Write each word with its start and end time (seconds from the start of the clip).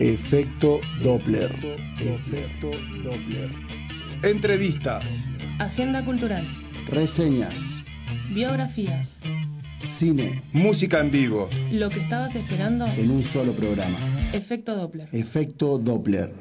Efecto 0.00 0.80
Doppler. 1.04 1.52
Efecto 2.00 2.70
Doppler. 3.04 3.48
Entrevistas. 4.24 5.04
Agenda 5.60 6.04
cultural. 6.04 6.44
Reseñas. 6.88 7.84
Biografías. 8.30 9.20
Cine. 9.84 10.42
Música 10.52 10.98
en 10.98 11.12
vivo. 11.12 11.48
Lo 11.70 11.90
que 11.90 12.00
estabas 12.00 12.34
esperando. 12.34 12.86
En 12.86 13.08
un 13.08 13.22
solo 13.22 13.52
programa. 13.52 13.96
Efecto 14.32 14.74
Doppler. 14.74 15.08
Efecto 15.12 15.78
Doppler. 15.78 16.32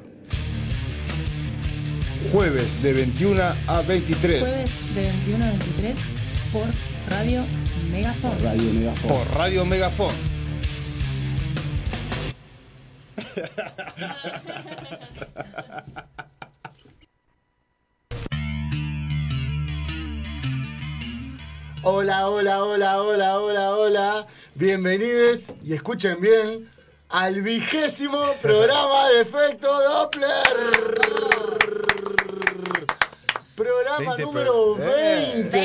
Jueves 2.31 2.81
de 2.81 2.93
21 2.93 3.39
a 3.67 3.81
23. 3.83 4.49
Jueves 4.49 4.95
de 4.95 5.03
21 5.03 5.45
a 5.45 5.49
23 5.49 5.95
por 6.51 6.63
Radio 7.09 7.45
Megafon. 7.91 8.31
Radio 8.41 8.73
Megafon. 8.73 9.09
Por 9.09 9.27
Radio 9.37 9.65
Megafon. 9.65 10.32
Hola, 21.83 22.29
hola, 22.29 22.63
hola, 22.63 23.01
hola, 23.01 23.39
hola, 23.39 23.75
hola. 23.75 24.27
Bienvenidos 24.55 25.41
y 25.63 25.73
escuchen 25.73 26.19
bien 26.21 26.69
al 27.09 27.41
vigésimo 27.41 28.19
programa 28.41 29.09
de 29.09 29.21
Efecto 29.21 29.67
Doppler. 29.67 30.29
Programa 33.57 33.97
20 34.15 34.21
número 34.23 34.75
pro- 34.75 34.85
20. 34.85 34.87
Eh. 34.87 35.43
20. 35.43 35.57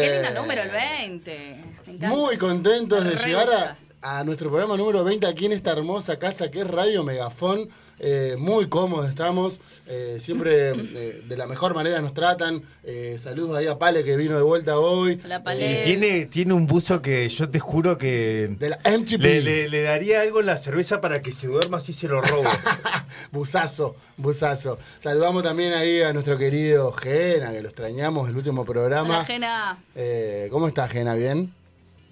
Qué 0.00 0.20
lindo 0.22 0.40
número 0.42 0.62
el 0.62 0.70
20. 0.70 1.64
Me 1.86 1.92
encanta. 1.92 2.08
Muy 2.16 2.36
contentos 2.36 3.04
de 3.04 3.14
llegar 3.14 3.48
a, 3.50 3.76
a 4.08 4.22
nuestro 4.22 4.50
programa 4.50 4.76
número 4.76 5.02
20 5.02 5.26
aquí 5.26 5.46
en 5.46 5.52
esta 5.52 5.72
hermosa 5.72 6.16
casa 6.16 6.48
que 6.48 6.60
es 6.60 6.66
Radio 6.68 7.02
Megafón. 7.02 7.68
Eh, 7.98 8.36
muy 8.38 8.68
cómodos 8.68 9.08
estamos, 9.08 9.58
eh, 9.86 10.18
siempre 10.20 10.72
eh, 10.76 11.22
de 11.26 11.36
la 11.36 11.46
mejor 11.46 11.74
manera 11.74 11.98
nos 12.00 12.14
tratan. 12.14 12.62
Eh, 12.84 13.16
saludos 13.20 13.56
ahí 13.56 13.66
a 13.66 13.78
Pale 13.78 14.04
que 14.04 14.16
vino 14.16 14.36
de 14.36 14.42
vuelta 14.42 14.78
hoy. 14.78 15.20
Hola, 15.24 15.38
Y 15.38 15.42
Pale. 15.42 15.82
tiene, 15.84 16.26
tiene 16.26 16.52
un 16.52 16.66
buzo 16.68 17.02
que 17.02 17.28
yo 17.28 17.48
te 17.48 17.58
juro 17.58 17.96
que 17.98 18.54
De 18.60 18.68
la 18.68 18.78
MTP. 18.84 19.18
le, 19.20 19.40
le- 19.40 19.68
le 19.70 19.82
daría 19.82 20.20
algo 20.20 20.38
en 20.40 20.46
la 20.46 20.56
cerveza 20.58 21.00
para 21.00 21.20
que 21.20 21.32
se 21.32 21.48
duerma 21.48 21.78
así 21.78 21.92
se 21.92 22.06
lo 22.06 22.20
robo. 22.22 22.44
Busazo, 23.32 23.96
busazo. 24.18 24.78
Saludamos 25.00 25.42
también 25.42 25.72
ahí 25.72 26.02
a 26.02 26.12
nuestro 26.12 26.38
querido 26.38 26.92
Gena, 26.92 27.50
que 27.50 27.60
lo 27.62 27.68
extrañamos 27.68 28.28
el 28.28 28.36
último 28.36 28.64
programa. 28.64 29.08
Hola, 29.16 29.24
Jena. 29.24 29.78
Eh, 29.96 30.48
¿Cómo 30.52 30.68
estás, 30.68 30.90
Gena? 30.92 31.14
¿Bien? 31.14 31.52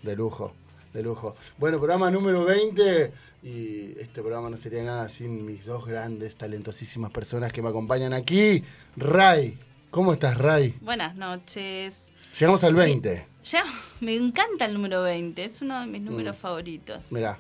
De 0.02 0.16
lujo, 0.16 0.54
de 0.94 1.02
lujo. 1.02 1.34
Bueno, 1.58 1.78
programa 1.78 2.10
número 2.10 2.44
20 2.44 3.12
y 3.42 3.98
este 3.98 4.22
programa 4.22 4.48
no 4.48 4.56
sería 4.56 4.82
nada 4.84 5.08
sin 5.08 5.44
mis 5.44 5.66
dos 5.66 5.84
grandes, 5.84 6.36
talentosísimas 6.36 7.10
personas 7.10 7.52
que 7.52 7.60
me 7.60 7.68
acompañan 7.68 8.14
aquí. 8.14 8.62
Ray, 8.96 9.58
¿cómo 9.90 10.12
estás, 10.12 10.38
Ray? 10.38 10.74
Buenas 10.80 11.16
noches. 11.16 12.12
Llegamos 12.38 12.62
al 12.64 12.74
20. 12.74 13.26
Ya, 13.44 13.64
me 14.00 14.14
encanta 14.14 14.64
el 14.64 14.74
número 14.74 15.02
20. 15.02 15.44
Es 15.44 15.60
uno 15.60 15.80
de 15.80 15.86
mis 15.86 16.00
números 16.00 16.36
favoritos. 16.36 17.02
Mirá, 17.10 17.38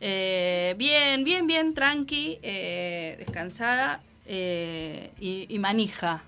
Eh, 0.00 0.74
bien, 0.76 1.24
bien, 1.24 1.46
bien, 1.46 1.72
tranqui, 1.74 2.38
eh, 2.42 3.16
descansada 3.18 4.02
eh, 4.26 5.12
y, 5.20 5.46
y 5.54 5.58
manija. 5.58 6.22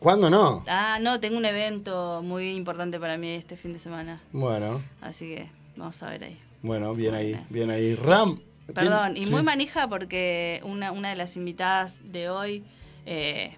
¿cuándo 0.00 0.28
no? 0.28 0.62
Ah, 0.68 0.98
no, 1.00 1.20
tengo 1.20 1.38
un 1.38 1.46
evento 1.46 2.20
muy 2.22 2.50
importante 2.50 2.98
para 3.00 3.16
mí 3.16 3.30
este 3.30 3.56
fin 3.56 3.72
de 3.72 3.78
semana. 3.78 4.20
Bueno, 4.32 4.82
Así 5.00 5.26
que 5.26 5.48
vamos 5.76 6.02
a 6.02 6.10
ver 6.10 6.24
ahí. 6.24 6.40
bueno, 6.62 6.94
bien 6.94 7.14
ahí, 7.14 7.38
bien 7.50 7.70
ahí. 7.70 7.94
Ram. 7.94 8.38
Perdón, 8.74 9.16
y 9.16 9.26
Sí. 9.26 9.30
muy 9.30 9.42
manija 9.44 9.86
porque 9.88 10.60
una, 10.64 10.90
una 10.90 11.10
de 11.10 11.16
las 11.16 11.36
invitadas 11.36 11.98
de 12.02 12.28
hoy, 12.28 12.64
eh, 13.04 13.52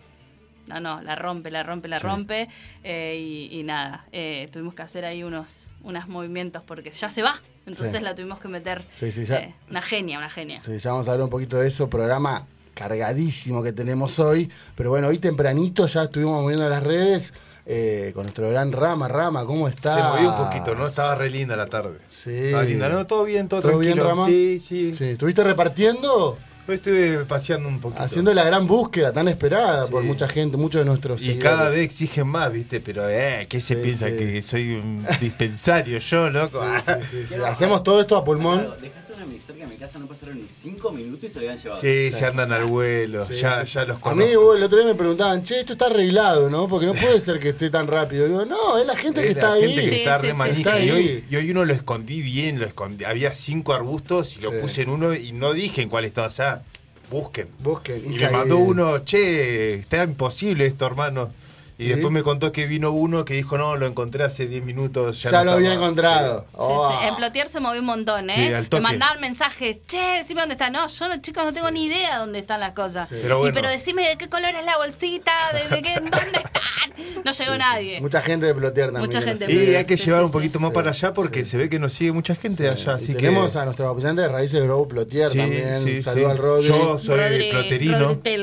no, 0.66 0.80
no, 0.80 1.00
la 1.00 1.14
rompe, 1.14 1.50
la 1.50 1.62
rompe, 1.62 1.88
la 1.88 1.98
Sí. 1.98 2.04
rompe. 2.04 2.48
eh, 2.84 3.16
y, 3.50 3.58
y 3.58 3.62
nada, 3.62 4.04
eh, 4.12 4.48
tuvimos 4.52 4.74
que 4.74 4.82
hacer 4.82 5.04
ahí 5.06 5.22
unos, 5.22 5.66
unos 5.82 6.08
movimientos 6.08 6.62
porque 6.66 6.90
ya 6.90 7.08
se 7.08 7.22
va. 7.22 7.40
Entonces 7.66 7.96
Sí. 7.98 8.02
la 8.04 8.14
tuvimos 8.14 8.38
que 8.40 8.48
meter. 8.48 8.84
Sí, 8.98 9.10
sí, 9.12 9.24
ya. 9.24 9.38
eh, 9.40 9.54
una 9.70 9.80
genia, 9.82 10.18
una 10.18 10.28
genia. 10.30 10.62
Sí, 10.62 10.76
ya 10.78 10.90
vamos 10.92 11.08
a 11.08 11.12
hablar 11.12 11.24
un 11.24 11.30
poquito 11.30 11.56
de 11.58 11.68
eso, 11.68 11.88
programa 11.88 12.46
cargadísimo 12.74 13.62
que 13.62 13.72
tenemos 13.72 14.18
hoy. 14.18 14.50
Pero 14.74 14.90
bueno, 14.90 15.08
hoy 15.08 15.18
tempranito 15.18 15.86
ya 15.86 16.04
estuvimos 16.04 16.40
moviendo 16.42 16.68
las 16.68 16.82
redes 16.82 17.32
eh, 17.70 18.12
con 18.14 18.22
nuestro 18.24 18.48
gran 18.48 18.72
Rama. 18.72 19.08
Rama, 19.08 19.44
¿cómo 19.44 19.68
está? 19.68 19.94
se 19.94 20.02
movió 20.02 20.30
un 20.30 20.44
poquito, 20.46 20.74
¿no? 20.74 20.86
Estaba 20.86 21.14
re 21.14 21.28
linda 21.28 21.54
la 21.54 21.66
tarde. 21.66 21.98
Sí. 22.08 22.30
Estaba 22.34 22.62
linda, 22.64 22.88
¿no? 22.88 23.06
Todo 23.06 23.24
bien, 23.24 23.46
todo, 23.46 23.60
¿Todo 23.60 23.78
bien, 23.78 23.92
tranquilo. 23.94 24.08
Rama? 24.08 24.26
Sí, 24.26 24.58
sí, 24.58 24.94
Sí, 24.94 25.04
¿estuviste 25.10 25.44
repartiendo? 25.44 26.38
Hoy 26.66 26.74
estuve 26.74 27.24
paseando 27.24 27.66
un 27.68 27.80
poquito. 27.80 28.02
Haciendo 28.02 28.32
la 28.34 28.44
gran 28.44 28.66
búsqueda 28.66 29.10
tan 29.12 29.26
esperada 29.28 29.86
Sí. 29.86 29.90
por 29.90 30.02
mucha 30.02 30.28
gente, 30.28 30.56
muchos 30.58 30.80
de 30.80 30.84
nuestros 30.84 31.20
y 31.22 31.26
seguidores. 31.26 31.50
cada 31.56 31.68
vez 31.70 31.78
exigen 31.80 32.26
más, 32.26 32.52
¿viste? 32.52 32.80
Pero, 32.80 33.08
eh, 33.08 33.46
¿qué 33.48 33.58
se 33.60 33.74
Sí, 33.76 33.80
piensa? 33.82 34.08
sí. 34.08 34.16
Que 34.16 34.42
soy 34.42 34.74
un 34.74 35.06
dispensario 35.20 35.98
yo, 35.98 36.28
loco? 36.30 36.62
Sí, 36.84 36.92
sí, 37.02 37.06
sí, 37.10 37.26
sí. 37.28 37.34
Hacemos 37.46 37.82
todo 37.82 38.00
esto 38.00 38.16
a 38.18 38.24
pulmón. 38.24 38.60
Claro, 38.66 38.76
una 39.18 39.26
mixer 39.26 39.56
que 39.56 39.62
en 39.64 39.68
mi 39.68 39.76
casa 39.76 39.98
no 39.98 40.06
pasaron 40.06 40.38
ni 40.40 40.46
5 40.48 40.92
minutos 40.92 41.24
y 41.24 41.28
se 41.28 41.34
lo 41.34 41.40
habían 41.40 41.58
llevado. 41.62 41.80
Sí, 41.80 42.12
se 42.12 42.24
andan 42.26 42.52
al 42.52 42.64
vuelo, 42.66 43.24
Sí, 43.24 43.34
ya, 43.40 43.66
sí. 43.66 43.72
ya 43.74 43.84
los 43.84 43.98
A 43.98 44.00
conozco. 44.00 44.24
mí 44.30 44.36
vos, 44.36 44.56
el 44.56 44.62
otro 44.62 44.78
día 44.78 44.86
me 44.86 44.94
preguntaban, 44.94 45.42
che, 45.42 45.60
esto 45.60 45.72
está 45.74 45.86
arreglado, 45.86 46.48
¿no? 46.48 46.68
Porque 46.68 46.86
no 46.86 46.94
puede 46.94 47.20
ser 47.20 47.38
que 47.40 47.50
esté 47.50 47.68
tan 47.70 47.86
rápido. 47.88 48.26
Digo, 48.26 48.44
no, 48.44 48.78
es 48.78 48.86
la 48.86 48.96
gente 48.96 49.20
que 49.20 49.28
Es 49.30 49.34
está 49.34 49.48
la 49.48 49.54
ahí. 49.54 49.62
gente 49.74 49.82
que 49.82 49.88
Sí, 49.90 49.94
está 49.96 50.18
sí, 50.20 50.26
re 50.28 50.32
sí, 50.32 50.38
manija. 50.38 50.76
sí. 50.78 50.84
Y, 50.86 50.90
hoy, 50.90 51.24
y 51.30 51.36
hoy 51.36 51.50
uno 51.50 51.64
lo 51.64 51.72
escondí 51.74 52.22
bien, 52.22 52.60
lo 52.60 52.66
escondí. 52.66 53.04
Había 53.04 53.34
cinco 53.34 53.74
arbustos 53.74 54.36
y 54.36 54.40
lo 54.40 54.52
Sí. 54.52 54.56
puse 54.60 54.82
en 54.82 54.90
uno 54.90 55.14
y 55.14 55.32
no 55.32 55.52
dije 55.52 55.82
en 55.82 55.88
cuál 55.88 56.04
estaba. 56.04 56.28
O 56.28 56.30
sea, 56.30 56.62
busquen. 57.10 57.48
Busquen. 57.58 58.02
Y 58.04 58.16
me 58.18 58.30
mandó 58.30 58.58
uno, 58.58 58.98
che, 59.04 59.74
está 59.74 60.04
imposible 60.04 60.66
esto, 60.66 60.86
hermano. 60.86 61.32
Y 61.80 61.84
¿Sí? 61.84 61.88
después 61.90 62.12
me 62.12 62.24
contó 62.24 62.50
que 62.50 62.66
vino 62.66 62.90
uno 62.90 63.24
que 63.24 63.34
dijo, 63.34 63.56
no, 63.56 63.76
lo 63.76 63.86
encontré 63.86 64.24
hace 64.24 64.46
10 64.48 64.64
minutos. 64.64 65.22
Ya, 65.22 65.30
Ya, 65.30 65.38
no 65.38 65.44
lo 65.44 65.52
había 65.52 65.68
estaba". 65.68 65.84
encontrado. 65.86 66.40
Sí, 66.50 66.56
Oh. 66.58 66.90
sí. 66.90 67.06
En 67.06 67.14
Plotier 67.14 67.48
se 67.48 67.60
movió 67.60 67.78
un 67.80 67.86
montón, 67.86 68.30
¿eh? 68.30 68.34
Sí, 68.34 68.52
al 68.52 68.66
Me 68.72 68.80
mandaban 68.80 69.20
mensajes, 69.20 69.78
che, 69.86 70.00
decime 70.18 70.40
dónde 70.40 70.54
está. 70.54 70.70
No, 70.70 70.88
yo, 70.88 71.08
no, 71.08 71.16
chicos, 71.22 71.44
no 71.44 71.52
tengo 71.52 71.70
ni 71.70 71.84
idea 71.86 72.18
dónde 72.18 72.40
están 72.40 72.58
las 72.58 72.72
cosas. 72.72 73.08
Sí. 73.08 73.14
Pero 73.22 73.36
Y, 73.36 73.38
bueno. 73.38 73.54
pero 73.54 73.70
decime 73.70 74.08
de 74.08 74.16
qué 74.18 74.28
color 74.28 74.50
es 74.56 74.64
la 74.64 74.76
bolsita, 74.76 75.32
de, 75.52 75.76
de 75.76 75.82
qué, 75.82 75.94
dónde 76.00 76.10
están. 76.10 77.22
No 77.24 77.30
llegó 77.30 77.56
nadie. 77.56 78.00
Mucha 78.00 78.22
gente 78.22 78.46
de 78.46 78.54
Plotear 78.56 78.88
también. 78.88 79.06
Mucha 79.06 79.22
gente. 79.22 79.46
Sí, 79.46 79.74
hay 79.76 79.84
que 79.84 79.96
Sí, 79.96 80.06
llevar 80.06 80.22
sí, 80.22 80.26
un 80.26 80.32
poquito 80.32 80.58
sí. 80.58 80.62
más 80.64 80.70
Sí, 80.70 80.74
para 80.74 80.90
allá 80.90 81.12
porque 81.12 81.44
sí. 81.44 81.50
se 81.52 81.56
ve 81.58 81.70
que 81.70 81.78
nos 81.78 81.92
sigue 81.92 82.10
mucha 82.10 82.34
gente 82.34 82.68
allá. 82.68 82.92
Y 82.92 82.96
Así 82.96 83.06
que 83.14 83.20
tenemos 83.20 83.54
a 83.54 83.64
nuestros 83.64 83.88
apoyantes 83.88 84.24
de 84.24 84.32
Raíces 84.32 84.62
Grow 84.64 84.88
Plotier 84.88 85.28
Sí, 85.30 85.38
también. 85.38 85.84
sí, 85.84 86.02
Saludo 86.02 86.24
sí. 86.24 86.30
al 86.32 86.38
Rodri. 86.38 86.66
Yo 86.68 86.98
soy 86.98 87.18
Rodri- 87.20 87.50
ploterino. 87.50 87.98
Rodri. 88.00 88.36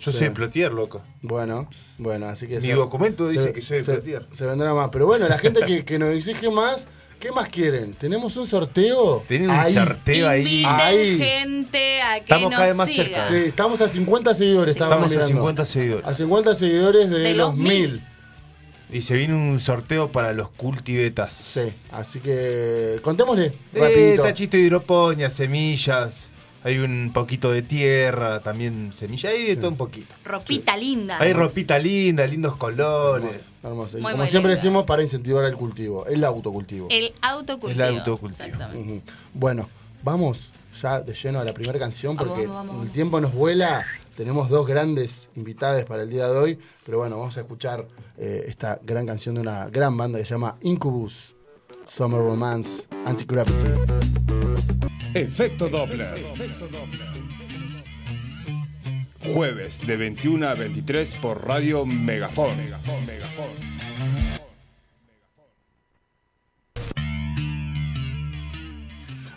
Yo 0.00 0.12
soy 0.12 0.28
plotier, 0.30 0.70
loco. 0.70 1.02
Bueno, 1.22 1.66
bueno, 1.98 2.26
así 2.26 2.46
que... 2.46 2.60
Mi 2.60 2.68
se- 2.68 2.74
documento 2.74 3.28
dice 3.28 3.44
se- 3.44 3.52
que 3.52 3.60
soy 3.60 3.78
de 3.78 3.84
se- 3.84 3.92
Plotier. 3.92 4.26
Se 4.34 4.44
vendrá 4.46 4.74
más. 4.74 4.90
Pero 4.90 5.06
bueno, 5.06 5.28
la 5.28 5.38
gente 5.38 5.60
que, 5.66 5.84
que 5.84 5.98
nos 5.98 6.10
exige 6.14 6.50
más, 6.50 6.86
¿qué 7.20 7.30
más 7.32 7.48
quieren? 7.48 7.94
¿Tenemos 7.94 8.36
un 8.36 8.46
sorteo? 8.46 9.22
Tienen 9.28 9.50
un 9.50 9.56
Ahí. 9.56 9.72
sorteo 9.74 10.28
ahí. 10.28 10.40
Inviten 10.42 10.70
Ahí. 10.70 11.18
gente 11.18 12.02
a 12.02 12.14
que 12.16 12.20
Estamos 12.24 12.50
nos 12.50 12.58
cada 12.58 12.68
vez 12.68 12.76
más 12.76 12.88
siga. 12.88 13.04
cerca. 13.04 13.28
Sí, 13.28 13.34
estamos 13.48 13.80
a 13.80 13.88
50 13.88 14.34
seguidores, 14.34 14.72
Sí. 14.74 14.78
estábamos 14.78 15.06
Estamos 15.08 15.24
a 15.24 15.28
mirando. 15.28 15.50
50 15.52 15.66
seguidores. 15.66 16.06
A 16.06 16.14
50 16.14 16.54
seguidores 16.56 17.10
de, 17.10 17.18
De 17.20 17.34
los 17.34 17.48
los 17.48 17.56
mil. 17.56 17.90
mil. 17.92 18.02
Y 18.90 19.00
se 19.00 19.14
viene 19.14 19.34
un 19.34 19.58
sorteo 19.58 20.12
para 20.12 20.32
los 20.34 20.50
cultivetas. 20.50 21.32
Sí, 21.32 21.72
así 21.90 22.20
que 22.20 23.00
contémosle 23.02 23.46
Eh, 23.46 23.54
rapidito. 23.74 24.22
tachito 24.22 24.56
de 24.56 24.62
hidroponía, 24.64 25.30
semillas, 25.30 26.28
hay 26.64 26.78
un 26.78 27.12
poquito 27.12 27.52
de 27.52 27.62
tierra, 27.62 28.40
también 28.40 28.92
semilla, 28.94 29.30
hay 29.30 29.44
de 29.44 29.56
todo 29.56 29.68
un 29.68 29.76
poquito. 29.76 30.14
Ropita 30.24 30.76
linda. 30.76 31.18
Hay 31.20 31.32
ropita 31.34 31.78
linda, 31.78 32.26
lindos 32.26 32.56
colores. 32.56 33.50
Hermoso, 33.62 33.98
hermoso. 33.98 33.98
Y 33.98 34.00
Muy, 34.00 34.12
como 34.12 34.22
muy 34.24 34.30
siempre 34.30 34.52
lindo. 34.52 34.62
decimos, 34.62 34.84
para 34.84 35.02
incentivar 35.02 35.44
el 35.44 35.56
cultivo, 35.56 36.06
el 36.06 36.24
autocultivo. 36.24 36.88
El 36.90 37.12
autocultivo. 37.20 37.84
El 37.84 37.98
autocultivo. 37.98 38.44
Exactamente. 38.44 38.92
Ujú. 38.92 39.02
Bueno, 39.34 39.68
vamos 40.02 40.50
ya 40.80 41.00
de 41.00 41.14
lleno 41.14 41.38
a 41.38 41.44
la 41.44 41.52
primera 41.52 41.78
canción 41.78 42.16
Vamos, 42.16 42.30
porque 42.32 42.46
vamos, 42.46 42.56
vamos, 42.62 42.72
el 42.72 42.78
vamos. 42.80 42.92
tiempo 42.94 43.20
nos 43.20 43.32
vuela. 43.34 43.84
Tenemos 44.16 44.48
dos 44.48 44.66
grandes 44.66 45.28
invitadas 45.34 45.84
para 45.84 46.02
el 46.04 46.08
día 46.10 46.28
de 46.28 46.36
hoy, 46.38 46.58
pero 46.86 46.98
bueno, 46.98 47.18
vamos 47.18 47.36
a 47.36 47.40
escuchar 47.40 47.86
eh, 48.16 48.44
esta 48.48 48.78
gran 48.82 49.06
canción 49.06 49.34
de 49.34 49.40
una 49.42 49.68
gran 49.68 49.96
banda 49.96 50.18
que 50.18 50.24
se 50.24 50.30
llama 50.30 50.56
Incubus, 50.62 51.34
Summer 51.86 52.20
Romance, 52.20 52.84
Anti-Gravity. 53.04 54.43
Efecto 55.14 55.68
Doppler. 55.68 56.24
Jueves 59.32 59.80
de 59.86 59.96
21 59.96 60.48
a 60.48 60.54
23 60.54 61.14
por 61.16 61.46
Radio 61.46 61.86
Megafon. 61.86 62.56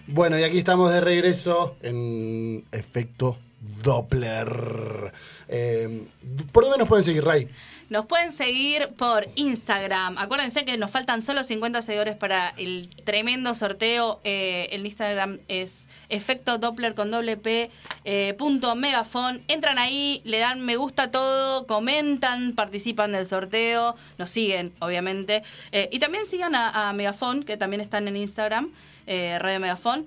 Bueno, 0.08 0.40
y 0.40 0.44
aquí 0.44 0.58
estamos 0.58 0.92
de 0.92 1.02
regreso 1.02 1.78
en 1.82 2.66
Efecto 2.72 3.38
Doppler. 3.84 5.12
Eh, 5.48 6.08
¿Por 6.52 6.64
dónde 6.64 6.80
nos 6.80 6.88
pueden 6.88 7.06
seguir, 7.06 7.24
Ray? 7.24 7.48
Nos 7.89 8.06
pueden 8.06 8.34
seguir 8.34 8.89
por 8.98 9.28
Instagram. 9.36 10.18
Acuérdense 10.18 10.66
que 10.66 10.78
nos 10.78 10.92
faltan 10.92 11.22
solo 11.22 11.44
50 11.44 11.81
seguidores 11.81 12.18
para 12.18 12.50
el 12.57 12.89
tremendo 13.06 13.54
sorteo. 13.54 14.19
Eh, 14.25 14.68
el 14.72 14.86
Instagram 14.86 15.39
es 15.48 15.88
efecto 16.10 16.57
Doppler 16.57 16.95
con 16.95 17.12
doble 17.12 17.38
P 17.38 17.72
eh, 18.04 18.36
punto 18.38 18.75
megafon. 18.75 19.42
Entran 19.48 19.80
ahí, 19.80 20.22
le 20.25 20.39
dan 20.39 20.62
me 20.62 20.75
gusta 20.75 21.12
todo, 21.12 21.66
comentan, 21.66 22.56
participan 22.56 23.13
del 23.13 23.25
sorteo, 23.25 23.95
nos 24.18 24.30
siguen, 24.31 24.74
obviamente. 24.80 25.44
Eh, 25.72 25.88
y 25.90 26.00
también 26.00 26.25
sigan 26.25 26.56
a, 26.56 26.92
Megafon, 26.92 27.44
que 27.44 27.56
también 27.56 27.80
están 27.80 28.07
en 28.10 28.18
Instagram, 28.18 28.72
eh, 29.06 29.38
Radio 29.40 29.60
Megafon. 29.60 30.06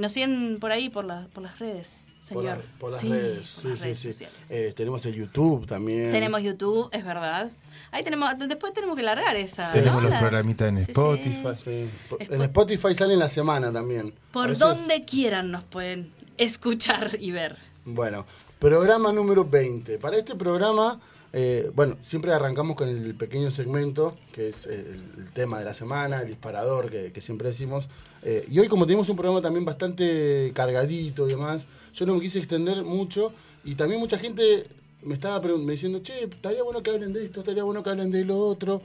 Nos 0.00 0.12
siguen 0.12 0.58
por 0.58 0.72
ahí, 0.72 0.88
por, 0.88 1.06
por 1.28 1.42
las 1.42 1.58
redes, 1.58 2.00
Por, 2.32 2.44
la- 2.44 2.50
señor. 2.56 2.66
por 2.78 2.90
las 2.92 3.00
Sí, 3.00 3.08
redes. 3.08 3.48
por 3.50 3.62
Sí, 3.62 3.68
las 3.68 3.78
sí, 3.78 3.84
redes 3.84 3.98
sí. 4.00 4.12
sociales. 4.12 4.50
Eh, 4.50 4.72
tenemos 4.76 5.06
el 5.06 5.14
YouTube 5.14 5.66
también. 5.66 6.10
Tenemos 6.12 6.42
YouTube, 6.42 6.88
es 6.92 7.04
verdad. 7.04 7.50
Ahí 7.92 8.02
tenemos, 8.02 8.30
después 8.48 8.72
tenemos 8.72 8.96
que 8.96 9.02
largar 9.02 9.36
esa. 9.36 9.72
Tenemos 9.72 10.02
¿no? 10.02 10.08
los 10.10 10.18
programitas 10.18 10.68
en. 10.68 10.78
Spotify. 10.78 11.88
En 12.18 12.42
Spotify 12.42 12.94
sale 12.94 13.14
en 13.14 13.18
la 13.20 13.28
semana 13.28 13.72
también. 13.72 14.14
Por 14.32 14.44
veces- 14.48 14.58
donde 14.58 15.04
quieran 15.04 15.50
nos 15.50 15.64
pueden 15.64 16.12
escuchar 16.36 17.16
y 17.20 17.30
ver. 17.30 17.56
Bueno, 17.84 18.26
programa 18.58 19.12
número 19.12 19.44
20. 19.44 19.98
Para 19.98 20.16
este 20.16 20.34
programa, 20.34 21.00
eh, 21.32 21.70
bueno, 21.74 21.96
siempre 22.02 22.32
arrancamos 22.32 22.76
con 22.76 22.88
el 22.88 23.14
pequeño 23.14 23.50
segmento, 23.50 24.16
que 24.32 24.48
es 24.48 24.66
el, 24.66 25.30
tema 25.34 25.58
de 25.58 25.64
la 25.64 25.74
semana, 25.74 26.20
el 26.22 26.28
disparador 26.28 26.90
que, 26.90 27.20
siempre 27.20 27.48
decimos. 27.48 27.88
Eh, 28.22 28.46
y 28.50 28.58
hoy, 28.58 28.68
como 28.68 28.86
tenemos 28.86 29.08
un 29.08 29.16
programa 29.16 29.40
también 29.40 29.64
bastante 29.64 30.52
cargadito 30.54 31.26
y 31.26 31.32
demás, 31.32 31.66
yo 31.94 32.06
no 32.06 32.14
me 32.14 32.20
quise 32.20 32.38
extender 32.38 32.82
mucho. 32.82 33.32
Y 33.64 33.74
también 33.74 34.00
mucha 34.00 34.18
gente 34.18 34.66
me 35.02 35.14
estaba 35.14 35.40
me 35.40 35.72
diciendo, 35.72 36.00
che, 36.02 36.24
estaría 36.24 36.62
bueno 36.62 36.82
que 36.82 36.90
hablen 36.90 37.12
de 37.12 37.24
esto, 37.24 37.40
estaría 37.40 37.64
bueno 37.64 37.82
que 37.82 37.90
hablen 37.90 38.10
de 38.10 38.24
lo 38.24 38.38
otro. 38.38 38.82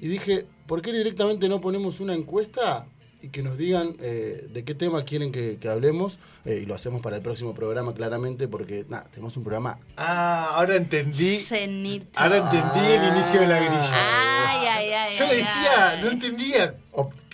Y 0.00 0.08
dije, 0.08 0.46
¿por 0.66 0.82
qué 0.82 0.92
directamente 0.92 1.48
no 1.48 1.60
ponemos 1.60 2.00
una 2.00 2.14
encuesta 2.14 2.86
y 3.22 3.28
que 3.28 3.42
nos 3.42 3.56
digan 3.56 3.96
eh, 4.00 4.48
de 4.52 4.64
qué 4.64 4.74
tema 4.74 5.04
quieren 5.04 5.30
que, 5.30 5.56
que 5.58 5.68
hablemos? 5.68 6.18
Eh, 6.44 6.60
y 6.62 6.66
lo 6.66 6.74
hacemos 6.74 7.00
para 7.00 7.16
el 7.16 7.22
próximo 7.22 7.54
programa, 7.54 7.94
claramente, 7.94 8.48
porque 8.48 8.84
nada, 8.88 9.06
tenemos 9.10 9.36
un 9.36 9.44
programa. 9.44 9.78
Ah, 9.96 10.50
ahora 10.54 10.76
entendí. 10.76 11.36
Cenito. 11.36 12.18
Ahora 12.20 12.38
entendí 12.38 12.92
el 12.92 13.14
inicio 13.14 13.40
de 13.40 13.46
la 13.46 13.58
grilla. 13.60 13.90
Ay, 13.92 14.66
ay, 14.66 14.92
ay. 14.92 15.16
Yo 15.16 15.24
ay, 15.26 15.36
decía, 15.36 15.90
ay. 15.90 16.02
no 16.02 16.10
entendía. 16.10 16.74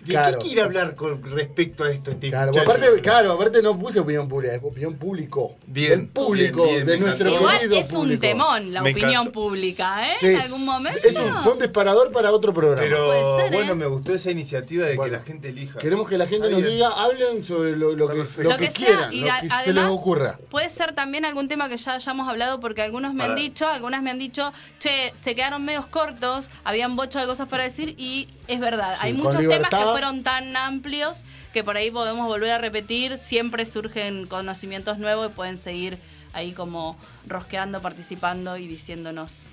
¿De 0.04 0.12
claro. 0.12 0.38
qué 0.38 0.44
quiere 0.46 0.62
hablar 0.62 0.94
con 0.94 1.22
respecto 1.22 1.84
a 1.84 1.90
esto 1.90 2.12
este 2.12 2.30
Claro, 2.30 2.52
muchacho? 2.52 2.70
aparte, 2.70 3.00
claro, 3.02 3.32
aparte 3.32 3.62
no 3.62 3.78
puse 3.78 3.98
opinión 4.00 4.28
pública, 4.28 4.54
es 4.54 4.62
opinión 4.62 4.94
público. 4.94 5.56
Bien, 5.66 6.08
público, 6.08 6.62
bien, 6.64 6.74
bien, 6.76 6.86
de 6.86 6.98
nuestro 6.98 7.28
encantó. 7.28 7.40
Igual 7.40 7.58
querido 7.58 7.76
es 7.80 7.92
un 7.92 8.18
temón 8.20 8.72
la 8.72 8.82
Me 8.82 8.90
opinión 8.92 9.10
encantó. 9.10 9.32
pública, 9.32 10.08
¿eh? 10.08 10.14
Sí, 10.20 10.26
en 10.28 10.36
algún 10.40 10.64
momento. 10.64 10.98
Es 11.08 11.16
un, 11.16 11.34
fue 11.42 11.52
un 11.52 11.58
disparador 11.58 12.12
para 12.12 12.30
otro 12.32 12.54
programa. 12.54 12.80
Pero 12.80 13.06
Puede 13.06 13.36
ser, 13.44 13.52
¿eh? 13.54 13.56
bueno, 13.56 13.74
me 13.74 13.86
gustó 13.86 14.14
esa 14.14 14.30
iniciativa 14.30 14.86
de 14.86 14.96
Bueno, 14.96 15.12
que 15.12 15.18
la 15.18 15.24
gente 15.24 15.48
elija. 15.48 15.78
Queremos 15.78 16.08
que 16.08 16.16
la 16.16 16.26
gente 16.26 16.48
nos 16.48 16.62
diga, 16.64 16.88
hablen 16.90 17.44
sobre 17.44 17.76
lo, 17.76 17.94
lo 17.96 18.08
que, 18.08 18.14
lo 18.42 18.50
lo 18.50 18.56
que, 18.56 18.64
que, 18.66 18.70
sea, 18.70 18.86
quieran, 18.86 19.12
y 19.12 19.20
lo 19.22 19.32
a- 19.32 19.40
que 19.40 19.48
además 19.50 19.64
se 19.64 19.72
les 19.72 19.84
ocurra. 19.86 20.38
puede 20.48 20.68
ser 20.70 20.94
también 20.94 21.24
algún 21.24 21.48
tema 21.48 21.68
que 21.68 21.76
ya 21.76 21.94
hayamos 21.94 22.28
hablado, 22.28 22.60
porque 22.60 22.82
algunos 22.82 23.14
me 23.14 23.24
han 23.24 23.34
dicho, 23.34 23.66
algunas 23.68 24.02
me 24.02 24.10
han 24.10 24.18
dicho, 24.18 24.52
che, 24.78 25.10
se 25.14 25.34
quedaron 25.34 25.64
medios 25.64 25.86
cortos, 25.88 26.50
habían 26.64 26.94
bocha 26.96 27.20
de 27.20 27.26
cosas 27.26 27.48
para 27.48 27.64
decir, 27.64 27.94
y 27.98 28.28
es 28.46 28.60
verdad, 28.60 28.94
Sí, 28.94 29.06
hay 29.08 29.12
muchos 29.12 29.36
temas 29.38 29.68
que 29.68 29.76
fueron 29.92 30.22
tan 30.22 30.56
amplios 30.56 31.24
que 31.52 31.64
por 31.64 31.76
ahí 31.76 31.90
podemos 31.90 32.26
volver 32.26 32.50
a 32.50 32.58
repetir, 32.58 33.16
siempre 33.16 33.64
surgen 33.64 34.26
conocimientos 34.26 34.98
nuevos 34.98 35.30
y 35.30 35.34
pueden 35.34 35.58
seguir 35.58 35.98
ahí 36.32 36.52
como 36.52 36.96
rosqueando, 37.26 37.80
participando 37.80 38.56
y 38.56 38.66
diciéndonos 38.66 39.44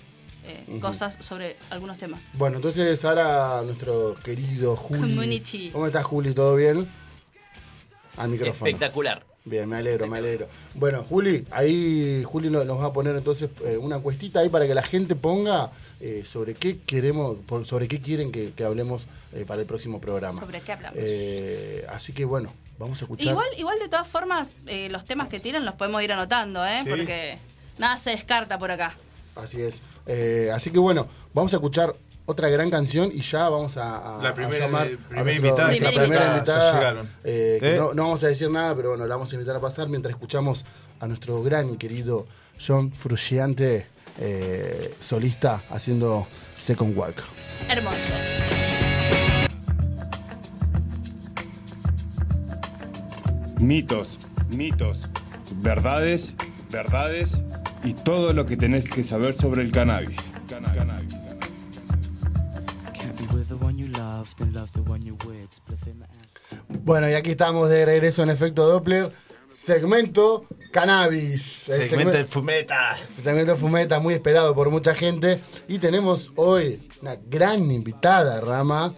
eh, 0.44 0.80
cosas 0.80 1.18
sobre 1.22 1.58
algunos 1.70 1.98
temas. 1.98 2.30
Bueno, 2.34 2.58
entonces 2.58 3.04
ahora 3.04 3.62
nuestro 3.64 4.16
querido 4.24 4.76
Juli. 4.76 5.00
Community. 5.02 5.72
¿Cómo 5.72 5.88
estás, 5.88 6.04
Juli? 6.06 6.34
¿Todo 6.34 6.56
bien? 6.56 6.88
Al 8.18 8.30
micrófono. 8.30 8.68
Espectacular. 8.68 9.26
Bien, 9.48 9.70
me 9.70 9.78
alegro, 9.78 10.08
me 10.08 10.18
alegro. 10.18 10.48
Bueno, 10.74 11.04
Juli, 11.04 11.46
ahí 11.52 12.24
Juli 12.26 12.50
no- 12.50 12.64
nos 12.66 12.80
va 12.80 12.86
a 12.88 12.94
poner 12.94 13.16
entonces 13.16 13.50
eh, 13.64 13.78
una 13.78 13.98
encuestita 13.98 14.40
ahí 14.40 14.50
para 14.50 14.66
que 14.66 14.74
la 14.74 14.82
gente 14.82 15.16
ponga 15.16 15.70
eh, 16.00 16.24
sobre 16.26 16.56
qué 16.56 16.80
queremos, 16.80 17.38
por- 17.46 17.66
sobre 17.68 17.88
qué 17.88 18.02
quieren 18.02 18.32
que, 18.32 18.54
que 18.54 18.64
hablemos 18.66 19.06
eh, 19.34 19.46
para 19.48 19.62
el 19.62 19.68
próximo 19.68 20.02
programa. 20.02 20.40
¿Sobre 20.40 20.62
qué 20.62 20.72
hablamos? 20.72 20.98
Eh, 21.00 21.86
así 21.90 22.12
que 22.12 22.26
bueno, 22.26 22.52
vamos 22.80 23.00
a 23.02 23.06
escuchar. 23.06 23.28
Igual, 23.34 23.48
igual 23.58 23.78
de 23.80 23.88
todas 23.88 24.08
formas, 24.08 24.56
eh, 24.66 24.90
los 24.90 25.06
temas 25.06 25.28
que 25.28 25.40
tiran 25.40 25.64
los 25.64 25.76
podemos 25.76 26.02
ir 26.02 26.12
anotando, 26.12 26.66
¿eh? 26.66 26.80
Sí. 26.84 26.90
Porque 26.90 27.38
nada 27.78 28.00
se 28.00 28.10
descarta 28.12 28.58
por 28.58 28.72
acá. 28.72 28.98
Así 29.36 29.62
es. 29.62 29.82
Eh, 30.08 30.50
así 30.56 30.72
que 30.72 30.80
bueno, 30.80 31.08
vamos 31.36 31.54
a 31.54 31.58
escuchar 31.58 31.96
otra 32.28 32.50
gran 32.50 32.70
canción 32.70 33.12
y 33.14 33.22
ya 33.22 33.50
vamos 33.50 33.78
a, 33.78 34.18
a- 34.20 34.24
La 34.24 34.30
a 34.30 34.34
primera- 34.34 34.66
llamar 34.66 34.88
eh, 34.88 34.98
a 35.12 35.14
nuestro- 35.24 35.32
invitada, 35.36 35.68
nuestra 35.68 35.90
primera 35.90 36.06
invitada, 36.06 36.38
invitada. 36.38 36.72
ya 36.72 36.78
llegaron. 36.80 37.10
eh, 37.24 37.58
que 37.62 37.74
¿Eh? 37.74 37.78
no, 37.78 37.94
no 37.94 38.04
vamos 38.04 38.24
a 38.24 38.28
decir 38.28 38.50
nada, 38.50 38.76
pero 38.76 38.90
bueno, 38.90 39.06
la 39.06 39.16
vamos 39.16 39.32
a 39.32 39.36
invitar 39.36 39.56
a 39.56 39.62
pasar 39.62 39.88
mientras 39.90 40.14
escuchamos 40.14 40.66
a 41.00 41.08
nuestro 41.08 41.42
gran 41.44 41.70
y 41.72 41.78
querido 41.78 42.26
John 42.66 42.92
Frusciante, 42.92 43.88
eh, 44.20 44.96
solista, 45.00 45.62
haciendo 45.70 46.26
Second 46.56 46.98
Walk. 46.98 47.22
Hermoso. 47.70 47.96
Mitos, 53.60 54.20
mitos, 54.50 55.10
verdades, 55.62 56.36
verdades 56.72 57.44
y 57.84 57.94
todo 57.94 58.34
lo 58.34 58.46
que 58.46 58.58
tenés 58.58 58.90
que 58.90 59.04
saber 59.04 59.34
sobre 59.34 59.62
el 59.64 59.72
cannabis. 59.72 60.18
Cannabis. 60.50 61.15
Bueno, 66.70 67.10
y 67.10 67.14
aquí 67.14 67.32
estamos 67.32 67.70
de 67.70 67.86
regreso 67.86 68.24
en 68.24 68.30
Efecto 68.30 68.68
Doppler, 68.68 69.12
segmento 69.54 70.46
Cannabis. 70.72 71.70
El 71.70 71.90
Segmento 71.90 72.12
segmen- 72.12 72.18
de 72.18 72.24
fumeta. 72.26 72.96
Segmento 73.24 73.56
Fumeta, 73.58 74.00
muy 74.00 74.14
esperado 74.14 74.54
por 74.56 74.70
mucha 74.70 74.94
gente. 74.94 75.40
Y 75.68 75.80
tenemos 75.80 76.32
hoy 76.36 76.88
una 77.02 77.16
gran 77.28 77.70
invitada, 77.72 78.42
Rama. 78.42 78.94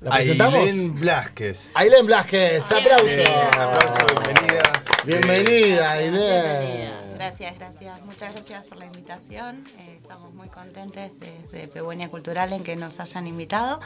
¿La 0.00 0.10
presentamos? 0.10 0.54
Ailén 0.60 0.94
Blasquez. 0.94 1.70
Ailén 1.74 2.06
Blasquez, 2.06 2.62
aplauso. 2.70 3.04
Bienvenida. 3.04 3.48
Aplauso, 3.48 4.06
bienvenida. 4.24 4.72
Bienvenida, 5.04 5.98
Bienvenida. 5.98 6.95
Gracias, 7.26 7.58
gracias. 7.58 8.04
Muchas 8.04 8.34
gracias 8.36 8.64
por 8.66 8.78
la 8.78 8.86
invitación. 8.86 9.64
Eh, 9.80 9.98
estamos 10.00 10.32
muy 10.32 10.48
contentes 10.48 11.10
desde 11.18 11.66
Pehuenia 11.66 12.08
Cultural 12.08 12.52
en 12.52 12.62
que 12.62 12.76
nos 12.76 13.00
hayan 13.00 13.26
invitado. 13.26 13.80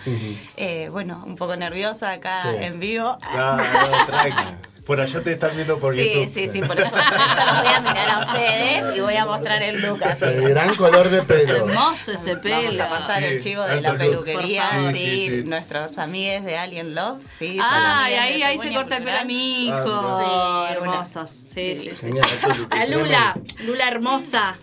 Eh, 0.59 0.91
bueno, 0.93 1.23
un 1.27 1.37
poco 1.37 1.57
nerviosa 1.57 2.13
acá 2.13 2.43
Sí. 2.43 2.49
en 2.65 2.79
vivo. 2.79 3.17
No, 3.35 3.57
no, 3.57 4.07
tranqui. 4.07 4.45
Por 4.85 5.01
allá 5.01 5.23
te 5.23 5.33
están 5.33 5.55
viendo 5.55 5.79
por 5.79 5.95
Sí, 5.95 6.01
YouTube. 6.05 6.33
sí, 6.35 6.49
sí, 6.53 6.61
por 6.63 6.81
eso, 6.81 6.91
por 6.91 6.99
eso 6.99 7.09
los 7.09 7.63
voy 7.63 7.73
a 7.75 7.81
mirar 7.81 8.11
a 8.11 8.19
ustedes 8.27 8.97
y 8.97 9.01
voy 9.01 9.15
a 9.17 9.25
mostrar 9.27 9.63
el 9.63 9.81
look 9.83 10.03
así. 10.03 10.25
Ese 10.25 10.41
gran 10.41 10.75
color 10.75 11.11
de 11.11 11.23
pelo. 11.23 11.57
Hermoso 11.69 12.13
ese 12.13 12.37
pelo. 12.37 12.57
Vamos 12.63 12.81
a 12.81 12.89
pasar 12.89 13.19
Sí, 13.23 13.25
el 13.29 13.43
chivo 13.43 13.63
de 13.65 13.81
la 13.83 13.93
peluquería, 13.95 14.65
sí, 14.93 14.95
Sí, 14.95 15.01
sí, 15.29 15.41
sí. 15.43 15.45
nuestros 15.49 15.97
amigues 15.99 16.45
de 16.45 16.57
Alien 16.57 16.95
Love, 16.95 17.21
sí. 17.39 17.59
amigas 17.61 18.09
de 18.09 18.17
ahí, 18.19 18.43
ahí 18.43 18.59
se 18.59 18.73
corta 18.75 18.97
el 18.97 19.05
pelo 19.05 19.19
a 19.21 19.25
mi 19.25 19.67
hijo. 19.67 19.75
Ah, 19.77 20.67
Sí. 20.71 20.75
Hermosos. 20.75 21.31
Sí, 21.31 21.77
sí, 21.77 21.91
sí. 21.95 22.11
La 22.77 22.87
Lula, 22.87 23.37
Lula 23.67 23.89
hermosa. 23.89 24.57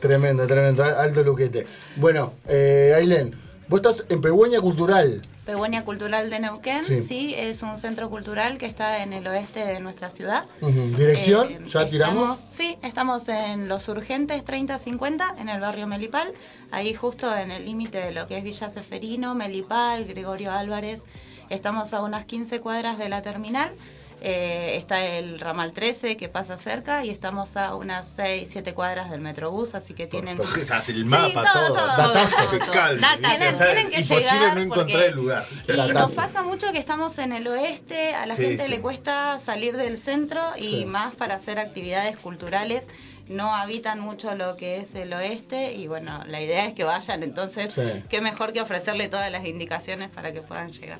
Tremendo, 0.00 0.46
tremendo, 0.46 0.84
alto 0.84 1.22
luquete. 1.22 1.66
Bueno, 1.96 2.32
eh, 2.48 2.94
Ailén, 2.96 3.34
vos 3.68 3.80
estás 3.80 4.04
en 4.08 4.20
Pegüeña 4.20 4.60
Cultural. 4.60 5.20
Pehuenia 5.50 5.84
Cultural 5.84 6.30
de 6.30 6.38
Neuquén, 6.38 6.84
Sí. 6.84 7.00
sí. 7.02 7.34
es 7.36 7.62
un 7.64 7.76
centro 7.76 8.08
cultural 8.08 8.56
que 8.56 8.66
está 8.66 9.02
en 9.02 9.12
el 9.12 9.26
oeste 9.26 9.64
de 9.66 9.80
nuestra 9.80 10.08
ciudad. 10.10 10.44
¿Dirección? 10.60 11.48
Eh, 11.50 11.60
¿Ya 11.66 11.88
tiramos? 11.88 12.44
sí, 12.50 12.78
estamos 12.82 13.28
en 13.28 13.66
Los 13.68 13.88
Urgentes 13.88 14.44
3050, 14.44 15.34
en 15.40 15.48
el 15.48 15.60
barrio 15.60 15.88
Melipal, 15.88 16.32
ahí 16.70 16.94
justo 16.94 17.34
en 17.36 17.50
el 17.50 17.64
límite 17.66 17.98
de 17.98 18.12
lo 18.12 18.28
que 18.28 18.38
es 18.38 18.44
Villa 18.44 18.70
Seferino, 18.70 19.34
Melipal, 19.34 20.04
Gregorio 20.04 20.52
Álvarez. 20.52 21.02
Estamos 21.48 21.92
a 21.94 22.02
unas 22.02 22.26
15 22.26 22.60
cuadras 22.60 22.96
de 22.96 23.08
la 23.08 23.20
terminal. 23.22 23.72
Eh, 24.22 24.76
está 24.76 25.04
el 25.04 25.40
ramal 25.40 25.72
13 25.72 26.16
que 26.16 26.28
pasa 26.28 26.58
cerca 26.58 27.04
y 27.04 27.10
estamos 27.10 27.56
a 27.56 27.74
unas 27.74 28.06
6, 28.16 28.48
7 28.52 28.74
cuadras 28.74 29.10
del 29.10 29.20
Metrobús, 29.20 29.74
así 29.74 29.94
que 29.94 30.06
tienen... 30.06 30.38
El 30.88 30.94
Sí, 30.96 31.04
mapa, 31.04 31.42
todo, 31.52 31.66
todo. 31.68 31.76
todo, 31.76 31.86
Datazo. 31.86 32.36
todo, 32.36 32.46
todo. 32.46 32.54
Impecable. 32.56 33.00
Data. 33.00 33.18
Tienen, 33.36 33.90
que 33.90 34.00
imposible 34.00 34.20
llegar 34.20 34.54
no 34.56 34.60
encontrar 34.62 35.02
el 35.04 35.14
lugar. 35.14 35.46
Y 35.66 35.72
Datazo. 35.72 35.92
nos 35.94 36.12
pasa 36.12 36.42
mucho 36.42 36.70
que 36.72 36.78
estamos 36.78 37.18
en 37.18 37.32
el 37.32 37.46
oeste, 37.48 38.14
a 38.14 38.26
la 38.26 38.36
Sí, 38.36 38.42
gente 38.44 38.64
sí. 38.64 38.70
le 38.70 38.80
cuesta 38.80 39.38
salir 39.38 39.76
del 39.76 39.98
centro 39.98 40.42
y 40.56 40.62
Sí. 40.80 40.84
más 40.84 41.14
para 41.14 41.36
hacer 41.36 41.58
actividades 41.58 42.16
culturales. 42.18 42.86
No 43.30 43.54
habitan 43.54 44.00
mucho 44.00 44.34
lo 44.34 44.56
que 44.56 44.78
es 44.78 44.94
el 44.96 45.12
oeste 45.12 45.72
y 45.74 45.86
bueno, 45.86 46.24
la 46.26 46.40
idea 46.42 46.66
es 46.66 46.74
que 46.74 46.82
vayan, 46.82 47.22
entonces 47.22 47.70
Sí. 47.72 47.82
qué 48.08 48.20
mejor 48.20 48.52
que 48.52 48.60
ofrecerle 48.60 49.08
todas 49.08 49.30
las 49.30 49.46
indicaciones 49.46 50.10
para 50.10 50.32
que 50.32 50.40
puedan 50.42 50.72
llegar. 50.72 50.98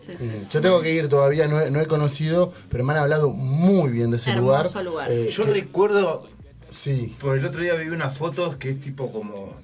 Yo 0.53 0.61
tengo 0.61 0.81
que 0.81 0.93
ir 0.93 1.09
todavía, 1.09 1.49
no 1.49 1.61
he, 1.61 1.71
no 1.73 1.81
he 1.81 1.87
conocido, 1.87 2.53
pero 2.71 2.85
me 2.85 2.93
han 2.93 3.01
hablado 3.01 3.31
muy 3.31 3.91
bien 3.91 4.11
de 4.13 4.17
ese 4.19 4.31
Hermoso 4.31 4.81
lugar. 4.83 5.09
lugar. 5.09 5.13
Eh, 5.13 5.31
Yo 5.33 5.45
que- 5.45 5.53
recuerdo 5.53 6.29
Sí. 6.71 7.17
Por 7.21 7.37
el 7.37 7.45
otro 7.45 7.63
día 7.63 7.75
vi 7.75 7.89
unas 7.89 8.17
fotos 8.17 8.55
que 8.55 8.71
es 8.71 8.81
tipo 8.81 9.11
como 9.11 9.55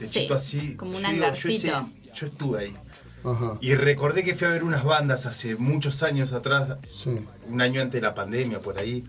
Sí, 0.00 0.26
así. 0.32 0.76
como 0.76 0.96
un 0.96 1.04
Yo 1.04 2.26
estuve 2.26 2.58
ahí. 2.58 2.74
Ajá. 3.22 3.58
Y 3.60 3.74
recordé 3.74 4.24
que 4.24 4.34
fui 4.34 4.46
a 4.46 4.50
ver 4.50 4.64
unas 4.64 4.82
bandas 4.82 5.26
hace 5.26 5.56
muchos 5.56 6.02
años 6.02 6.32
atrás, 6.32 6.76
Sí. 6.94 7.10
un 7.50 7.60
año 7.60 7.82
antes 7.82 8.00
de 8.00 8.06
la 8.06 8.14
pandemia, 8.14 8.60
por 8.60 8.78
ahí. 8.78 9.04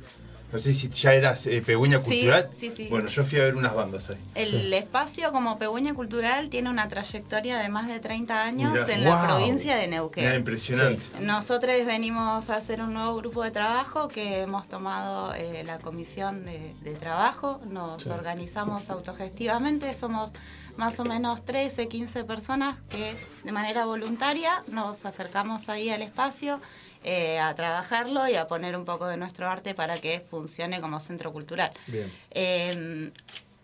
No 0.56 0.60
sé 0.62 0.74
si 0.74 0.88
ya 0.88 1.14
eras 1.14 1.46
eh, 1.48 1.62
Pegüeña 1.62 2.00
Sí, 2.00 2.06
Cultural. 2.06 2.50
sí, 2.58 2.72
sí. 2.74 2.88
Bueno, 2.90 3.10
yo 3.10 3.26
fui 3.26 3.40
a 3.40 3.44
ver 3.44 3.56
unas 3.58 3.76
bandas 3.76 4.10
ahí. 4.10 4.18
El 4.36 4.74
espacio 4.74 5.34
como 5.34 5.60
Pegüeña 5.60 5.94
Cultural 5.94 6.50
tiene 6.50 6.70
una 6.70 6.88
trayectoria 6.88 7.58
de 7.58 7.68
más 7.68 7.90
de 7.90 8.00
30 8.00 8.42
años 8.42 8.72
Mirá. 8.72 8.94
en 8.94 9.04
la 9.04 9.28
provincia 9.28 9.76
de 9.76 9.88
Neuquén. 9.90 10.34
impresionante. 10.34 11.04
Nosotros 11.20 11.76
venimos 11.86 12.50
a 12.50 12.56
hacer 12.56 12.80
un 12.82 12.94
nuevo 12.94 13.18
grupo 13.18 13.44
de 13.44 13.52
trabajo 13.52 14.08
que 14.08 14.44
hemos 14.44 14.70
tomado 14.70 15.34
eh, 15.34 15.64
la 15.66 15.80
comisión 15.80 16.46
de, 16.46 16.74
de 16.82 16.94
trabajo, 16.96 17.60
nos 17.68 18.08
organizamos 18.08 18.90
autogestivamente, 18.90 19.94
somos 19.94 20.32
más 20.78 20.98
o 21.02 21.04
menos 21.04 21.44
13, 21.44 21.90
15 21.90 22.24
personas 22.24 22.78
que 22.90 23.18
de 23.44 23.52
manera 23.52 23.86
voluntaria 23.86 24.64
nos 24.68 25.04
acercamos 25.06 25.68
ahí 25.68 25.90
al 25.90 26.02
espacio 26.02 26.62
eh, 27.06 27.40
a 27.40 27.54
trabajarlo 27.56 28.28
y 28.28 28.36
a 28.36 28.48
poner 28.48 28.76
un 28.76 28.84
poco 28.84 29.08
de 29.08 29.18
nuestro 29.18 29.50
arte 29.50 29.74
para 29.74 30.02
que 30.02 30.20
funcione 30.30 30.82
como 30.82 31.00
centro 31.00 31.32
cultural. 31.32 31.72
Bien. 31.88 32.12
Eh, 32.32 33.12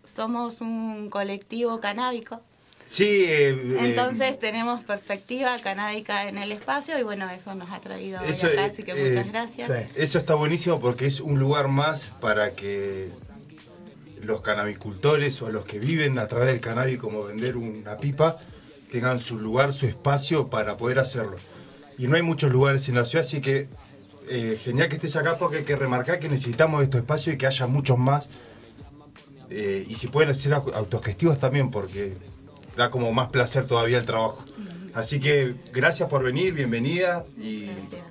somos 0.04 0.62
un 0.62 1.10
colectivo 1.10 1.80
canábico, 1.80 2.42
Sí, 2.92 3.24
eh, 3.26 3.52
eh, 3.52 3.78
entonces 3.80 4.38
tenemos 4.38 4.84
perspectiva 4.84 5.58
canábica 5.60 6.28
en 6.28 6.38
el 6.38 6.52
espacio 6.52 7.00
y 7.00 7.04
bueno, 7.04 7.30
eso 7.30 7.56
nos 7.56 7.72
ha 7.72 7.80
traído 7.80 8.22
hoy 8.22 8.30
Eso, 8.30 8.48
acá, 8.48 8.66
eh, 8.66 8.70
así 8.70 8.84
que 8.84 8.92
eh, 8.92 9.08
muchas 9.08 9.28
gracias. 9.28 9.68
sí. 9.68 9.92
Eso 9.96 10.20
está 10.20 10.36
buenísimo 10.36 10.78
porque 10.82 11.06
es 11.06 11.22
un 11.22 11.40
lugar 11.40 11.70
más 11.70 12.08
para 12.20 12.52
que 12.52 13.10
los 14.22 14.42
canabicultores 14.42 15.42
o 15.42 15.50
los 15.50 15.64
que 15.64 15.80
viven 15.80 16.20
a 16.20 16.28
través 16.28 16.50
del 16.50 16.60
cannabis 16.60 16.98
como 16.98 17.24
vender 17.24 17.56
una 17.56 17.96
pipa 17.96 18.40
tengan 18.92 19.20
su 19.20 19.40
lugar, 19.40 19.72
su 19.72 19.86
espacio 19.86 20.50
para 20.50 20.76
poder 20.76 21.00
hacerlo. 21.00 21.38
Y 22.02 22.08
no 22.08 22.16
hay 22.16 22.24
muchos 22.24 22.52
lugares 22.52 22.90
en 22.90 22.96
la 22.96 23.06
ciudad, 23.06 23.24
así 23.28 23.42
que 23.42 23.68
eh, 24.28 24.60
genial 24.64 24.90
que 24.90 24.96
estés 24.96 25.16
acá 25.18 25.38
porque 25.38 25.58
hay 25.60 25.64
que 25.66 25.76
remarcar 25.76 26.20
que 26.20 26.30
necesitamos 26.30 26.82
estos 26.82 27.02
espacios 27.02 27.36
y 27.36 27.38
que 27.38 27.46
haya 27.46 27.68
muchos 27.68 27.96
más. 28.00 28.28
Eh, 29.52 29.86
y 29.88 29.94
si 29.94 30.08
pueden 30.08 30.34
ser 30.34 30.54
au- 30.54 30.74
autogestivos 30.74 31.38
también 31.38 31.70
porque 31.70 32.18
da 32.76 32.90
como 32.90 33.12
más 33.12 33.30
placer 33.30 33.68
todavía 33.68 34.00
el 34.00 34.06
trabajo. 34.08 34.44
Así 34.96 35.20
que 35.20 35.54
gracias 35.74 36.10
por 36.10 36.24
venir, 36.24 36.54
bienvenida 36.56 37.24
y 37.38 37.66
Gracias. 37.66 38.02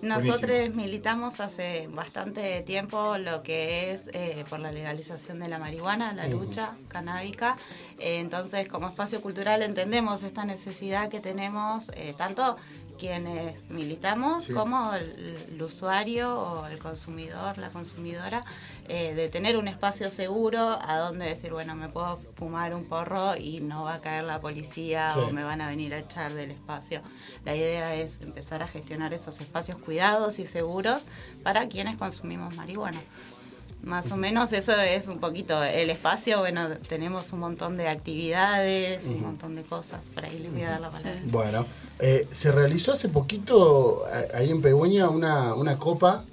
Nosotros 0.00 0.76
militamos 0.76 1.40
hace 1.40 1.88
bastante 1.92 2.62
tiempo 2.62 3.18
lo 3.18 3.42
que 3.42 3.90
es 3.92 4.08
eh, 4.12 4.44
por 4.48 4.60
la 4.60 4.70
legalización 4.70 5.40
de 5.40 5.48
la 5.48 5.58
marihuana, 5.58 6.12
la 6.12 6.28
lucha 6.28 6.76
canábica. 6.86 7.56
Eh, 7.98 8.20
entonces, 8.20 8.68
como 8.68 8.86
espacio 8.86 9.20
cultural 9.20 9.60
entendemos 9.62 10.22
esta 10.22 10.44
necesidad 10.44 11.08
que 11.08 11.18
tenemos, 11.18 11.86
eh, 11.96 12.14
tanto 12.16 12.56
quienes 12.98 13.70
militamos 13.70 14.44
Sí. 14.44 14.52
como 14.52 14.92
el, 14.94 15.36
el 15.50 15.62
usuario 15.62 16.38
o 16.38 16.66
el 16.66 16.78
consumidor, 16.78 17.56
la 17.56 17.70
consumidora, 17.70 18.44
eh, 18.88 19.14
de 19.14 19.28
tener 19.28 19.56
un 19.56 19.68
espacio 19.68 20.10
seguro 20.10 20.78
a 20.82 20.98
donde 20.98 21.26
decir, 21.26 21.52
bueno, 21.52 21.74
me 21.74 21.88
puedo 21.88 22.20
fumar 22.34 22.74
un 22.74 22.84
porro 22.84 23.36
y 23.36 23.60
no 23.60 23.84
va 23.84 23.94
a 23.94 24.00
caer 24.00 24.24
la 24.24 24.40
policía 24.40 25.10
Sí. 25.14 25.20
o 25.20 25.30
me 25.30 25.44
van 25.44 25.60
a 25.60 25.68
venir 25.68 25.94
a 25.94 25.98
echar 25.98 26.34
del 26.34 26.50
espacio. 26.50 27.00
La 27.44 27.54
idea 27.54 27.94
es 27.94 28.20
empezar 28.20 28.62
a 28.62 28.68
gestionar 28.68 29.14
esos 29.14 29.40
espacios 29.40 29.78
cuidados 29.78 30.38
y 30.38 30.46
seguros 30.46 31.02
para 31.42 31.68
quienes 31.68 31.96
consumimos 31.96 32.54
marihuana. 32.56 33.00
Más 33.82 34.10
o 34.10 34.16
menos 34.16 34.52
eso 34.52 34.72
es 34.72 35.06
un 35.08 35.18
poquito 35.18 35.62
el 35.62 35.88
espacio. 35.90 36.40
Bueno, 36.40 36.68
tenemos 36.88 37.32
un 37.32 37.38
montón 37.40 37.76
de 37.76 37.88
actividades, 37.88 39.04
un 39.06 39.22
montón 39.22 39.54
de 39.54 39.62
cosas. 39.62 40.00
Por 40.14 40.24
ahí 40.24 40.38
les 40.40 40.52
voy 40.52 40.62
a 40.62 40.70
dar 40.70 40.80
la 40.80 40.88
palabra. 40.88 41.20
Bueno, 41.24 41.66
eh, 42.00 42.26
se 42.32 42.52
realizó 42.52 42.92
hace 42.92 43.08
poquito 43.08 44.04
a- 44.06 44.36
ahí 44.38 44.50
en 44.50 44.60
Pegüeña 44.62 45.08
una, 45.08 45.54
una 45.54 45.78
copa. 45.78 46.24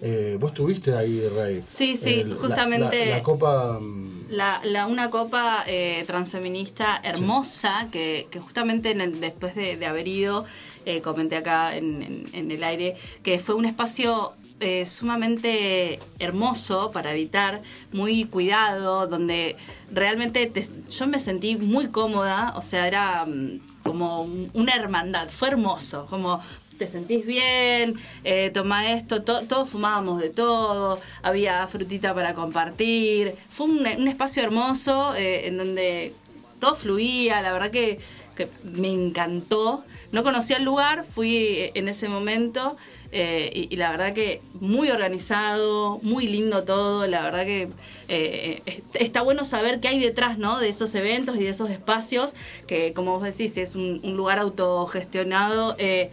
Eh, 0.00 0.36
vos 0.40 0.50
estuviste 0.50 0.94
ahí, 0.94 1.26
Rey. 1.28 1.64
Sí, 1.68 1.94
sí, 1.96 2.20
Eh, 2.26 2.36
justamente- 2.38 3.06
La, 3.06 3.16
la 3.18 3.22
copa. 3.22 3.78
mm, 3.80 4.14
La, 4.30 4.60
la- 4.64 4.86
una 4.86 5.08
copa 5.10 5.62
eh, 5.66 6.02
transfeminista 6.06 7.00
hermosa 7.04 7.88
que, 7.92 8.26
que 8.30 8.40
justamente 8.40 8.90
en 8.90 9.00
el- 9.02 9.20
después 9.20 9.54
de, 9.54 9.76
de 9.76 9.86
haber 9.86 10.08
ido, 10.08 10.44
eh, 10.84 11.00
comenté 11.00 11.36
acá 11.36 11.76
en, 11.76 12.02
en- 12.02 12.30
en 12.32 12.50
el 12.50 12.64
aire, 12.64 12.96
que 13.22 13.38
fue 13.38 13.54
un 13.54 13.66
espacio 13.66 14.32
sumamente 14.84 15.98
hermoso 16.18 16.90
para 16.92 17.10
habitar, 17.10 17.62
muy 17.92 18.24
cuidado, 18.24 19.06
donde 19.06 19.56
realmente 19.90 20.46
te- 20.46 20.68
yo 20.88 21.06
me 21.06 21.18
sentí 21.18 21.56
muy 21.56 21.90
cómoda, 21.90 22.52
o 22.56 22.62
sea, 22.62 22.86
era 22.86 23.26
mm, 23.26 23.60
como 23.82 24.22
un- 24.22 24.50
una 24.54 24.74
hermandad, 24.74 25.28
fue 25.28 25.48
hermoso, 25.48 26.06
como 26.06 26.40
te 26.78 26.86
sentís 26.86 27.24
bien, 27.26 27.94
eh, 28.24 28.50
toma 28.52 28.92
esto, 28.92 29.22
to- 29.24 29.46
todos 29.46 29.68
fumábamos 29.70 30.20
de 30.20 30.30
todo, 30.30 31.00
había 31.22 31.66
frutita 31.68 32.14
para 32.14 32.34
compartir, 32.34 33.36
fue 33.48 33.66
un, 33.66 33.86
espacio 34.08 34.42
hermoso 34.42 35.14
eh, 35.14 35.46
en 35.48 35.56
donde 35.58 36.14
todo 36.58 36.74
fluía, 36.74 37.42
la 37.42 37.52
verdad 37.52 37.70
que 37.70 37.98
me 38.62 38.88
encantó, 38.88 39.84
no 40.12 40.22
conocía 40.22 40.56
el 40.56 40.64
lugar, 40.64 41.04
fui 41.04 41.70
en 41.74 41.88
ese 41.88 42.08
momento 42.08 42.76
eh, 43.14 43.50
y, 43.54 43.72
y 43.72 43.76
la 43.76 43.90
verdad 43.90 44.12
que 44.12 44.42
muy 44.60 44.90
organizado, 44.90 46.00
muy 46.02 46.26
lindo 46.26 46.64
todo, 46.64 47.06
la 47.06 47.22
verdad 47.22 47.44
que 47.46 47.68
eh, 48.08 48.62
est- 48.66 48.96
está 48.96 49.22
bueno 49.22 49.44
saber 49.44 49.80
qué 49.80 49.88
hay 49.88 50.00
detrás 50.00 50.36
¿no? 50.38 50.58
de 50.58 50.68
esos 50.68 50.94
eventos 50.94 51.36
y 51.36 51.44
de 51.44 51.48
esos 51.50 51.70
espacios, 51.70 52.34
que 52.66 52.92
como 52.92 53.12
vos 53.18 53.22
decís, 53.22 53.56
es 53.56 53.74
un, 53.76 54.00
un 54.04 54.16
lugar 54.16 54.38
autogestionado. 54.40 55.76
eh, 55.78 56.10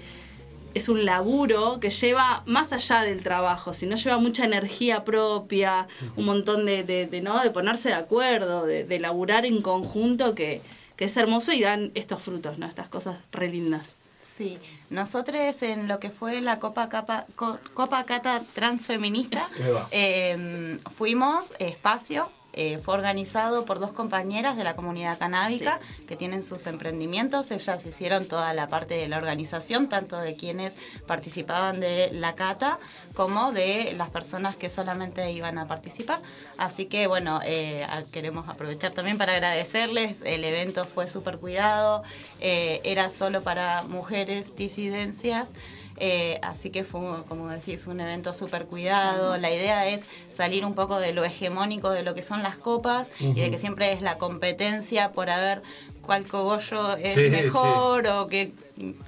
es 0.73 0.87
un 0.87 1.03
laburo 1.03 1.79
que 1.81 1.89
lleva 1.89 2.43
más 2.45 2.71
allá 2.71 3.01
del 3.01 3.23
trabajo, 3.23 3.73
sino 3.73 3.97
lleva 3.97 4.17
mucha 4.19 4.45
energía 4.45 5.03
propia, 5.03 5.87
un 6.15 6.23
montón 6.25 6.65
de, 6.65 6.83
de, 6.83 7.07
de, 7.07 7.19
¿no? 7.21 7.41
de 7.43 7.49
ponerse 7.49 7.89
de 7.89 7.95
acuerdo, 7.95 8.65
de, 8.65 8.85
de 8.85 8.99
laburar 9.01 9.45
en 9.45 9.61
conjunto, 9.61 10.33
que, 10.33 10.61
que 10.95 11.05
es 11.05 11.17
hermoso 11.17 11.51
y 11.51 11.59
dan 11.61 11.91
estos 11.93 12.21
frutos, 12.21 12.57
¿no? 12.57 12.67
estas 12.67 12.87
cosas 12.87 13.17
re 13.33 13.49
lindas. 13.49 13.99
Sí, 14.33 14.57
nosotros 14.91 15.63
en 15.63 15.87
lo 15.87 15.99
que 15.99 16.09
fue 16.11 16.41
la 16.41 16.59
Copa, 16.59 16.87
Capa- 16.89 17.25
Co- 17.35 17.57
Copa 17.73 18.03
Cata 18.03 18.41
Transfeminista 18.53 19.49
eh, 19.91 20.77
fuimos 20.95 21.51
espacio. 21.59 22.29
Eh, 22.53 22.77
fue 22.77 22.95
organizado 22.95 23.65
por 23.65 23.79
dos 23.79 23.91
compañeras 23.93 24.57
de 24.57 24.63
la 24.63 24.75
comunidad 24.75 25.17
canábica 25.17 25.79
que 26.07 26.15
tienen 26.15 26.43
sus 26.43 26.67
emprendimientos. 26.67 27.51
Ellas 27.51 27.85
hicieron 27.85 28.27
toda 28.27 28.53
la 28.53 28.67
parte 28.67 28.95
de 28.95 29.07
la 29.07 29.17
organización, 29.17 29.87
tanto 29.89 30.17
de 30.17 30.35
quienes 30.35 30.75
participaban 31.07 31.79
de 31.79 32.09
la 32.11 32.35
cata 32.35 32.79
como 33.13 33.51
de 33.51 33.93
las 33.93 34.09
personas 34.09 34.55
que 34.55 34.69
solamente 34.69 35.31
iban 35.31 35.57
a 35.57 35.67
participar. 35.67 36.21
Así 36.57 36.85
que 36.85 37.07
bueno, 37.07 37.39
eh, 37.43 37.85
queremos 38.11 38.49
aprovechar 38.49 38.91
también 38.91 39.17
para 39.17 39.33
agradecerles. 39.33 40.21
El 40.23 40.43
evento 40.43 40.85
fue 40.85 41.07
súper 41.07 41.37
cuidado, 41.37 42.03
eh, 42.39 42.81
era 42.83 43.11
solo 43.11 43.43
para 43.43 43.83
mujeres 43.83 44.55
disidencias. 44.55 45.49
Eh, 46.03 46.39
así 46.41 46.71
que 46.71 46.83
fue, 46.83 47.23
como 47.27 47.47
decís, 47.49 47.85
un 47.85 47.99
evento 47.99 48.33
súper 48.33 48.65
cuidado. 48.65 49.37
La 49.37 49.51
idea 49.51 49.87
es 49.87 50.03
salir 50.29 50.65
un 50.65 50.73
poco 50.73 50.97
de 50.97 51.13
lo 51.13 51.23
hegemónico 51.23 51.91
de 51.91 52.01
lo 52.01 52.15
que 52.15 52.23
son 52.23 52.41
las 52.41 52.57
copas 52.57 53.11
y 53.19 53.39
de 53.39 53.51
que 53.51 53.59
siempre 53.59 53.93
es 53.93 54.01
la 54.01 54.17
competencia 54.17 55.11
por 55.11 55.29
a 55.29 55.39
ver 55.39 55.61
cuál 56.01 56.25
cogollo 56.27 56.97
es 56.97 57.13
Sí, 57.13 57.29
mejor 57.29 58.07
o 58.07 58.27
que... 58.27 58.51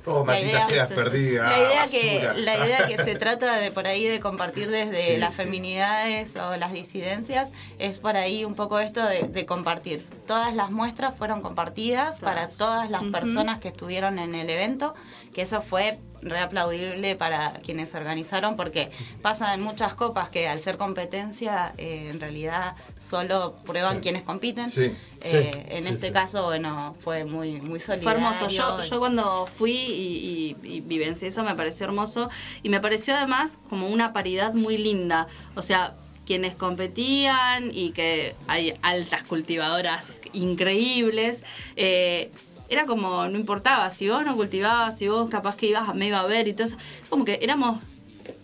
Oh, 0.06 0.20
la 0.20 0.24
maldita 0.26 0.50
idea- 0.50 0.68
seas 0.70 0.92
perdida. 0.92 1.50
la 1.50 1.58
idea 1.58 1.80
basura. 1.82 1.88
que 2.02 2.42
la 2.42 2.66
idea 2.66 2.88
que 2.88 2.98
se 3.04 3.16
trata 3.24 3.58
de 3.58 3.72
por 3.72 3.88
ahí 3.88 4.04
de 4.06 4.20
compartir 4.20 4.70
desde 4.70 5.14
Sí, 5.14 5.18
las 5.18 5.32
sí. 5.32 5.38
feminidades 5.38 6.36
o 6.36 6.56
las 6.58 6.74
disidencias 6.74 7.50
es 7.80 7.98
por 7.98 8.16
ahí 8.16 8.46
un 8.46 8.54
poco 8.54 8.78
esto 8.80 9.04
de, 9.04 9.24
de 9.24 9.46
compartir 9.48 10.06
todas 10.28 10.54
las 10.54 10.70
muestras 10.70 11.16
fueron 11.18 11.42
compartidas 11.42 12.18
para 12.20 12.50
todas 12.50 12.90
las 12.92 13.04
personas 13.06 13.58
que 13.60 13.70
estuvieron 13.70 14.20
en 14.20 14.36
el 14.36 14.50
evento 14.50 14.94
que 15.34 15.42
eso 15.42 15.62
fue 15.64 15.98
reaplaudible 16.22 17.16
para 17.16 17.54
quienes 17.64 17.90
se 17.92 17.98
organizaron 17.98 18.56
porque 18.56 18.92
pasa 19.22 19.54
en 19.54 19.62
muchas 19.62 19.94
copas 19.96 20.30
que 20.30 20.48
al 20.48 20.60
ser 20.62 20.78
competencia 20.78 21.74
eh, 21.78 22.10
en 22.12 22.20
realidad 22.20 22.76
solo 23.02 23.56
prueban 23.66 23.96
Sí. 23.96 24.02
quienes 24.02 24.24
compiten 24.24 24.70
Sí. 24.70 24.84
Eh, 24.84 24.96
Sí, 25.26 25.38
en 25.70 25.84
sí, 25.86 25.90
este 25.94 26.08
sí. 26.08 26.14
caso 26.14 26.46
bueno 26.46 26.83
fue 27.02 27.26
muy 27.26 27.62
muy 27.62 27.80
Fue 27.80 27.96
hermoso. 27.96 28.48
Yo, 28.50 28.80
yo 28.82 29.00
cuando 29.00 29.46
fui 29.48 29.72
y, 29.72 30.58
y, 30.64 30.76
y 30.76 30.82
vivencié 30.82 31.30
eso 31.30 31.44
me 31.44 31.56
pareció 31.56 31.86
hermoso 31.86 32.30
y 32.62 32.70
me 32.70 32.80
pareció 32.80 33.16
además 33.16 33.60
como 33.70 33.88
una 33.88 34.14
paridad 34.14 34.54
muy 34.54 34.78
linda. 34.78 35.28
O 35.56 35.62
sea, 35.62 35.96
quienes 36.26 36.56
competían 36.56 37.70
y 37.74 37.92
que 37.92 38.36
hay 38.48 38.74
altas 38.82 39.24
cultivadoras 39.24 40.22
increíbles. 40.34 41.44
eh, 41.76 42.32
era 42.70 42.86
como, 42.86 43.28
no 43.28 43.38
importaba, 43.38 43.90
si 43.90 44.10
vos 44.10 44.26
no 44.26 44.36
cultivabas, 44.36 44.98
si 44.98 45.08
vos 45.08 45.30
capaz 45.30 45.56
que 45.56 45.68
ibas, 45.68 45.94
me 45.94 46.08
iba 46.08 46.20
a 46.20 46.26
ver 46.26 46.48
y 46.48 46.54
todo 46.54 46.64
eso, 46.64 46.78
como 47.10 47.24
que 47.24 47.38
éramos 47.42 47.80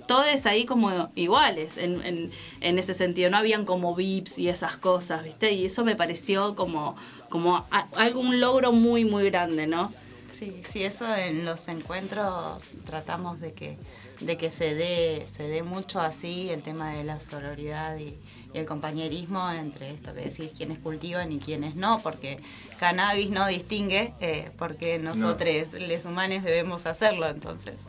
todos 0.08 0.46
ahí 0.46 0.66
como 0.66 1.12
iguales 1.16 1.78
en, 1.78 2.04
en, 2.04 2.32
en 2.62 2.80
ese 2.80 2.94
sentido. 2.94 3.30
No 3.30 3.38
habían 3.38 3.66
como 3.66 3.96
VIPs 3.96 4.40
y 4.40 4.50
esas 4.50 4.76
cosas, 4.78 5.24
¿viste? 5.24 5.54
Y 5.54 5.66
eso 5.66 5.86
me 5.86 5.96
pareció 5.96 6.56
como, 6.56 6.96
como 7.30 7.56
a- 7.72 7.90
algo, 7.96 8.20
un 8.22 8.40
logro 8.42 8.72
muy, 8.72 9.06
muy 9.06 9.26
grande, 9.30 9.68
¿no? 9.68 9.96
Sí, 10.30 10.64
sí, 10.64 10.84
eso 10.84 11.14
en 11.16 11.44
los 11.44 11.68
encuentros 11.68 12.76
tratamos 12.84 13.40
de 13.40 13.54
que, 13.56 13.82
de 14.20 14.38
que 14.38 14.52
se 14.52 14.76
dé, 14.76 15.28
se 15.28 15.48
dé 15.48 15.64
mucho 15.64 16.00
así 16.00 16.50
el 16.52 16.62
tema 16.62 16.92
de 16.94 17.04
la 17.04 17.20
sororidad 17.20 17.98
y, 17.98 18.22
y 18.54 18.60
el 18.60 18.66
compañerismo 18.68 19.50
entre 19.52 19.92
esto 19.92 20.14
que 20.14 20.22
decís, 20.22 20.54
quienes 20.54 20.80
cultivan 20.80 21.32
y 21.32 21.42
quienes 21.42 21.76
no, 21.76 22.02
porque 22.04 22.42
cannabis 22.76 23.32
no 23.32 23.48
distingue, 23.48 24.16
eh, 24.20 24.52
porque 24.58 25.00
nosotros, 25.00 25.74
les 25.74 26.06
humanos, 26.06 26.44
debemos 26.44 26.86
hacerlo, 26.86 27.28
entonces 27.28 27.88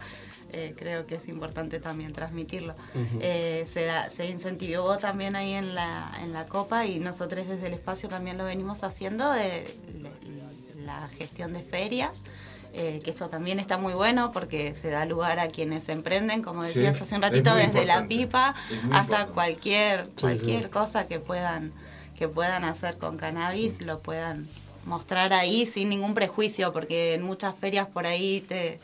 eh, 0.52 0.74
creo 0.76 1.06
que 1.06 1.16
es 1.16 1.28
importante 1.28 1.80
también 1.80 2.12
transmitirlo. 2.12 2.74
Eh, 3.20 3.64
se, 3.66 3.88
se 4.14 4.26
incentivó 4.26 4.98
también 4.98 5.36
ahí 5.36 5.52
en 5.54 5.74
la, 5.74 6.12
en 6.22 6.32
la 6.32 6.46
Copa 6.46 6.86
y 6.86 6.98
nosotros 7.00 7.48
desde 7.48 7.66
el 7.66 7.74
espacio 7.74 8.08
también 8.08 8.38
lo 8.38 8.44
venimos 8.44 8.82
haciendo, 8.84 9.34
eh, 9.34 9.66
le- 9.94 10.84
la 10.84 11.08
gestión 11.18 11.52
de 11.52 11.62
ferias. 11.62 12.22
eh, 12.72 13.00
que 13.02 13.10
eso 13.10 13.28
también 13.28 13.58
está 13.58 13.78
muy 13.78 13.94
bueno 13.94 14.30
porque 14.30 14.74
se 14.74 14.90
da 14.90 15.04
lugar 15.04 15.40
a 15.40 15.48
quienes 15.48 15.88
emprenden, 15.88 16.40
como 16.40 16.62
Sí, 16.62 16.68
decías 16.74 17.02
hace 17.02 17.16
un 17.16 17.22
ratito, 17.22 17.52
desde 17.56 17.84
la 17.84 18.06
pipa 18.06 18.54
hasta 18.92 19.22
importante. 19.22 19.32
cualquier 19.32 20.04
Sí, 20.06 20.12
cualquier 20.20 20.62
sí. 20.64 20.70
cosa 20.70 21.08
que 21.08 21.18
puedan 21.18 21.72
que 22.16 22.28
puedan 22.28 22.62
hacer 22.64 22.96
con 22.96 23.16
cannabis 23.16 23.80
lo 23.82 23.98
puedan 24.00 24.46
mostrar 24.84 25.32
ahí 25.32 25.66
sin 25.66 25.88
ningún 25.88 26.14
prejuicio 26.14 26.72
porque 26.72 27.14
en 27.14 27.22
muchas 27.22 27.56
ferias 27.56 27.88
por 27.88 28.06
ahí 28.06 28.40
te, 28.42 28.78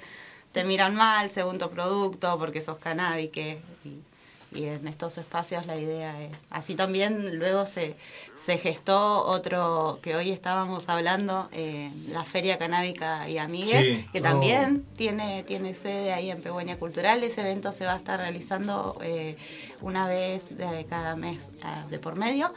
te 0.56 0.64
miran 0.64 0.94
mal 0.94 1.28
según 1.28 1.58
tu 1.58 1.68
producto 1.68 2.38
porque 2.38 2.62
sos 2.62 2.78
canábique 2.78 3.58
y, 3.84 4.58
y 4.58 4.64
en 4.64 4.88
estos 4.88 5.18
espacios 5.18 5.66
la 5.66 5.76
idea 5.76 6.18
es 6.22 6.32
así 6.48 6.74
también 6.74 7.38
luego 7.38 7.66
se, 7.66 7.94
se 8.42 8.56
gestó 8.56 9.22
otro 9.26 9.98
que 10.02 10.16
hoy 10.16 10.30
estábamos 10.30 10.88
hablando 10.88 11.50
eh, 11.52 11.90
la 12.08 12.24
feria 12.24 12.56
canábica 12.56 13.28
y 13.28 13.36
amigues 13.36 13.84
Sí. 13.84 14.08
que 14.12 14.20
Oh. 14.20 14.22
también 14.22 14.86
tiene, 14.96 15.42
tiene 15.42 15.74
sede 15.74 16.14
ahí 16.14 16.30
en 16.30 16.40
Pegüeña 16.40 16.76
Cultural. 16.78 17.22
Ese 17.22 17.42
evento 17.42 17.70
se 17.72 17.84
va 17.84 17.92
a 17.92 17.96
estar 17.96 18.18
realizando 18.18 18.98
eh, 19.02 19.36
una 19.82 20.08
vez 20.08 20.56
de 20.56 20.86
cada 20.86 21.16
mes 21.16 21.48
ah, 21.62 21.84
de 21.90 21.98
por 21.98 22.14
medio, 22.16 22.50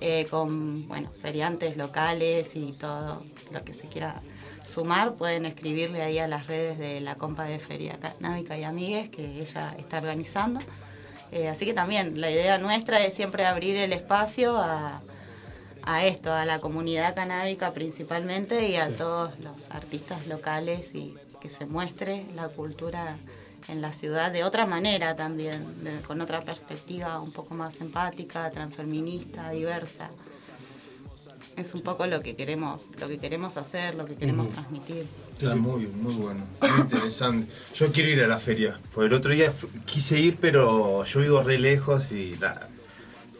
eh, 0.00 0.26
con 0.30 0.88
bueno, 0.88 1.10
feriantes 1.20 1.76
locales 1.76 2.56
y 2.56 2.72
todo 2.72 3.22
lo 3.52 3.62
que 3.62 3.74
se 3.74 3.88
quiera 3.88 4.22
sumar. 4.66 5.14
Pueden 5.14 5.46
escribirle 5.46 6.02
ahí 6.02 6.18
a 6.18 6.28
las 6.28 6.46
redes 6.46 6.78
de 6.78 7.00
la 7.00 7.14
compa 7.16 7.44
de 7.44 7.58
Feria 7.58 7.98
Canábica 7.98 8.56
y 8.56 8.64
Amigues 8.64 9.08
que 9.10 9.40
ella 9.40 9.74
está 9.78 9.98
organizando. 9.98 10.60
Eh, 11.30 11.48
así 11.48 11.64
que 11.64 11.72
también 11.74 12.20
la 12.20 12.30
idea 12.30 12.58
nuestra 12.58 13.00
es 13.04 13.14
siempre 13.14 13.46
abrir 13.46 13.76
el 13.76 13.92
espacio 13.92 14.58
a, 14.58 15.00
a 15.82 16.04
esto, 16.04 16.32
a 16.32 16.44
la 16.44 16.58
comunidad 16.58 17.14
canábica 17.14 17.72
principalmente 17.72 18.68
y 18.68 18.76
a 18.76 18.94
todos 18.94 19.38
los 19.40 19.70
artistas 19.70 20.26
locales 20.26 20.94
y 20.94 21.14
que 21.40 21.48
se 21.50 21.64
muestre 21.66 22.26
la 22.34 22.48
cultura 22.48 23.16
en 23.68 23.80
la 23.80 23.92
ciudad 23.92 24.30
de 24.30 24.44
otra 24.44 24.66
manera 24.66 25.16
también, 25.16 25.82
de- 25.84 26.00
con 26.02 26.20
otra 26.20 26.42
perspectiva 26.42 27.18
un 27.20 27.32
poco 27.32 27.54
más 27.54 27.80
empática, 27.80 28.50
transfeminista, 28.50 29.50
diversa. 29.50 30.10
Es 31.62 31.74
un 31.74 31.82
poco 31.82 32.04
lo 32.06 32.20
que 32.20 32.34
queremos, 32.34 32.88
lo 32.98 33.06
que 33.06 33.18
queremos 33.18 33.56
hacer, 33.56 33.94
lo 33.94 34.04
que 34.04 34.16
queremos 34.16 34.50
transmitir. 34.50 35.06
Está 35.32 35.54
muy, 35.54 35.86
muy 35.86 36.12
bueno, 36.14 36.44
muy 36.60 36.80
interesante. 36.80 37.52
Yo 37.76 37.92
quiero 37.92 38.10
ir 38.10 38.20
a 38.24 38.26
la 38.26 38.38
feria, 38.38 38.80
porque 38.92 39.06
el 39.06 39.12
otro 39.12 39.32
día 39.32 39.52
quise 39.86 40.18
ir, 40.18 40.38
pero 40.40 41.04
yo 41.04 41.20
vivo 41.20 41.40
re 41.40 41.60
lejos 41.60 42.10
y 42.10 42.36
nada, 42.40 42.71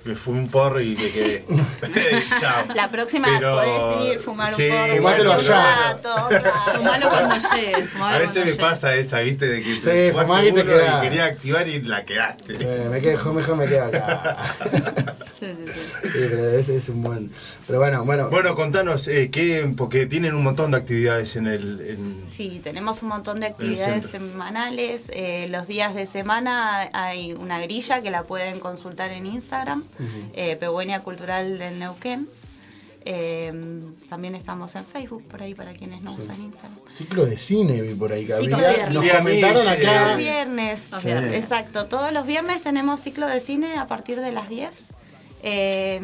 me 0.04 0.14
fumé 0.16 0.40
un 0.40 0.48
porro 0.48 0.80
y 0.80 0.96
me 0.96 1.08
quedé. 1.10 1.44
Chao. 2.40 2.64
La 2.74 2.90
próxima 2.90 3.28
Pero- 3.38 3.54
podés 3.54 4.12
ir, 4.14 4.20
fumar 4.20 4.50
sí, 4.52 4.68
un 4.68 4.70
porro, 4.76 4.96
Fumátelo 4.96 5.32
allá. 5.34 5.98
Fumalo 6.76 7.08
cuando 7.08 7.34
llegues. 7.54 7.88
A 8.00 8.18
veces 8.18 8.46
me 8.46 8.54
pasa 8.54 8.94
esa, 8.94 9.20
viste, 9.20 9.46
de 9.46 9.62
que 9.62 9.74
Sí, 9.76 9.80
te 9.82 10.08
y 10.08 10.12
te 10.12 10.18
uno 10.52 10.64
quedás. 10.64 10.98
y 10.98 11.06
quería 11.08 11.24
activar 11.26 11.68
y 11.68 11.82
la 11.82 12.04
quedaste. 12.04 12.56
Eh, 12.60 12.88
me 12.90 13.00
quedo, 13.00 13.32
mejor 13.32 13.56
me 13.56 13.66
quedo 13.66 13.84
acá. 13.84 14.54
Sí, 15.42 15.48
sí, 15.66 15.72
sí. 15.72 15.80
Sí, 16.04 16.08
pero 16.30 16.50
ese 16.50 16.76
es 16.76 16.88
un 16.88 17.02
buen. 17.02 17.32
Pero 17.66 17.80
bueno, 17.80 18.04
bueno. 18.04 18.30
Bueno, 18.30 18.54
contanos, 18.54 19.08
eh, 19.08 19.28
¿qué, 19.32 19.68
porque 19.76 20.06
tienen 20.06 20.34
un 20.36 20.44
montón 20.44 20.70
de 20.70 20.76
actividades 20.76 21.34
en 21.34 21.48
el... 21.48 21.80
en- 21.80 22.24
Sí, 22.30 22.60
tenemos 22.62 23.02
un 23.02 23.08
montón 23.08 23.40
de 23.40 23.46
actividades 23.46 24.06
semanales. 24.06 25.10
Eh, 25.12 25.48
los 25.50 25.66
días 25.66 25.96
de 25.96 26.06
semana 26.06 26.88
hay 26.92 27.32
una 27.32 27.60
grilla 27.60 28.02
que 28.02 28.12
la 28.12 28.22
pueden 28.22 28.60
consultar 28.60 29.10
en 29.10 29.26
Instagram, 29.26 29.82
eh, 30.34 30.56
Pegüeña 30.56 31.00
Cultural 31.00 31.58
del 31.58 31.78
Neuquén. 31.78 32.28
Eh, 33.04 33.52
también 34.08 34.36
estamos 34.36 34.74
en 34.76 34.84
Facebook, 34.84 35.24
por 35.26 35.42
ahí 35.42 35.54
para 35.54 35.72
quienes 35.72 36.02
no 36.02 36.12
usan 36.14 36.40
Instagram. 36.40 36.78
Ciclo 36.88 37.26
de 37.26 37.36
cine 37.36 37.82
vi 37.82 37.94
por 37.94 38.12
ahí 38.12 38.24
que 38.26 38.34
había. 38.34 38.90
Nos 38.90 39.04
comentaron 39.10 39.66
acá. 39.66 40.08
Los 40.10 40.16
viernes, 40.18 40.90
Los 40.92 41.00
Sí. 41.00 41.06
viernes. 41.08 41.34
exacto. 41.34 41.86
Todos 41.86 42.12
los 42.12 42.24
viernes 42.26 42.62
tenemos 42.62 43.00
ciclo 43.00 43.26
de 43.26 43.40
cine 43.40 43.76
a 43.76 43.86
partir 43.88 44.20
de 44.20 44.30
las 44.32 44.48
10. 44.48 44.84
Eh, 45.42 46.00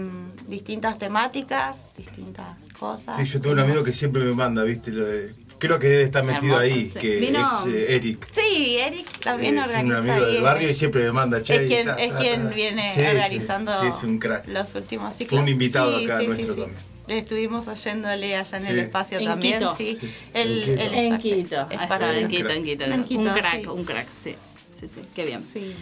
distintas 0.48 0.98
temáticas, 0.98 1.78
distintas 1.96 2.56
cosas. 2.80 3.16
Sí, 3.16 3.24
yo 3.24 3.40
tengo 3.40 3.52
un 3.52 3.60
amigo 3.60 3.84
que 3.84 3.92
siempre 3.92 4.24
me 4.24 4.32
manda, 4.34 4.64
viste, 4.64 4.90
lo 4.90 5.04
de- 5.04 5.32
creo 5.58 5.78
que 5.78 5.88
debe 5.88 6.02
estar 6.04 6.24
metido 6.24 6.60
Hermoso, 6.60 6.74
ahí, 6.76 6.84
sí. 6.86 6.98
que 6.98 7.16
Vino- 7.16 7.40
es 7.60 7.66
eh, 7.74 7.96
Eric. 7.96 8.28
Sí, 8.30 8.76
Eric 8.78 9.06
también 9.22 9.58
Eh, 9.58 9.60
es 9.62 9.68
un 9.68 9.70
organiza 9.74 9.98
amigo 9.98 10.26
ahí, 10.26 10.32
del 10.34 10.42
barrio 10.42 10.68
eh, 10.68 10.72
y 10.72 10.74
siempre 10.74 11.04
me 11.04 11.12
manda, 11.12 11.42
che. 11.42 11.54
es 11.56 11.66
quien, 11.68 11.86
ta, 11.86 11.94
es 11.96 12.12
ta, 12.12 12.18
quien 12.18 12.42
ta. 12.48 12.54
viene 12.54 12.94
Sí, 12.94 13.00
organizando 13.00 13.80
Sí, 13.80 13.86
es 13.88 14.02
un 14.04 14.18
crack. 14.18 14.46
los 14.48 14.74
últimos 14.74 15.14
ciclos. 15.14 15.40
un 15.42 15.48
invitado 15.48 15.98
Sí, 15.98 16.04
acá 16.04 16.18
sí, 16.18 16.22
sí, 16.24 16.28
nuestro 16.28 16.54
sí. 16.54 16.60
también. 16.60 16.82
Le 17.08 17.18
estuvimos 17.18 17.68
oyéndole 17.68 18.36
allá 18.36 18.56
en 18.58 18.62
Sí. 18.64 18.70
el 18.70 18.78
espacio 18.80 19.18
En 19.18 19.24
también, 19.24 19.58
Quito. 19.60 19.74
sí. 19.76 19.98
El- 20.34 20.58
En 20.58 20.64
Quito. 20.64 20.82
el- 20.82 20.94
En 20.94 21.12
es 21.14 21.18
Quito. 21.22 21.60
es 21.62 21.70
está, 21.72 21.88
parte- 21.88 22.20
en 22.20 22.28
Quito, 22.28 22.50
en 22.50 22.64
Quito. 22.64 22.84
En 22.84 23.04
Quito, 23.04 23.20
un 23.22 23.28
crack, 23.30 23.60
sí. 23.62 23.66
un 23.68 23.84
crack, 23.84 24.06
sí. 24.22 24.34
Sí, 24.78 24.86
sí, 24.86 25.00
qué 25.14 25.24
bien. 25.24 25.42
Sí. 25.42 25.74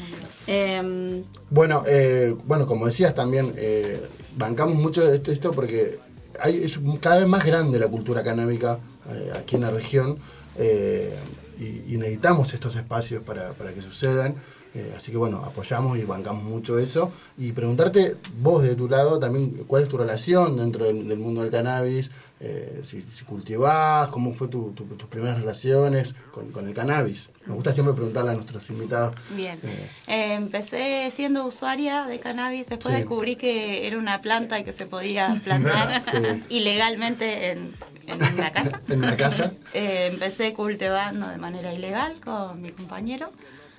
Em, 0.47 1.25
Bueno, 1.51 1.85
eh, 1.87 2.35
bueno, 2.45 2.67
como 2.67 2.87
decías 2.87 3.15
también, 3.15 3.53
eh, 3.57 4.01
bancamos 4.37 4.77
mucho 4.77 5.05
de 5.07 5.17
esto, 5.17 5.33
esto 5.33 5.53
porque 5.53 5.99
hay, 6.41 6.63
es 6.65 6.79
cada 7.01 7.19
vez 7.19 7.29
más 7.29 7.45
grande 7.45 7.79
la 7.79 7.89
cultura 7.89 8.23
canábica 8.23 8.79
eh, 9.11 9.33
aquí 9.37 9.57
en 9.57 9.63
la 9.63 9.71
región 9.71 10.19
eh, 10.57 11.15
y, 11.59 11.95
y 11.95 11.97
necesitamos 11.97 12.53
estos 12.55 12.77
espacios 12.77 13.23
para, 13.23 13.53
para 13.53 13.73
que 13.73 13.81
sucedan. 13.83 14.37
Eh, 14.75 14.95
así 14.97 15.11
que 15.11 15.17
bueno, 15.17 15.39
apoyamos 15.45 15.97
y 15.99 16.03
bancamos 16.05 16.43
mucho 16.45 16.79
eso. 16.79 17.13
Y 17.39 17.53
preguntarte 17.53 18.17
vos 18.39 18.63
de 18.63 18.75
tu 18.75 18.89
lado 18.89 19.19
también 19.19 19.65
cuál 19.67 19.85
es 19.85 19.89
tu 19.89 19.97
relación 19.97 20.57
dentro 20.59 20.85
del, 20.85 21.09
del 21.09 21.19
mundo 21.19 21.41
del 21.43 21.51
cannabis, 21.51 22.11
eh, 22.41 22.83
si, 22.85 23.01
si 23.15 23.25
cultivás, 23.25 24.09
cómo 24.09 24.35
fue 24.35 24.49
tu- 24.49 24.73
tu- 24.73 24.85
tus 24.85 25.09
primeras 25.09 25.39
relaciones 25.41 26.15
con, 26.31 26.51
con 26.53 26.69
el 26.69 26.75
cannabis. 26.75 27.29
Nos 27.47 27.55
gusta 27.57 27.73
siempre 27.73 27.95
preguntarle 27.95 28.33
a 28.33 28.35
nuestros 28.35 28.69
invitados. 28.71 29.15
Bien. 29.31 29.59
Eh, 29.63 29.89
Eh, 30.09 30.35
empecé 30.35 31.11
siendo 31.15 31.47
usuaria 31.47 32.05
de 32.05 32.19
cannabis, 32.21 32.67
después 32.67 32.95
Sí. 32.95 33.01
descubrí 33.01 33.37
que 33.37 33.87
era 33.87 33.97
una 33.99 34.21
planta 34.21 34.59
y 34.59 34.65
que 34.65 34.73
se 34.75 34.85
podía 34.85 35.41
plantar 35.45 36.03
Sí. 36.05 36.43
ilegalmente 36.51 37.53
en, 37.53 37.73
en 38.07 38.23
una 38.35 38.51
casa. 38.53 38.83
en 38.89 38.99
una 38.99 39.17
casa. 39.17 39.53
Empecé 39.73 40.53
cultivando 40.53 41.29
de 41.29 41.39
manera 41.39 41.73
ilegal 41.73 42.21
con 42.23 42.61
mi 42.61 42.71
compañero. 42.73 43.31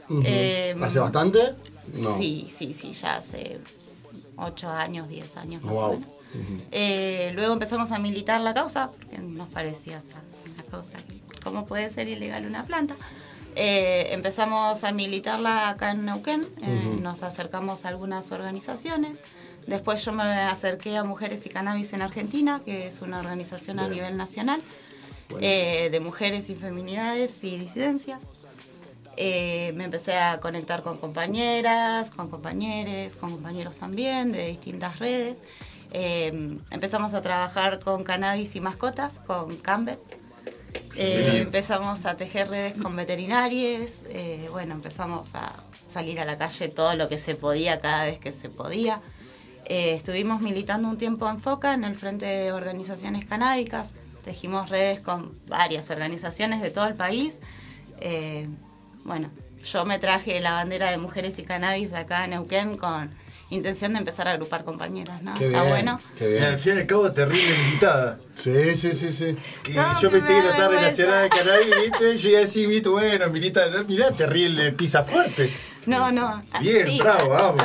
Eh, 0.09 0.75
¿Hace 0.81 0.99
bastante? 0.99 1.55
No. 1.93 2.17
Sí, 2.17 2.51
sí, 2.55 2.73
sí, 2.73 2.93
ya 2.93 3.17
hace 3.17 3.59
8 4.37 4.69
años, 4.69 5.07
10 5.09 5.37
años 5.37 5.63
más 5.63 5.75
o 5.75 5.91
menos. 5.93 6.07
Eh, 6.71 7.31
luego 7.35 7.53
empezamos 7.53 7.91
a 7.91 7.99
militar 7.99 8.41
la 8.41 8.53
causa, 8.53 8.91
porque 8.91 9.17
nos 9.17 9.47
parecía 9.49 10.01
una 10.51 10.63
que, 10.63 11.21
¿cómo 11.43 11.65
puede 11.65 11.89
ser 11.89 12.07
ilegal 12.07 12.45
una 12.45 12.65
planta? 12.65 12.95
Eh, 13.55 14.09
empezamos 14.11 14.83
a 14.83 14.91
militarla 14.91 15.69
acá 15.69 15.91
en 15.91 16.05
Neuquén, 16.05 16.45
eh, 16.61 16.97
nos 17.01 17.23
acercamos 17.23 17.85
a 17.85 17.89
algunas 17.89 18.31
organizaciones. 18.31 19.17
Después 19.65 20.05
yo 20.05 20.13
me 20.13 20.23
acerqué 20.23 20.95
a 20.95 21.03
Mujeres 21.03 21.45
y 21.45 21.49
Cannabis 21.49 21.91
en 21.93 22.01
Argentina, 22.01 22.61
que 22.63 22.87
es 22.87 23.01
una 23.01 23.19
organización 23.19 23.79
a 23.79 23.87
Bien. 23.87 23.93
nivel 23.99 24.17
nacional 24.17 24.61
Bueno. 25.29 25.45
de 25.45 25.99
mujeres 26.01 26.49
y 26.49 26.55
feminidades 26.55 27.39
y 27.43 27.57
disidencias. 27.57 28.21
Eh, 29.17 29.71
me 29.75 29.85
empecé 29.85 30.15
a 30.15 30.39
conectar 30.39 30.83
con 30.83 30.97
compañeras, 30.97 32.11
con 32.11 32.29
compañeros, 32.29 33.15
con 33.15 33.31
compañeros 33.31 33.75
también 33.75 34.31
de 34.31 34.47
distintas 34.47 34.99
redes. 34.99 35.39
Eh, 35.91 36.59
empezamos 36.69 37.13
a 37.13 37.21
trabajar 37.21 37.79
con 37.79 38.03
cannabis 38.03 38.55
y 38.55 38.61
mascotas, 38.61 39.19
con 39.25 39.57
Cambet. 39.57 39.99
Eh, 40.95 41.39
empezamos 41.41 42.05
a 42.05 42.15
tejer 42.15 42.49
redes 42.49 42.73
con 42.81 42.95
veterinarios. 42.95 44.03
eh, 44.09 44.47
bueno, 44.51 44.75
empezamos 44.75 45.29
a 45.33 45.63
salir 45.89 46.19
a 46.19 46.25
la 46.25 46.37
calle 46.37 46.69
todo 46.69 46.93
lo 46.95 47.07
que 47.09 47.17
se 47.17 47.35
podía 47.35 47.79
cada 47.79 48.05
vez 48.05 48.19
que 48.19 48.31
se 48.31 48.49
podía. 48.49 49.01
Eh, 49.65 49.93
estuvimos 49.95 50.41
militando 50.41 50.87
un 50.87 50.97
tiempo 50.97 51.29
en 51.29 51.39
FOCA, 51.39 51.73
en 51.73 51.83
el 51.83 51.95
Frente 51.95 52.25
de 52.25 52.51
Organizaciones 52.51 53.25
Canábicas. 53.25 53.93
Tejimos 54.23 54.69
redes 54.69 54.99
con 54.99 55.39
varias 55.47 55.89
organizaciones 55.89 56.61
de 56.61 56.69
todo 56.69 56.85
el 56.87 56.95
país. 56.95 57.39
Eh, 57.99 58.47
bueno, 59.07 59.31
yo 59.63 59.85
me 59.85 59.99
traje 59.99 60.39
la 60.39 60.51
bandera 60.53 60.91
de 60.91 60.97
mujeres 60.97 61.39
y 61.39 61.43
cannabis 61.43 61.89
de 61.91 61.97
acá 61.97 62.25
en 62.25 62.31
Neuquén 62.31 62.77
con 62.77 63.09
intención 63.49 63.93
de 63.93 63.99
empezar 63.99 64.27
a 64.27 64.31
agrupar 64.31 64.65
compañeras, 64.65 65.21
¿no? 65.23 65.33
Qué 65.33 65.45
Está 65.45 65.63
bien, 65.63 65.69
bueno. 65.73 65.99
Qué 66.17 66.25
Y 66.25 66.31
bien. 66.33 66.43
al 66.43 66.59
fin 66.59 66.75
y 66.75 66.79
al 66.81 66.85
cabo, 66.85 67.11
terrible 67.13 67.55
invitada. 67.55 68.19
Sí, 68.35 68.75
sí, 68.75 68.93
sí, 68.93 69.11
sí. 69.13 69.35
No, 69.73 69.99
yo 70.01 70.11
pensé 70.11 70.33
que 70.33 70.43
no 70.43 70.49
estaba 70.51 70.69
relacionada 70.75 71.21
de 71.23 71.29
cannabis, 71.29 71.75
¿viste? 71.75 72.17
Yo 72.17 72.29
iba 72.29 72.39
a 72.39 72.41
decir, 72.41 72.67
¿viste? 72.67 72.89
Bueno, 72.89 73.29
Milita, 73.29 73.69
no, 73.69 73.83
mirá, 73.85 74.15
terrible, 74.15 74.71
pisa 74.73 75.03
fuerte. 75.03 75.57
No, 75.87 76.11
no. 76.11 76.43
Bien, 76.61 76.85
sí, 76.85 76.99
bravo, 76.99 77.29
vamos. 77.29 77.63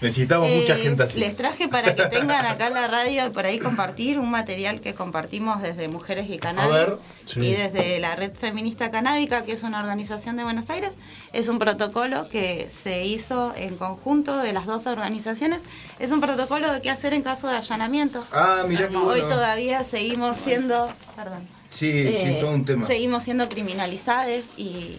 Necesitamos 0.00 0.50
mucha 0.50 0.76
Eh, 0.76 0.82
gente 0.82 1.02
así. 1.04 1.18
Les 1.18 1.36
traje 1.36 1.68
para 1.68 1.94
que 1.94 2.04
tengan 2.16 2.44
acá 2.46 2.66
en 2.68 2.74
la 2.74 2.86
radio 2.86 3.26
y 3.26 3.30
por 3.30 3.46
ahí 3.46 3.58
compartir 3.58 4.18
un 4.18 4.30
material 4.30 4.80
que 4.80 4.94
compartimos 4.94 5.62
desde 5.62 5.88
Mujeres 5.88 6.28
y 6.30 6.38
Cannabis 6.38 6.70
A 6.70 6.76
ver, 6.76 6.98
sí. 7.24 7.40
y 7.40 7.52
desde 7.52 7.98
la 7.98 8.14
Red 8.14 8.34
Feminista 8.34 8.90
Canábica, 8.90 9.42
que 9.44 9.52
es 9.52 9.62
una 9.62 9.80
organización 9.80 10.36
de 10.36 10.44
Buenos 10.44 10.68
Aires. 10.70 10.92
Es 11.32 11.48
un 11.48 11.58
protocolo 11.58 12.28
que 12.28 12.68
se 12.82 13.04
hizo 13.06 13.52
en 13.56 13.76
conjunto 13.76 14.36
de 14.36 14.52
las 14.52 14.66
dos 14.66 14.86
organizaciones. 14.86 15.60
Es 15.98 16.10
un 16.10 16.20
protocolo 16.20 16.70
de 16.72 16.82
qué 16.82 16.90
hacer 16.90 17.14
en 17.14 17.22
caso 17.22 17.48
de 17.48 17.56
allanamiento. 17.56 18.22
Ah, 18.32 18.64
mirá 18.68 18.88
qué 18.88 18.96
Hoy 18.96 19.20
bueno. 19.20 19.28
todavía 19.28 19.82
seguimos 19.82 20.36
siendo... 20.36 20.92
Perdón. 21.16 21.48
Sí, 21.70 21.88
Eh, 21.90 22.34
sí, 22.34 22.38
todo 22.38 22.50
un 22.50 22.66
tema. 22.66 22.86
Seguimos 22.86 23.22
siendo 23.22 23.48
criminalizadas 23.48 24.58
y 24.58 24.98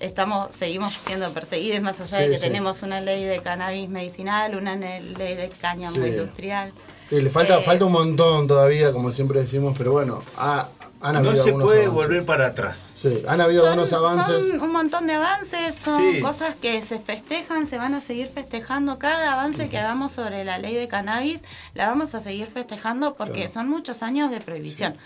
estamos 0.00 0.54
seguimos 0.54 0.94
siendo 1.06 1.32
perseguidas 1.32 1.80
más 1.82 2.00
allá 2.00 2.18
Sí, 2.18 2.24
de 2.24 2.30
que 2.30 2.36
sí. 2.36 2.42
tenemos 2.42 2.82
una 2.82 3.00
ley 3.00 3.24
de 3.24 3.40
cannabis 3.40 3.88
medicinal, 3.88 4.54
una 4.56 4.76
ley 4.76 5.34
de 5.34 5.50
cáñamo 5.60 5.96
Sí. 6.02 6.08
industrial. 6.08 6.72
Sí, 7.08 7.20
le 7.20 7.30
falta, 7.30 7.58
Eh, 7.58 7.62
falta 7.62 7.84
un 7.86 7.92
montón 7.92 8.46
todavía, 8.46 8.92
como 8.92 9.10
siempre 9.10 9.40
decimos, 9.40 9.74
pero 9.78 9.92
bueno, 9.92 10.22
ha- 10.36 10.68
han 11.00 11.14
habido 11.16 11.32
No 11.32 11.36
se 11.42 11.48
algunos 11.50 11.64
puede 11.66 11.84
avances. 11.86 11.94
volver 11.94 12.26
para 12.26 12.46
atrás. 12.48 12.92
Sí, 13.00 13.22
han 13.28 13.40
habido 13.40 13.62
Son, 13.62 13.70
algunos 13.70 13.92
avances. 13.92 14.48
son 14.48 14.60
un 14.60 14.72
montón 14.72 15.06
de 15.06 15.14
avances, 15.14 15.76
son 15.76 16.02
Sí. 16.14 16.20
cosas 16.20 16.56
que 16.56 16.82
se 16.82 16.98
festejan, 16.98 17.66
se 17.68 17.78
van 17.78 17.94
a 17.94 18.00
seguir 18.00 18.28
festejando. 18.34 18.98
Cada 18.98 19.32
avance 19.32 19.68
que 19.68 19.78
hagamos 19.78 20.10
sobre 20.12 20.44
la 20.44 20.58
ley 20.58 20.74
de 20.74 20.88
cannabis 20.88 21.42
la 21.74 21.86
vamos 21.86 22.14
a 22.16 22.20
seguir 22.20 22.48
festejando 22.48 23.14
porque 23.14 23.34
Claro. 23.34 23.48
son 23.50 23.68
muchos 23.68 24.02
años 24.02 24.30
de 24.32 24.40
prohibición. 24.40 24.96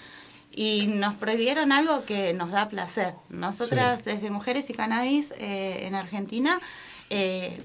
Y 0.54 0.86
nos 0.86 1.14
prohibieron 1.14 1.72
algo 1.72 2.04
que 2.04 2.34
nos 2.34 2.50
da 2.50 2.68
placer. 2.68 3.14
Nosotras 3.30 4.04
desde 4.04 4.30
Mujeres 4.30 4.68
y 4.68 4.74
Cannabis 4.74 5.32
eh, 5.38 5.86
en 5.86 5.94
Argentina 5.94 6.60
eh, 7.08 7.62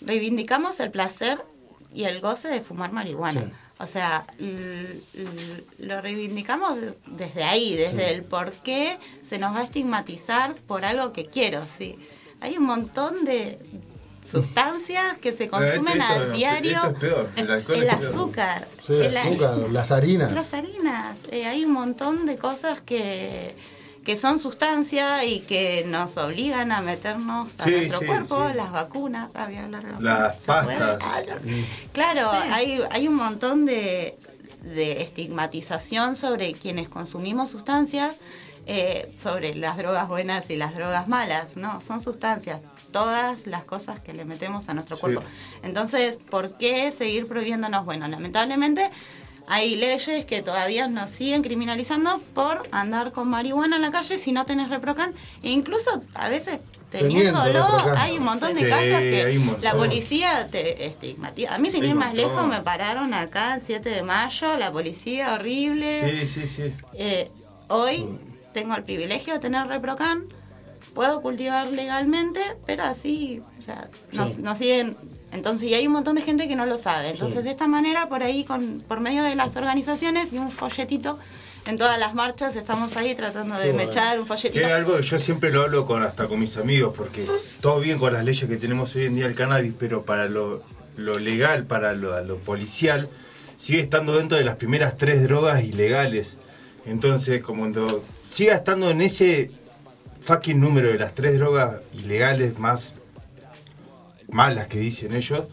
reivindicamos 0.00 0.78
el 0.80 0.90
placer 0.90 1.44
y 1.92 2.04
el 2.04 2.20
goce 2.20 2.48
de 2.48 2.60
fumar 2.60 2.92
marihuana. 2.92 3.42
Sí. 3.42 3.52
O 3.78 3.86
sea, 3.86 4.26
lo 5.78 6.02
reivindicamos 6.02 6.78
desde 7.06 7.42
ahí, 7.44 7.74
desde 7.76 8.12
el 8.12 8.24
por 8.24 8.52
qué 8.52 8.98
se 9.22 9.38
nos 9.38 9.54
va 9.54 9.60
a 9.60 9.64
estigmatizar 9.64 10.54
por 10.54 10.84
algo 10.84 11.14
que 11.14 11.24
quiero, 11.24 11.66
¿sí? 11.66 11.98
Hay 12.40 12.58
un 12.58 12.64
montón 12.64 13.24
de 13.24 13.58
sustancias 14.30 15.18
que 15.18 15.32
se 15.32 15.48
consumen 15.48 16.00
esto- 16.00 16.12
a 16.12 16.16
esto- 16.16 16.32
diario. 16.32 16.70
esto 16.76 16.88
es 16.88 16.94
peor, 16.98 17.30
el 17.36 17.50
alcohol 17.50 17.76
el 17.76 17.88
es 17.88 17.94
peor. 17.96 18.10
azúcar. 18.10 18.68
Sí, 18.86 18.92
el- 18.94 19.16
azúcar, 19.16 19.58
las 19.70 19.90
harinas. 19.90 20.32
Las 20.32 20.54
harinas. 20.54 21.18
Eh, 21.30 21.46
hay 21.46 21.64
un 21.64 21.72
montón 21.72 22.26
de 22.26 22.36
cosas 22.36 22.80
que, 22.80 23.54
que 24.04 24.16
son 24.16 24.38
sustancias 24.38 25.24
y 25.26 25.40
que 25.40 25.84
nos 25.86 26.16
obligan 26.16 26.72
a 26.72 26.80
meternos 26.80 27.52
a 27.60 27.64
Sí, 27.64 27.70
nuestro 27.72 27.98
sí, 28.00 28.06
cuerpo, 28.06 28.48
sí. 28.48 28.54
las 28.56 28.72
vacunas, 28.72 29.28
ah, 29.34 29.46
voy 29.46 29.56
a 29.56 29.64
hablar 29.64 29.84
de. 29.96 30.02
Las 30.02 30.44
pastas. 30.44 30.98
Ah, 31.02 31.20
no. 31.26 31.52
Claro, 31.92 32.30
hay, 32.32 32.82
hay 32.90 33.08
un 33.08 33.14
montón 33.16 33.66
de, 33.66 34.16
de 34.62 35.02
estigmatización 35.02 36.16
sobre 36.16 36.52
quienes 36.54 36.88
consumimos 36.88 37.50
sustancias, 37.50 38.16
eh, 38.66 39.12
sobre 39.18 39.54
las 39.54 39.76
drogas 39.78 40.06
buenas 40.08 40.48
y 40.50 40.56
las 40.56 40.74
drogas 40.74 41.08
malas, 41.08 41.56
¿no? 41.56 41.80
Son 41.80 42.00
sustancias, 42.00 42.60
todas 42.92 43.46
las 43.46 43.64
cosas 43.64 44.00
que 44.00 44.12
le 44.12 44.24
metemos 44.24 44.68
a 44.68 44.74
nuestro 44.74 44.96
Sí. 44.96 45.00
cuerpo. 45.02 45.22
Entonces, 45.62 46.18
¿por 46.18 46.52
qué 46.56 46.92
seguir 46.92 47.26
prohibiéndonos? 47.26 47.84
Bueno, 47.84 48.08
lamentablemente 48.08 48.90
hay 49.46 49.76
leyes 49.76 50.24
que 50.26 50.42
todavía 50.42 50.86
nos 50.88 51.10
siguen 51.10 51.42
criminalizando 51.42 52.20
por 52.34 52.68
andar 52.70 53.12
con 53.12 53.28
marihuana 53.28 53.76
en 53.76 53.82
la 53.82 53.90
calle 53.90 54.16
si 54.16 54.32
no 54.32 54.46
tenés 54.46 54.68
reprocan 54.70 55.12
e 55.42 55.50
incluso 55.50 56.02
a 56.14 56.28
veces 56.28 56.60
Teniendo 56.90 57.40
teniéndolo 57.44 57.94
hay 57.96 58.18
un 58.18 58.24
montón 58.24 58.52
de 58.54 58.64
Sí, 58.64 58.68
casos 58.68 58.98
que 58.98 59.40
la 59.62 59.76
policía 59.76 60.48
te 60.50 60.86
estigmatiza. 60.86 61.54
A 61.54 61.58
mí 61.58 61.70
sin 61.70 61.84
ir 61.84 61.94
más 61.94 62.14
lejos 62.14 62.44
me 62.48 62.60
pararon 62.62 63.14
acá 63.14 63.54
el 63.54 63.60
7 63.60 63.90
de 63.90 64.02
mayo, 64.02 64.56
la 64.56 64.72
policía 64.72 65.34
horrible. 65.34 66.10
Sí, 66.10 66.26
sí, 66.26 66.48
sí. 66.48 66.74
Eh, 66.94 67.30
hoy 67.68 68.18
tengo 68.52 68.74
el 68.74 68.82
privilegio 68.82 69.34
de 69.34 69.38
tener 69.38 69.68
reprocan, 69.68 70.24
puedo 70.94 71.20
cultivar 71.22 71.68
legalmente, 71.68 72.40
pero 72.66 72.84
así, 72.84 73.40
o 73.58 73.60
sea, 73.62 73.88
nos, 74.12 74.30
Sí. 74.30 74.42
nos 74.42 74.58
siguen. 74.58 74.96
Entonces, 75.32 75.68
y 75.68 75.74
hay 75.74 75.86
un 75.86 75.92
montón 75.92 76.16
de 76.16 76.22
gente 76.22 76.48
que 76.48 76.56
no 76.56 76.66
lo 76.66 76.76
sabe. 76.76 77.10
Entonces, 77.10 77.38
Sí. 77.38 77.44
de 77.44 77.50
esta 77.50 77.68
manera, 77.68 78.08
por 78.08 78.22
ahí, 78.22 78.44
con, 78.44 78.82
por 78.86 78.98
medio 79.00 79.22
de 79.22 79.36
las 79.36 79.54
organizaciones 79.56 80.32
y 80.32 80.38
un 80.38 80.50
folletito, 80.50 81.18
en 81.66 81.76
todas 81.76 81.98
las 82.00 82.14
marchas 82.14 82.56
estamos 82.56 82.96
ahí 82.96 83.14
tratando 83.14 83.56
de 83.56 83.72
mechar 83.72 84.18
un 84.18 84.26
folletito. 84.26 84.66
es 84.66 84.72
algo 84.72 84.96
que 84.96 85.02
yo 85.02 85.20
siempre 85.20 85.52
lo 85.52 85.62
hablo 85.62 85.86
con 85.86 86.02
hasta 86.02 86.26
con 86.26 86.40
mis 86.40 86.56
amigos, 86.56 86.94
porque 86.96 87.24
es 87.24 87.50
todo 87.60 87.78
bien 87.80 87.98
con 87.98 88.12
las 88.12 88.24
leyes 88.24 88.48
que 88.48 88.56
tenemos 88.56 88.94
hoy 88.96 89.04
en 89.06 89.14
día 89.14 89.26
el 89.26 89.34
cannabis, 89.34 89.74
pero 89.78 90.02
para 90.02 90.26
lo, 90.26 90.62
lo 90.96 91.18
legal, 91.18 91.64
para 91.66 91.92
lo, 91.92 92.20
lo 92.24 92.38
policial, 92.38 93.08
sigue 93.56 93.80
estando 93.80 94.16
dentro 94.16 94.36
de 94.38 94.44
las 94.44 94.56
primeras 94.56 94.96
tres 94.96 95.22
drogas 95.22 95.62
ilegales. 95.62 96.38
Entonces, 96.86 97.42
como 97.42 97.60
cuando 97.60 98.02
siga 98.26 98.54
estando 98.54 98.90
en 98.90 99.02
ese 99.02 99.50
fucking 100.22 100.60
número 100.60 100.88
de 100.88 100.98
las 100.98 101.14
tres 101.14 101.38
drogas 101.38 101.80
ilegales 101.94 102.58
más 102.58 102.94
malas 104.30 104.68
que 104.68 104.78
dicen 104.78 105.14
ellos, 105.14 105.44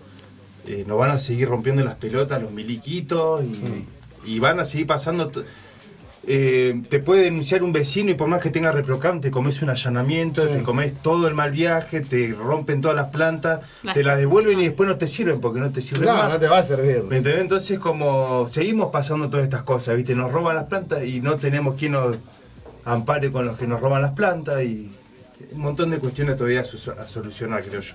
eh, 0.68 0.84
nos 0.88 0.98
van 0.98 1.12
a 1.12 1.20
seguir 1.20 1.48
rompiendo 1.50 1.84
las 1.84 1.96
pelotas, 1.96 2.42
los 2.42 2.52
miliquitos, 2.52 3.44
y, 3.44 3.86
y 4.26 4.40
van 4.40 4.60
a 4.60 4.66
seguir 4.66 4.86
pasando... 4.88 5.32
eh, 6.30 6.84
te 6.90 7.00
puede 7.00 7.22
denunciar 7.24 7.64
un 7.64 7.72
vecino 7.72 8.12
y 8.12 8.16
por 8.16 8.28
más 8.28 8.42
que 8.42 8.50
tenga 8.50 8.72
reprocam, 8.74 9.22
te 9.22 9.32
comes 9.32 9.62
un 9.62 9.70
allanamiento, 9.70 10.46
Sí. 10.46 10.50
te 10.58 10.64
comes 10.64 10.94
todo 11.02 11.28
el 11.30 11.34
mal 11.34 11.52
viaje, 11.52 12.02
te 12.02 12.34
rompen 12.34 12.82
todas 12.82 12.98
las 12.98 13.08
plantas, 13.08 13.62
Las 13.82 13.94
te 13.96 14.04
las 14.04 14.20
devuelven 14.20 14.60
y 14.60 14.66
después 14.66 14.88
no 14.90 14.98
te 14.98 15.08
sirven 15.08 15.40
porque 15.40 15.60
no 15.62 15.72
te 15.72 15.80
sirven 15.82 16.06
No, 16.10 16.18
más. 16.18 16.30
no 16.30 16.38
te 16.40 16.48
va 16.50 16.58
a 16.60 16.64
servir. 16.64 17.02
¿Me 17.04 17.18
entendés? 17.18 17.42
Entonces 17.42 17.80
como 17.80 18.46
seguimos 18.48 18.90
pasando 18.92 19.30
todas 19.30 19.46
estas 19.46 19.64
cosas, 19.64 19.96
¿viste? 19.96 20.16
Nos 20.16 20.32
roban 20.32 20.56
las 20.58 20.66
plantas 20.66 21.06
y 21.06 21.22
no 21.22 21.38
tenemos 21.38 21.76
quien 21.78 21.94
nos 21.94 22.18
ampare 22.88 23.32
con 23.32 23.46
los 23.46 23.58
que 23.58 23.68
nos 23.68 23.82
roban 23.82 24.02
las 24.02 24.12
plantas 24.12 24.64
y 24.64 24.90
un 25.52 25.60
montón 25.62 25.92
de 25.92 26.00
cuestiones 26.00 26.38
todavía 26.38 26.62
a, 26.62 27.08
solucionar, 27.08 27.64
creo 27.64 27.82
yo. 27.82 27.94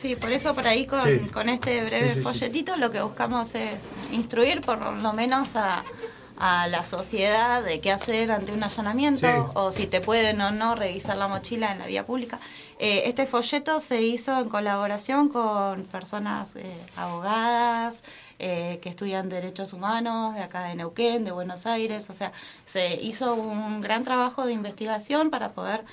Sí, 0.00 0.16
por 0.16 0.30
eso 0.30 0.54
por 0.54 0.66
ahí 0.66 0.86
con, 0.86 1.00
Sí. 1.02 1.18
con 1.32 1.48
este 1.48 1.84
breve 1.84 2.08
Sí, 2.08 2.14
sí, 2.14 2.20
sí. 2.20 2.22
folletito 2.22 2.76
lo 2.76 2.90
que 2.90 3.00
buscamos 3.02 3.54
es 3.54 3.82
instruir 4.12 4.60
por 4.62 4.78
lo 5.02 5.12
menos 5.12 5.54
a, 5.54 5.84
a 6.38 6.66
la 6.68 6.84
sociedad 6.84 7.62
de 7.62 7.80
qué 7.80 7.92
hacer 7.92 8.32
ante 8.32 8.52
un 8.52 8.62
allanamiento 8.62 9.50
o 9.54 9.70
si 9.70 9.86
te 9.86 10.00
pueden 10.00 10.40
o 10.40 10.50
no 10.50 10.74
revisar 10.74 11.16
la 11.16 11.28
mochila 11.28 11.72
en 11.72 11.78
la 11.78 11.86
vía 11.86 12.04
pública. 12.06 12.38
Eh, 12.78 13.02
este 13.06 13.26
folleto 13.26 13.80
se 13.80 14.02
hizo 14.02 14.40
en 14.40 14.48
colaboración 14.48 15.28
con 15.28 15.84
personas 15.84 16.56
eh, 16.56 16.64
abogadas, 16.96 18.02
eh, 18.44 18.80
que 18.82 18.88
estudian 18.88 19.28
derechos 19.28 19.72
humanos 19.72 20.34
de 20.34 20.42
acá 20.42 20.64
de 20.64 20.74
Neuquén, 20.74 21.24
de 21.24 21.30
Buenos 21.30 21.64
Aires, 21.64 22.10
o 22.10 22.12
sea, 22.12 22.32
se 22.66 23.00
hizo 23.00 23.34
un 23.34 23.80
gran 23.80 24.02
trabajo 24.02 24.44
de 24.44 24.52
investigación 24.52 25.30
para 25.30 25.50
poder 25.50 25.84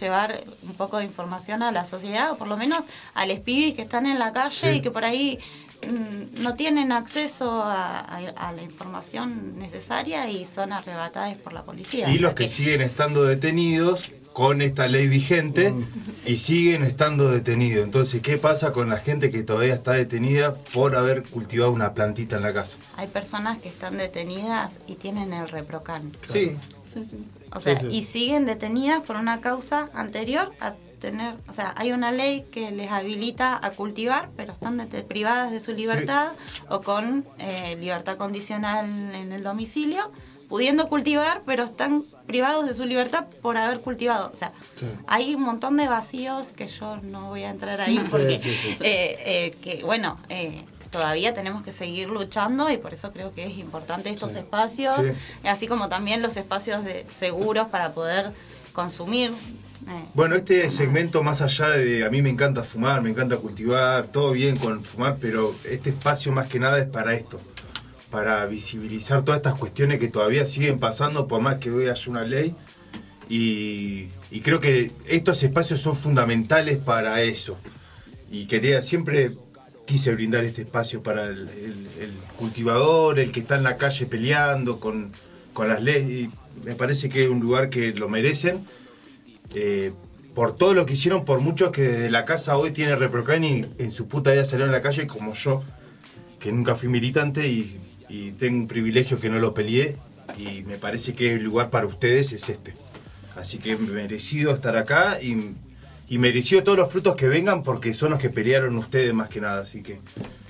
llevar 0.00 0.42
un 0.62 0.72
poco 0.74 0.96
de 0.98 1.04
información 1.04 1.62
a 1.62 1.72
la 1.72 1.84
sociedad, 1.84 2.32
o 2.32 2.36
por 2.38 2.48
lo 2.48 2.56
menos 2.56 2.80
a 3.12 3.26
los 3.26 3.38
pibis 3.40 3.74
que 3.74 3.82
están 3.82 4.06
en 4.06 4.18
la 4.18 4.32
calle 4.32 4.72
Sí. 4.72 4.78
y 4.78 4.80
que 4.80 4.90
por 4.90 5.04
ahí 5.04 5.38
mm, 5.86 6.42
no 6.42 6.54
tienen 6.54 6.90
acceso 6.92 7.62
a, 7.62 7.98
a- 8.00 8.48
a 8.48 8.52
la 8.52 8.62
información 8.62 9.58
necesaria 9.58 10.28
y 10.30 10.46
son 10.46 10.72
arrebatadas 10.72 11.36
por 11.36 11.52
la 11.52 11.64
policía. 11.64 12.08
Y 12.10 12.18
los 12.18 12.32
que 12.34 12.48
siguen 12.48 12.80
estando 12.80 13.24
detenidos 13.24 14.10
con 14.40 14.62
esta 14.62 14.88
ley 14.88 15.06
vigente 15.06 15.74
y 16.24 16.38
siguen 16.38 16.82
estando 16.82 17.30
detenidos. 17.30 17.84
Entonces, 17.84 18.22
¿qué 18.22 18.38
pasa 18.38 18.72
con 18.72 18.88
la 18.88 18.96
gente 18.96 19.30
que 19.30 19.42
todavía 19.42 19.74
está 19.74 19.92
detenida 19.92 20.54
por 20.72 20.96
haber 20.96 21.24
cultivado 21.24 21.70
una 21.72 21.92
plantita 21.92 22.36
en 22.36 22.44
la 22.44 22.54
casa? 22.54 22.78
Hay 22.96 23.08
personas 23.08 23.58
que 23.58 23.68
están 23.68 23.98
detenidas 23.98 24.80
y 24.86 24.94
tienen 24.94 25.34
el 25.34 25.46
reprocan. 25.46 26.12
Sí, 26.32 26.56
O 27.52 27.60
sea, 27.60 27.78
Sí, 27.80 27.90
sí. 27.90 27.98
y 27.98 28.04
siguen 28.04 28.46
detenidas 28.46 29.00
por 29.00 29.16
una 29.16 29.42
causa 29.42 29.90
anterior 29.92 30.50
a 30.58 30.72
tener, 31.00 31.34
o 31.46 31.52
sea, 31.52 31.74
hay 31.76 31.92
una 31.92 32.10
ley 32.10 32.46
que 32.50 32.70
les 32.70 32.90
habilita 32.90 33.60
a 33.62 33.72
cultivar, 33.72 34.30
pero 34.38 34.54
están 34.54 34.78
privadas 35.06 35.52
de 35.52 35.60
su 35.60 35.74
libertad 35.74 36.32
o 36.70 36.80
con 36.80 37.26
eh, 37.38 37.76
libertad 37.78 38.16
condicional 38.16 38.86
en 39.14 39.32
el 39.32 39.42
domicilio, 39.42 40.10
pudiendo 40.50 40.88
cultivar, 40.88 41.42
pero 41.46 41.64
están 41.64 42.02
privados 42.26 42.66
de 42.66 42.74
su 42.74 42.84
libertad 42.84 43.24
por 43.40 43.56
haber 43.56 43.80
cultivado. 43.80 44.30
O 44.34 44.36
sea, 44.36 44.52
Sí. 44.74 44.86
hay 45.06 45.34
un 45.34 45.42
montón 45.42 45.76
de 45.78 45.86
vacíos 45.88 46.48
que 46.48 46.66
yo 46.66 46.98
no 46.98 47.28
voy 47.28 47.44
a 47.44 47.50
entrar 47.50 47.80
ahí 47.80 47.98
porque, 48.10 48.38
sí, 48.38 48.54
sí. 48.54 48.74
eh, 48.80 49.16
eh, 49.24 49.54
que 49.62 49.82
bueno, 49.84 50.18
eh, 50.28 50.64
todavía 50.90 51.32
tenemos 51.32 51.62
que 51.62 51.70
seguir 51.70 52.10
luchando 52.10 52.68
y 52.68 52.76
por 52.76 52.92
eso 52.92 53.12
creo 53.12 53.32
que 53.32 53.46
es 53.46 53.56
importante 53.58 54.10
estos 54.10 54.34
espacios, 54.34 55.06
Sí. 55.06 55.12
así 55.48 55.66
como 55.68 55.88
también 55.88 56.20
los 56.20 56.36
espacios 56.36 56.84
de 56.84 57.06
seguros 57.16 57.68
para 57.68 57.92
poder 57.92 58.32
consumir 58.72 59.32
Eh, 59.88 60.04
Bueno, 60.12 60.34
este 60.36 60.70
segmento 60.70 61.22
más 61.22 61.40
allá 61.40 61.70
de 61.70 62.04
a 62.04 62.10
mí 62.10 62.20
me 62.20 62.28
encanta 62.28 62.62
fumar, 62.62 63.00
me 63.00 63.08
encanta 63.08 63.38
cultivar, 63.38 64.08
todo 64.08 64.32
bien 64.32 64.56
con 64.58 64.82
fumar, 64.82 65.16
pero 65.18 65.54
este 65.64 65.88
espacio 65.88 66.32
más 66.32 66.48
que 66.48 66.58
nada 66.58 66.78
es 66.80 66.86
para 66.86 67.14
esto, 67.14 67.40
para 68.10 68.44
visibilizar 68.46 69.24
todas 69.24 69.38
estas 69.38 69.54
cuestiones 69.54 69.98
que 69.98 70.08
todavía 70.08 70.44
siguen 70.44 70.78
pasando 70.78 71.28
por 71.28 71.40
más 71.40 71.56
que 71.56 71.70
hoy 71.70 71.86
haya 71.86 72.10
una 72.10 72.24
ley. 72.24 72.54
Y, 73.28 74.08
creo 74.42 74.58
que 74.58 74.90
estos 75.06 75.42
espacios 75.42 75.80
son 75.80 75.94
fundamentales 75.94 76.78
para 76.78 77.22
eso. 77.22 77.56
Y 78.30 78.46
quería 78.46 78.82
siempre 78.82 79.30
quise 79.86 80.12
brindar 80.12 80.44
este 80.44 80.62
espacio 80.62 81.02
para 81.02 81.26
el, 81.26 81.48
cultivador, 82.36 83.18
el 83.18 83.32
que 83.32 83.40
está 83.40 83.56
en 83.56 83.64
la 83.64 83.76
calle 83.76 84.06
peleando 84.06 84.80
con, 84.80 85.12
con 85.52 85.68
las 85.68 85.82
leyes 85.82 86.10
y 86.10 86.30
me 86.64 86.74
parece 86.74 87.08
que 87.08 87.22
es 87.22 87.28
un 87.28 87.40
lugar 87.40 87.70
que 87.70 87.92
lo 87.92 88.08
merecen. 88.08 88.64
Eh, 89.54 89.92
por 90.34 90.56
todo 90.56 90.74
lo 90.74 90.86
que 90.86 90.92
hicieron, 90.92 91.24
por 91.24 91.40
muchos 91.40 91.70
que 91.70 91.82
desde 91.82 92.10
la 92.10 92.24
casa 92.24 92.56
hoy 92.56 92.70
tiene 92.70 92.94
Reprocan 92.94 93.42
y 93.44 93.66
en 93.78 93.90
su 93.90 94.06
puta 94.06 94.30
vida 94.32 94.44
salieron 94.44 94.70
a 94.70 94.78
la 94.78 94.82
calle, 94.82 95.06
como 95.06 95.34
yo, 95.34 95.62
que 96.38 96.52
nunca 96.52 96.76
fui 96.76 96.88
militante 96.88 97.48
y, 97.48 97.80
y 98.10 98.32
tengo 98.32 98.58
un 98.58 98.66
privilegio 98.66 99.20
que 99.20 99.30
no 99.30 99.38
lo 99.38 99.54
peleé. 99.54 99.96
Y 100.36 100.62
me 100.62 100.76
parece 100.76 101.14
que 101.14 101.34
el 101.34 101.44
lugar 101.44 101.70
para 101.70 101.86
ustedes 101.86 102.32
es 102.32 102.48
este. 102.48 102.74
Así 103.36 103.58
que 103.58 103.76
merecido 103.76 104.52
estar 104.52 104.76
acá 104.76 105.18
y, 105.22 105.54
y 106.08 106.18
merecido 106.18 106.62
todos 106.64 106.78
los 106.78 106.90
frutos 106.90 107.14
que 107.14 107.28
vengan 107.28 107.62
porque 107.62 107.94
son 107.94 108.10
los 108.10 108.20
que 108.20 108.30
pelearon 108.30 108.76
ustedes 108.76 109.14
más 109.14 109.28
que 109.28 109.40
nada. 109.40 109.62
Así 109.62 109.82
que 109.82 110.00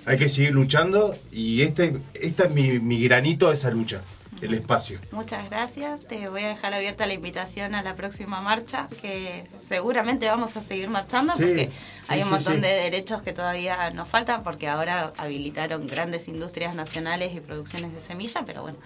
hay 0.07 0.16
que 0.16 0.29
seguir 0.29 0.53
luchando 0.53 1.14
y 1.31 1.62
este, 1.62 1.99
este 2.14 2.44
es 2.44 2.51
mi, 2.51 2.79
mi 2.79 3.03
granito 3.03 3.49
a 3.49 3.55
esa 3.55 3.70
lucha, 3.70 4.03
el 4.42 4.55
espacio. 4.55 4.98
Muchas 5.11 5.48
gracias. 5.50 6.00
Te 6.07 6.29
voy 6.29 6.44
a 6.44 6.48
dejar 6.48 6.74
abierta 6.74 7.07
la 7.07 7.14
invitación 7.14 7.74
a 7.74 7.83
la 7.83 7.94
próxima 7.94 8.40
marcha, 8.40 8.88
que 9.00 9.44
seguramente 9.61 10.26
vamos 10.26 10.57
a 10.57 10.62
seguir 10.62 10.88
marchando 10.88 11.35
Sí, 11.35 11.42
porque 11.42 11.64
sí, 12.03 12.07
hay 12.09 12.18
un 12.20 12.24
sí, 12.26 12.31
montón 12.31 12.55
sí. 12.55 12.61
de 12.61 12.68
derechos 12.68 13.22
que 13.22 13.33
todavía 13.33 13.90
nos 13.90 14.09
faltan 14.09 14.42
porque 14.42 14.68
ahora 14.68 15.12
habilitaron 15.16 15.87
grandes 15.87 16.29
industrias 16.29 16.74
nacionales 16.74 17.35
y 17.35 17.40
producciones 17.40 17.92
de 17.92 18.00
semilla, 18.00 18.44
pero 18.46 18.62
bueno, 18.62 18.79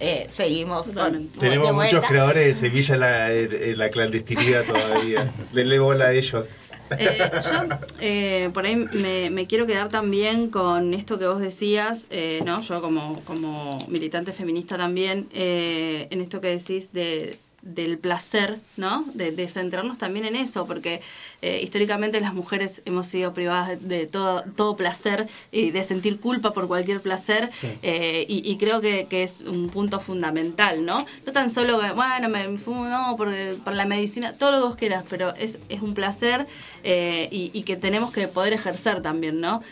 eh, 0.00 0.26
seguimos. 0.30 0.88
con-. 0.88 1.28
Tenemos 1.28 1.72
muchos 1.72 2.04
creadores 2.06 2.46
de 2.46 2.54
semilla 2.54 2.94
en 2.94 3.00
la, 3.00 3.32
en- 3.32 3.62
en 3.70 3.78
la 3.78 3.88
clandestinidad 3.90 4.64
todavía. 4.64 5.30
Denle 5.52 5.78
bola 5.78 6.06
a 6.06 6.12
ellos. 6.12 6.48
Eh, 6.94 7.32
yo 7.40 7.68
eh, 7.98 8.50
por 8.54 8.64
ahí 8.66 8.76
me, 8.92 9.30
me 9.30 9.46
quiero 9.46 9.66
quedar 9.66 9.90
también 9.90 10.50
con 10.50 10.94
esto 10.94 11.18
que 11.18 11.26
vos 11.26 11.40
decías, 11.40 12.06
eh, 12.10 12.42
¿no? 12.44 12.60
Yo 12.62 12.80
como, 12.80 13.24
como 13.24 13.86
militante 13.88 14.32
feminista 14.32 14.76
también, 14.76 15.28
eh, 15.32 16.08
en 16.10 16.20
esto 16.20 16.40
que 16.40 16.48
decís 16.48 16.92
de, 16.92 17.42
del 17.66 17.98
placer, 17.98 18.58
¿no? 18.76 19.04
De, 19.14 19.32
de 19.32 19.48
centrarnos 19.48 19.98
también 19.98 20.24
en 20.24 20.36
eso, 20.36 20.66
porque 20.66 21.00
eh, 21.42 21.60
históricamente 21.62 22.20
las 22.20 22.32
mujeres 22.32 22.80
hemos 22.84 23.08
sido 23.08 23.34
privadas 23.34 23.86
de, 23.86 24.06
todo, 24.06 24.44
todo 24.54 24.76
placer 24.76 25.26
y 25.50 25.72
de 25.72 25.82
sentir 25.82 26.20
culpa 26.20 26.52
por 26.52 26.68
cualquier 26.68 27.02
placer, 27.02 27.50
eh, 27.82 28.24
y, 28.28 28.48
y 28.48 28.56
creo 28.56 28.80
que, 28.80 29.06
que 29.10 29.24
es 29.24 29.40
un 29.40 29.68
punto 29.68 29.98
fundamental, 29.98 30.84
¿no? 30.84 31.04
No 31.26 31.32
tan 31.32 31.50
solo, 31.50 31.80
bueno, 31.94 32.28
me, 32.28 32.56
fumo, 32.56 32.86
no, 32.86 33.16
por, 33.16 33.34
por 33.64 33.74
la 33.74 33.84
medicina, 33.84 34.32
todo 34.32 34.52
lo 34.52 34.58
que 34.58 34.64
vos 34.64 34.76
quieras, 34.76 35.04
pero 35.08 35.34
es, 35.34 35.58
es 35.68 35.82
un 35.82 35.94
placer 35.94 36.46
eh, 36.84 37.28
y, 37.32 37.50
y 37.52 37.62
que 37.64 37.76
tenemos 37.76 38.12
que 38.12 38.28
poder 38.28 38.52
ejercer 38.52 39.02
también, 39.02 39.40
¿no? 39.40 39.62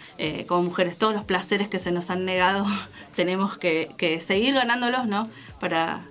Como 0.48 0.64
mujeres, 0.64 0.98
todos 0.98 1.14
los 1.14 1.24
placeres 1.24 1.68
que 1.68 1.78
se 1.78 1.92
nos 1.92 2.11
han 2.11 2.24
negado, 2.24 2.66
tenemos 3.14 3.57
que, 3.57 3.90
que 3.96 4.20
seguir 4.20 4.54
ganándolos, 4.54 5.07
¿no? 5.07 5.28
Para, 5.61 6.02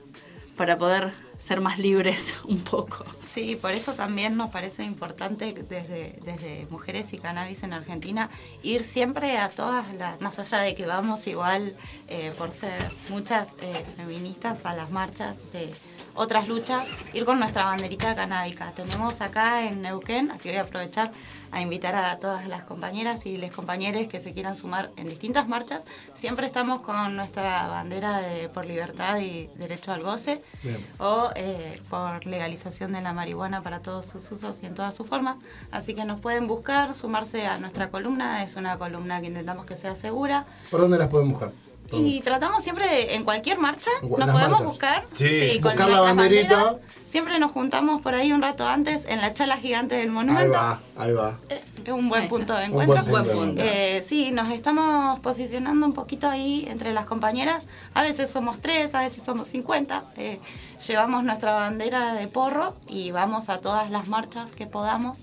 para 0.56 0.78
poder 0.78 1.12
ser 1.44 1.60
más 1.60 1.78
libres 1.78 2.40
un 2.46 2.64
poco. 2.64 3.06
Sí, 3.22 3.58
por 3.58 3.72
eso 3.72 3.94
también 3.94 4.38
nos 4.38 4.50
parece 4.50 4.84
importante 4.86 5.54
desde, 5.54 6.18
desde 6.24 6.66
Mujeres 6.70 7.12
y 7.12 7.18
Cannabis 7.18 7.64
en 7.64 7.74
Argentina 7.74 8.30
ir 8.62 8.84
siempre 8.84 9.38
a 9.38 9.50
todas 9.50 9.94
las, 9.96 10.22
más 10.22 10.40
allá 10.40 10.60
de 10.60 10.74
que 10.74 10.86
vamos 10.86 11.28
igual 11.28 11.76
eh, 12.08 12.32
por 12.38 12.54
ser 12.54 12.82
muchas 13.10 13.50
eh, 13.60 13.86
feministas 13.98 14.66
a 14.66 14.74
las 14.74 14.90
marchas 14.90 15.36
de 15.52 15.74
otras 16.16 16.48
luchas, 16.48 16.88
ir 17.14 17.26
con 17.26 17.40
nuestra 17.40 17.66
banderita 17.66 18.16
canábica. 18.16 18.72
Tenemos 18.72 19.22
acá 19.22 19.66
en 19.66 19.82
Neuquén, 19.82 20.32
así 20.32 20.50
voy 20.50 20.58
a 20.58 20.62
aprovechar 20.62 21.12
a 21.52 21.62
invitar 21.62 21.96
a 21.96 22.18
todas 22.20 22.48
las 22.48 22.64
compañeras 22.64 23.26
y 23.26 23.38
los 23.38 23.52
compañeros 23.52 24.08
que 24.08 24.20
se 24.20 24.34
quieran 24.34 24.58
sumar 24.58 24.92
en 24.96 25.10
distintas 25.10 25.48
marchas. 25.48 25.84
Siempre 26.14 26.48
estamos 26.48 26.82
con 26.82 27.16
nuestra 27.16 27.68
bandera 27.68 28.20
de 28.20 28.50
por 28.50 28.66
libertad 28.66 29.20
y 29.20 29.50
derecho 29.56 29.92
al 29.92 30.02
goce 30.02 30.42
Bien. 30.64 30.86
o 31.00 31.30
eh, 31.36 31.80
por 31.90 32.26
legalización 32.26 32.94
de 32.94 33.02
la 33.02 33.14
marihuana 33.14 33.62
para 33.62 33.82
todos 33.82 34.06
sus 34.06 34.32
usos 34.32 34.64
y 34.64 34.66
en 34.66 34.74
todas 34.74 34.96
sus 34.96 35.08
formas. 35.08 35.38
Así 35.72 35.94
que 35.94 36.06
nos 36.06 36.20
pueden 36.20 36.48
buscar, 36.48 36.96
sumarse 36.96 37.46
a 37.46 37.58
nuestra 37.58 37.90
columna. 37.90 38.44
Es 38.44 38.56
una 38.56 38.78
columna 38.78 39.22
que 39.22 39.28
intentamos 39.28 39.66
que 39.66 39.76
sea 39.76 39.96
segura. 39.96 40.46
¿Por 40.72 40.82
dónde 40.82 40.98
las 40.98 41.08
pueden 41.08 41.30
buscar? 41.30 41.52
Y 41.96 42.22
tratamos 42.22 42.64
siempre 42.64 42.88
de, 42.88 43.16
en 43.16 43.24
cualquier 43.24 43.60
marcha, 43.60 43.90
nos 44.02 44.20
las 44.20 44.30
podemos 44.30 44.52
marchas. 44.52 44.66
buscar. 44.68 45.06
Sí. 45.12 45.60
con 45.62 45.72
Buscar 45.72 45.90
la 45.90 45.96
nuestras 45.98 46.16
banderita. 46.16 46.64
banderas. 46.64 46.88
Siempre 47.08 47.38
nos 47.40 47.52
juntamos 47.52 48.02
por 48.02 48.16
ahí 48.16 48.32
un 48.32 48.42
rato 48.42 48.68
antes 48.68 49.06
en 49.08 49.22
la 49.22 49.34
chala 49.36 49.58
gigante 49.58 49.94
del 49.96 50.06
Ahí 50.06 50.10
monumento. 50.10 50.52
va, 50.58 50.80
ahí 50.98 51.12
va. 51.14 51.38
Eh, 51.50 51.62
Es 51.86 51.92
un 51.94 52.10
buen 52.10 52.24
Ahí 52.24 52.28
punto 52.30 52.54
de 52.56 52.66
Un 52.66 52.72
encuentro. 52.82 53.04
buen 53.06 53.26
punto. 53.28 53.62
Eh, 53.64 54.04
sí, 54.08 54.32
nos 54.32 54.50
estamos 54.52 55.20
posicionando 55.20 55.86
un 55.86 55.94
poquito 55.94 56.28
ahí 56.30 56.66
entre 56.70 56.92
las 56.94 57.06
compañeras. 57.06 57.68
A 57.94 58.02
veces 58.02 58.32
somos 58.32 58.60
tres, 58.62 58.96
a 58.96 59.02
veces 59.02 59.22
somos 59.24 59.48
50. 59.50 60.06
Eh, 60.18 60.40
llevamos 60.88 61.24
nuestra 61.24 61.54
bandera 61.54 62.14
de 62.16 62.28
porro 62.28 62.76
y 62.88 63.12
vamos 63.12 63.50
a 63.50 63.60
todas 63.60 63.92
las 63.92 64.08
marchas 64.08 64.52
que 64.52 64.66
podamos. 64.66 65.20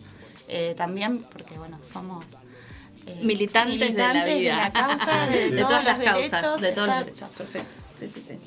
Eh, 0.47 0.75
también 0.77 1.25
porque, 1.33 1.59
bueno, 1.59 1.79
somos... 1.83 2.25
eh, 3.11 3.25
Militantes, 3.25 3.95
de 3.95 4.03
la 4.15 4.25
vida. 4.25 4.57
la 4.57 4.71
causa, 4.71 5.27
de, 5.31 5.51
de 5.51 5.63
todas 5.63 5.85
las 5.85 5.99
los 5.99 6.07
causas, 6.07 6.61
de 6.61 6.73
todos 6.73 6.89
los 6.89 6.97
exacto. 6.97 7.05
derechos. 7.05 7.29
Perfecto. 7.37 7.77
Sí, 7.99 8.09
sí, 8.09 8.21
sí. 8.21 8.39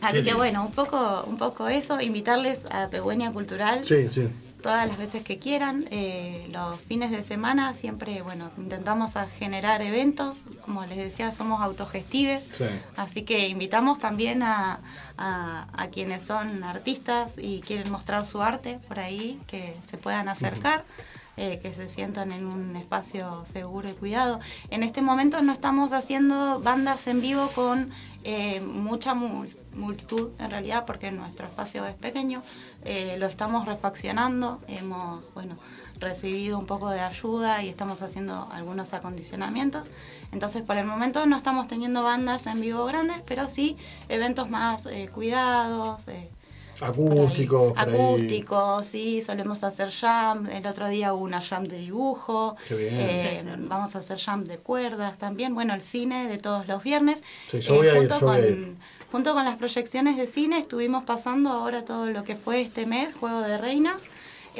Así 0.00 0.22
que 0.22 0.34
bueno, 0.34 0.62
un 0.64 0.72
poco, 0.72 1.24
un 1.26 1.36
poco 1.36 1.68
eso, 1.68 2.00
invitarles 2.00 2.60
a 2.70 2.88
Pegüeña 2.88 3.32
Cultural 3.32 3.84
Sí, 3.84 4.08
sí. 4.08 4.28
todas 4.62 4.86
las 4.86 4.96
veces 4.96 5.24
que 5.24 5.40
quieran. 5.40 5.88
Eh, 5.90 6.46
los 6.52 6.80
fines 6.82 7.10
de 7.10 7.24
semana 7.24 7.74
siempre, 7.74 8.22
bueno, 8.22 8.52
intentamos 8.58 9.16
a 9.16 9.26
generar 9.26 9.82
eventos. 9.82 10.42
Como 10.64 10.86
les 10.86 10.98
decía, 10.98 11.32
somos 11.32 11.60
autogestives. 11.62 12.44
Sí. 12.56 12.66
Así 12.96 13.22
que 13.22 13.48
invitamos 13.48 13.98
también 13.98 14.44
a, 14.44 14.78
a- 15.16 15.66
a 15.72 15.88
quienes 15.88 16.22
son 16.22 16.62
artistas 16.62 17.32
y 17.36 17.60
quieren 17.62 17.90
mostrar 17.90 18.24
su 18.24 18.40
arte 18.40 18.78
por 18.86 19.00
ahí, 19.00 19.40
que 19.48 19.74
se 19.90 19.96
puedan 19.98 20.28
acercar. 20.28 20.84
Eh, 21.38 21.60
que 21.62 21.72
se 21.72 21.88
sientan 21.88 22.32
en 22.32 22.46
un 22.46 22.76
espacio 22.76 23.44
seguro 23.46 23.88
y 23.88 23.94
cuidado. 23.94 24.40
En 24.70 24.82
este 24.82 25.02
momento 25.02 25.40
no 25.42 25.52
estamos 25.52 25.92
haciendo 25.92 26.60
bandas 26.60 27.06
en 27.06 27.20
vivo 27.20 27.52
con 27.54 27.90
eh, 28.24 28.60
mucha 28.60 29.14
mul- 29.14 29.56
multitud, 29.74 30.32
en 30.38 30.50
realidad, 30.50 30.84
porque 30.86 31.10
nuestro 31.12 31.46
espacio 31.46 31.86
es 31.86 31.94
pequeño. 31.96 32.42
Eh, 32.82 33.16
lo 33.18 33.26
estamos 33.26 33.66
refaccionando, 33.66 34.62
hemos, 34.68 35.32
bueno, 35.34 35.58
recibido 36.00 36.58
un 36.58 36.66
poco 36.66 36.90
de 36.90 37.00
ayuda 37.00 37.62
y 37.62 37.68
estamos 37.68 38.02
haciendo 38.02 38.48
algunos 38.50 38.92
acondicionamientos. 38.94 39.88
Entonces, 40.32 40.62
por 40.62 40.76
el 40.76 40.86
momento 40.86 41.26
no 41.26 41.36
estamos 41.36 41.68
teniendo 41.68 42.02
bandas 42.02 42.46
en 42.46 42.60
vivo 42.60 42.84
grandes, 42.86 43.22
pero 43.26 43.48
sí 43.48 43.76
eventos 44.08 44.48
más 44.50 44.86
eh, 44.86 45.08
cuidados. 45.12 46.06
Eh, 46.80 47.74
por 47.76 47.88
ahí. 47.88 47.94
Acústicos, 47.94 48.86
sí, 48.86 49.22
solemos 49.22 49.64
hacer 49.64 49.90
jam. 49.90 50.46
El 50.46 50.66
otro 50.66 50.88
día 50.88 51.12
hubo 51.14 51.24
una 51.24 51.40
jam 51.40 51.64
de 51.64 51.78
dibujo. 51.78 52.56
Qué 52.68 52.74
bien. 52.76 52.94
Eh, 53.00 53.38
Sí, 53.42 53.48
sí. 53.48 53.54
Vamos 53.68 53.94
a 53.96 53.98
hacer 53.98 54.18
jam 54.18 54.44
de 54.44 54.58
cuerdas 54.58 55.18
también. 55.18 55.54
Bueno, 55.54 55.74
el 55.74 55.82
cine 55.82 56.28
de 56.28 56.38
todos 56.38 56.66
los 56.66 56.82
viernes. 56.82 57.22
Sí, 57.50 57.60
yo 57.60 57.76
voy 57.76 57.88
a 57.88 57.92
ir, 57.92 57.98
junto, 57.98 58.20
yo 58.20 58.26
voy 58.26 58.36
a 58.36 58.40
con, 58.40 58.48
ir. 58.48 58.76
junto 59.10 59.34
con 59.34 59.44
las 59.44 59.56
proyecciones 59.56 60.16
de 60.16 60.26
cine 60.26 60.58
estuvimos 60.58 61.04
pasando 61.04 61.50
ahora 61.50 61.84
todo 61.84 62.08
lo 62.10 62.24
que 62.24 62.36
fue 62.36 62.60
este 62.60 62.86
mes, 62.86 63.14
Juego 63.14 63.40
de 63.42 63.58
Reinas. 63.58 64.02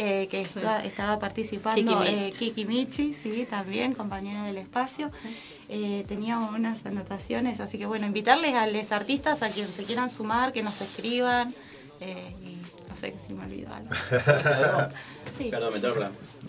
eh, 0.00 0.28
que 0.30 0.42
está- 0.42 0.84
estaba 0.84 1.18
participando 1.18 1.98
Kiki 1.98 2.08
eh, 2.12 2.24
Michi. 2.26 2.38
Kiki 2.38 2.64
Michi, 2.66 3.14
sí, 3.14 3.46
también, 3.46 3.94
compañera 3.94 4.44
del 4.44 4.58
espacio. 4.58 5.10
Eh, 5.68 6.04
teníamos 6.06 6.52
unas 6.54 6.84
anotaciones, 6.86 7.58
así 7.60 7.78
que 7.78 7.86
bueno, 7.86 8.06
invitarles 8.06 8.54
a 8.54 8.66
los 8.68 8.92
artistas 8.92 9.42
a 9.42 9.50
quien 9.50 9.66
se 9.66 9.84
quieran 9.84 10.08
sumar, 10.10 10.52
que 10.52 10.62
nos 10.62 10.80
escriban. 10.80 11.54
Eh, 12.00 12.34
y 12.42 12.56
no 12.88 12.96
sé 12.96 13.14
si 13.26 13.32
me 13.32 13.44
olvido 13.44 13.72
algo. 13.72 13.90
Sí. 15.36 15.50
Perdón, 15.50 15.72
me. 15.74 16.08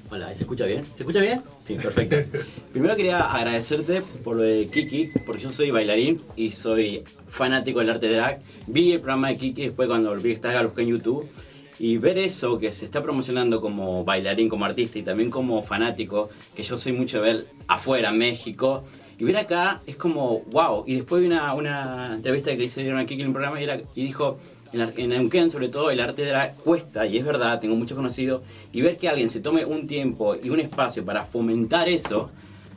Hola, 0.09 0.33
¿se 0.33 0.43
escucha 0.43 0.65
bien? 0.65 0.83
¿Se 0.95 1.03
escucha 1.03 1.19
bien? 1.19 1.43
Sí, 1.67 1.75
perfecto. 1.75 2.15
Primero 2.71 2.95
quería 2.95 3.19
agradecerte 3.21 4.01
por 4.23 4.35
lo 4.37 4.41
de 4.41 4.67
Kiki, 4.67 5.11
porque 5.27 5.43
yo 5.43 5.51
soy 5.51 5.69
bailarín 5.69 6.21
y 6.35 6.51
soy 6.51 7.03
fanático 7.27 7.79
del 7.79 7.89
arte 7.91 8.07
de 8.07 8.15
drag. 8.15 8.39
Vi 8.65 8.93
el 8.93 8.99
programa 8.99 9.27
de 9.27 9.37
Kiki 9.37 9.61
después 9.65 9.87
cuando 9.87 10.15
vi 10.15 10.23
que 10.23 10.31
estaba, 10.31 10.61
lo 10.63 10.69
busqué 10.69 10.81
en 10.83 10.87
YouTube. 10.87 11.29
Y 11.77 11.97
ver 11.97 12.17
eso, 12.17 12.57
que 12.57 12.71
se 12.71 12.85
está 12.85 13.01
promocionando 13.03 13.61
como 13.61 14.03
bailarín, 14.03 14.49
como 14.49 14.65
artista 14.65 14.97
y 14.97 15.03
también 15.03 15.29
como 15.29 15.61
fanático, 15.61 16.29
que 16.55 16.63
yo 16.63 16.75
soy 16.75 16.91
mucho 16.93 17.21
de 17.21 17.33
ver 17.33 17.47
afuera, 17.67 18.11
México, 18.11 18.83
y 19.19 19.23
ver 19.23 19.37
acá 19.37 19.81
es 19.85 19.95
como, 19.95 20.39
wow. 20.51 20.83
Y 20.87 20.95
después 20.95 21.21
vi 21.21 21.27
una, 21.27 21.53
una 21.53 22.15
entrevista 22.15 22.51
que 22.51 22.57
le 22.57 22.65
hicieron 22.65 22.97
a 22.99 23.05
Kiki 23.05 23.21
en 23.21 23.27
un 23.27 23.33
programa 23.33 23.61
y, 23.61 23.63
era- 23.65 23.77
y 23.95 24.03
dijo, 24.03 24.39
en, 24.73 25.09
Neuquén, 25.09 25.51
sobre 25.51 25.69
todo, 25.69 25.91
el 25.91 25.99
arte 25.99 26.25
drag 26.25 26.55
cuesta, 26.55 27.05
y 27.05 27.17
es 27.17 27.25
verdad, 27.25 27.59
tengo 27.59 27.75
muchos 27.75 27.95
conocidos, 27.95 28.41
y 28.71 28.81
ver 28.81 28.97
que 28.97 29.09
alguien 29.09 29.29
se 29.29 29.39
tome 29.39 29.65
un 29.65 29.87
tiempo 29.87 30.35
y 30.35 30.49
un 30.49 30.59
espacio 30.59 31.03
para 31.05 31.25
fomentar 31.25 31.89
eso, 31.89 32.29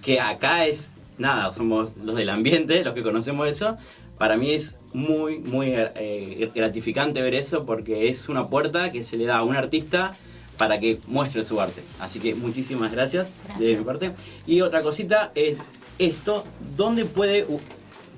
que 0.02 0.20
acá 0.20 0.66
es 0.66 0.92
nada, 1.18 1.52
somos 1.52 1.92
los 2.02 2.16
del 2.16 2.30
ambiente, 2.30 2.84
los 2.84 2.94
que 2.94 3.02
conocemos 3.02 3.48
eso, 3.48 3.76
para 4.18 4.36
mí 4.36 4.52
es 4.52 4.78
muy, 4.92 5.38
muy 5.38 5.72
eh, 5.74 6.50
gratificante 6.54 7.20
ver 7.20 7.34
eso 7.34 7.64
porque 7.64 8.08
es 8.08 8.28
una 8.28 8.48
puerta 8.48 8.92
que 8.92 9.02
se 9.02 9.16
le 9.16 9.24
da 9.24 9.38
a 9.38 9.42
un 9.42 9.56
artista 9.56 10.14
para 10.58 10.78
que 10.78 11.00
muestre 11.06 11.42
su 11.42 11.60
arte. 11.60 11.82
Así 11.98 12.20
que 12.20 12.34
muchísimas 12.34 12.92
gracias, 12.92 13.26
de 13.58 13.74
Gracias. 13.74 13.78
mi 13.78 13.84
parte. 13.84 14.12
Y 14.46 14.60
otra 14.60 14.82
cosita 14.82 15.32
es 15.34 15.56
esto, 15.98 16.44
¿dónde 16.76 17.04
puede 17.04 17.46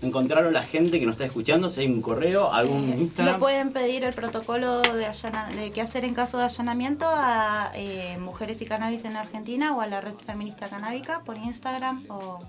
encontrarlo 0.04 0.50
la 0.50 0.62
gente 0.62 1.00
que 1.00 1.06
nos 1.06 1.14
está 1.14 1.24
escuchando? 1.24 1.68
Si 1.70 1.80
hay 1.80 1.86
un 1.86 2.02
correo, 2.02 2.52
algún 2.52 2.92
Eh, 2.92 2.96
Instagram. 2.98 3.34
Le 3.34 3.40
pueden 3.40 3.72
pedir 3.72 4.04
el 4.04 4.14
protocolo 4.14 4.80
de, 4.82 5.06
allana- 5.06 5.48
de 5.48 5.70
qué 5.70 5.80
hacer 5.80 6.04
en 6.04 6.14
caso 6.14 6.38
de 6.38 6.44
allanamiento 6.44 7.06
a 7.08 7.70
eh, 7.74 8.16
Mujeres 8.18 8.60
y 8.62 8.66
Cannabis 8.66 9.04
en 9.04 9.16
Argentina 9.16 9.74
o 9.74 9.80
a 9.80 9.86
la 9.86 10.00
Red 10.00 10.14
Feminista 10.26 10.68
Canábica 10.68 11.20
por 11.24 11.36
Instagram 11.36 12.04
o 12.08 12.40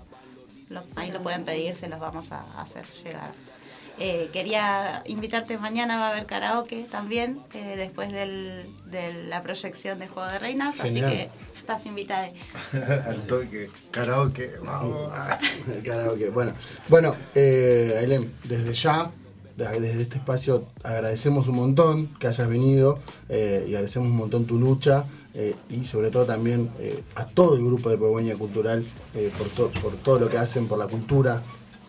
lo- 0.70 0.82
ahí 0.96 1.10
lo 1.10 1.22
pueden 1.22 1.44
pedir, 1.44 1.74
se 1.74 1.88
los 1.88 2.00
vamos 2.00 2.30
a 2.32 2.44
hacer 2.60 2.84
llegar. 3.04 3.30
Eh, 3.98 4.28
quería 4.30 5.02
invitarte 5.06 5.56
mañana, 5.56 5.96
va 5.98 6.08
a 6.08 6.10
haber 6.10 6.26
karaoke 6.26 6.82
también, 6.90 7.40
eh, 7.54 7.76
después 7.76 8.12
del- 8.12 8.66
de 8.84 9.24
la 9.24 9.42
proyección 9.42 9.98
de 9.98 10.06
Juego 10.08 10.28
de 10.30 10.38
Reinas, 10.38 10.74
Genial. 10.76 11.06
así 11.06 11.16
que 11.16 11.30
estás 11.66 11.84
invitada. 11.86 12.30
Al 13.08 13.26
toque, 13.26 13.68
karaoke, 13.90 14.52
vamos. 14.64 15.12
El 15.74 15.82
karaoke. 15.82 16.30
Bueno, 16.30 16.52
bueno 16.88 17.16
eh, 17.34 17.96
Ailem, 17.98 18.30
desde 18.44 18.72
ya, 18.72 19.10
desde 19.56 19.80
desde 19.80 20.02
este 20.02 20.18
espacio, 20.18 20.68
agradecemos 20.84 21.48
un 21.48 21.56
montón 21.56 22.14
que 22.20 22.28
hayas 22.28 22.48
venido 22.48 23.00
eh, 23.28 23.64
y 23.66 23.74
agradecemos 23.74 24.08
un 24.10 24.16
montón 24.16 24.46
tu 24.46 24.58
lucha 24.60 25.06
eh, 25.34 25.56
y 25.68 25.84
sobre 25.86 26.10
todo 26.12 26.24
también 26.24 26.70
eh, 26.78 27.02
a 27.16 27.26
todo 27.26 27.56
el 27.56 27.64
grupo 27.64 27.90
de 27.90 27.98
Pegüeña 27.98 28.36
Cultural 28.36 28.84
eh, 29.14 29.32
por, 29.36 29.48
to- 29.50 29.72
por 29.82 29.96
todo 29.96 30.20
lo 30.20 30.28
que 30.28 30.38
hacen 30.38 30.68
por 30.68 30.78
la 30.78 30.86
cultura, 30.86 31.42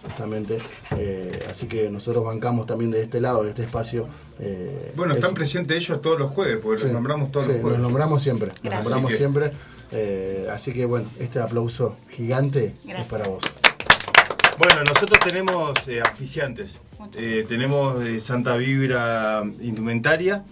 justamente. 0.03 0.57
Eh, 0.97 1.47
así 1.49 1.67
que 1.67 1.89
nosotros 1.89 2.23
bancamos 2.23 2.65
también 2.65 2.91
de 2.91 3.01
este 3.03 3.19
lado, 3.21 3.43
de 3.43 3.49
este 3.49 3.63
espacio. 3.63 4.07
eh, 4.39 4.91
Bueno, 4.95 5.15
están 5.15 5.33
presentes 5.33 5.77
ellos 5.77 6.01
todos 6.01 6.19
los 6.19 6.31
jueves, 6.31 6.57
porque 6.61 6.79
Sí, 6.79 6.85
los 6.85 6.93
nombramos 6.93 7.31
todos 7.31 7.45
sí, 7.47 7.53
los 7.53 7.61
jueves. 7.61 7.79
Nos 7.79 7.87
nombramos 7.89 8.21
siempre, 8.21 8.51
Gracias. 8.63 8.73
nombramos 8.83 9.05
Así 9.05 9.13
que- 9.13 9.17
siempre. 9.17 9.51
eh, 9.91 10.47
así 10.51 10.73
que 10.73 10.85
bueno, 10.85 11.09
este 11.19 11.39
aplauso 11.39 11.95
gigante 12.09 12.73
Gracias. 12.83 12.99
es 13.01 13.11
para 13.11 13.27
vos. 13.27 13.43
Bueno, 14.57 14.83
nosotros 14.85 15.19
tenemos 15.23 15.87
eh, 15.87 16.01
auspiciantes. 16.01 16.77
Eh, 17.15 17.45
tenemos 17.47 18.03
eh, 18.03 18.19
Santa 18.19 18.55
Vibra 18.57 19.43
Indumentaria 19.61 20.43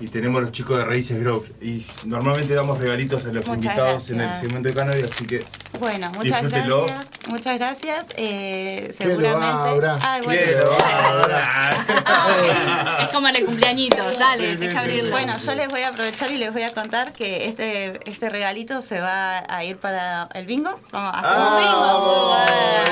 y 0.00 0.08
tenemos 0.08 0.42
los 0.42 0.50
chicos 0.50 0.76
de 0.78 0.84
Raíces 0.84 1.20
Grove. 1.20 1.52
Y 1.60 1.84
normalmente 2.06 2.52
damos 2.54 2.78
regalitos 2.78 3.24
a 3.24 3.28
los 3.28 3.46
Muchas 3.46 3.54
invitados 3.64 4.10
en 4.10 4.20
el 4.20 4.34
segmento 4.34 4.68
de 4.68 4.74
cannabis, 4.74 5.04
así 5.04 5.24
que 5.26 5.44
Bueno, 5.78 6.10
muchas 6.16 6.42
Disfrútelo. 6.42 6.86
gracias. 6.86 7.13
Muchas 7.28 7.58
gracias. 7.58 8.06
Eh, 8.16 8.92
¿Qué 8.98 9.04
lo 9.06 9.14
seguramente. 9.14 9.70
abra? 9.70 9.98
Ay, 10.02 10.22
bueno. 10.22 10.40
¿qué 10.44 10.56
lo 10.56 10.74
Es 13.04 13.08
como 13.12 13.28
el 13.28 13.44
cumpleañitos, 13.44 14.18
dale, 14.18 14.50
Sí, 14.50 14.56
sí, 14.56 14.66
deja 14.66 14.72
sí, 14.72 14.78
abrirlo. 14.78 15.10
Bueno, 15.10 15.36
yo 15.38 15.54
les 15.54 15.68
voy 15.68 15.82
a 15.82 15.88
aprovechar 15.88 16.30
y 16.30 16.38
les 16.38 16.52
voy 16.52 16.62
a 16.62 16.72
contar 16.72 17.12
que 17.12 17.46
este, 17.46 17.98
este 18.08 18.30
regalito 18.30 18.80
se 18.82 19.00
va 19.00 19.44
a 19.48 19.64
ir 19.64 19.76
para 19.78 20.28
el 20.34 20.46
bingo. 20.46 20.78
Vamos, 20.92 21.12
hacemos 21.14 21.48
Ah, 21.50 22.84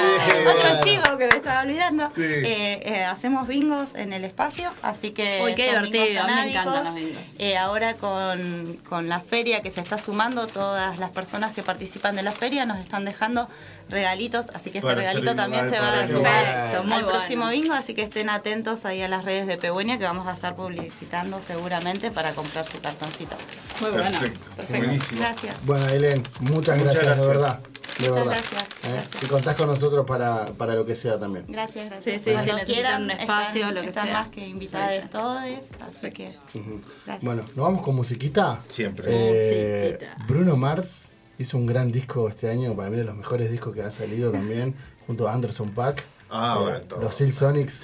bingo. 0.42 0.50
Otro 0.50 0.80
chivo 0.82 1.18
que 1.18 1.26
me 1.26 1.36
estaba 1.36 1.60
olvidando. 1.62 2.08
Sí. 2.14 2.22
Eh, 2.22 2.80
eh, 2.84 3.04
hacemos 3.04 3.46
bingos 3.46 3.94
en 3.94 4.12
el 4.12 4.24
espacio, 4.24 4.70
así 4.82 5.10
que. 5.10 5.40
Uy, 5.44 5.54
qué 5.54 5.68
divertido, 5.68 6.24
me 6.26 6.50
encantan 6.50 6.84
los 6.84 6.94
bingos. 6.94 7.22
Eh, 7.38 7.56
ahora 7.56 7.94
con, 7.94 8.78
con 8.88 9.08
la 9.08 9.20
feria 9.20 9.60
que 9.62 9.70
se 9.70 9.80
está 9.80 9.98
sumando, 9.98 10.46
todas 10.46 10.98
las 10.98 11.10
personas 11.10 11.52
que 11.52 11.62
participan 11.62 12.16
de 12.16 12.22
la 12.22 12.32
feria 12.32 12.64
nos 12.66 12.78
están 12.78 13.04
dejando 13.04 13.48
regalitos, 13.88 14.21
así 14.54 14.70
que 14.70 14.78
este 14.78 14.94
regalito 14.94 15.34
también 15.34 15.68
se 15.70 15.78
va 15.80 16.00
a 16.00 16.82
muy 16.82 16.92
al 16.92 17.02
bueno. 17.04 17.08
próximo 17.08 17.48
bingo, 17.48 17.74
así 17.74 17.94
que 17.94 18.02
estén 18.02 18.30
atentos 18.30 18.84
ahí 18.84 19.02
a 19.02 19.08
las 19.08 19.24
redes 19.24 19.46
de 19.46 19.56
Pehueña 19.56 19.98
que 19.98 20.04
vamos 20.04 20.26
a 20.28 20.32
estar 20.32 20.54
publicitando 20.54 21.40
seguramente 21.46 22.10
para 22.10 22.32
comprar 22.32 22.66
su 22.66 22.80
cartoncito. 22.80 23.36
Muy 23.80 23.90
bueno. 23.90 24.04
Perfecto, 24.10 24.50
Perfecto. 24.56 24.82
buenísimo. 24.86 25.20
Gracias. 25.20 25.56
Bueno, 25.64 25.86
Ailén, 25.90 26.22
muchas, 26.40 26.78
Muchas 26.78 26.94
gracias, 26.94 27.20
de 27.20 27.26
verdad. 27.26 27.58
De 27.98 28.08
Muchas 28.08 28.24
verdad. 28.24 28.32
gracias, 28.50 28.62
¿eh? 28.62 28.92
gracias. 28.94 29.22
Y 29.22 29.26
contás 29.26 29.54
con 29.56 29.66
nosotros 29.66 30.06
para, 30.06 30.46
para 30.46 30.74
lo 30.74 30.86
que 30.86 30.96
sea 30.96 31.18
también. 31.20 31.44
Gracias, 31.48 31.86
gracias. 31.90 32.22
Sí, 32.22 32.24
sí, 32.24 32.32
Cuando 32.32 32.52
si 32.52 32.56
necesitan 32.58 32.74
quieran, 32.82 33.02
un 33.02 33.10
espacio, 33.10 33.60
están, 33.60 33.74
lo 33.74 33.80
que 33.82 33.88
están 33.88 34.04
sea. 34.06 34.14
más 34.14 34.28
que 34.30 34.48
invitados 34.48 34.92
Sí, 35.02 35.08
todos, 35.10 35.36
así 35.80 36.10
que 36.10 36.24
gracias. 36.24 37.20
Bueno, 37.22 37.42
¿nos 37.54 37.64
vamos 37.64 37.82
con 37.82 37.94
musiquita? 37.94 38.60
Siempre. 38.68 39.06
Eh, 39.10 39.90
Musiquita. 39.98 40.24
Bruno 40.26 40.56
Mars 40.56 41.10
hizo 41.42 41.58
un 41.58 41.66
gran 41.66 41.92
disco 41.92 42.28
este 42.28 42.50
año, 42.50 42.74
para 42.74 42.88
mí 42.88 42.96
de 42.96 43.04
los 43.04 43.16
mejores 43.16 43.50
discos 43.50 43.74
que 43.74 43.82
ha 43.82 43.90
salido 43.90 44.30
también, 44.30 44.74
junto 45.06 45.28
a 45.28 45.34
Anderson 45.34 45.70
Paak, 45.70 46.02
Ah, 46.30 46.56
eh, 46.58 46.62
bueno, 46.62 47.02
los 47.02 47.14
Seal 47.14 47.32
Sonics, 47.32 47.82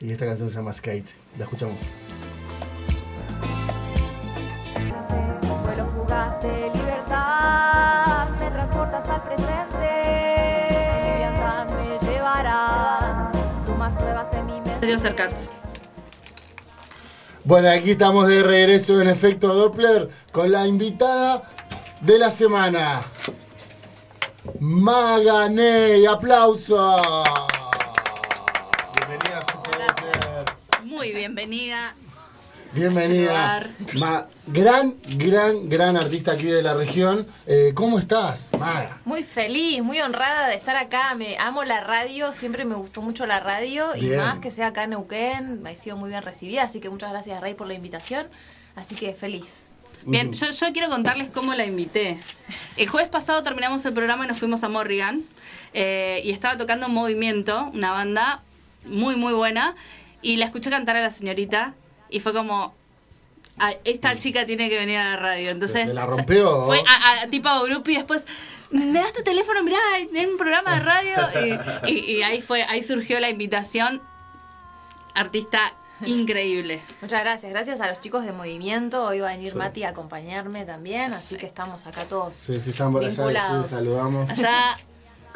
y 0.00 0.10
esta 0.10 0.26
canción 0.26 0.50
se 0.50 0.56
llama 0.56 0.72
Skate. 0.72 1.06
La 1.38 1.44
escuchamos. 1.44 1.76
Libertad, 6.74 8.28
me 8.40 8.50
transporta 8.50 8.98
hasta 8.98 9.14
el 9.14 9.22
presente. 9.22 9.54
Me 11.76 11.98
llevará 12.12 13.30
plumas 13.64 13.94
nuevas 14.00 14.30
de 14.32 14.42
mi 14.42 14.52
mente. 14.52 14.70
Decidió 14.74 14.96
acercarse. 14.96 15.50
Bueno, 17.44 17.70
aquí 17.70 17.92
estamos 17.92 18.26
de 18.26 18.42
regreso 18.42 19.00
en 19.00 19.08
efecto 19.08 19.54
Doppler 19.54 20.08
con 20.32 20.50
la 20.50 20.66
invitada 20.66 21.42
de 22.00 22.18
la 22.18 22.30
semana. 22.30 23.02
Maganey, 24.60 26.06
aplauso. 26.06 27.02
Bienvenida, 28.96 29.40
Muy 30.84 31.12
bienvenida. 31.12 31.94
Bienvenida. 32.72 33.70
Ma- 33.94 34.26
gran, 34.48 34.96
gran, 35.16 35.68
gran 35.68 35.96
artista 35.96 36.32
aquí 36.32 36.46
de 36.46 36.62
la 36.62 36.74
región. 36.74 37.26
Eh, 37.46 37.70
¿Cómo 37.74 37.98
estás, 38.00 38.50
Maga? 38.58 39.00
Muy 39.04 39.22
feliz, 39.22 39.82
muy 39.82 40.00
honrada 40.00 40.48
de 40.48 40.56
estar 40.56 40.76
acá. 40.76 41.14
Me 41.14 41.38
amo 41.38 41.62
la 41.64 41.80
radio, 41.80 42.32
siempre 42.32 42.64
me 42.64 42.74
gustó 42.74 43.00
mucho 43.00 43.26
la 43.26 43.38
radio 43.40 43.94
y 43.94 44.08
más 44.08 44.38
que 44.38 44.50
sea 44.50 44.68
acá 44.68 44.84
en 44.84 44.90
Neuquén, 44.90 45.62
me 45.62 45.70
ha 45.70 45.76
sido 45.76 45.96
muy 45.96 46.10
bien 46.10 46.22
recibida, 46.22 46.64
así 46.64 46.80
que 46.80 46.90
muchas 46.90 47.10
gracias 47.12 47.40
Rey 47.40 47.54
por 47.54 47.68
la 47.68 47.74
invitación. 47.74 48.26
Así 48.74 48.96
que 48.96 49.14
feliz. 49.14 49.70
Bien, 50.02 50.32
yo, 50.32 50.50
yo 50.50 50.72
quiero 50.72 50.88
contarles 50.90 51.30
cómo 51.30 51.54
la 51.54 51.64
invité. 51.64 52.18
El 52.76 52.88
jueves 52.88 53.08
pasado 53.08 53.42
terminamos 53.42 53.84
el 53.86 53.92
programa 53.94 54.24
y 54.24 54.28
nos 54.28 54.38
fuimos 54.38 54.62
a 54.64 54.68
Morrigan. 54.68 55.22
eh, 55.72 56.20
y 56.24 56.30
estaba 56.30 56.56
tocando 56.58 56.88
Movimiento, 56.88 57.70
una 57.72 57.90
banda 57.90 58.42
muy, 58.84 59.16
muy 59.16 59.32
buena. 59.32 59.74
Y 60.22 60.36
la 60.36 60.44
escuché 60.46 60.70
cantar 60.70 60.96
a 60.96 61.00
la 61.02 61.10
señorita. 61.10 61.74
Y 62.10 62.20
fue 62.20 62.32
como. 62.32 62.74
"Ay, 63.58 63.76
esta 63.84 64.16
chica 64.18 64.46
tiene 64.46 64.68
que 64.68 64.76
venir 64.78 64.98
a 64.98 65.10
la 65.10 65.16
radio. 65.16 65.50
Entonces. 65.50 65.88
¿Se 65.90 65.94
la 65.94 66.06
rompió? 66.06 66.64
Fue 66.66 66.82
a, 66.86 67.22
a 67.22 67.26
tipo 67.28 67.48
grupo 67.64 67.90
y 67.90 67.94
después. 67.96 68.24
¿Me 68.70 68.92
das 69.00 69.12
tu 69.12 69.22
teléfono? 69.22 69.62
Mirá, 69.62 69.78
en 69.98 70.30
un 70.30 70.36
programa 70.36 70.74
de 70.74 70.80
radio. 70.80 71.14
Y, 71.86 71.92
y- 71.92 72.16
y 72.18 72.22
ahí 72.22 72.40
fue, 72.40 72.62
ahí 72.64 72.82
surgió 72.82 73.18
la 73.20 73.30
invitación. 73.30 74.00
Artista 75.14 75.72
increíble. 76.04 76.82
Muchas 77.02 77.20
gracias, 77.22 77.50
gracias 77.52 77.80
a 77.80 77.88
los 77.88 78.00
chicos 78.00 78.24
de 78.24 78.32
Movimiento. 78.32 79.04
Hoy 79.06 79.20
va 79.20 79.30
a 79.30 79.32
venir 79.36 79.52
Sí. 79.52 79.58
Mati 79.58 79.82
a 79.84 79.90
acompañarme 79.90 80.64
también, 80.64 81.12
así 81.14 81.36
que 81.36 81.46
estamos 81.46 81.86
acá 81.86 82.04
todos 82.04 82.34
Sí, 82.34 82.58
sí, 82.62 82.70
están 82.70 82.92
por 82.92 83.02
allá. 83.04 83.10
vinculados. 83.10 83.68
Sí, 83.70 83.74
saludamos. 83.76 84.30
Allá, 84.30 84.76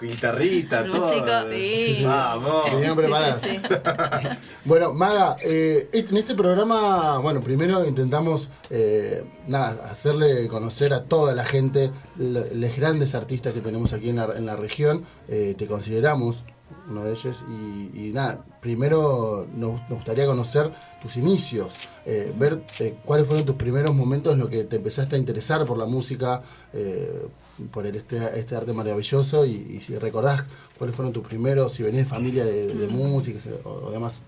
Guitarrita, 0.01 0.85
todo. 0.87 1.07
músico, 1.09 1.27
sí. 1.51 1.95
sí. 1.97 2.05
Vamos. 2.05 2.71
Bien 2.79 2.91
Sí, 2.91 2.97
preparada. 2.97 3.35
sí, 3.41 3.49
sí. 3.51 4.39
Bueno, 4.65 4.93
Maga, 4.93 5.37
eh, 5.43 5.89
en 5.93 6.17
este 6.17 6.35
programa, 6.37 7.19
bueno, 7.19 7.41
primero 7.41 7.85
intentamos 7.85 8.49
eh, 8.71 9.25
nada, 9.49 9.89
hacerle 9.91 10.47
conocer 10.49 10.93
a 10.95 11.03
toda 11.05 11.35
la 11.35 11.45
gente 11.45 11.91
lo- 12.17 12.45
los 12.53 12.77
grandes 12.77 13.15
artistas 13.17 13.53
que 13.55 13.61
tenemos 13.61 13.93
aquí 13.93 14.11
en 14.11 14.17
la, 14.17 14.27
en 14.37 14.47
la 14.47 14.55
región. 14.55 15.05
Eh, 15.29 15.57
te 15.59 15.67
consideramos 15.67 16.45
uno 16.87 17.05
de 17.05 17.13
ellos 17.13 17.43
y, 17.47 17.91
y 18.09 18.13
nada, 18.13 18.45
primero 18.61 19.47
nos, 19.51 19.81
nos 19.83 19.99
gustaría 19.99 20.27
conocer 20.27 20.73
tus 20.99 21.17
inicios, 21.17 21.81
eh, 22.05 22.33
ver 22.35 22.65
eh, 22.79 22.99
cuáles 23.05 23.27
fueron 23.27 23.45
tus 23.47 23.57
primeros 23.57 23.95
momentos 23.95 24.33
en 24.35 24.41
los 24.41 24.51
que 24.51 24.65
te 24.65 24.77
empezaste 24.77 25.17
a 25.17 25.19
interesar 25.19 25.67
por 25.67 25.79
la 25.79 25.87
música, 25.87 26.43
eh, 26.73 27.29
por 27.73 27.87
el, 27.87 27.97
este, 27.97 28.19
este 28.39 28.55
arte 28.57 28.73
maravilloso 28.73 29.45
y, 29.47 29.53
y 29.53 29.81
si 29.81 29.97
recordás 29.99 30.45
cuáles 30.75 30.95
fueron 30.97 31.13
tus 31.13 31.27
primeros, 31.27 31.75
si 31.75 31.83
venís 31.83 32.01
de 32.01 32.07
familia 32.07 32.45
de, 32.45 32.75
de 32.75 32.89
música 32.89 33.39
o, 33.65 33.71
o 33.87 33.91
demás. 33.91 34.23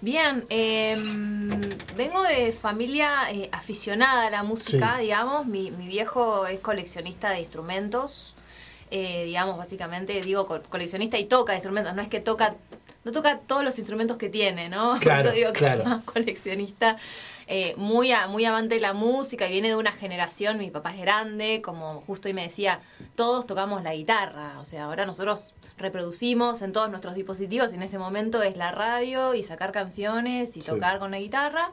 Bien, 0.00 0.46
eh, 0.50 0.96
vengo 0.98 2.22
de 2.24 2.52
familia 2.52 3.30
eh, 3.30 3.48
aficionada 3.52 4.26
a 4.26 4.30
la 4.30 4.42
música, 4.42 4.98
Sí. 4.98 4.98
digamos. 4.98 5.46
Mi, 5.46 5.70
mi 5.70 5.86
viejo 5.86 6.46
es 6.46 6.60
coleccionista 6.60 7.30
de 7.30 7.40
instrumentos, 7.40 8.36
eh, 8.92 9.24
digamos, 9.24 9.56
básicamente, 9.56 10.20
digo, 10.20 10.46
co- 10.46 10.62
coleccionista 10.68 11.18
y 11.18 11.24
toca 11.24 11.54
instrumentos. 11.54 11.94
No 11.94 12.02
es 12.02 12.08
que 12.08 12.20
toca 12.20 12.54
no 13.04 13.10
toca 13.10 13.40
todos 13.40 13.64
los 13.64 13.76
instrumentos 13.78 14.16
que 14.16 14.28
tiene, 14.28 14.68
¿no? 14.68 14.96
Claro, 15.00 15.22
Por 15.24 15.26
eso 15.26 15.36
digo 15.36 15.52
que 15.52 15.58
claro. 15.58 15.82
es 15.82 15.88
más 15.88 16.04
coleccionista. 16.04 16.96
eh, 17.48 17.74
muy, 17.76 18.12
a- 18.12 18.28
muy 18.28 18.44
amante 18.44 18.76
de 18.76 18.80
la 18.80 18.92
música 18.92 19.48
y 19.48 19.50
viene 19.50 19.68
de 19.68 19.74
una 19.76 19.90
generación, 19.90 20.58
mi 20.58 20.70
papá 20.70 20.94
es 20.94 21.00
grande, 21.00 21.60
como 21.60 22.02
justo 22.06 22.28
hoy 22.28 22.34
me 22.34 22.44
decía, 22.44 22.78
todos 23.16 23.44
tocamos 23.46 23.82
la 23.82 23.92
guitarra, 23.94 24.60
o 24.60 24.64
sea, 24.64 24.84
ahora 24.84 25.04
nosotros 25.06 25.54
reproducimos 25.78 26.62
en 26.62 26.72
todos 26.72 26.88
nuestros 26.90 27.16
dispositivos 27.16 27.72
y 27.72 27.74
en 27.74 27.82
ese 27.82 27.98
momento 27.98 28.40
es 28.42 28.56
la 28.56 28.70
radio 28.70 29.34
y 29.34 29.42
sacar 29.42 29.72
canciones 29.72 30.56
y 30.56 30.62
Sí. 30.62 30.68
tocar 30.70 31.00
con 31.00 31.10
la 31.10 31.18
guitarra. 31.18 31.72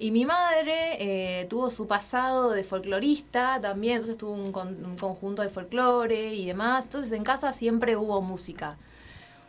Y 0.00 0.10
mi 0.12 0.24
madre 0.24 0.96
eh, 0.98 1.44
tuvo 1.50 1.70
su 1.70 1.86
pasado 1.86 2.50
de 2.52 2.64
folclorista 2.64 3.60
también, 3.60 3.96
entonces 3.96 4.16
tuvo 4.16 4.32
un, 4.32 4.50
con- 4.50 4.82
un 4.84 4.96
conjunto 4.96 5.42
de 5.42 5.50
folclore 5.50 6.32
y 6.34 6.46
demás. 6.46 6.84
Entonces 6.86 7.12
en 7.12 7.22
casa 7.22 7.52
siempre 7.52 7.96
hubo 7.98 8.22
música. 8.22 8.76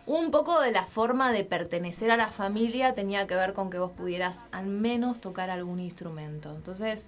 Un 0.05 0.29
poco 0.29 0.59
de 0.59 0.71
la 0.71 0.83
forma 0.83 1.31
de 1.31 1.45
pertenecer 1.45 2.11
a 2.11 2.17
la 2.17 2.27
familia 2.27 2.93
tenía 2.93 3.27
que 3.27 3.35
ver 3.35 3.53
con 3.53 3.69
que 3.69 3.79
vos 3.79 3.91
pudieras 3.91 4.39
al 4.51 4.65
menos 4.65 5.21
tocar 5.21 5.49
algún 5.49 5.79
instrumento. 5.79 6.53
Entonces, 6.53 7.05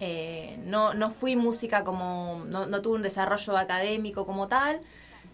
eh, 0.00 0.58
no, 0.66 0.94
no 0.94 1.10
fui 1.10 1.36
música 1.36 1.84
como, 1.84 2.42
no, 2.46 2.66
no 2.66 2.80
tuve 2.82 2.96
un 2.96 3.02
desarrollo 3.02 3.56
académico 3.58 4.24
como 4.24 4.48
tal. 4.48 4.80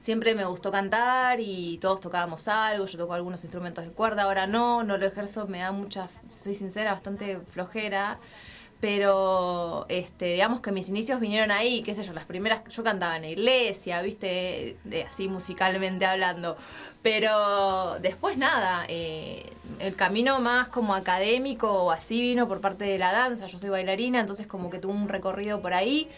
Siempre 0.00 0.34
me 0.34 0.46
gustó 0.46 0.72
cantar 0.72 1.40
y 1.40 1.76
todos 1.78 2.00
tocábamos 2.00 2.48
algo. 2.48 2.86
Yo 2.86 2.98
toco 2.98 3.12
algunos 3.12 3.44
instrumentos 3.44 3.84
de 3.84 3.92
cuerda, 3.92 4.22
ahora 4.22 4.46
no, 4.46 4.82
no 4.82 4.96
lo 4.96 5.06
ejerzo, 5.06 5.46
me 5.46 5.58
da 5.58 5.72
mucha, 5.72 6.08
soy 6.28 6.54
sincera, 6.54 6.92
bastante 6.92 7.38
flojera. 7.52 8.18
Pero, 8.80 9.84
este, 9.90 10.24
digamos 10.32 10.60
que 10.60 10.72
mis 10.72 10.88
inicios 10.88 11.20
vinieron 11.20 11.50
ahí, 11.50 11.82
qué 11.82 11.94
sé 11.94 12.02
yo, 12.02 12.14
las 12.14 12.24
primeras, 12.24 12.64
yo 12.68 12.82
cantaba 12.82 13.16
en 13.16 13.22
la 13.22 13.28
iglesia, 13.28 14.00
viste, 14.00 14.78
de, 14.84 15.02
así 15.02 15.28
musicalmente 15.28 16.06
hablando. 16.06 16.56
Pero 17.02 17.98
después 18.00 18.38
nada, 18.38 18.86
eh, 18.88 19.52
el 19.80 19.96
camino 19.96 20.40
más 20.40 20.68
como 20.68 20.94
académico 20.94 21.70
o 21.70 21.90
así 21.90 22.22
vino 22.22 22.48
por 22.48 22.62
parte 22.62 22.84
de 22.84 22.98
la 22.98 23.12
danza. 23.12 23.46
Yo 23.48 23.58
soy 23.58 23.68
bailarina, 23.68 24.20
entonces 24.20 24.46
como 24.46 24.70
que 24.70 24.78
tuve 24.78 24.94
un 24.94 25.10
recorrido 25.10 25.60
por 25.60 25.74
ahí. 25.74 26.08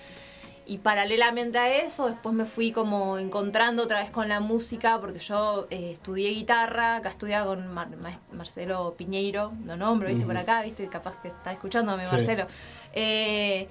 Y 0.65 0.79
paralelamente 0.79 1.59
a 1.59 1.75
eso, 1.85 2.07
después 2.07 2.35
me 2.35 2.45
fui 2.47 2.71
como 2.73 3.19
encontrando 3.19 3.83
otra 3.83 4.01
vez 4.01 4.11
con 4.13 4.29
la 4.29 4.39
música, 4.41 5.01
porque 5.01 5.19
yo 5.19 5.67
eh, 5.71 5.91
estudié 5.93 6.31
guitarra, 6.31 6.97
acá 6.97 7.09
estudiaba 7.11 7.47
con 7.47 7.67
Mar- 7.73 7.91
Marcelo 8.31 8.95
Piñeiro, 8.97 9.53
lo 9.65 9.77
nombro, 9.77 10.09
viste, 10.09 10.25
por 10.25 10.37
acá, 10.37 10.63
viste, 10.63 10.89
capaz 10.89 11.17
que 11.21 11.29
está 11.29 11.53
escuchándome 11.53 12.07
Sí. 12.07 12.13
Marcelo. 12.13 12.47
Eh, 12.93 13.69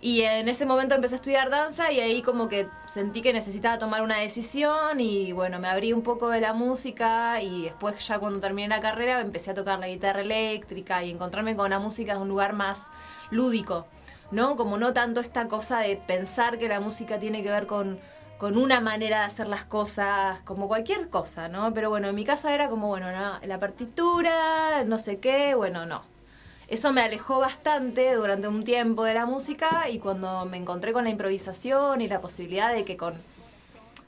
y 0.00 0.20
en 0.22 0.48
ese 0.48 0.66
momento 0.66 0.94
empecé 0.94 1.14
a 1.14 1.16
estudiar 1.16 1.48
danza 1.48 1.90
y 1.90 2.00
ahí 2.00 2.20
como 2.20 2.46
que 2.48 2.74
sentí 2.84 3.22
que 3.22 3.32
necesitaba 3.32 3.78
tomar 3.78 4.02
una 4.02 4.18
decisión 4.18 5.00
y 5.00 5.32
bueno, 5.32 5.58
me 5.60 5.68
abrí 5.68 5.92
un 5.94 6.02
poco 6.02 6.28
de 6.28 6.40
la 6.40 6.52
música 6.52 7.40
y 7.40 7.64
después 7.64 8.06
ya 8.06 8.18
cuando 8.18 8.38
terminé 8.40 8.68
la 8.68 8.80
carrera 8.80 9.20
empecé 9.22 9.52
a 9.52 9.54
tocar 9.54 9.78
la 9.78 9.88
guitarra 9.88 10.20
eléctrica 10.20 11.02
y 11.04 11.10
encontrarme 11.10 11.56
con 11.56 11.70
la 11.70 11.78
música 11.78 12.14
de 12.16 12.20
un 12.20 12.28
lugar 12.28 12.52
más 12.52 12.90
lúdico, 13.30 13.88
¿no? 14.30 14.56
Como 14.56 14.78
no 14.78 14.92
tanto 14.92 15.20
esta 15.20 15.48
cosa 15.48 15.80
de 15.80 15.96
pensar 15.96 16.58
que 16.58 16.68
la 16.68 16.80
música 16.80 17.18
tiene 17.18 17.42
que 17.42 17.50
ver 17.50 17.66
con, 17.66 17.98
con 18.38 18.56
una 18.56 18.80
manera 18.80 19.20
de 19.20 19.24
hacer 19.26 19.48
las 19.48 19.64
cosas, 19.64 20.40
como 20.42 20.68
cualquier 20.68 21.08
cosa, 21.08 21.48
¿no? 21.48 21.72
Pero 21.74 21.90
bueno, 21.90 22.08
en 22.08 22.14
mi 22.14 22.24
casa 22.24 22.54
era 22.54 22.68
como, 22.68 22.88
bueno, 22.88 23.10
la, 23.10 23.40
la 23.44 23.60
partitura, 23.60 24.84
no 24.84 24.98
sé 24.98 25.18
qué, 25.18 25.54
bueno, 25.54 25.86
no. 25.86 26.02
Eso 26.68 26.92
me 26.92 27.02
alejó 27.02 27.38
bastante 27.38 28.14
durante 28.14 28.48
un 28.48 28.64
tiempo 28.64 29.04
de 29.04 29.14
la 29.14 29.26
música 29.26 29.88
y 29.90 29.98
cuando 29.98 30.46
me 30.46 30.56
encontré 30.56 30.92
con 30.92 31.04
la 31.04 31.10
improvisación 31.10 32.00
y 32.00 32.08
la 32.08 32.20
posibilidad 32.20 32.72
de 32.72 32.84
que 32.84 32.96
con 32.96 33.14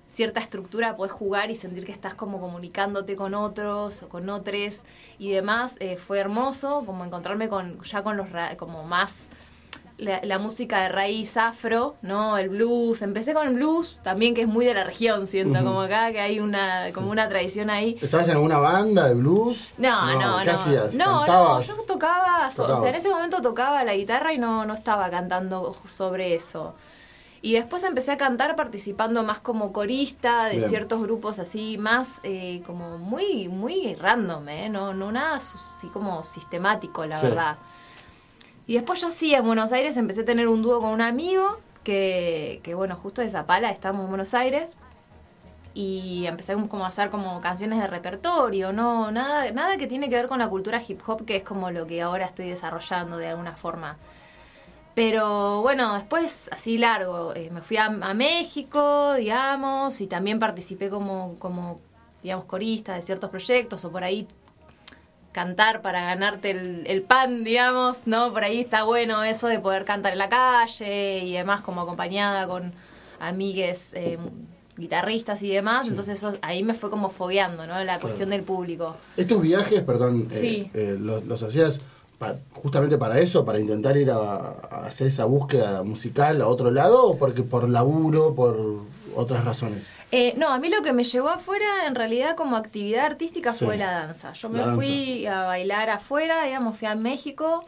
cierta 0.08 0.40
estructura 0.40 0.96
puedes 0.96 1.12
jugar 1.12 1.50
y 1.50 1.56
sentir 1.56 1.84
que 1.84 1.92
estás 1.92 2.14
como 2.14 2.40
comunicándote 2.40 3.16
con 3.16 3.34
otros 3.34 4.02
o 4.02 4.08
con 4.08 4.30
otros 4.30 4.80
y 5.18 5.30
demás, 5.32 5.76
eh, 5.80 5.98
fue 5.98 6.18
hermoso 6.18 6.84
como 6.86 7.04
encontrarme 7.04 7.50
con 7.50 7.82
ya 7.82 8.02
con 8.02 8.16
los 8.16 8.28
como 8.56 8.84
más 8.84 9.14
la, 9.98 10.20
la 10.22 10.38
música 10.38 10.82
de 10.82 10.88
raíz 10.90 11.36
afro, 11.36 11.96
¿no? 12.02 12.36
El 12.36 12.48
blues. 12.50 13.02
Empecé 13.02 13.32
con 13.34 13.48
el 13.48 13.54
blues, 13.54 13.98
también 14.02 14.34
que 14.34 14.42
es 14.42 14.48
muy 14.48 14.66
de 14.66 14.74
la 14.74 14.84
región, 14.84 15.26
siento, 15.26 15.58
como 15.64 15.80
acá 15.80 16.12
que 16.12 16.20
hay 16.20 16.40
una, 16.40 16.88
como 16.94 17.10
una 17.10 17.28
tradición 17.28 17.70
ahí. 17.70 17.96
¿Estabas 18.02 18.26
en 18.28 18.32
alguna 18.32 18.58
banda 18.58 19.08
de 19.08 19.14
blues? 19.14 19.72
No, 19.78 20.06
no, 20.06 20.38
no. 20.38 20.42
¿Qué 20.44 20.50
hacías? 20.50 20.94
No, 20.94 21.26
no, 21.26 21.60
yo 21.60 21.74
tocaba, 21.86 22.48
o 22.48 22.50
sea, 22.50 22.88
en 22.90 22.94
ese 22.94 23.08
momento 23.08 23.40
tocaba 23.40 23.84
la 23.84 23.94
guitarra 23.94 24.32
y 24.32 24.38
no, 24.38 24.64
no 24.66 24.74
estaba 24.74 25.08
cantando 25.10 25.74
sobre 25.88 26.34
eso. 26.34 26.74
Y 27.42 27.52
después 27.52 27.82
empecé 27.84 28.12
a 28.12 28.16
cantar 28.16 28.56
participando 28.56 29.22
más 29.22 29.38
como 29.38 29.72
corista 29.72 30.46
de 30.46 30.56
Bien. 30.56 30.68
ciertos 30.68 31.00
grupos 31.02 31.38
así, 31.38 31.78
más 31.78 32.20
eh, 32.24 32.62
como 32.66 32.98
muy, 32.98 33.48
muy 33.48 33.94
random, 33.94 34.48
¿eh? 34.48 34.68
No, 34.68 34.94
no 34.94 35.12
nada 35.12 35.36
así 35.36 35.86
como 35.88 36.24
sistemático, 36.24 37.06
la 37.06 37.18
Sí. 37.20 37.26
verdad. 37.26 37.56
Y 38.66 38.74
después 38.74 39.00
ya 39.00 39.10
sí, 39.10 39.34
en 39.34 39.46
Buenos 39.46 39.72
Aires 39.72 39.96
empecé 39.96 40.22
a 40.22 40.24
tener 40.24 40.48
un 40.48 40.62
dúo 40.62 40.80
con 40.80 40.90
un 40.90 41.00
amigo 41.00 41.58
que, 41.84 42.60
que 42.64 42.74
bueno, 42.74 42.96
justo 42.96 43.22
de 43.22 43.30
Zapala 43.30 43.70
estamos 43.70 44.04
en 44.04 44.08
Buenos 44.08 44.34
Aires 44.34 44.76
y 45.76 46.24
empecé 46.26 46.54
como 46.68 46.84
a 46.86 46.88
hacer 46.88 47.10
como 47.10 47.40
canciones 47.40 47.78
de 47.78 47.86
repertorio, 47.86 48.72
no 48.72 49.12
nada 49.12 49.50
nada 49.52 49.76
que 49.76 49.86
tiene 49.86 50.08
que 50.08 50.16
ver 50.16 50.26
con 50.26 50.38
la 50.38 50.48
cultura 50.48 50.82
hip 50.86 51.00
hop, 51.06 51.26
que 51.26 51.36
es 51.36 51.42
como 51.44 51.70
lo 51.70 51.86
que 51.86 52.00
ahora 52.00 52.24
estoy 52.24 52.48
desarrollando 52.48 53.18
de 53.18 53.28
alguna 53.28 53.56
forma. 53.56 53.98
Pero 54.94 55.60
bueno, 55.60 55.94
después 55.94 56.48
así 56.50 56.78
largo, 56.78 57.34
eh, 57.34 57.50
me 57.50 57.60
fui 57.60 57.76
a, 57.76 57.84
a 57.84 58.14
México, 58.14 59.14
digamos, 59.14 60.00
y 60.00 60.06
también 60.06 60.38
participé 60.38 60.88
como, 60.88 61.38
como, 61.38 61.78
digamos, 62.22 62.46
corista 62.46 62.94
de 62.94 63.02
ciertos 63.02 63.28
proyectos 63.28 63.84
o 63.84 63.92
por 63.92 64.02
ahí 64.04 64.26
cantar 65.36 65.82
para 65.82 66.00
ganarte 66.00 66.50
el, 66.50 66.84
el 66.86 67.02
pan, 67.02 67.44
digamos, 67.44 68.06
¿no? 68.06 68.32
Por 68.32 68.42
ahí 68.42 68.58
está 68.58 68.84
bueno 68.84 69.22
eso 69.22 69.48
de 69.48 69.58
poder 69.58 69.84
cantar 69.84 70.14
en 70.14 70.18
la 70.18 70.30
calle 70.30 71.18
y 71.18 71.34
demás 71.34 71.60
como 71.60 71.82
acompañada 71.82 72.48
con 72.48 72.72
amigues 73.20 73.92
eh, 73.92 74.16
guitarristas 74.78 75.42
y 75.42 75.50
demás, 75.50 75.88
entonces 75.88 76.16
eso 76.16 76.38
ahí 76.40 76.62
me 76.62 76.72
fue 76.72 76.88
como 76.88 77.10
fogueando, 77.10 77.66
¿no? 77.66 77.84
La 77.84 77.98
cuestión 77.98 78.30
del 78.30 78.44
público. 78.44 78.96
Estos 79.18 79.42
viajes, 79.42 79.82
perdón, 79.82 80.26
eh, 80.30 80.70
eh, 80.72 80.96
los, 80.98 81.22
los 81.26 81.42
hacías 81.42 81.80
pa- 82.18 82.36
justamente 82.62 82.98
para 82.98 83.18
eso, 83.20 83.44
para 83.44 83.58
intentar 83.60 83.96
ir 83.96 84.10
a, 84.10 84.16
a 84.16 84.86
hacer 84.86 85.06
esa 85.08 85.24
búsqueda 85.24 85.82
musical 85.82 86.40
a 86.42 86.48
otro 86.48 86.70
lado, 86.70 87.04
o 87.06 87.18
porque 87.18 87.42
por 87.42 87.68
laburo, 87.68 88.34
por 88.34 88.80
otras 89.14 89.44
razones. 89.44 89.88
Eh, 90.12 90.34
no, 90.36 90.48
a 90.48 90.58
mí 90.58 90.68
lo 90.68 90.82
que 90.82 90.92
me 90.92 91.04
llevó 91.04 91.28
afuera 91.30 91.86
en 91.86 91.94
realidad 91.94 92.36
como 92.36 92.56
actividad 92.56 93.06
artística 93.06 93.52
Sí. 93.52 93.64
fue 93.64 93.76
la 93.76 93.90
danza. 93.90 94.32
Yo 94.34 94.48
me 94.48 94.58
danza. 94.60 94.74
fui 94.76 95.26
a 95.26 95.44
bailar 95.44 95.90
afuera, 95.90 96.44
digamos, 96.44 96.76
fui 96.76 96.86
a 96.86 96.94
México 96.94 97.64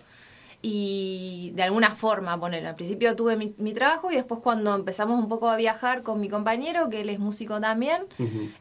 y 0.61 1.53
de 1.55 1.63
alguna 1.63 1.95
forma, 1.95 2.39
poner, 2.41 2.67
al 2.67 2.75
principio 2.75 3.15
tuve 3.15 3.37
mi, 3.37 3.55
mi 3.59 3.73
trabajo 3.73 4.11
y 4.11 4.17
después 4.17 4.41
cuando 4.43 4.75
empezamos 4.75 5.19
un 5.19 5.29
poco 5.29 5.49
a 5.49 5.57
viajar 5.57 6.03
con 6.03 6.21
mi 6.21 6.29
compañero, 6.29 6.89
que 6.91 7.01
él 7.03 7.11
es 7.11 7.21
músico 7.21 7.61
también, 7.61 8.07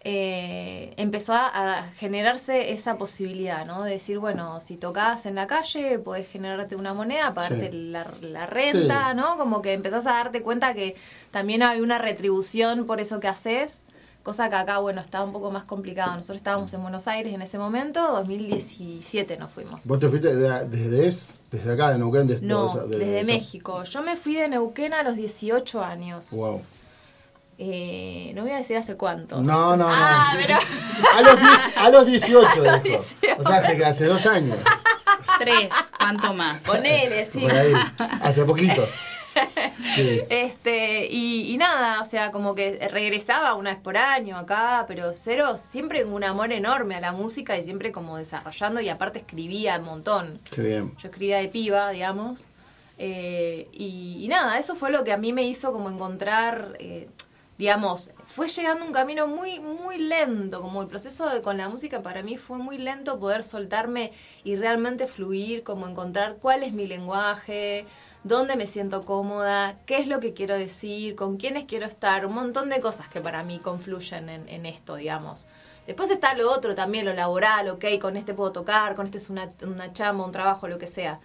eh, 0.03 0.93
empezó 0.97 1.33
a, 1.33 1.79
a 1.79 1.91
generarse 1.93 2.71
esa 2.71 2.97
posibilidad, 2.97 3.65
¿no? 3.65 3.83
De 3.83 3.91
decir, 3.91 4.19
bueno, 4.19 4.61
si 4.61 4.77
tocas 4.77 5.25
en 5.25 5.35
la 5.35 5.47
calle, 5.47 5.99
podés 5.99 6.29
generarte 6.29 6.75
una 6.75 6.93
moneda, 6.93 7.33
pagarte 7.33 7.71
Sí. 7.71 7.77
la, 7.91 8.05
la 8.21 8.45
renta, 8.45 9.09
Sí. 9.11 9.17
¿no? 9.17 9.37
Como 9.37 9.61
que 9.63 9.73
empezás 9.73 10.05
a 10.05 10.11
darte 10.13 10.43
cuenta 10.43 10.73
que 10.75 10.95
también 11.31 11.63
hay 11.63 11.81
una 11.81 11.97
retribución 11.97 12.85
por 12.85 12.99
eso 13.01 13.19
que 13.19 13.27
haces. 13.27 13.86
Cosa 14.27 14.49
que 14.49 14.57
acá, 14.57 14.79
bueno, 14.79 14.99
estaba 14.99 15.23
un 15.23 15.31
poco 15.31 15.51
más 15.51 15.63
complicado. 15.63 16.13
Nosotros 16.17 16.35
estábamos 16.35 16.73
en 16.73 16.81
Buenos 16.81 17.07
Aires 17.07 17.33
en 17.33 17.41
ese 17.41 17.57
momento, 17.57 18.01
2017 18.11 19.37
nos 19.37 19.49
fuimos. 19.49 19.85
¿Vos 19.85 19.99
te 20.01 20.09
fuiste 20.09 20.35
de- 20.35 20.65
desde, 20.67 21.07
es- 21.07 21.43
desde 21.49 21.71
acá, 21.71 21.91
de 21.91 21.97
Neuquén? 21.97 22.27
Desde, 22.27 22.45
No, 22.45 22.67
de- 22.75 22.97
desde 22.97 23.23
México. 23.23 23.83
Yo 23.83 24.01
me 24.01 24.17
fui 24.17 24.35
de 24.35 24.49
Neuquén 24.49 24.93
a 24.93 25.01
los 25.03 25.15
18 25.15 25.81
años. 25.81 26.27
Wow. 26.31 26.61
Eh, 27.57 28.33
no 28.35 28.41
voy 28.41 28.51
a 28.51 28.57
decir 28.57 28.75
hace 28.75 28.97
cuántos. 28.97 29.45
No, 29.45 29.77
no, 29.77 29.85
no. 29.87 29.89
Ah, 29.89 30.33
pero... 30.35 30.57
A 31.15 31.21
los, 31.21 31.39
10 31.39 31.77
a 31.77 31.89
los 31.89 32.05
18, 32.05 32.49
dijo. 32.83 33.05
O 33.39 33.43
sea, 33.45 33.55
hace, 33.59 33.85
hace 33.85 34.05
dos 34.07 34.25
años. 34.25 34.57
Tres, 35.39 35.69
¿cuánto 35.97 36.33
más? 36.33 36.63
Ponele, 36.63 37.23
sí. 37.23 37.39
Por 37.39 37.53
ahí. 37.53 37.71
Hace 38.21 38.43
poquitos. 38.43 38.89
Sí. 39.95 40.21
Este, 40.29 41.07
y, 41.07 41.53
y 41.53 41.57
nada, 41.57 42.01
o 42.01 42.05
sea, 42.05 42.31
como 42.31 42.55
que 42.55 42.87
regresaba 42.91 43.55
una 43.55 43.71
vez 43.71 43.79
por 43.81 43.97
año 43.97 44.37
acá, 44.37 44.85
pero 44.87 45.13
cero, 45.13 45.57
siempre 45.57 46.03
con 46.03 46.13
un 46.13 46.23
amor 46.23 46.51
enorme 46.51 46.95
a 46.95 47.01
la 47.01 47.11
música 47.13 47.57
y 47.57 47.63
siempre 47.63 47.91
como 47.91 48.17
desarrollando 48.17 48.81
y 48.81 48.89
aparte 48.89 49.19
escribía 49.19 49.77
un 49.79 49.85
montón. 49.85 50.39
Qué 50.51 50.61
bien. 50.61 50.95
Yo 50.97 51.07
escribía 51.09 51.37
de 51.37 51.47
piba, 51.49 51.91
digamos. 51.91 52.49
Eh, 52.97 53.69
y, 53.71 54.17
y 54.23 54.27
nada, 54.27 54.57
eso 54.57 54.75
fue 54.75 54.91
lo 54.91 55.03
que 55.03 55.11
a 55.13 55.17
mí 55.17 55.31
me 55.33 55.43
hizo 55.47 55.71
como 55.71 55.89
encontrar, 55.89 56.75
eh, 56.79 57.07
digamos, 57.57 58.11
fue 58.25 58.47
llegando 58.49 58.85
un 58.85 58.91
camino 58.91 59.27
muy, 59.27 59.59
muy 59.59 59.97
lento, 59.99 60.61
como 60.61 60.81
el 60.81 60.87
proceso 60.87 61.29
de, 61.29 61.41
con 61.41 61.57
la 61.57 61.69
música 61.69 62.01
para 62.01 62.23
mí 62.23 62.37
fue 62.37 62.57
muy 62.57 62.77
lento 62.77 63.19
poder 63.19 63.43
soltarme 63.43 64.11
y 64.43 64.55
realmente 64.55 65.07
fluir, 65.07 65.63
como 65.63 65.87
encontrar 65.87 66.37
cuál 66.41 66.63
es 66.63 66.73
mi 66.73 66.87
lenguaje, 66.87 67.85
dónde 68.23 68.55
me 68.55 68.65
siento 68.65 69.03
cómoda, 69.03 69.77
qué 69.85 69.99
es 69.99 70.07
lo 70.07 70.19
que 70.19 70.33
quiero 70.33 70.57
decir, 70.57 71.15
con 71.15 71.37
quiénes 71.37 71.65
quiero 71.65 71.85
estar, 71.85 72.25
un 72.25 72.33
montón 72.33 72.69
de 72.69 72.79
cosas 72.79 73.07
que 73.07 73.21
para 73.21 73.43
mí 73.43 73.59
confluyen 73.59 74.29
en, 74.29 74.65
esto, 74.65 74.95
digamos. 74.95 75.47
Después 75.85 76.09
está 76.11 76.33
lo 76.33 76.51
otro 76.51 76.75
también, 76.75 77.05
lo 77.05 77.13
laboral, 77.13 77.69
ok, 77.69 77.85
con 78.01 78.17
este 78.17 78.33
puedo 78.33 78.51
tocar, 78.51 78.95
con 78.95 79.05
este 79.05 79.17
es 79.17 79.29
una, 79.29 79.51
una 79.63 79.93
chamba, 79.93 80.25
un 80.25 80.31
trabajo, 80.31 80.67
lo 80.67 80.77
que 80.77 80.87
sea. 80.87 81.19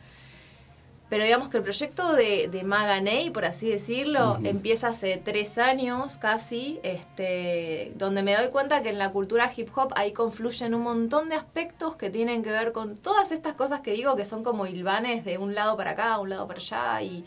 Pero 1.12 1.24
digamos 1.24 1.50
que 1.50 1.58
el 1.58 1.62
proyecto 1.62 2.14
de, 2.14 2.48
de 2.48 2.62
Maganey, 2.64 3.28
por 3.36 3.44
así 3.44 3.68
decirlo, 3.68 4.38
empieza 4.44 4.88
hace 4.88 5.18
tres 5.28 5.58
años 5.58 6.16
casi, 6.16 6.80
este, 6.82 7.92
donde 7.96 8.22
me 8.22 8.34
doy 8.34 8.48
cuenta 8.48 8.82
que 8.82 8.88
en 8.88 8.98
la 8.98 9.10
cultura 9.12 9.52
hip 9.54 9.68
hop 9.76 9.90
ahí 9.94 10.12
confluyen 10.12 10.74
un 10.74 10.80
montón 10.82 11.28
de 11.28 11.34
aspectos 11.36 11.96
que 11.96 12.08
tienen 12.08 12.42
que 12.42 12.50
ver 12.50 12.72
con 12.72 12.96
todas 12.96 13.30
estas 13.30 13.54
cosas 13.54 13.80
que 13.80 13.92
digo 13.92 14.16
que 14.16 14.24
son 14.24 14.42
como 14.42 14.66
hilvanes 14.66 15.24
de 15.26 15.36
un 15.36 15.54
lado 15.54 15.76
para 15.76 15.90
acá, 15.90 16.18
un 16.18 16.30
lado 16.30 16.46
para 16.48 16.60
allá 16.60 17.02
y, 17.02 17.24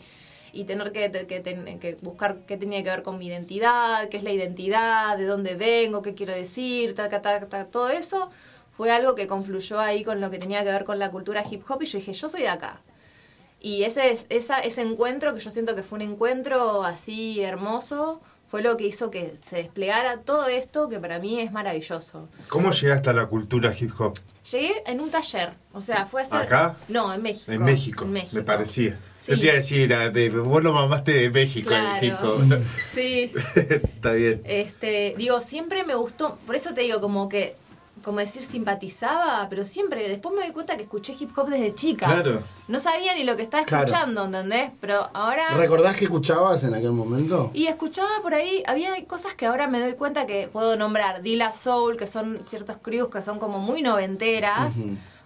y 0.52 0.64
tener 0.64 0.90
que, 0.90 1.02
que, 1.30 1.38
ten- 1.40 1.78
que 1.78 1.96
buscar 2.02 2.30
qué 2.48 2.56
tenía 2.56 2.82
que 2.82 2.90
ver 2.90 3.02
con 3.04 3.18
mi 3.18 3.26
identidad, 3.28 4.08
qué 4.08 4.16
es 4.16 4.24
la 4.24 4.32
identidad, 4.32 5.16
de 5.16 5.26
dónde 5.26 5.54
vengo, 5.54 6.02
qué 6.02 6.14
quiero 6.14 6.34
decir, 6.34 6.94
ta, 6.96 7.08
ta, 7.08 7.22
ta, 7.22 7.40
ta, 7.46 7.64
todo 7.66 7.88
eso 7.90 8.30
fue 8.76 8.90
algo 8.90 9.14
que 9.14 9.28
confluyó 9.28 9.78
ahí 9.78 10.02
con 10.02 10.20
lo 10.20 10.28
que 10.32 10.38
tenía 10.40 10.64
que 10.64 10.72
ver 10.72 10.84
con 10.84 10.98
la 10.98 11.10
cultura 11.12 11.44
hip 11.48 11.62
hop 11.70 11.82
y 11.82 11.86
yo 11.86 11.98
dije, 11.98 12.12
yo 12.12 12.28
soy 12.28 12.42
de 12.42 12.48
acá. 12.48 12.80
Y 13.60 13.82
ese, 13.84 14.10
es- 14.12 14.26
esa, 14.28 14.60
ese 14.60 14.82
encuentro, 14.82 15.34
que 15.34 15.40
yo 15.40 15.50
siento 15.50 15.74
que 15.74 15.82
fue 15.82 15.96
un 15.98 16.02
encuentro 16.12 16.84
así 16.84 17.40
hermoso, 17.40 18.20
fue 18.48 18.62
lo 18.62 18.76
que 18.76 18.86
hizo 18.86 19.10
que 19.10 19.34
se 19.44 19.56
desplegara 19.56 20.18
todo 20.18 20.46
esto, 20.46 20.88
que 20.88 20.98
para 21.00 21.18
mí 21.18 21.40
es 21.40 21.50
maravilloso. 21.52 22.28
¿Cómo 22.48 22.70
llegaste 22.70 23.10
a 23.10 23.12
la 23.12 23.26
cultura 23.26 23.74
hip 23.78 23.90
hop? 23.98 24.18
Llegué 24.52 24.72
en 24.86 25.00
un 25.00 25.10
taller, 25.10 25.54
o 25.72 25.80
sea, 25.80 26.06
fue 26.06 26.20
a 26.20 26.24
hacer... 26.24 26.38
¿Acá? 26.42 26.76
No, 26.86 27.12
en 27.12 27.20
México. 27.22 27.50
En 27.50 27.64
México, 27.64 28.04
En 28.04 28.12
México. 28.12 28.36
me 28.36 28.42
parecía. 28.42 28.96
Sí. 29.16 29.32
Yo 29.32 29.38
te 29.38 29.44
iba 29.46 29.52
a 29.54 29.56
decir, 29.56 29.88
de- 30.12 30.28
vos 30.30 30.62
lo 30.62 30.72
mamaste 30.72 31.12
de 31.14 31.30
México, 31.30 31.68
Claro. 31.70 31.98
el 32.00 32.04
hip 32.04 32.14
hop. 32.22 32.62
Sí. 32.92 33.32
Está 33.56 34.12
bien. 34.12 34.40
Este, 34.44 35.14
digo, 35.18 35.40
siempre 35.40 35.84
me 35.84 35.96
gustó, 35.96 36.38
por 36.46 36.54
eso 36.54 36.72
te 36.74 36.82
digo, 36.82 37.00
como 37.00 37.28
que, 37.28 37.56
como 38.06 38.20
decir, 38.20 38.40
simpatizaba, 38.40 39.48
pero 39.50 39.64
siempre, 39.64 40.08
después 40.08 40.32
me 40.32 40.42
doy 40.42 40.52
cuenta 40.52 40.76
que 40.76 40.84
escuché 40.84 41.16
hip 41.18 41.36
hop 41.36 41.48
desde 41.48 41.74
chica. 41.74 42.06
Claro. 42.06 42.40
No 42.68 42.78
sabía 42.78 43.16
ni 43.16 43.24
lo 43.24 43.34
que 43.34 43.42
estaba 43.42 43.64
Claro. 43.64 43.84
escuchando, 43.84 44.26
¿entendés? 44.26 44.70
Pero 44.80 45.08
ahora... 45.12 45.56
¿Recordás 45.56 45.96
que 45.96 46.04
escuchabas 46.04 46.62
en 46.62 46.72
aquel 46.74 46.92
momento? 46.92 47.50
Y 47.52 47.66
escuchaba 47.66 48.22
por 48.22 48.32
ahí, 48.32 48.62
había 48.68 48.90
cosas 49.08 49.34
que 49.34 49.46
ahora 49.46 49.66
me 49.66 49.80
doy 49.80 49.94
cuenta 49.94 50.24
que 50.24 50.46
puedo 50.46 50.76
nombrar. 50.76 51.20
Dila 51.20 51.52
Soul, 51.52 51.96
que 51.96 52.06
son 52.06 52.44
ciertos 52.44 52.76
crews 52.80 53.10
que 53.10 53.22
son 53.22 53.40
como 53.40 53.58
muy 53.58 53.82
noventeras. 53.82 54.76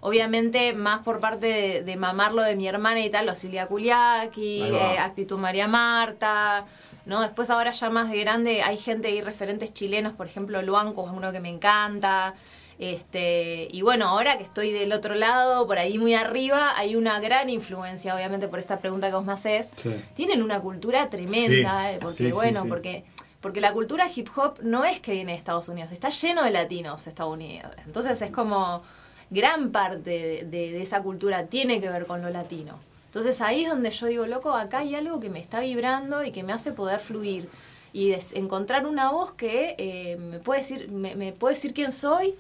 Obviamente 0.01 0.73
más 0.73 1.01
por 1.03 1.21
parte 1.21 1.47
de, 1.47 1.83
de 1.83 1.97
mamarlo 1.97 2.41
de 2.43 2.57
mi 2.57 2.67
hermana 2.67 3.01
y 3.01 3.11
tal, 3.11 3.27
los 3.27 3.39
Silvia 3.39 3.67
Kuliaki, 3.67 4.63
eh, 4.63 4.99
Actitud 4.99 5.37
María 5.37 5.69
Marta, 5.69 6.65
¿no? 7.05 7.21
Después 7.21 7.51
ahora 7.51 7.73
ya 7.73 7.91
más 7.91 8.11
de 8.11 8.19
grande 8.21 8.63
hay 8.63 8.79
gente 8.79 9.09
ahí, 9.09 9.21
referentes 9.21 9.75
chilenos, 9.75 10.15
por 10.15 10.27
ejemplo, 10.27 10.63
Luanco 10.63 11.05
es 11.07 11.13
uno 11.15 11.31
que 11.33 11.41
me 11.41 11.51
encanta. 11.51 12.35
Este, 12.81 13.69
y 13.71 13.83
bueno, 13.83 14.09
ahora 14.09 14.39
que 14.39 14.45
estoy 14.45 14.73
del 14.73 14.93
otro 14.93 15.15
lado, 15.15 15.67
por 15.67 15.79
ahí 15.79 15.99
muy 15.99 16.15
arriba, 16.15 16.79
hay 16.79 16.97
una 16.97 17.21
gran 17.21 17.51
influencia, 17.51 18.15
obviamente, 18.15 18.49
por 18.49 18.59
esta 18.59 18.79
pregunta 18.79 19.09
que 19.11 19.17
vos 19.17 19.25
me 19.27 19.33
haces. 19.35 19.69
Sí. 19.77 19.95
Tienen 20.17 20.43
una 20.43 20.61
cultura 20.61 21.11
tremenda, 21.11 21.89
Sí. 21.91 21.95
eh, 21.95 21.99
porque 22.01 22.17
Sí, 22.17 22.33
bueno, 22.33 22.65
porque 22.67 23.05
porque 23.43 23.61
la 23.63 23.73
cultura 23.73 24.07
hip 24.15 24.29
hop 24.37 24.59
no 24.63 24.85
es 24.85 25.01
que 25.01 25.13
viene 25.13 25.33
de 25.33 25.39
Estados 25.39 25.69
Unidos, 25.69 25.93
está 25.93 26.11
lleno 26.11 26.43
de 26.45 26.51
latinos 26.51 27.07
Estados 27.07 27.33
Unidos. 27.35 27.71
Entonces 27.87 28.21
es 28.21 28.31
como 28.31 28.83
gran 29.31 29.71
parte 29.73 30.11
de, 30.11 30.45
de- 30.45 30.73
de 30.73 30.83
esa 30.83 31.03
cultura 31.03 31.47
tiene 31.47 31.81
que 31.81 31.89
ver 31.89 32.05
con 32.07 32.21
lo 32.23 32.29
latino. 32.31 32.79
Entonces 33.07 33.41
ahí 33.41 33.65
es 33.65 33.71
donde 33.71 33.91
yo 33.93 34.07
digo, 34.09 34.27
loco, 34.27 34.53
acá 34.55 34.79
hay 34.81 34.95
algo 34.95 35.21
que 35.21 35.31
me 35.31 35.39
está 35.41 35.61
vibrando 35.61 36.23
y 36.25 36.33
que 36.33 36.43
me 36.43 36.53
hace 36.53 36.73
poder 36.73 37.01
fluir 37.01 37.49
y 37.95 38.15
encontrar 38.35 38.87
una 38.87 39.11
voz 39.11 39.33
que 39.33 39.75
eh, 39.79 40.17
me 40.19 40.39
puede 40.39 40.61
decir 40.61 40.91
me, 40.91 41.15
me 41.17 41.33
puede 41.33 41.55
decir 41.55 41.73
quién 41.75 41.93
soy, 41.93 42.35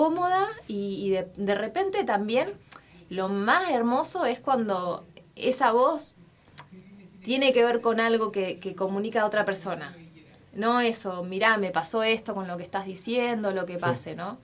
cómoda 0.00 0.46
y, 0.68 1.06
y 1.06 1.08
de, 1.08 1.26
de 1.36 1.54
repente 1.54 2.04
también 2.04 2.52
lo 3.08 3.30
más 3.30 3.70
hermoso 3.70 4.26
es 4.26 4.38
cuando 4.40 5.06
esa 5.36 5.72
voz 5.72 6.16
tiene 7.22 7.54
que 7.54 7.64
ver 7.64 7.80
con 7.80 7.98
algo 7.98 8.30
que, 8.30 8.58
que 8.58 8.74
comunica 8.74 9.22
a 9.22 9.26
otra 9.26 9.46
persona. 9.46 9.96
No 10.52 10.82
eso, 10.82 11.22
mirá, 11.24 11.56
me 11.56 11.70
pasó 11.70 12.02
esto 12.02 12.34
con 12.34 12.46
lo 12.46 12.58
que 12.58 12.62
estás 12.62 12.84
diciendo, 12.84 13.52
lo 13.52 13.64
que 13.64 13.76
Sí. 13.78 13.82
pase, 13.84 14.14
¿no? 14.14 14.36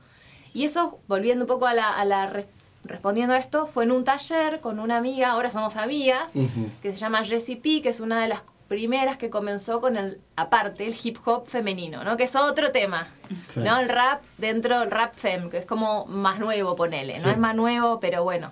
Y 0.55 0.65
eso, 0.65 1.01
volviendo 1.07 1.45
un 1.45 1.49
poco 1.49 1.67
a 1.67 1.75
la, 1.75 1.91
a 1.91 2.05
la 2.07 2.27
re- 2.29 2.49
respondiendo 2.85 3.35
a 3.35 3.39
esto, 3.39 3.67
fue 3.67 3.85
en 3.85 3.93
un 3.93 4.05
taller 4.05 4.61
con 4.61 4.79
una 4.81 4.97
amiga, 4.97 5.33
ahora 5.33 5.51
somos 5.51 5.77
amigas, 5.77 6.33
que 6.81 6.93
se 6.93 6.97
llama 6.99 7.25
Jessie 7.25 7.57
P, 7.57 7.83
que 7.83 7.91
es 7.91 8.01
una 8.01 8.23
de 8.23 8.29
las 8.29 8.41
primeras 8.73 9.19
que 9.19 9.29
comenzó 9.29 9.83
con 9.83 9.99
el, 9.99 10.19
aparte, 10.35 10.87
el 10.87 10.97
hip 11.03 11.19
hop 11.27 11.47
femenino, 11.47 12.03
¿no? 12.05 12.17
Que 12.17 12.25
es 12.25 12.35
otro 12.35 12.71
tema, 12.73 13.07
Sí. 13.49 13.61
¿no? 13.61 13.79
El 13.79 13.91
rap 13.91 14.23
dentro 14.39 14.81
del 14.81 14.91
rap 14.91 15.15
fem, 15.15 15.51
que 15.51 15.59
es 15.59 15.67
como 15.67 16.07
más 16.07 16.39
nuevo, 16.41 16.75
ponele, 16.75 17.19
no 17.19 17.25
Sí. 17.25 17.31
es 17.31 17.39
más 17.39 17.55
nuevo, 17.55 18.01
pero 18.01 18.25
bueno. 18.25 18.51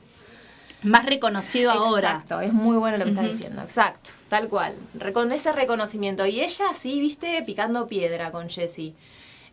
Más 0.83 1.07
reconocido 1.07 1.71
ahora. 1.71 2.11
Exacto, 2.11 2.41
es 2.43 2.53
muy 2.53 2.77
bueno 2.77 2.99
lo 2.99 3.05
que 3.05 3.11
estás 3.13 3.25
diciendo, 3.31 3.63
exacto, 3.63 4.11
tal 4.29 4.49
cual. 4.49 4.75
Recon 4.93 5.33
ese 5.33 5.53
reconocimiento. 5.53 6.27
Y 6.27 6.41
ella 6.43 6.67
sí, 6.75 7.01
viste, 7.01 7.43
picando 7.47 7.87
piedra 7.87 8.31
con 8.31 8.51
Jessie. 8.51 8.95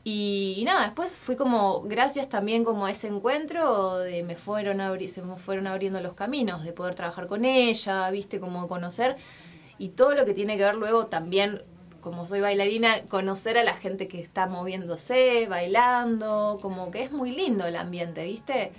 Y, 0.03 0.55
y 0.57 0.63
nada, 0.65 0.83
después 0.85 1.15
fui 1.15 1.35
como, 1.37 1.81
gracias 1.83 2.27
también 2.29 2.63
como 2.65 2.85
a 2.85 2.91
ese 2.91 3.07
encuentro, 3.07 3.97
de 3.99 4.23
me 4.23 4.35
fueron 4.35 4.79
abri 4.81 5.07
se 5.07 5.21
me 5.21 5.35
fueron 5.37 5.67
abriendo 5.67 5.99
los 6.01 6.13
caminos, 6.13 6.63
de 6.65 6.71
poder 6.73 6.95
trabajar 6.95 7.27
con 7.27 7.43
ella, 7.45 8.09
viste, 8.11 8.39
como 8.39 8.67
conocer. 8.67 9.15
Y 9.77 9.89
todo 9.89 10.13
lo 10.15 10.25
que 10.25 10.33
tiene 10.33 10.57
que 10.57 10.63
ver 10.63 10.75
luego 10.75 11.07
también, 11.07 11.61
como 12.01 12.27
soy 12.27 12.41
bailarina, 12.41 13.05
conocer 13.07 13.57
a 13.57 13.63
la 13.63 13.75
gente 13.75 14.07
que 14.07 14.21
está 14.21 14.47
moviéndose, 14.47 15.47
bailando, 15.47 16.59
como 16.61 16.91
que 16.91 17.03
es 17.03 17.11
muy 17.11 17.31
lindo 17.31 17.65
el 17.65 17.75
ambiente, 17.75 18.23
viste. 18.23 18.71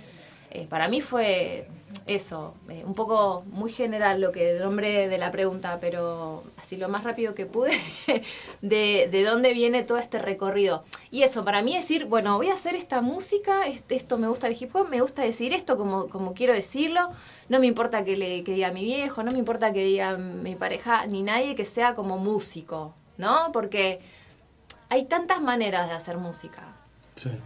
Eh, 0.51 0.65
para 0.67 0.87
mí 0.87 0.99
fue 0.99 1.67
eso, 2.07 2.55
eh, 2.69 2.83
un 2.85 2.95
poco 2.95 3.43
muy 3.51 3.71
general 3.71 4.19
lo 4.19 4.31
que 4.31 4.53
nombre 4.59 5.07
de 5.07 5.17
la 5.19 5.29
pregunta, 5.31 5.77
pero 5.79 6.43
así 6.57 6.75
lo 6.77 6.89
más 6.89 7.03
rápido 7.03 7.35
que 7.35 7.45
pude, 7.45 7.71
de, 8.61 9.07
de 9.11 9.23
dónde 9.23 9.53
viene 9.53 9.83
todo 9.83 9.99
este 9.99 10.17
recorrido. 10.19 10.83
Y 11.11 11.21
eso, 11.21 11.45
para 11.45 11.61
mí 11.61 11.75
decir, 11.75 12.05
bueno, 12.05 12.35
voy 12.37 12.49
a 12.49 12.53
hacer 12.53 12.75
esta 12.75 13.01
música, 13.01 13.67
este- 13.67 13.95
esto 13.95 14.17
me 14.17 14.27
gusta 14.27 14.47
el 14.47 14.57
hip 14.59 14.75
hop, 14.75 14.89
me 14.89 15.01
gusta 15.01 15.21
decir 15.21 15.53
esto 15.53 15.77
como, 15.77 16.09
como 16.09 16.33
quiero 16.33 16.53
decirlo, 16.53 17.11
no 17.47 17.59
me 17.59 17.67
importa 17.67 18.03
que, 18.03 18.17
le, 18.17 18.43
que 18.43 18.53
diga 18.53 18.71
mi 18.71 18.83
viejo, 18.83 19.21
no 19.23 19.31
me 19.31 19.37
importa 19.39 19.71
que 19.71 19.83
diga 19.85 20.17
mi 20.17 20.55
pareja, 20.55 21.05
ni 21.05 21.21
nadie 21.21 21.55
que 21.55 21.65
sea 21.65 21.93
como 21.93 22.17
músico, 22.17 22.95
¿no? 23.17 23.51
Porque 23.53 23.99
hay 24.89 25.05
tantas 25.05 25.41
maneras 25.41 25.87
de 25.89 25.95
hacer 25.95 26.17
música. 26.17 26.78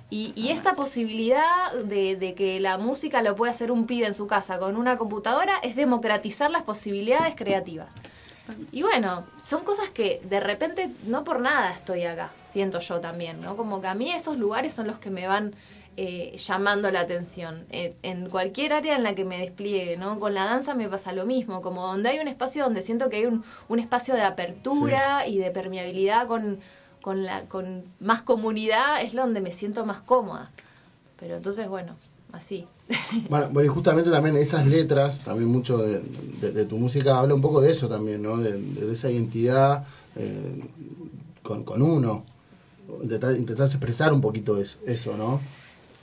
Y, 0.10 0.34
y 0.36 0.50
esta 0.50 0.76
posibilidad 0.76 1.74
de, 1.74 2.16
de 2.16 2.34
que 2.34 2.60
la 2.60 2.78
música 2.78 3.22
lo 3.22 3.36
pueda 3.36 3.52
hacer 3.52 3.72
un 3.72 3.86
pibe 3.86 4.06
en 4.06 4.14
su 4.14 4.28
casa 4.28 4.60
con 4.60 4.78
una 4.78 4.98
computadora 4.98 5.58
es 5.64 5.76
democratizar 5.76 6.52
las 6.52 6.64
posibilidades 6.64 7.36
creativas. 7.36 7.94
Y 8.72 8.84
bueno, 8.84 9.26
son 9.42 9.64
cosas 9.64 9.90
que 9.90 10.22
de 10.26 10.40
repente 10.40 10.90
no 11.08 11.24
por 11.24 11.40
nada 11.40 11.72
estoy 11.72 12.04
acá, 12.04 12.32
siento 12.46 12.80
yo 12.80 13.00
también, 13.00 13.40
¿no? 13.42 13.56
Como 13.56 13.80
que 13.82 13.88
a 13.88 13.96
mí 13.96 14.12
esos 14.12 14.38
lugares 14.38 14.74
son 14.74 14.88
los 14.88 15.00
que 15.00 15.10
me 15.10 15.28
van 15.28 15.56
eh, 15.96 16.36
llamando 16.38 16.92
la 16.92 17.02
atención. 17.02 17.66
Eh, 17.70 17.96
en 18.04 18.30
cualquier 18.30 18.74
área 18.74 18.96
en 18.96 19.04
la 19.04 19.16
que 19.16 19.24
me 19.24 19.38
despliegue, 19.38 19.96
¿no? 19.96 20.20
Con 20.20 20.34
la 20.34 20.44
danza 20.44 20.74
me 20.74 20.90
pasa 20.90 21.14
lo 21.14 21.26
mismo, 21.26 21.62
como 21.62 21.88
donde 21.88 22.10
hay 22.10 22.20
un 22.20 22.28
espacio 22.28 22.66
donde 22.66 22.82
siento 22.82 23.10
que 23.10 23.18
hay 23.18 23.26
un, 23.28 23.46
un 23.70 23.80
espacio 23.80 24.14
de 24.16 24.24
apertura 24.24 25.26
y 25.26 25.38
de 25.38 25.50
permeabilidad 25.52 26.28
con, 26.28 26.60
con, 27.04 27.24
la, 27.24 27.44
con 27.46 27.84
más 28.00 28.24
comunidad, 28.24 29.04
es 29.04 29.14
donde 29.14 29.42
me 29.42 29.52
siento 29.52 29.86
más 29.86 30.00
cómoda. 30.02 30.50
Pero 31.20 31.36
entonces, 31.38 31.68
bueno, 31.70 31.94
así. 32.32 32.66
Bueno, 33.30 33.48
bueno, 33.52 33.66
y 33.66 33.74
justamente 33.74 34.10
también 34.10 34.36
esas 34.38 34.66
letras, 34.66 35.22
también 35.24 35.50
mucho 35.50 35.78
de, 35.78 36.00
de- 36.42 36.52
de 36.52 36.66
tu 36.66 36.78
música 36.78 37.20
habla 37.20 37.36
un 37.36 37.42
poco 37.42 37.62
de 37.62 37.72
eso 37.72 37.88
también, 37.88 38.22
¿no? 38.24 38.38
De, 38.38 38.54
de 38.60 38.92
esa 38.92 39.10
identidad 39.12 39.84
eh, 40.16 40.64
con, 41.44 41.64
con 41.64 41.82
uno. 41.82 42.24
Intentar, 43.02 43.36
intentar 43.36 43.68
expresar 43.68 44.12
un 44.14 44.22
poquito 44.22 44.58
eso, 44.62 44.78
eso, 44.86 45.16
¿no? 45.18 45.40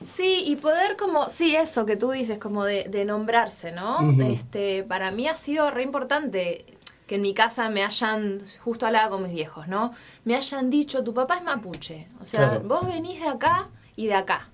Sí, 0.03 0.45
y 0.47 0.57
poder 0.57 0.97
como, 0.97 1.29
sí, 1.29 1.55
eso 1.55 1.85
que 1.85 1.97
tú 1.97 2.11
dices, 2.11 2.39
como 2.39 2.65
de, 2.65 2.85
de 2.89 3.05
nombrarse, 3.05 3.71
¿no? 3.71 3.99
Este, 4.33 4.83
para 4.85 5.11
mí 5.11 5.29
ha 5.29 5.37
sido 5.37 5.71
re 5.71 5.83
importante 5.83 6.65
que 7.11 7.17
en 7.17 7.23
mi 7.23 7.35
casa 7.35 7.69
me 7.71 7.83
hayan, 7.83 8.39
justo 8.63 8.87
hablaba 8.87 9.11
con 9.11 9.25
mis 9.25 9.33
viejos, 9.33 9.67
¿no? 9.67 9.93
Me 10.25 10.37
hayan 10.37 10.71
dicho, 10.71 11.03
tu 11.03 11.13
papá 11.13 11.39
es 11.39 11.43
mapuche. 11.43 12.07
O 12.21 12.25
sea, 12.25 12.51
Claro. 12.51 12.69
vos 12.69 12.87
venís 12.87 13.21
de 13.21 13.27
acá 13.27 13.67
y 13.97 14.07
de 14.07 14.15
acá. 14.15 14.49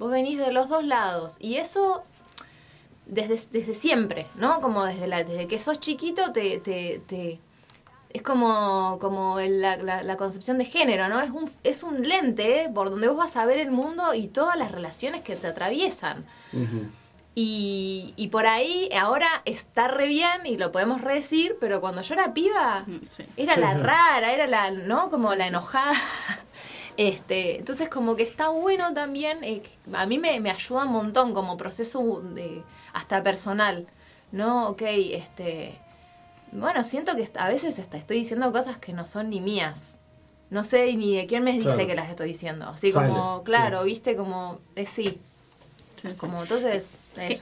Vos 0.00 0.10
venís 0.10 0.36
de 0.40 0.50
los 0.50 0.68
dos 0.68 0.82
lados. 0.84 1.36
Y 1.40 1.54
eso 1.58 2.02
desde, 3.06 3.36
desde 3.52 3.74
siempre, 3.74 4.26
¿no? 4.34 4.60
Como 4.60 4.82
desde, 4.84 5.06
la, 5.06 5.22
desde 5.22 5.46
que 5.46 5.60
sos 5.60 5.78
chiquito 5.78 6.32
te... 6.32 6.58
te, 6.58 7.00
te- 7.06 7.38
es 8.10 8.22
como, 8.22 8.98
como 9.00 9.38
el- 9.38 9.60
la, 9.60 9.76
la- 9.76 10.02
la 10.02 10.16
concepción 10.16 10.58
de 10.58 10.64
género, 10.64 11.08
¿no? 11.08 11.20
Es 11.20 11.30
un, 11.30 11.48
es 11.62 11.84
un 11.84 12.02
lente 12.08 12.68
por 12.74 12.90
donde 12.90 13.06
vos 13.06 13.16
vas 13.16 13.36
a 13.36 13.46
ver 13.46 13.58
el 13.58 13.70
mundo 13.70 14.14
y 14.14 14.26
todas 14.26 14.56
las 14.58 14.72
relaciones 14.72 15.22
que 15.22 15.36
te 15.36 15.46
atraviesan. 15.46 16.24
Y, 17.34 18.14
y 18.16 18.28
por 18.28 18.46
ahí 18.46 18.88
ahora 18.96 19.26
está 19.44 19.88
re 19.88 20.06
bien 20.08 20.46
y 20.46 20.56
lo 20.56 20.70
podemos 20.72 21.00
redecir, 21.00 21.56
pero 21.60 21.80
cuando 21.80 22.02
yo 22.02 22.14
era 22.14 22.32
piba, 22.34 22.90
era 23.36 23.56
Sí, 23.56 23.60
la 23.60 23.74
sí. 23.74 23.74
rara, 23.74 24.32
era 24.32 24.46
la, 24.46 24.70
¿no? 24.70 25.10
Como 25.10 25.34
Sí, 25.34 25.34
la 25.34 25.48
enojada. 25.48 25.94
Este, 26.96 27.58
entonces 27.58 27.88
como 27.88 28.14
que 28.16 28.22
está 28.22 28.50
bueno 28.50 28.94
también, 28.94 29.42
eh, 29.44 29.62
a 29.92 30.06
mí 30.06 30.18
me, 30.18 30.38
me 30.40 30.50
ayuda 30.50 30.84
un 30.84 30.92
montón 30.92 31.34
como 31.34 31.56
proceso 31.56 32.20
de, 32.22 32.66
hasta 32.92 33.22
personal, 33.22 33.88
¿no? 34.30 34.68
Ok, 34.68 34.82
este, 34.86 35.82
bueno, 36.52 36.84
siento 36.84 37.16
que 37.16 37.30
a 37.36 37.48
veces 37.48 37.78
hasta 37.78 37.96
estoy 37.98 38.18
diciendo 38.18 38.52
cosas 38.52 38.78
que 38.78 38.92
no 38.92 39.06
son 39.06 39.30
ni 39.30 39.40
mías. 39.40 39.98
No 40.50 40.62
sé 40.64 40.94
ni 40.94 41.16
de 41.16 41.26
quién 41.26 41.44
me 41.44 41.52
dice 41.52 41.62
Claro. 41.62 41.88
que 41.88 41.94
las 41.96 42.10
estoy 42.10 42.28
diciendo. 42.28 42.66
Así 42.68 42.92
Sale, 42.92 42.92
como, 42.92 43.42
claro, 43.44 43.84
viste, 43.84 44.16
como, 44.16 44.60
es 44.76 44.90
sí. 44.90 45.20
Como 46.18 46.42
entonces, 46.42 46.92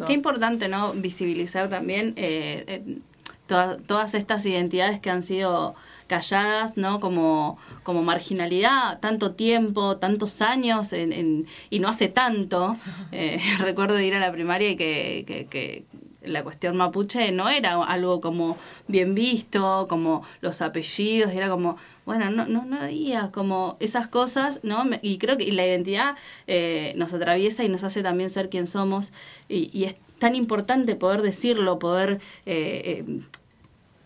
Qué, 0.07 0.13
importante, 0.13 0.69
¿no? 0.69 0.93
Visibilizar 0.93 1.69
también 1.69 2.15
eh, 2.17 2.65
eh, 2.67 2.99
toda- 3.47 3.77
todas 3.77 4.15
estas 4.15 4.45
identidades 4.47 5.01
que 5.01 5.11
han 5.11 5.23
sido 5.23 5.75
calladas, 6.07 6.77
¿no? 6.77 7.01
Como, 7.01 7.57
como 7.83 8.03
marginalidad, 8.03 9.01
tanto 9.01 9.33
tiempo, 9.33 9.97
tantos 9.97 10.43
años, 10.43 10.93
en- 10.93 11.13
en- 11.13 11.47
y 11.71 11.79
no 11.81 11.89
hace 11.89 12.09
tanto. 12.09 12.77
Eh, 13.13 13.39
recuerdo 13.59 14.01
ir 14.01 14.15
a 14.15 14.21
la 14.21 14.33
primaria 14.33 14.71
y 14.71 14.77
que, 14.77 15.25
que- 15.27 15.47
que 15.47 15.85
la 16.23 16.43
cuestión 16.45 16.77
mapuche 16.77 17.33
no 17.33 17.49
era 17.49 17.83
algo 17.83 18.21
como 18.21 18.57
bien 18.89 19.15
visto, 19.15 19.87
como 19.89 20.23
los 20.41 20.63
apellidos, 20.63 21.33
era 21.33 21.49
como, 21.51 21.77
bueno, 22.05 22.31
no, 22.31 22.47
no, 22.47 22.65
no 22.65 22.85
digas 22.87 23.31
como 23.31 23.77
esas 23.81 24.09
cosas, 24.09 24.61
¿no? 24.63 24.85
Y 25.03 25.19
creo 25.19 25.37
que 25.37 25.51
la 25.53 25.67
identidad 25.67 26.17
eh, 26.47 26.95
nos 26.97 27.13
atraviesa 27.15 27.65
y 27.65 27.69
nos 27.69 27.85
hace 27.85 28.03
también 28.03 28.31
ser 28.31 28.49
quien 28.49 28.67
somos, 28.67 29.13
y, 29.49 29.71
y 29.73 29.85
es 29.85 29.97
tan 30.19 30.37
importante 30.37 30.95
poder 30.95 31.23
decirlo, 31.23 31.79
poder 31.79 32.21
eh, 32.47 33.05
eh, 33.07 33.21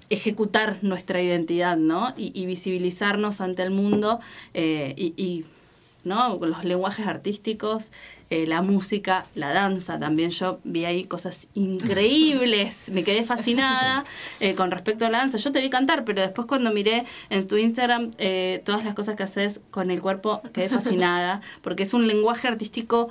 ejecutar 0.09 0.79
nuestra 0.83 1.21
identidad, 1.21 1.77
¿no? 1.77 2.15
Y, 2.17 2.33
y 2.35 2.47
visibilizarnos 2.47 3.41
ante 3.41 3.63
el 3.63 3.71
mundo 3.71 4.21
eh, 4.55 4.95
y, 4.97 5.13
y, 5.23 5.45
¿no? 6.07 6.39
Con 6.39 6.51
los 6.51 6.65
lenguajes 6.65 7.07
artísticos, 7.07 7.91
eh, 8.31 8.47
la 8.47 8.63
música, 8.63 9.27
la 9.35 9.53
danza 9.53 9.99
también. 9.99 10.31
Yo 10.31 10.61
vi 10.65 10.85
ahí 10.85 11.05
cosas 11.05 11.49
increíbles, 11.55 12.91
me 12.93 13.05
quedé 13.05 13.25
fascinada 13.25 14.05
eh, 14.41 14.55
con 14.55 14.71
respecto 14.71 15.05
a 15.05 15.11
la 15.11 15.19
danza. 15.19 15.37
Yo 15.37 15.53
te 15.53 15.61
vi 15.61 15.69
cantar, 15.69 16.05
pero 16.05 16.23
después 16.23 16.47
cuando 16.47 16.73
miré 16.73 17.05
en 17.29 17.47
tu 17.47 17.57
Instagram 17.57 18.13
eh, 18.19 18.63
todas 18.65 18.85
las 18.85 18.95
cosas 18.95 19.17
que 19.17 19.25
haces 19.25 19.61
con 19.71 19.91
el 19.91 20.01
cuerpo, 20.01 20.41
quedé 20.55 20.69
fascinada, 20.69 21.43
porque 21.63 21.83
es 21.83 21.93
un 21.93 22.07
lenguaje 22.07 22.49
artístico 22.49 23.11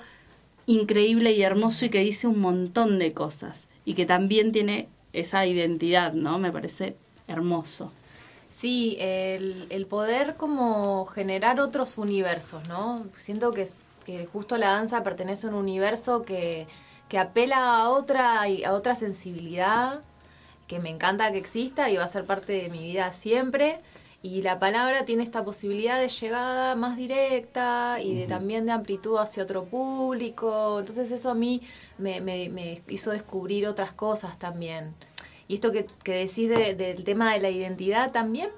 increíble 0.65 1.33
y 1.33 1.43
hermoso 1.43 1.85
y 1.85 1.89
que 1.89 1.99
dice 1.99 2.27
un 2.27 2.39
montón 2.39 2.97
de 2.97 3.11
cosas 3.11 3.67
y 3.83 3.93
que 3.93 4.05
también 4.05 4.51
tiene 4.51 4.87
esa 5.13 5.45
identidad, 5.45 6.13
¿no? 6.13 6.39
Me 6.39 6.51
parece 6.51 6.95
hermoso. 7.27 7.91
Sí, 8.65 8.97
el, 8.99 9.67
el 9.69 9.85
poder 9.85 10.37
como 10.37 11.05
generar 11.05 11.59
otros 11.59 11.99
universos, 11.99 12.67
¿no? 12.67 13.05
Siento 13.15 13.51
que, 13.51 13.67
justo 14.33 14.57
la 14.57 14.69
danza 14.71 15.03
pertenece 15.03 15.45
a 15.45 15.49
un 15.51 15.55
universo 15.57 16.23
que, 16.25 16.65
que 17.07 17.19
apela 17.19 17.75
a 17.83 17.89
otra, 17.91 18.41
a 18.41 18.73
otra 18.73 18.95
sensibilidad, 18.95 20.01
que 20.67 20.79
me 20.79 20.89
encanta 20.89 21.31
que 21.31 21.37
exista 21.37 21.91
y 21.91 21.97
va 21.97 22.05
a 22.05 22.07
ser 22.07 22.25
parte 22.25 22.53
de 22.53 22.69
mi 22.69 22.79
vida 22.79 23.11
siempre. 23.13 23.81
Y 24.23 24.41
la 24.41 24.57
palabra 24.57 25.05
tiene 25.05 25.21
esta 25.23 25.43
posibilidad 25.45 25.99
de 25.99 26.09
llegada 26.09 26.75
más 26.75 26.97
directa 26.97 27.99
y 28.01 28.15
de 28.15 28.25
también 28.27 28.65
de 28.65 28.71
amplitud 28.71 29.17
hacia 29.19 29.43
otro 29.43 29.65
público. 29.65 30.79
Entonces 30.79 31.11
eso 31.11 31.29
a 31.29 31.35
mí 31.35 31.61
me, 31.99 32.19
me- 32.21 32.49
me 32.49 32.81
hizo 32.87 33.11
descubrir 33.11 33.67
otras 33.67 33.93
cosas 33.93 34.39
también. 34.39 34.95
Y 35.47 35.55
esto 35.55 35.71
que, 35.71 35.85
que 36.03 36.13
decís 36.13 36.49
de- 36.49 36.73
del 36.75 37.03
tema 37.03 37.33
de 37.33 37.39
la 37.41 37.49
identidad 37.49 38.11
también, 38.11 38.49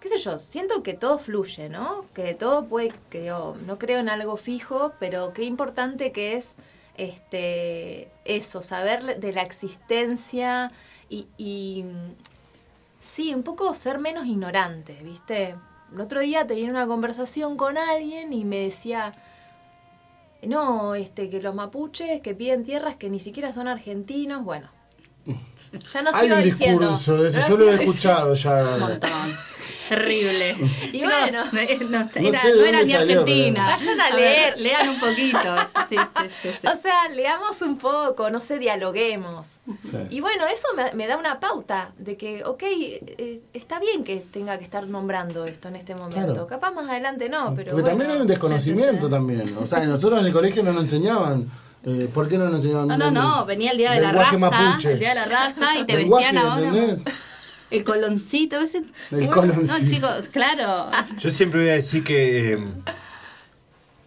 qué 0.00 0.08
sé 0.08 0.18
yo, 0.18 0.38
siento 0.38 0.82
que 0.82 0.94
todo 0.94 1.18
fluye, 1.18 1.68
¿no? 1.68 2.06
Que 2.14 2.34
todo 2.34 2.66
puede, 2.68 2.92
que 3.10 3.22
digo, 3.22 3.56
no 3.66 3.78
creo 3.78 4.00
en 4.00 4.08
algo 4.10 4.36
fijo, 4.36 4.94
pero 4.98 5.32
qué 5.32 5.44
importante 5.44 6.12
que 6.12 6.34
es 6.36 6.54
este 6.96 8.12
eso, 8.24 8.60
saber 8.62 9.18
de 9.20 9.32
la 9.32 9.42
existencia 9.42 10.70
y, 11.08 11.26
y 11.38 11.84
sí, 13.00 13.34
un 13.34 13.42
poco 13.42 13.72
ser 13.74 13.98
menos 13.98 14.26
ignorante, 14.26 14.98
¿viste? 15.02 15.56
El 15.92 16.00
otro 16.00 16.20
día 16.20 16.46
tenía 16.46 16.70
una 16.70 16.86
conversación 16.86 17.56
con 17.56 17.76
alguien 17.78 18.32
y 18.32 18.44
me 18.44 18.58
decía, 18.58 19.14
no, 20.42 20.94
este, 20.94 21.28
que 21.30 21.42
los 21.42 21.54
mapuches 21.56 22.20
que 22.20 22.34
piden 22.36 22.62
tierras 22.62 22.94
que 22.96 23.10
ni 23.10 23.18
siquiera 23.18 23.52
son 23.52 23.66
argentinos, 23.68 24.44
bueno. 24.44 24.70
Ya 25.92 26.02
no 26.02 26.10
Hay 26.14 26.22
sigo 26.28 26.36
un 26.36 26.42
diciendo. 26.44 26.80
discurso 26.88 27.22
de 27.22 27.28
eso, 27.30 27.38
no 27.38 27.48
yo 27.48 27.56
lo 27.56 27.64
he 27.64 27.70
diciendo. 27.70 27.92
escuchado 27.92 28.34
ya. 28.34 28.74
Un 28.74 28.80
montón. 28.80 29.10
Terrible. 29.88 30.56
Y 30.92 30.98
Chicos, 30.98 31.12
bueno. 31.12 31.60
eh, 31.60 31.78
no, 31.82 31.88
No 31.88 32.28
era- 32.28 32.40
sé 32.40 32.54
no 32.54 32.64
era 32.64 32.82
ni 32.82 32.90
salió, 32.92 33.20
Argentina. 33.20 33.64
Vayan 33.76 34.00
a 34.00 34.10
leer. 34.10 34.58
lean 34.58 34.88
un 34.90 35.00
poquito. 35.00 35.38
Sí, 35.88 35.96
sí, 35.96 36.28
sí, 36.42 36.48
sí. 36.60 36.66
O 36.66 36.74
sea, 36.76 37.08
leamos 37.10 37.60
un 37.62 37.76
poco, 37.78 38.30
no 38.30 38.40
sé, 38.40 38.58
dialoguemos. 38.58 39.58
Sí. 39.82 39.98
Y 40.10 40.20
bueno, 40.20 40.46
eso 40.46 40.66
me, 40.76 40.92
me 40.94 41.06
da 41.06 41.18
una 41.18 41.38
pauta 41.40 41.92
de 41.98 42.16
que, 42.16 42.42
ok, 42.44 42.62
eh, 42.62 43.40
está 43.52 43.78
bien 43.78 44.02
que 44.04 44.16
tenga 44.20 44.56
que 44.58 44.64
estar 44.64 44.86
nombrando 44.86 45.44
esto 45.44 45.68
en 45.68 45.76
este 45.76 45.94
momento. 45.94 46.32
Claro. 46.32 46.46
Capaz 46.46 46.72
más 46.72 46.88
adelante 46.88 47.28
no, 47.28 47.52
pero 47.54 47.72
Porque 47.72 47.82
bueno. 47.82 47.88
también 47.88 48.10
hay 48.12 48.20
un 48.22 48.26
desconocimiento 48.26 49.10
también. 49.10 49.54
O 49.58 49.66
sea, 49.66 49.80
nosotros 49.84 50.20
en 50.20 50.26
el 50.26 50.32
colegio 50.32 50.62
no 50.62 50.72
nos 50.72 50.84
enseñaban. 50.84 51.50
Eh, 51.86 52.08
¿Por 52.12 52.28
qué 52.28 52.38
no 52.38 52.44
nos 52.46 52.56
enseñaban? 52.56 52.88
No, 52.88 52.96
no, 52.96 53.10
no, 53.10 53.46
venía 53.46 53.70
el 53.72 53.78
día 53.78 53.92
de 53.92 54.00
la 54.00 54.12
raza, 54.12 54.38
mapuche. 54.38 54.92
el 54.92 54.98
día 54.98 55.10
de 55.10 55.14
la 55.16 55.24
raza 55.26 55.78
y 55.78 55.84
te 55.84 55.96
Lenguaje, 55.96 56.26
vestían 56.32 56.46
ahora. 56.46 56.68
¿entendés? 56.68 57.14
El 57.70 57.84
coloncito, 57.84 58.56
a 58.56 58.60
veces. 58.60 58.82
El 59.10 59.24
No, 59.26 59.30
coloncito. 59.30 59.74
chicos, 59.86 60.28
claro. 60.32 60.90
Yo 61.18 61.30
siempre 61.30 61.60
voy 61.60 61.70
a 61.70 61.74
decir 61.74 62.04
que, 62.04 62.52
eh, 62.52 62.58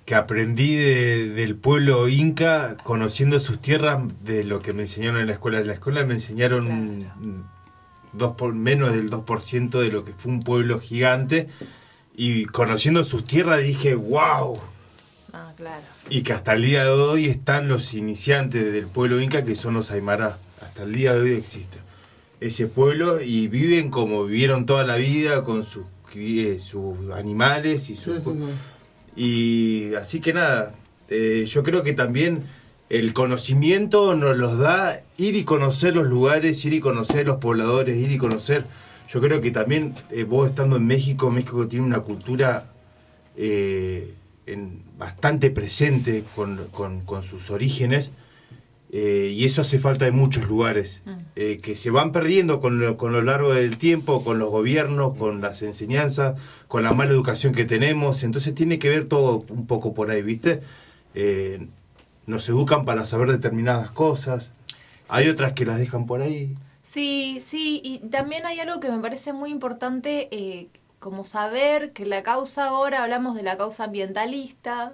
que 0.06 0.16
aprendí 0.16 0.76
de- 0.76 1.30
del 1.32 1.56
pueblo 1.56 2.08
inca 2.08 2.78
conociendo 2.84 3.40
sus 3.42 3.60
tierras 3.60 4.00
de 4.24 4.44
lo 4.46 4.62
que 4.62 4.72
me 4.74 4.84
enseñaron 4.84 5.20
en 5.20 5.28
la 5.28 5.34
escuela. 5.34 5.60
En 5.60 5.68
la 5.68 5.74
escuela 5.74 6.06
me 6.06 6.14
enseñaron 6.14 7.00
mm, 7.00 7.44
dos 8.14 8.36
por, 8.38 8.54
menos 8.54 8.94
del 8.94 9.10
2% 9.10 9.80
de 9.82 9.90
lo 9.90 10.06
que 10.06 10.14
fue 10.14 10.32
un 10.32 10.44
pueblo 10.44 10.80
gigante. 10.80 11.48
Y 12.16 12.46
conociendo 12.46 13.04
sus 13.04 13.26
tierras 13.26 13.62
dije, 13.64 13.96
wow. 13.96 14.58
Claro. 15.58 15.84
Y 16.10 16.22
que 16.22 16.34
hasta 16.34 16.54
el 16.54 16.62
día 16.62 16.84
de 16.84 16.92
hoy 16.92 17.26
están 17.26 17.68
los 17.68 17.94
iniciantes 17.94 18.72
del 18.72 18.86
pueblo 18.88 19.20
inca 19.20 19.44
que 19.44 19.56
son 19.56 19.74
los 19.74 19.92
Aymara. 19.92 20.38
Hasta 20.62 20.84
el 20.84 20.94
día 20.94 21.14
de 21.14 21.22
hoy 21.22 21.32
existe 21.34 21.80
ese 22.40 22.68
pueblo 22.68 23.22
y 23.22 23.48
viven 23.48 23.90
como 23.90 24.26
vivieron 24.26 24.66
toda 24.66 24.86
la 24.86 24.96
vida 24.96 25.44
con 25.44 25.64
sus, 25.64 25.86
eh, 26.16 26.58
sus 26.60 27.12
animales 27.14 27.90
y 27.90 27.96
sus... 27.96 28.24
Sí, 28.24 28.30
sí, 28.32 28.40
sí. 28.40 28.54
Y 29.20 29.96
así 29.96 30.22
que 30.22 30.34
nada, 30.34 30.76
eh, 31.10 31.46
yo 31.48 31.64
creo 31.64 31.84
que 31.84 31.94
también 31.94 32.44
el 32.90 33.14
conocimiento 33.14 34.16
nos 34.16 34.38
los 34.38 34.60
da 34.60 35.02
ir 35.18 35.36
y 35.36 35.44
conocer 35.44 35.96
los 35.96 36.08
lugares, 36.08 36.64
ir 36.64 36.74
y 36.74 36.80
conocer 36.80 37.26
los 37.26 37.38
pobladores, 37.38 37.98
ir 37.98 38.12
y 38.12 38.18
conocer. 38.18 38.66
Yo 39.10 39.20
creo 39.20 39.42
que 39.42 39.52
también 39.52 39.96
eh, 40.12 40.24
vos 40.24 40.50
estando 40.50 40.76
en 40.76 40.86
México, 40.86 41.32
México 41.32 41.68
tiene 41.68 41.86
una 41.86 42.02
cultura 42.02 42.72
eh, 43.36 44.14
en- 44.48 44.82
bastante 44.98 45.52
presente 45.52 46.24
con, 46.36 46.68
con- 46.72 47.02
con 47.02 47.22
sus 47.24 47.50
orígenes. 47.52 48.12
eh, 48.90 49.34
y 49.36 49.44
eso 49.44 49.60
hace 49.62 49.80
falta 49.80 50.08
en 50.08 50.16
muchos 50.16 50.48
lugares, 50.48 51.02
eh, 51.36 51.60
que 51.62 51.76
se 51.76 51.92
van 51.92 52.14
perdiendo 52.14 52.62
con 52.62 52.80
lo, 52.80 52.96
con 52.96 53.12
lo 53.12 53.22
largo 53.22 53.54
del 53.54 53.78
tiempo, 53.78 54.24
con 54.24 54.40
los 54.40 54.50
gobiernos, 54.50 55.18
con 55.18 55.42
las 55.42 55.62
enseñanzas, 55.62 56.36
con 56.70 56.84
la 56.84 56.94
mala 56.94 57.12
educación 57.12 57.54
que 57.54 57.66
tenemos. 57.66 58.24
Entonces 58.24 58.56
tiene 58.56 58.80
que 58.80 58.88
ver 58.88 59.04
todo 59.06 59.44
un 59.50 59.68
poco 59.68 59.94
por 59.94 60.10
ahí, 60.10 60.22
¿viste? 60.22 60.62
Eh, 61.16 61.68
nos 62.28 62.48
educan 62.48 62.86
para 62.86 63.04
saber 63.04 63.30
determinadas 63.30 63.92
cosas, 63.92 64.52
hay 65.10 65.28
otras 65.28 65.52
que 65.52 65.66
las 65.66 65.80
dejan 65.80 66.06
por 66.06 66.22
ahí. 66.22 66.56
Sí, 66.82 67.40
sí, 67.42 67.82
y 67.84 68.00
también 68.10 68.46
hay 68.46 68.62
algo 68.62 68.80
que 68.80 68.90
me 68.90 69.00
parece 69.00 69.34
muy 69.34 69.50
importante, 69.52 70.30
eh, 70.32 70.68
como 71.00 71.26
saber 71.26 71.94
que 71.94 72.06
la 72.06 72.24
causa 72.24 72.66
ahora, 72.66 73.04
hablamos 73.04 73.36
de 73.36 73.44
la 73.44 73.58
causa 73.58 73.86
ambientalista, 73.86 74.94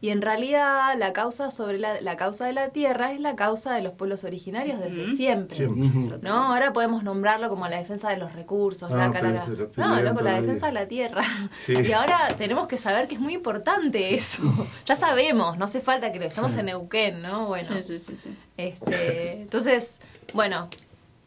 y 0.00 0.10
en 0.10 0.20
realidad 0.20 0.96
la 0.98 1.12
causa 1.12 1.52
sobre 1.52 1.78
la, 1.78 2.00
la 2.00 2.16
causa 2.16 2.44
de 2.44 2.52
la 2.52 2.70
tierra 2.70 3.12
es 3.12 3.20
la 3.20 3.36
causa 3.36 3.72
de 3.72 3.82
los 3.82 3.92
pueblos 3.92 4.24
originarios 4.24 4.80
desde 4.80 5.16
siempre. 5.16 5.56
Siempre. 5.56 6.18
¿No? 6.22 6.52
Ahora 6.52 6.72
podemos 6.72 7.04
nombrarlo 7.04 7.48
como 7.48 7.68
la 7.68 7.76
defensa 7.76 8.10
de 8.10 8.16
los 8.16 8.32
recursos, 8.32 8.90
Ah, 8.90 8.96
la 8.96 9.06
este 9.06 9.52
lo 9.56 9.70
No, 9.76 10.00
loco, 10.02 10.22
la 10.22 10.40
defensa 10.40 10.66
de 10.66 10.72
la 10.72 10.88
tierra. 10.88 11.22
Sí. 11.54 11.74
Y 11.80 11.92
ahora 11.92 12.34
tenemos 12.36 12.66
que 12.66 12.78
saber 12.78 13.06
que 13.06 13.14
es 13.14 13.20
muy 13.20 13.34
importante 13.34 14.12
eso. 14.12 14.42
Ya 14.86 14.96
sabemos, 14.96 15.56
no 15.56 15.66
hace 15.66 15.80
falta 15.80 16.10
que 16.10 16.18
lo 16.18 16.24
estamos 16.24 16.50
Sí. 16.50 16.58
en 16.58 16.66
Neuquén, 16.66 17.22
¿no? 17.22 17.46
Bueno. 17.46 17.68
Sí, 17.68 17.84
sí, 17.84 17.98
sí, 18.00 18.18
sí. 18.20 18.36
Este, 18.56 19.42
entonces, 19.42 20.00
bueno, 20.34 20.68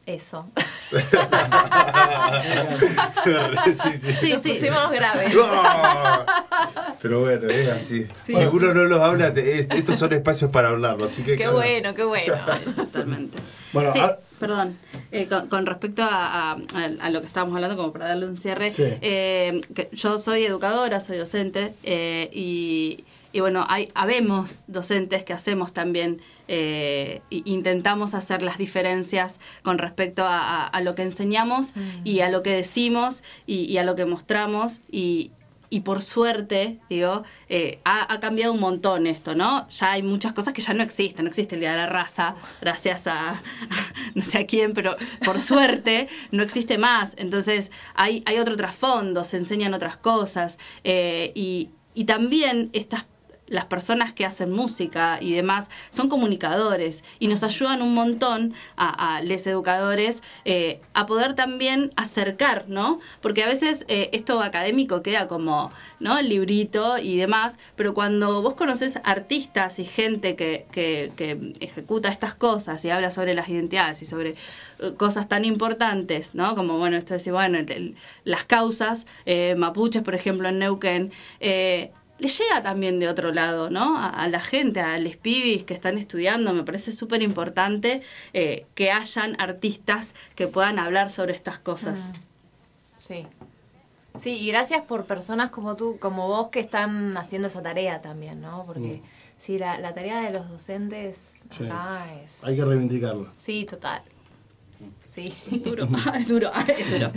eso. 0.06 0.48
sí, 3.76 3.98
sí. 3.98 4.14
Sí, 4.14 4.32
Nos 4.34 4.42
sí. 4.42 4.50
pusimos 4.50 4.92
graves. 4.92 5.34
Ah, 6.58 6.96
Pero 7.02 7.22
bueno, 7.22 7.50
es 7.50 7.68
así. 7.68 8.08
Si 8.26 8.34
uno 8.34 8.74
no 8.74 8.84
los 8.86 9.00
habla, 9.00 9.28
estos 9.28 9.98
son 9.98 10.14
espacios 10.14 10.50
para 10.52 10.70
hablarlo, 10.70 11.06
así 11.06 11.22
que... 11.24 11.32
Qué 11.32 11.38
claro. 11.44 11.54
bueno, 11.54 11.94
qué 11.94 12.04
bueno. 12.04 12.36
Totalmente. 12.76 13.38
Bueno, 13.74 13.92
sí, 13.92 14.00
ah- 14.00 14.18
perdón. 14.40 14.78
Eh, 15.12 15.28
con, 15.28 15.48
con 15.48 15.66
respecto 15.66 16.04
a, 16.04 16.52
a- 16.52 16.58
a 17.02 17.10
lo 17.10 17.22
que 17.22 17.28
estábamos 17.28 17.56
hablando, 17.56 17.78
como 17.78 17.92
para 17.94 18.08
darle 18.10 18.28
un 18.28 18.38
cierre, 18.38 18.72
Sí. 18.72 18.84
eh, 19.02 19.62
que 19.76 19.90
yo 19.94 20.18
soy 20.18 20.46
educadora, 20.46 21.00
soy 21.00 21.18
docente, 21.18 21.74
eh, 21.84 22.30
y, 22.34 23.04
y 23.36 23.42
bueno, 23.42 23.66
hay, 23.68 23.90
habemos 23.96 24.64
docentes 24.68 25.24
que 25.26 25.34
hacemos 25.34 25.74
también, 25.74 26.22
eh, 26.48 27.22
intentamos 27.30 28.14
hacer 28.14 28.42
las 28.42 28.58
diferencias 28.58 29.40
con 29.62 29.78
respecto 29.78 30.24
a, 30.24 30.40
a- 30.40 30.68
a 30.68 30.82
lo 30.82 30.96
que 30.96 31.02
enseñamos 31.04 31.74
y 32.06 32.22
a 32.22 32.30
lo 32.30 32.42
que 32.44 32.52
decimos 32.52 33.24
y, 33.46 33.66
y 33.66 33.78
a 33.78 33.84
lo 33.84 33.96
que 33.96 34.06
mostramos. 34.06 34.80
Y, 34.90 35.32
y 35.70 35.82
por 35.82 36.02
suerte, 36.02 36.80
digo, 36.90 37.24
eh, 37.50 37.80
ha, 37.84 38.14
ha 38.14 38.20
cambiado 38.22 38.54
un 38.54 38.62
montón 38.62 39.06
esto, 39.08 39.36
¿no? 39.36 39.68
Ya 39.70 39.92
hay 39.94 40.04
muchas 40.04 40.32
cosas 40.32 40.54
que 40.54 40.62
ya 40.62 40.74
no 40.74 40.84
existen. 40.84 41.26
No 41.26 41.30
existe 41.30 41.56
el 41.56 41.62
Día 41.62 41.72
de 41.72 41.78
la 41.78 41.88
Raza, 41.88 42.36
gracias 42.62 43.08
a 43.08 43.42
no 44.16 44.22
sé 44.22 44.38
a 44.38 44.46
quién, 44.48 44.72
pero 44.74 44.96
por 45.26 45.40
suerte 45.40 46.08
no 46.32 46.42
existe 46.42 46.78
más. 46.78 47.16
Entonces 47.18 47.72
hay, 47.96 48.24
hay 48.28 48.38
otro 48.38 48.56
trasfondo, 48.56 49.26
se 49.26 49.36
enseñan 49.38 49.74
otras 49.74 49.98
cosas. 49.98 50.58
eh, 50.86 51.34
y, 51.36 51.72
y 51.98 52.04
también 52.06 52.70
estas 52.74 53.06
las 53.48 53.66
personas 53.66 54.12
que 54.14 54.26
hacen 54.26 54.52
música 54.52 55.18
y 55.22 55.34
demás 55.34 55.70
son 55.92 56.10
comunicadores 56.10 57.04
y 57.20 57.28
nos 57.28 57.44
ayudan 57.44 57.82
un 57.82 57.94
montón 57.94 58.54
a, 58.76 59.22
les 59.24 59.46
educadores 59.48 60.24
eh, 60.46 60.80
a 60.94 61.06
poder 61.06 61.36
también 61.36 61.92
acercar, 61.96 62.66
¿no? 62.68 63.00
Porque 63.22 63.44
a 63.44 63.48
veces 63.48 63.86
eh, 63.88 64.10
esto 64.14 64.42
académico 64.42 65.02
queda 65.04 65.28
como, 65.28 65.72
¿no? 66.00 66.18
El 66.18 66.30
librito 66.30 66.98
y 66.98 67.18
demás, 67.18 67.58
pero 67.76 67.94
cuando 67.94 68.42
vos 68.42 68.56
conoces 68.56 69.00
artistas 69.04 69.78
y 69.80 69.86
gente 69.86 70.36
que, 70.36 70.66
que, 70.72 71.12
que 71.16 71.54
ejecuta 71.60 72.10
estas 72.10 72.34
cosas 72.36 72.84
y 72.84 72.90
habla 72.90 73.12
sobre 73.12 73.34
las 73.36 73.48
identidades 73.50 74.02
y 74.02 74.06
sobre 74.06 74.32
eh, 74.32 74.94
cosas 74.98 75.28
tan 75.28 75.46
importantes, 75.46 76.34
¿no? 76.36 76.56
Como, 76.56 76.78
bueno, 76.80 76.98
esto 76.98 77.14
de 77.14 77.18
decir, 77.20 77.34
bueno, 77.34 77.60
el- 77.60 77.96
las 78.24 78.44
causas 78.46 79.06
mapuches, 79.58 80.02
por 80.04 80.16
ejemplo, 80.16 80.50
en 80.50 80.60
Neuquén, 80.60 81.12
le 82.18 82.28
llega 82.30 82.62
también 82.64 83.00
de 83.00 83.08
otro 83.10 83.32
lado, 83.34 83.70
¿no? 83.70 83.98
A, 83.98 84.10
a 84.10 84.28
la 84.28 84.40
gente, 84.40 84.80
a 84.80 84.98
los 84.98 85.18
pibis 85.18 85.64
que 85.64 85.74
están 85.74 85.98
estudiando, 85.98 86.54
me 86.54 86.64
parece 86.64 86.92
súper 86.92 87.22
importante 87.22 88.02
eh, 88.34 88.66
que 88.74 88.92
hayan 88.92 89.36
artistas 89.40 90.16
que 90.36 90.48
puedan 90.48 90.80
hablar 90.80 91.10
sobre 91.10 91.34
estas 91.34 91.60
cosas. 91.60 92.00
Sí. 92.96 93.28
Sí, 94.18 94.38
y 94.38 94.48
gracias 94.48 94.82
por 94.84 95.04
personas 95.06 95.50
como 95.52 95.76
tú, 95.76 95.98
como 96.00 96.30
vos, 96.30 96.48
que 96.48 96.62
están 96.62 97.18
haciendo 97.18 97.50
esa 97.50 97.62
tarea 97.62 98.02
también, 98.02 98.40
¿no? 98.40 98.64
Porque 98.66 99.02
sí, 99.38 99.58
la, 99.60 99.78
la 99.78 99.94
tarea 99.94 100.22
de 100.22 100.32
los 100.32 100.50
docentes 100.50 101.44
Sí. 101.50 101.66
acá 101.66 102.08
es... 102.24 102.42
Hay 102.46 102.56
que 102.56 102.64
reivindicarlo. 102.64 103.28
Sí, 103.36 103.66
total. 103.66 104.02
Sí. 105.16 105.34
Duro, 105.64 105.88
es 106.16 106.28
duro, 106.28 106.52
es 106.78 106.90
duro. 106.90 107.12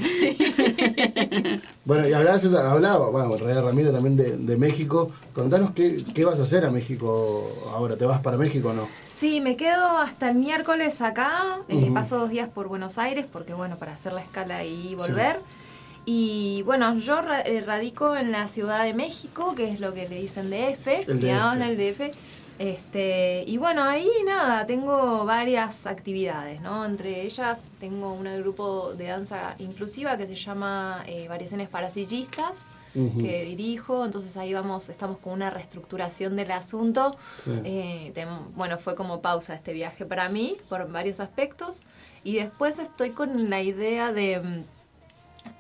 Bueno, 1.85 2.07
y 2.09 2.13
hablabas, 2.13 2.45
hablaba, 2.45 3.11
bueno, 3.11 3.37
Real 3.39 3.65
Ramiro 3.65 3.93
también 3.93 4.17
de, 4.17 4.37
de 4.37 4.57
México. 4.57 5.13
Contanos 5.33 5.73
qué, 5.73 6.05
qué 6.15 6.25
vas 6.25 6.39
a 6.39 6.43
hacer 6.45 6.65
a 6.65 6.71
México 6.71 7.71
ahora. 7.71 7.97
¿Te 7.97 8.05
vas 8.05 8.21
para 8.21 8.37
México 8.37 8.69
o 8.71 8.75
no? 8.75 8.95
Sí, 9.07 9.41
me 9.41 9.57
quedo 9.57 9.99
hasta 9.99 10.29
el 10.31 10.37
miércoles 10.37 11.01
acá. 11.01 11.65
eh, 11.69 11.91
paso 11.93 12.19
dos 12.19 12.31
días 12.31 12.49
por 12.51 12.69
Buenos 12.69 12.99
Aires 12.99 13.27
porque, 13.27 13.55
bueno, 13.55 13.79
para 13.79 13.95
hacer 13.95 14.13
la 14.13 14.21
escala 14.23 14.65
y 14.65 14.95
volver. 14.95 15.45
Y 16.05 16.63
bueno, 16.63 16.97
yo 16.99 17.21
ra- 17.23 17.43
eh, 17.43 17.61
radico 17.61 18.17
en 18.17 18.33
la 18.33 18.49
Ciudad 18.49 18.85
de 18.85 18.95
México, 18.95 19.55
que 19.55 19.71
es 19.71 19.81
lo 19.81 19.93
que 19.95 20.09
le 20.09 20.17
dicen 20.21 20.51
DF, 20.51 21.05
El 21.07 21.21
digamos, 21.21 21.55
DF. 21.57 21.71
el 21.71 21.77
DF. 21.77 22.15
Este, 22.59 23.45
y 23.47 23.57
bueno, 23.57 23.85
ahí 23.85 24.09
nada, 24.27 24.67
tengo 24.67 25.25
varias 25.25 25.87
actividades, 25.87 26.61
¿no? 26.61 26.85
Entre 26.85 27.23
ellas 27.23 27.63
tengo 27.79 28.13
un 28.13 28.25
grupo 28.41 28.95
de 28.95 29.07
danza 29.07 29.55
inclusiva 29.59 30.19
que 30.19 30.27
se 30.27 30.35
llama 30.35 31.05
eh, 31.07 31.29
Variaciones 31.29 31.69
para 31.69 31.91
Sillistas, 31.91 32.67
que 32.95 33.45
dirijo, 33.45 34.05
entonces 34.05 34.37
ahí 34.37 34.53
vamos, 34.53 34.89
estamos 34.89 35.19
con 35.19 35.35
una 35.35 35.51
reestructuración 35.51 36.35
del 36.35 36.51
asunto. 36.51 37.17
Sí. 37.45 37.53
Eh, 37.63 38.27
bueno, 38.57 38.77
fue 38.77 38.97
como 38.97 39.21
pausa 39.21 39.55
este 39.55 39.73
viaje 39.73 40.05
para 40.05 40.29
mí 40.29 40.57
por 40.69 40.91
varios 40.91 41.21
aspectos. 41.21 41.85
Y 42.25 42.35
después 42.35 42.81
estoy 42.81 43.11
con 43.11 43.51
la 43.51 43.63
idea 43.63 44.13
de, 44.13 44.41
mm, 44.41 44.65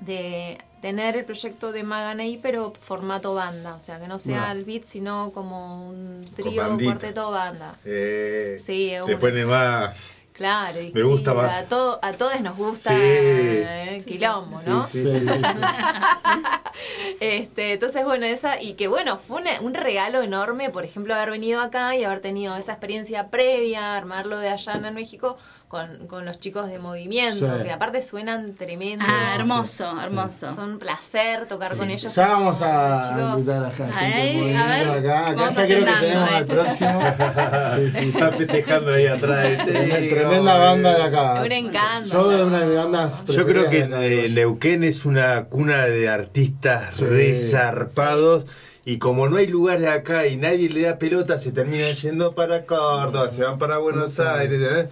de 0.01 0.59
tener 0.81 1.17
el 1.17 1.25
proyecto 1.25 1.73
de 1.73 1.83
Maganey, 1.83 2.39
pero 2.39 2.73
formato 2.81 3.35
banda. 3.35 3.75
O 3.75 3.81
sea, 3.81 3.99
que 3.99 4.07
no 4.09 4.19
sea 4.19 4.53
el 4.53 4.65
beat, 4.65 4.85
sino 4.85 5.33
como 5.33 5.89
un 5.89 6.25
trío, 6.37 6.63
bandita. 6.63 6.93
cuarteto, 6.93 7.31
banda. 7.31 7.75
Eh, 7.85 8.57
Sí, 8.59 8.89
le 8.91 9.03
una- 9.03 9.19
pone 9.19 9.45
más... 9.45 10.15
Claro, 10.33 10.81
y 10.81 10.93
Me 10.93 11.03
gusta 11.03 11.33
sí, 11.33 11.37
más. 11.37 11.65
A, 11.65 11.69
todo, 11.69 11.99
a 12.01 12.13
todos 12.13 12.41
nos 12.41 12.57
gusta 12.57 12.91
Sí. 12.91 12.97
eh, 13.01 13.99
quilombo, 14.07 14.63
¿no? 14.63 14.85
Sí, 14.85 14.99
sí, 15.03 15.19
sí, 15.19 15.27
sí, 15.27 15.35
este, 17.21 17.73
entonces, 17.73 18.05
bueno, 18.05 18.25
esa, 18.27 18.63
y 18.63 18.75
que 18.75 18.87
bueno, 18.87 19.19
fue 19.19 19.41
una- 19.41 19.61
un 19.61 19.75
regalo 19.75 20.23
enorme, 20.23 20.71
por 20.71 20.85
ejemplo, 20.85 21.15
haber 21.15 21.31
venido 21.33 21.61
acá 21.61 21.97
y 21.97 22.05
haber 22.05 22.21
tenido 22.21 22.57
esa 22.57 22.73
experiencia 22.73 23.29
previa, 23.31 23.97
armarlo 23.97 24.39
de 24.39 24.49
allá 24.51 24.75
en 24.77 24.95
México 24.95 25.37
con, 25.69 26.07
con 26.07 26.25
los 26.25 26.41
chicos 26.41 26.69
de 26.69 26.79
movimiento, 26.79 27.47
Sí. 27.59 27.65
que 27.65 27.71
aparte 27.71 28.01
suenan 28.03 28.55
tremendo. 28.55 29.05
Ah, 29.07 29.35
hermoso, 29.37 29.85
hermoso. 30.01 30.53
Son 30.55 30.71
un 30.73 30.79
placer 30.79 31.47
tocar 31.47 31.77
con 31.77 31.91
ellos. 31.91 32.15
Ya 32.15 32.29
vamos 32.29 32.61
a 32.63 33.35
invitar 33.37 33.65
a 33.65 33.71
gente 33.71 33.95
Ahí, 33.97 34.55
a 34.55 34.67
ver, 34.67 34.89
acá. 34.89 35.21
Acá 35.21 35.33
vamos 35.35 35.55
ya 35.55 35.65
creo 35.67 35.85
que 35.85 35.93
tenemos 35.93 36.31
eh. 36.31 36.35
al 36.35 36.47
próximo. 36.47 37.01
Sí, 37.79 37.91
sí, 37.93 37.99
sí. 38.01 38.09
Está 38.09 38.33
festejando 38.33 38.93
ahí 38.95 39.07
atrás. 39.07 39.59
sí, 39.67 39.73
Tremenda 40.09 40.59
banda 40.59 40.95
de 40.97 41.03
acá. 41.03 41.43
Un 41.45 41.53
encanto. 41.53 42.11
Yo 42.13 42.29
de 42.31 42.45
una 42.45 42.61
de 42.61 42.77
bandas 42.77 43.25
Yo 43.27 43.47
creo 43.47 43.69
que 43.71 43.81
eh. 43.81 44.29
Neuquén 44.31 44.85
es 44.85 45.05
una 45.05 45.45
cuna 45.45 45.85
de 45.85 46.09
artistas 46.09 46.97
Sí. 46.97 47.05
resarpados 47.05 48.45
y 48.85 48.99
como 48.99 49.29
no 49.29 49.37
hay 49.37 49.47
lugares 49.47 49.87
acá 49.89 50.27
y 50.27 50.37
nadie 50.37 50.71
le 50.71 50.83
da 50.83 50.99
pelota, 50.99 51.39
se 51.39 51.53
terminan 51.53 51.95
yendo 51.95 52.35
para 52.35 52.65
Córdoba, 52.65 53.31
se 53.31 53.43
van 53.43 53.59
para 53.59 53.77
Buenos 53.79 54.19
Aires, 54.19 54.61
¿eh? 54.63 54.89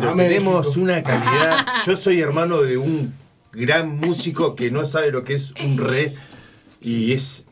Pero 0.00 0.14
tenemos 0.14 0.64
México. 0.66 0.80
una 0.82 1.02
calidad. 1.02 1.66
Yo 1.86 1.96
soy 1.96 2.20
hermano 2.20 2.62
de 2.62 2.78
un 2.78 3.12
gran 3.52 3.98
músico 3.98 4.56
que 4.56 4.70
no 4.70 4.86
sabe 4.86 5.10
lo 5.12 5.22
que 5.24 5.34
es 5.34 5.52
un 5.62 5.76
re 5.76 6.14
y 6.80 7.12
es 7.12 7.44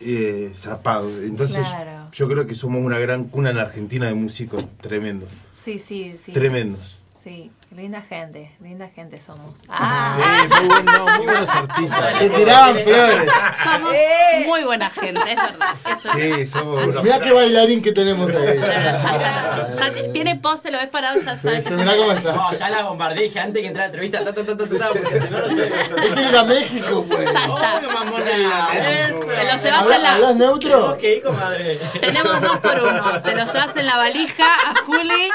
eh, 0.00 0.50
zarpado. 0.54 1.08
Entonces 1.22 1.66
Claro. 1.66 2.08
yo 2.12 2.28
creo 2.28 2.46
que 2.46 2.54
somos 2.54 2.82
una 2.84 2.98
gran 2.98 3.24
cuna 3.24 3.50
en 3.50 3.58
Argentina 3.58 4.06
de 4.06 4.14
músicos 4.14 4.64
tremendos, 4.80 5.28
Sí, 5.52 5.78
sí, 5.78 6.14
sí. 6.22 6.32
tremendos. 6.32 6.97
Sí, 7.20 7.50
linda 7.74 8.00
gente, 8.00 8.54
linda 8.60 8.88
gente 8.94 9.20
somos. 9.20 9.58
Sí, 9.62 9.66
Ah, 9.70 10.46
muy, 10.60 10.68
buen- 10.68 10.84
no, 10.84 11.04
muy 11.16 11.26
buenos 11.26 11.48
artistas. 11.50 12.18
Se 12.18 12.30
tiraban 12.30 12.78
flores. 12.78 13.32
Somos 13.64 13.92
Eh. 13.92 14.44
muy 14.46 14.62
buena 14.62 14.88
gente, 14.88 15.32
es 15.32 15.36
verdad. 15.36 15.68
Eso 15.90 16.08
Sí, 16.14 16.46
somos 16.46 16.84
unos 16.84 17.02
Mirá 17.02 17.18
qué 17.18 17.32
bailarín 17.32 17.82
que 17.82 17.90
tenemos 17.90 18.30
ahí. 18.32 18.56
ya, 18.60 19.68
ya 19.68 19.90
t- 19.94 20.08
tiene 20.10 20.36
pose, 20.36 20.70
lo 20.70 20.78
ves 20.78 20.86
parado, 20.88 21.18
ya 21.20 21.36
Sí, 21.36 21.42
sabes. 21.42 21.64
sí, 21.64 21.72
mirá 21.72 21.96
cómo 21.96 22.12
está. 22.12 22.32
No, 22.34 22.52
ya 22.56 22.70
la 22.70 22.82
bombardeé 22.84 23.24
dije 23.24 23.40
antes 23.40 23.62
que 23.62 23.66
entrara 23.66 23.88
la 23.88 23.94
entrevista, 23.94 24.24
ta, 24.24 24.32
ta, 24.32 24.46
ta, 24.46 24.56
ta, 24.56 24.78
ta, 24.78 24.88
porque 24.90 25.20
si 25.20 25.28
no, 25.28 25.38
no 25.40 25.46
llego. 25.48 25.74
Hay 26.00 26.10
que 26.12 26.22
ir 26.22 26.36
a 26.36 26.44
México, 26.44 27.04
pues. 27.08 27.32
Ya 27.32 27.40
está. 27.40 27.82
¡Oh, 27.84 27.92
mamona! 27.92 28.68
Eso. 28.74 29.18
Te 29.18 29.44
lo 29.44 29.56
llevas 29.56 29.64
en 29.64 29.74
¿Hablas, 29.74 30.02
la. 30.02 30.14
hablas 30.14 30.36
neutro? 30.36 30.96
Ir, 31.02 31.22
comadre. 31.22 31.78
Tenemos 32.00 32.40
dos 32.40 32.58
por 32.58 32.80
uno. 32.80 33.20
Te 33.22 33.34
lo 33.34 33.44
llevas 33.44 33.76
en 33.76 33.86
la 33.86 33.96
valija 33.96 34.44
a 34.70 34.74
Juli. 34.86 35.30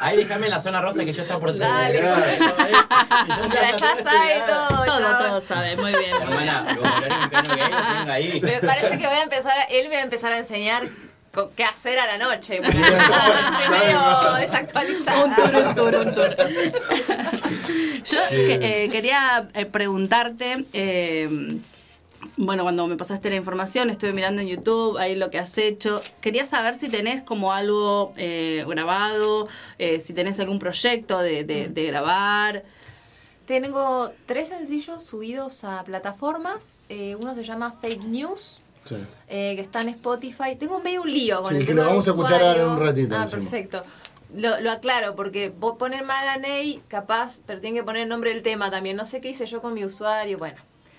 Ahí 0.00 0.16
déjame 0.16 0.46
en 0.46 0.52
la 0.52 0.60
zona 0.60 0.80
rosa 0.80 1.04
que 1.04 1.12
yo 1.12 1.22
está 1.22 1.38
por 1.38 1.56
Dale. 1.56 2.00
Ya, 3.52 3.76
ya 3.76 3.96
sabe 4.02 4.42
todo. 4.46 4.84
Todo, 4.84 5.18
todo 5.18 5.40
sabe. 5.40 5.76
Muy 5.76 5.90
bien. 5.92 6.14
Hermana, 6.22 6.76
los 6.76 8.08
ahí. 8.10 8.40
Me 8.40 8.60
parece 8.60 8.98
que 8.98 9.06
voy 9.06 9.16
a 9.16 9.22
empezar, 9.22 9.58
a- 9.58 9.64
él 9.64 9.88
me 9.88 9.94
va 9.96 10.00
a 10.00 10.04
empezar 10.04 10.32
a 10.32 10.38
enseñar 10.38 10.84
qué 11.56 11.64
hacer 11.64 11.98
a 11.98 12.06
la 12.06 12.18
noche. 12.18 12.60
porque 12.62 12.78
Estoy 12.78 13.78
medio 13.78 14.32
desactualizada. 14.40 15.24
Un 15.24 15.34
tour, 15.34 15.54
un 15.54 15.74
tour, 15.74 15.94
un 16.06 16.14
tour. 16.14 16.36
Yo 18.04 18.18
eh, 18.30 18.88
quería 18.90 19.48
eh, 19.54 19.66
preguntarte, 19.66 20.64
eh, 20.72 21.28
bueno, 22.38 22.62
cuando 22.62 22.86
me 22.86 22.96
pasaste 22.96 23.30
la 23.30 23.36
información, 23.36 23.90
estuve 23.90 24.12
mirando 24.12 24.40
en 24.42 24.48
YouTube, 24.48 24.96
ahí 24.98 25.16
lo 25.16 25.28
que 25.30 25.38
has 25.38 25.58
hecho. 25.58 26.00
Quería 26.20 26.46
saber 26.46 26.74
si 26.76 26.88
tenés 26.88 27.22
como 27.22 27.52
algo 27.52 28.12
eh, 28.16 28.64
grabado, 28.66 29.48
eh, 29.78 29.98
si 30.00 30.12
tenés 30.14 30.38
algún 30.40 30.58
proyecto 30.58 31.18
de, 31.20 31.44
de- 31.44 31.68
de 31.68 31.86
grabar. 31.86 32.62
Tengo 33.46 34.12
tres 34.26 34.48
sencillos 34.50 35.02
subidos 35.04 35.64
a 35.64 35.82
plataformas. 35.84 36.82
Eh, 36.88 37.16
uno 37.18 37.34
se 37.34 37.42
llama 37.44 37.72
Fake 37.72 38.02
News. 38.04 38.60
Sí. 38.84 38.96
eh, 39.28 39.54
que 39.56 39.60
está 39.60 39.82
en 39.82 39.88
Spotify. 39.90 40.56
Tengo 40.58 40.80
medio 40.80 41.02
un 41.02 41.12
lío 41.12 41.42
con 41.42 41.52
Sí, 41.52 41.58
el 41.60 41.66
que 41.66 41.72
tema 41.72 41.82
lo 41.82 41.88
vamos 41.90 42.08
a 42.08 42.10
escuchar 42.10 42.40
ahora 42.42 42.62
en 42.62 42.68
un 42.68 42.78
ratito 42.80 43.14
Ah, 43.14 43.22
encima. 43.24 43.42
perfecto. 43.42 43.84
Lo, 44.34 44.60
lo 44.60 44.70
aclaro 44.70 45.14
porque 45.14 45.50
vos 45.50 45.76
poner 45.78 46.04
Maganey, 46.04 46.80
capaz, 46.88 47.40
pero 47.46 47.60
tienen 47.60 47.78
que 47.80 47.84
poner 47.84 48.02
el 48.04 48.08
nombre 48.08 48.32
del 48.32 48.42
tema 48.42 48.70
también. 48.70 48.96
No 48.96 49.04
sé 49.04 49.20
qué 49.20 49.28
hice 49.28 49.44
yo 49.44 49.60
con 49.60 49.74
mi 49.74 49.84
usuario. 49.84 50.38
Bueno, 50.38 50.56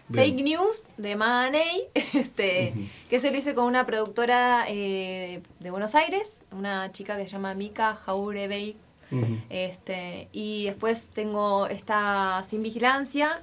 Bien. 0.09 0.25
Fake 0.25 0.43
News 0.43 0.83
de 0.97 1.15
Maney, 1.15 1.87
este, 2.13 2.73
que 3.09 3.19
se 3.19 3.31
lo 3.31 3.37
hice 3.37 3.53
con 3.53 3.65
una 3.65 3.85
productora 3.85 4.65
eh, 4.67 5.41
de 5.59 5.71
Buenos 5.71 5.95
Aires, 5.95 6.43
una 6.51 6.91
chica 6.91 7.15
que 7.15 7.23
se 7.23 7.29
llama 7.29 7.53
Mika 7.53 7.95
Jaurebey. 7.95 8.75
Este, 9.49 10.27
y 10.31 10.65
después 10.65 11.07
tengo 11.07 11.65
esta 11.65 12.43
Sin 12.43 12.61
Vigilancia, 12.61 13.41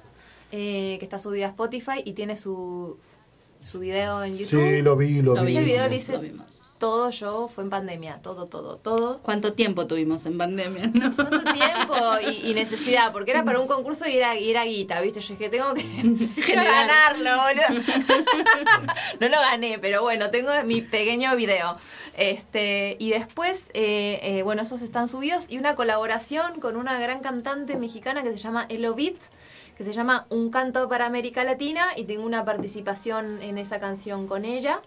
eh, 0.51 0.95
que 0.99 1.03
está 1.03 1.19
subida 1.19 1.47
a 1.47 1.49
Spotify 1.49 2.01
y 2.05 2.13
tiene 2.13 2.37
su, 2.37 2.97
su 3.63 3.79
video 3.79 4.23
en 4.23 4.37
YouTube. 4.37 4.61
Sí, 4.61 4.81
lo 4.81 4.95
vi, 4.95 5.21
lo 5.21 5.33
vi. 5.43 5.51
Ese 5.51 5.63
video 5.65 5.87
lo 5.89 5.93
hice 5.93 6.13
Lo. 6.13 6.66
Todo 6.77 7.09
yo, 7.09 7.47
fue 7.47 7.63
en 7.63 7.69
pandemia, 7.69 8.19
todo, 8.21 8.47
todo, 8.47 8.77
todo. 8.77 9.19
¿Cuánto 9.23 9.53
tiempo 9.53 9.87
tuvimos 9.87 10.25
en 10.25 10.37
pandemia? 10.37 10.87
no? 10.93 11.15
¿Cuánto 11.15 11.43
tiempo 11.53 11.95
y, 12.21 12.51
y 12.51 12.53
necesidad? 12.53 13.11
Porque 13.11 13.31
era 13.31 13.43
para 13.43 13.59
un 13.59 13.67
concurso 13.67 14.07
y 14.07 14.17
era, 14.17 14.37
y 14.37 14.49
era 14.51 14.63
guita, 14.65 15.01
¿viste? 15.01 15.19
Yo 15.19 15.33
dije, 15.33 15.49
tengo 15.49 15.73
que 15.73 15.81
quiero 16.45 16.63
ganarlo, 16.63 17.31
boludo. 17.43 17.93
no 19.19 19.29
lo 19.29 19.37
gané, 19.37 19.79
pero 19.79 20.01
bueno, 20.01 20.29
tengo 20.29 20.51
mi 20.65 20.81
pequeño 20.81 21.35
video. 21.35 21.77
Este, 22.15 22.97
y 22.99 23.11
después, 23.11 23.67
eh, 23.73 24.19
eh, 24.23 24.41
bueno, 24.43 24.63
esos 24.63 24.81
están 24.81 25.07
subidos 25.07 25.45
y 25.49 25.57
una 25.57 25.75
colaboración 25.75 26.59
con 26.59 26.75
una 26.75 26.99
gran 26.99 27.19
cantante 27.19 27.77
mexicana 27.77 28.23
que 28.23 28.31
se 28.31 28.37
llama 28.37 28.65
Elobit, 28.69 29.21
que 29.77 29.83
se 29.83 29.93
llama 29.93 30.25
Un 30.29 30.49
canto 30.49 30.89
para 30.89 31.05
América 31.05 31.43
Latina 31.43 31.89
y 31.95 32.05
tengo 32.05 32.25
una 32.25 32.43
participación 32.43 33.41
en 33.43 33.59
esa 33.59 33.79
canción 33.79 34.27
con 34.27 34.45
ella. 34.45 34.81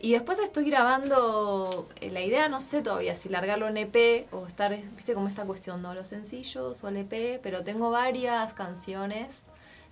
Y 0.00 0.12
después 0.12 0.38
estoy 0.38 0.64
grabando, 0.70 1.88
eh, 2.00 2.10
la 2.10 2.20
idea 2.20 2.48
no 2.48 2.60
sé 2.60 2.82
todavía 2.82 3.14
si 3.16 3.28
largarlo 3.28 3.68
en 3.68 3.78
EP 3.78 4.28
o 4.32 4.46
estar, 4.46 4.76
viste 4.96 5.14
como 5.14 5.26
esta 5.26 5.44
cuestión, 5.44 5.82
¿no? 5.82 5.92
Los 5.94 6.08
sencillos 6.08 6.84
o 6.84 6.88
el 6.88 6.98
EP, 6.98 7.40
pero 7.42 7.64
tengo 7.64 7.90
varias 7.90 8.52
canciones 8.52 9.42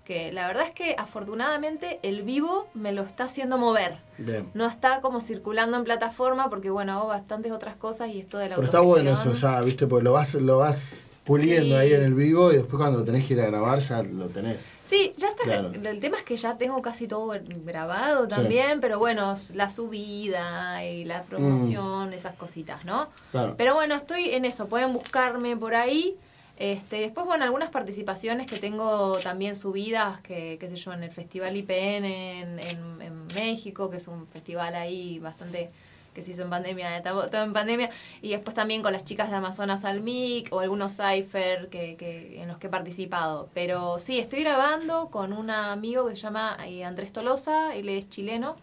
que 0.04 0.30
la 0.30 0.46
verdad 0.46 0.66
es 0.66 0.70
que 0.70 0.94
afortunadamente 0.96 1.98
el 2.04 2.22
vivo 2.22 2.68
me 2.74 2.92
lo 2.92 3.02
está 3.02 3.24
haciendo 3.24 3.59
mover. 3.59 3.98
Bien. 4.18 4.48
No 4.54 4.66
está 4.66 5.00
como 5.00 5.20
circulando 5.20 5.76
en 5.76 5.82
plataforma 5.82 6.48
porque 6.48 6.70
bueno, 6.70 6.92
hago 6.92 7.09
bastantes 7.09 7.50
otras 7.50 7.74
cosas 7.74 8.11
y 8.11 8.20
esto 8.20 8.38
de 8.38 8.48
la 8.48 8.54
Pero 8.54 8.66
está 8.66 8.80
bueno 8.80 9.12
eso 9.12 9.34
ya, 9.34 9.61
¿viste? 9.62 9.88
Porque 9.88 10.04
lo 10.04 10.12
vas, 10.12 10.34
lo 10.34 10.59
vas 10.59 11.05
puliendo 11.26 11.74
Sí. 11.74 11.80
ahí 11.82 11.92
en 11.92 12.02
el 12.04 12.14
vivo 12.14 12.52
y 12.52 12.56
después 12.56 12.80
cuando 12.80 13.04
tenés 13.04 13.26
que 13.26 13.34
ir 13.34 13.40
a 13.40 13.46
grabar 13.46 13.80
ya 13.80 14.02
lo 14.02 14.28
tenés. 14.28 14.74
Sí, 14.88 15.12
ya 15.16 15.28
está. 15.30 15.42
Claro. 15.42 15.72
El 15.72 15.98
tema 15.98 16.18
es 16.18 16.24
que 16.24 16.36
ya 16.36 16.56
tengo 16.56 16.80
casi 16.80 17.08
todo 17.08 17.34
grabado 17.64 18.28
también, 18.28 18.80
pero 18.80 18.98
bueno, 19.00 19.36
la 19.54 19.68
subida 19.68 20.84
y 20.86 21.04
la 21.04 21.24
promoción, 21.24 22.12
esas 22.12 22.36
cositas, 22.36 22.84
¿no? 22.84 23.08
Claro. 23.32 23.54
Pero 23.58 23.74
bueno, 23.74 23.96
estoy 23.96 24.30
en 24.30 24.44
eso, 24.44 24.68
pueden 24.68 24.92
buscarme 24.92 25.56
por 25.56 25.74
ahí. 25.74 26.16
Este, 26.58 27.00
después, 27.00 27.26
bueno, 27.26 27.44
algunas 27.44 27.68
participaciones 27.68 28.46
que 28.46 28.56
tengo 28.56 29.18
también 29.18 29.56
subidas, 29.56 30.20
que, 30.22 30.56
qué 30.58 30.70
sé 30.70 30.76
yo, 30.76 30.92
en 30.94 31.02
el 31.02 31.10
Festival 31.10 31.54
IPN 31.54 32.04
en, 32.04 32.58
en, 32.60 33.02
en 33.02 33.26
México, 33.34 33.90
que 33.90 33.98
es 33.98 34.08
un 34.08 34.26
festival 34.28 34.74
ahí 34.74 35.18
bastante 35.18 35.70
que 36.16 36.22
se 36.24 36.32
hizo 36.32 36.42
en 36.42 36.50
pandemia, 36.50 37.02
todo 37.04 37.30
todo 37.30 37.44
en 37.44 37.52
pandemia, 37.52 37.90
y 38.22 38.30
después 38.30 38.54
también 38.56 38.82
con 38.82 38.92
las 38.92 39.04
chicas 39.04 39.30
de 39.30 39.36
Amazonas 39.36 39.84
al 39.84 39.98
MIC 39.98 40.52
o 40.54 40.60
algunos 40.60 40.92
cipher 40.96 41.68
que, 41.70 41.96
que, 41.96 42.42
en 42.42 42.48
los 42.48 42.58
que 42.58 42.68
he 42.68 42.70
participado. 42.70 43.50
Pero 43.54 43.98
sí, 44.00 44.18
estoy 44.18 44.40
grabando 44.40 45.10
con 45.10 45.32
un 45.32 45.50
amigo 45.50 46.08
que 46.08 46.16
se 46.16 46.22
llama 46.22 46.56
eh, 46.66 46.84
Andrés 46.84 47.12
Tolosa, 47.12 47.74
él 47.76 47.88
es 47.88 48.08
chileno, 48.08 48.56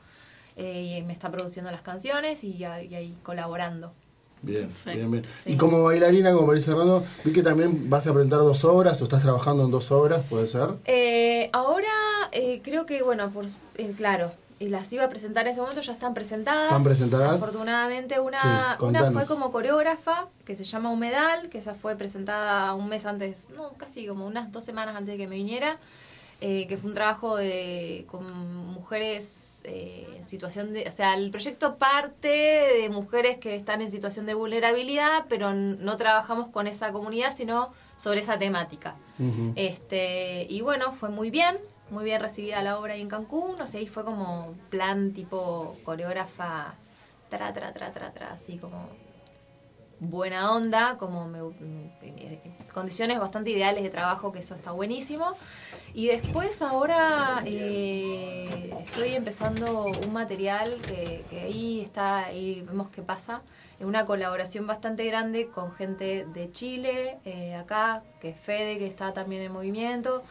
eh, 0.55 0.97
y 0.99 1.03
me 1.03 1.13
está 1.13 1.31
produciendo 1.31 1.71
las 1.71 1.81
canciones 1.81 2.43
y, 2.43 2.63
ahí- 2.65 2.87
y 2.87 2.95
ahí 2.95 3.19
colaborando. 3.23 3.93
Bien, 4.41 4.69
bien, 4.85 5.09
bien. 5.09 5.23
Y 5.45 5.55
como 5.55 5.83
bailarina, 5.83 6.33
como 6.33 6.47
para 6.47 6.57
ir 6.57 6.63
cerrando, 6.63 7.05
vi 7.23 7.31
que 7.31 7.41
también 7.43 7.89
vas 7.89 8.05
a 8.07 8.13
presentar 8.13 8.39
dos 8.39 8.65
obras 8.65 9.01
o 9.01 9.05
estás 9.05 9.21
trabajando 9.21 9.63
en 9.63 9.71
dos 9.71 9.89
obras, 9.91 10.25
¿puede 10.29 10.47
ser? 10.47 10.69
Eh, 10.85 11.49
ahora 11.53 11.87
eh, 12.33 12.61
creo 12.61 12.85
que, 12.85 13.03
bueno, 13.03 13.31
por, 13.31 13.45
eh, 13.75 13.93
claro, 13.95 14.33
y 14.59 14.69
las 14.69 14.91
iba 14.93 15.03
a 15.03 15.09
presentar 15.09 15.45
en 15.45 15.51
ese 15.51 15.61
momento, 15.61 15.81
ya 15.81 15.93
están 15.93 16.13
presentadas. 16.13 16.65
¿Están 16.65 16.83
presentadas? 16.83 17.41
Afortunadamente, 17.41 18.19
una, 18.19 18.77
Sí, 18.77 18.85
una 18.85 19.11
fue 19.11 19.25
como 19.25 19.51
coreógrafa, 19.51 20.27
que 20.45 20.55
se 20.55 20.63
llama 20.63 20.89
Humedal, 20.89 21.49
que 21.49 21.57
esa 21.57 21.75
fue 21.75 21.95
presentada 21.95 22.73
un 22.73 22.89
mes 22.89 23.05
antes, 23.05 23.49
no, 23.55 23.73
casi 23.73 24.07
como 24.07 24.25
unas 24.25 24.51
dos 24.51 24.63
semanas 24.63 24.95
antes 24.95 25.13
de 25.13 25.17
que 25.17 25.27
me 25.27 25.35
viniera, 25.35 25.77
eh, 26.41 26.67
que 26.67 26.77
fue 26.77 26.89
un 26.89 26.95
trabajo 26.95 27.37
de, 27.37 28.05
con 28.07 28.25
mujeres 28.67 29.61
eh, 29.65 30.05
en 30.17 30.25
situación 30.25 30.73
de, 30.73 30.85
o 30.87 30.91
sea, 30.91 31.13
el 31.13 31.31
proyecto 31.31 31.77
parte 31.77 32.27
de 32.27 32.89
mujeres 32.89 33.37
que 33.37 33.55
están 33.55 33.81
en 33.81 33.91
situación 33.91 34.25
de 34.25 34.33
vulnerabilidad, 34.33 35.25
pero 35.29 35.53
no 35.53 35.95
trabajamos 35.95 36.49
con 36.49 36.67
esa 36.67 36.91
comunidad, 36.91 37.33
sino 37.35 37.71
sobre 37.95 38.19
esa 38.19 38.37
temática. 38.37 38.95
Este, 39.55 40.45
y 40.49 40.59
bueno, 40.61 40.91
fue 40.91 41.09
muy 41.09 41.29
bien, 41.29 41.59
muy 41.89 42.03
bien 42.05 42.21
recibida 42.21 42.61
la 42.63 42.79
obra 42.79 42.93
ahí 42.93 43.01
en 43.01 43.09
Cancún, 43.09 43.59
o 43.61 43.67
sea, 43.67 43.79
ahí 43.79 43.87
fue 43.87 44.03
como 44.05 44.55
plan 44.69 45.13
tipo 45.13 45.79
coreógrafa, 45.83 46.79
tra, 47.29 47.53
tra, 47.53 47.73
tra, 47.73 47.91
tra, 47.93 48.11
tra, 48.13 48.31
así 48.33 48.57
como 48.57 48.97
buena 49.99 50.53
onda, 50.53 50.97
como 50.97 51.27
me- 51.27 51.39
eh, 52.01 52.41
condiciones 52.73 53.19
bastante 53.19 53.51
ideales 53.51 53.83
de 53.83 53.89
trabajo, 53.89 54.31
que 54.31 54.39
eso 54.39 54.55
está 54.55 54.71
buenísimo. 54.71 55.37
Y 55.93 56.07
después 56.07 56.61
ahora 56.61 57.43
eh, 57.45 58.77
estoy 58.81 59.15
empezando 59.15 59.97
un 59.97 60.13
material 60.13 60.83
que, 60.85 61.27
ahí 61.45 61.81
está, 61.81 62.25
ahí 62.25 62.61
vemos 62.63 62.89
qué 62.89 63.01
pasa, 63.03 63.43
una 63.79 64.05
colaboración 64.05 64.67
bastante 64.67 65.05
grande 65.05 65.51
con 65.51 65.71
gente 65.73 66.25
de 66.25 66.51
Chile, 66.51 67.19
eh, 67.25 67.55
acá, 67.55 68.03
que 68.19 68.29
es 68.29 68.39
Fede, 68.39 68.79
que 68.79 68.87
está 68.87 69.13
también 69.13 69.41
en 69.43 69.51
movimiento, 69.53 70.23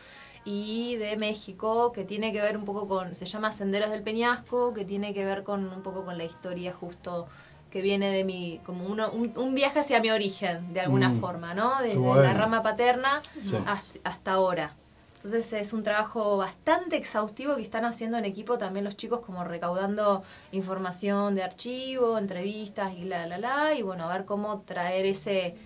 y 0.44 0.96
de 0.96 1.16
México, 1.16 1.92
que 1.92 2.04
tiene 2.04 2.32
que 2.32 2.40
ver 2.42 2.56
un 2.56 2.64
poco 2.64 2.88
con, 2.88 3.14
se 3.14 3.26
llama 3.26 3.52
Senderos 3.52 3.90
del 3.90 4.02
Peñasco, 4.02 4.72
que 4.72 4.84
tiene 4.84 5.14
que 5.14 5.24
ver 5.24 5.42
con 5.44 5.72
un 5.72 5.82
poco 5.82 6.04
con 6.04 6.18
la 6.18 6.24
historia 6.24 6.72
justo 6.72 7.28
que 7.70 7.80
viene 7.80 8.10
de 8.12 8.24
mi, 8.24 8.60
como 8.62 8.86
uno, 8.86 9.10
un, 9.12 9.32
un 9.36 9.54
viaje 9.54 9.78
hacia 9.80 10.00
mi 10.00 10.10
origen, 10.10 10.72
de 10.72 10.80
alguna 10.80 11.10
Mm. 11.10 11.20
forma, 11.20 11.54
¿no? 11.54 11.80
Desde 11.80 11.98
bueno. 11.98 12.22
la 12.22 12.34
rama 12.34 12.62
paterna 12.62 13.22
Sí. 13.40 13.56
hasta, 13.64 13.98
hasta 14.04 14.32
ahora. 14.32 14.78
Entonces 15.14 15.52
es 15.52 15.72
un 15.72 15.82
trabajo 15.84 16.36
bastante 16.36 16.96
exhaustivo 16.96 17.56
que 17.56 17.62
están 17.62 17.84
haciendo 17.84 18.18
en 18.18 18.24
equipo 18.24 18.58
también 18.58 18.84
los 18.84 18.96
chicos, 18.96 19.20
como 19.20 19.44
recaudando 19.44 20.22
información 20.50 21.34
de 21.36 21.44
archivo, 21.44 22.18
entrevistas 22.18 22.92
y 22.94 23.04
la, 23.04 23.26
la, 23.26 23.38
la, 23.38 23.74
y 23.74 23.82
bueno, 23.82 24.04
a 24.04 24.12
ver 24.12 24.24
cómo 24.26 24.62
traer 24.62 25.06
ese, 25.06 25.56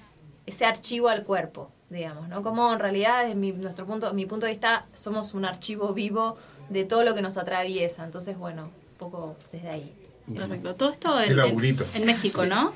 ese 0.47 0.64
archivo 0.66 1.09
al 1.09 1.24
cuerpo, 1.24 1.76
digamos, 1.91 2.28
¿no? 2.28 2.43
Como 2.43 2.72
en 2.72 2.78
realidad, 2.78 3.22
desde 3.22 3.34
mi, 3.34 3.53
nuestro 3.53 3.87
punto, 3.87 4.12
mi 4.12 4.26
punto 4.26 4.47
de 4.47 4.53
vista, 4.53 4.87
somos 4.95 5.34
un 5.34 5.45
archivo 5.45 5.93
vivo 5.93 6.37
de 6.68 6.84
todo 6.84 7.03
lo 7.03 7.14
que 7.14 7.22
nos 7.22 7.37
atraviesa. 7.37 8.05
Entonces, 8.05 8.37
bueno, 8.37 8.64
un 8.64 8.97
poco 8.99 9.37
desde 9.53 9.68
ahí. 9.68 9.93
Perfecto. 10.34 10.74
Todo 10.74 10.91
esto 10.91 11.20
en 11.20 12.07
México, 12.07 12.47
¿no? 12.47 12.72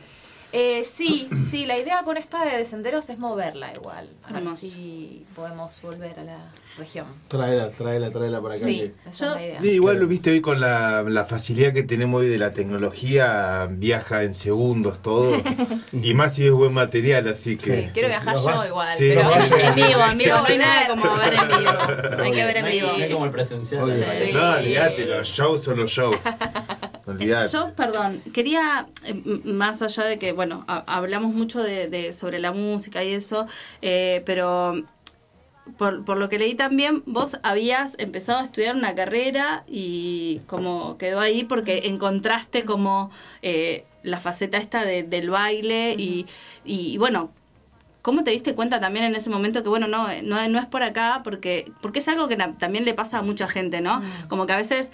Eh, 0.53 0.85
sí, 0.85 1.29
sí, 1.49 1.65
la 1.65 1.79
idea 1.79 2.03
con 2.03 2.17
esta 2.17 2.45
de 2.45 2.65
senderos 2.65 3.09
es 3.09 3.19
moverla 3.19 3.73
igual, 3.73 4.09
a 4.25 4.33
ver 4.33 4.43
Hermoso. 4.43 4.67
si 4.67 5.25
podemos 5.37 5.81
volver 5.81 6.19
a 6.19 6.25
la 6.25 6.39
región. 6.77 7.07
Tráela, 7.29 7.71
tráela, 7.71 8.11
tráela 8.11 8.41
para 8.43 8.55
acá. 8.57 8.65
Sí, 8.65 8.79
que- 9.05 9.09
esa 9.09 9.27
es 9.27 9.33
la 9.37 9.43
idea. 9.47 9.61
Sí, 9.61 9.69
igual 9.71 10.01
lo 10.01 10.09
viste 10.09 10.31
hoy 10.33 10.41
con 10.41 10.61
la, 10.61 11.03
la 11.07 11.25
facilidad 11.25 11.73
que 11.73 11.85
tenemos 11.85 12.21
hoy 12.23 12.29
de 12.29 12.39
la 12.39 12.53
tecnología, 12.53 13.69
viaja 13.71 14.25
en 14.25 14.35
segundos 14.35 15.01
todo. 15.03 15.41
y 15.93 16.15
más 16.15 16.35
si 16.35 16.47
es 16.47 16.53
buen 16.53 16.73
material, 16.75 17.29
así 17.29 17.57
que. 17.57 17.91
Quiero 17.93 18.09
viajar 18.09 18.35
yo 18.37 18.45
vas- 18.45 18.67
igual, 18.67 18.89
sí, 18.99 19.09
pero 19.15 19.21
En 19.23 19.75
vivo, 19.77 20.05
en 20.11 20.19
vivo. 20.19 20.37
No 20.39 20.45
hay 20.47 20.59
nada 20.67 20.89
como 20.89 21.17
ver 21.17 21.35
en 21.35 21.49
vivo. 21.49 22.23
Hay 22.25 22.33
que 22.33 22.45
ver 22.45 22.57
en 22.57 22.63
No 22.63 22.69
hay- 22.69 22.81
vivo. 22.81 22.89
no 22.97 23.05
hay 23.05 23.13
como 23.13 23.25
el 23.27 23.31
presencial. 23.31 23.93
Sí. 23.95 24.33
No, 24.35 24.51
olvídate, 24.57 25.07
los 25.07 25.29
shows 25.29 25.63
son 25.63 25.79
los 25.79 25.91
shows. 25.91 26.17
Olvídate. 27.11 27.53
Yo, 27.53 27.73
perdón, 27.75 28.23
quería, 28.33 28.87
eh, 29.05 29.15
más 29.45 29.83
allá 29.83 30.05
de 30.05 30.19
que, 30.19 30.33
bueno, 30.33 30.65
ha- 30.69 30.85
hablamos 30.87 31.35
mucho 31.35 31.63
de, 31.63 31.89
de- 31.89 32.13
sobre 32.13 32.39
la 32.39 32.53
música 32.53 33.03
y 33.05 33.13
eso, 33.13 33.47
eh, 33.83 34.23
pero 34.27 34.83
por, 35.77 36.05
por 36.05 36.17
lo 36.17 36.29
que 36.29 36.39
leí 36.39 36.55
también, 36.55 37.03
vos 37.07 37.39
habías 37.43 37.97
empezado 37.99 38.41
a 38.41 38.45
estudiar 38.45 38.75
una 38.75 38.95
carrera 38.95 39.65
y 39.69 40.41
como 40.47 40.97
quedó 40.99 41.21
ahí 41.21 41.45
porque 41.45 41.83
encontraste 41.85 42.65
como 42.65 43.11
eh, 43.43 43.85
la 44.03 44.19
faceta 44.21 44.57
esta 44.59 44.85
de- 44.85 45.03
del 45.05 45.31
baile 45.31 45.95
y, 45.97 46.27
y, 46.65 46.97
bueno, 46.99 47.33
¿Cómo 48.03 48.25
te 48.25 48.31
diste 48.31 48.55
cuenta 48.55 48.81
también 48.81 49.05
en 49.05 49.15
ese 49.15 49.29
momento 49.29 49.63
que, 49.63 49.69
bueno, 49.69 49.87
no, 49.87 50.09
no, 50.23 50.49
no 50.49 50.59
es 50.59 50.65
por 50.65 50.83
acá? 50.83 51.21
Porque, 51.23 51.71
porque 51.83 51.99
es 51.99 52.09
algo 52.09 52.29
que 52.29 52.37
también 52.37 52.87
le 52.87 52.95
pasa 52.95 53.19
a 53.19 53.23
mucha 53.23 53.47
gente, 53.47 53.83
¿no? 53.83 54.01
Como 54.29 54.47
que 54.47 54.55
a 54.55 54.57
veces, 54.57 54.91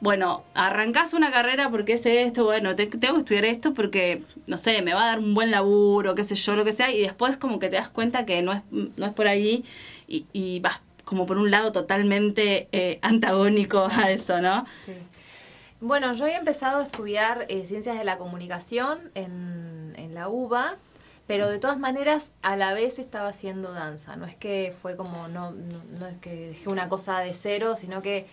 bueno, 0.00 0.44
arrancás 0.54 1.14
una 1.14 1.30
carrera 1.30 1.70
porque 1.70 1.94
es 1.94 2.04
esto, 2.06 2.44
bueno, 2.44 2.76
te- 2.76 2.86
tengo 2.86 3.14
que 3.14 3.20
estudiar 3.20 3.44
esto 3.46 3.72
porque, 3.72 4.22
no 4.46 4.58
sé, 4.58 4.82
me 4.82 4.92
va 4.94 5.04
a 5.04 5.06
dar 5.06 5.18
un 5.18 5.34
buen 5.34 5.50
laburo, 5.50 6.14
qué 6.14 6.22
sé 6.24 6.34
yo, 6.34 6.54
lo 6.54 6.64
que 6.64 6.72
sea, 6.72 6.90
y 6.92 7.00
después 7.00 7.36
como 7.38 7.58
que 7.58 7.68
te 7.70 7.76
das 7.76 7.88
cuenta 7.88 8.26
que 8.26 8.42
no 8.42 8.52
es, 8.52 8.62
no 8.70 9.06
es 9.06 9.12
por 9.12 9.26
ahí 9.26 9.64
y, 10.06 10.26
y 10.32 10.60
vas 10.60 10.80
como 11.04 11.24
por 11.24 11.38
un 11.38 11.50
lado 11.50 11.72
totalmente 11.72 12.68
eh, 12.72 12.98
antagónico 13.02 13.88
a 13.90 14.10
eso, 14.10 14.40
¿no? 14.40 14.66
Sí. 14.84 14.92
Bueno, 15.80 16.12
yo 16.14 16.24
había 16.24 16.38
empezado 16.38 16.80
a 16.80 16.84
estudiar 16.84 17.46
eh, 17.48 17.64
ciencias 17.66 17.98
de 17.98 18.04
la 18.04 18.16
comunicación 18.18 18.98
en, 19.14 19.92
en 19.96 20.14
la 20.14 20.28
UBA, 20.28 20.76
pero 21.26 21.48
de 21.48 21.58
todas 21.58 21.78
maneras 21.78 22.32
a 22.42 22.56
la 22.56 22.72
vez 22.72 22.98
estaba 22.98 23.28
haciendo 23.28 23.72
danza. 23.72 24.16
No 24.16 24.26
es 24.26 24.34
que 24.36 24.74
fue 24.80 24.96
como, 24.96 25.28
no, 25.28 25.50
no, 25.52 25.82
no 25.98 26.06
es 26.06 26.18
que 26.18 26.48
dejé 26.48 26.68
una 26.68 26.88
cosa 26.88 27.20
de 27.20 27.34
cero, 27.34 27.76
sino 27.76 28.00
que 28.02 28.26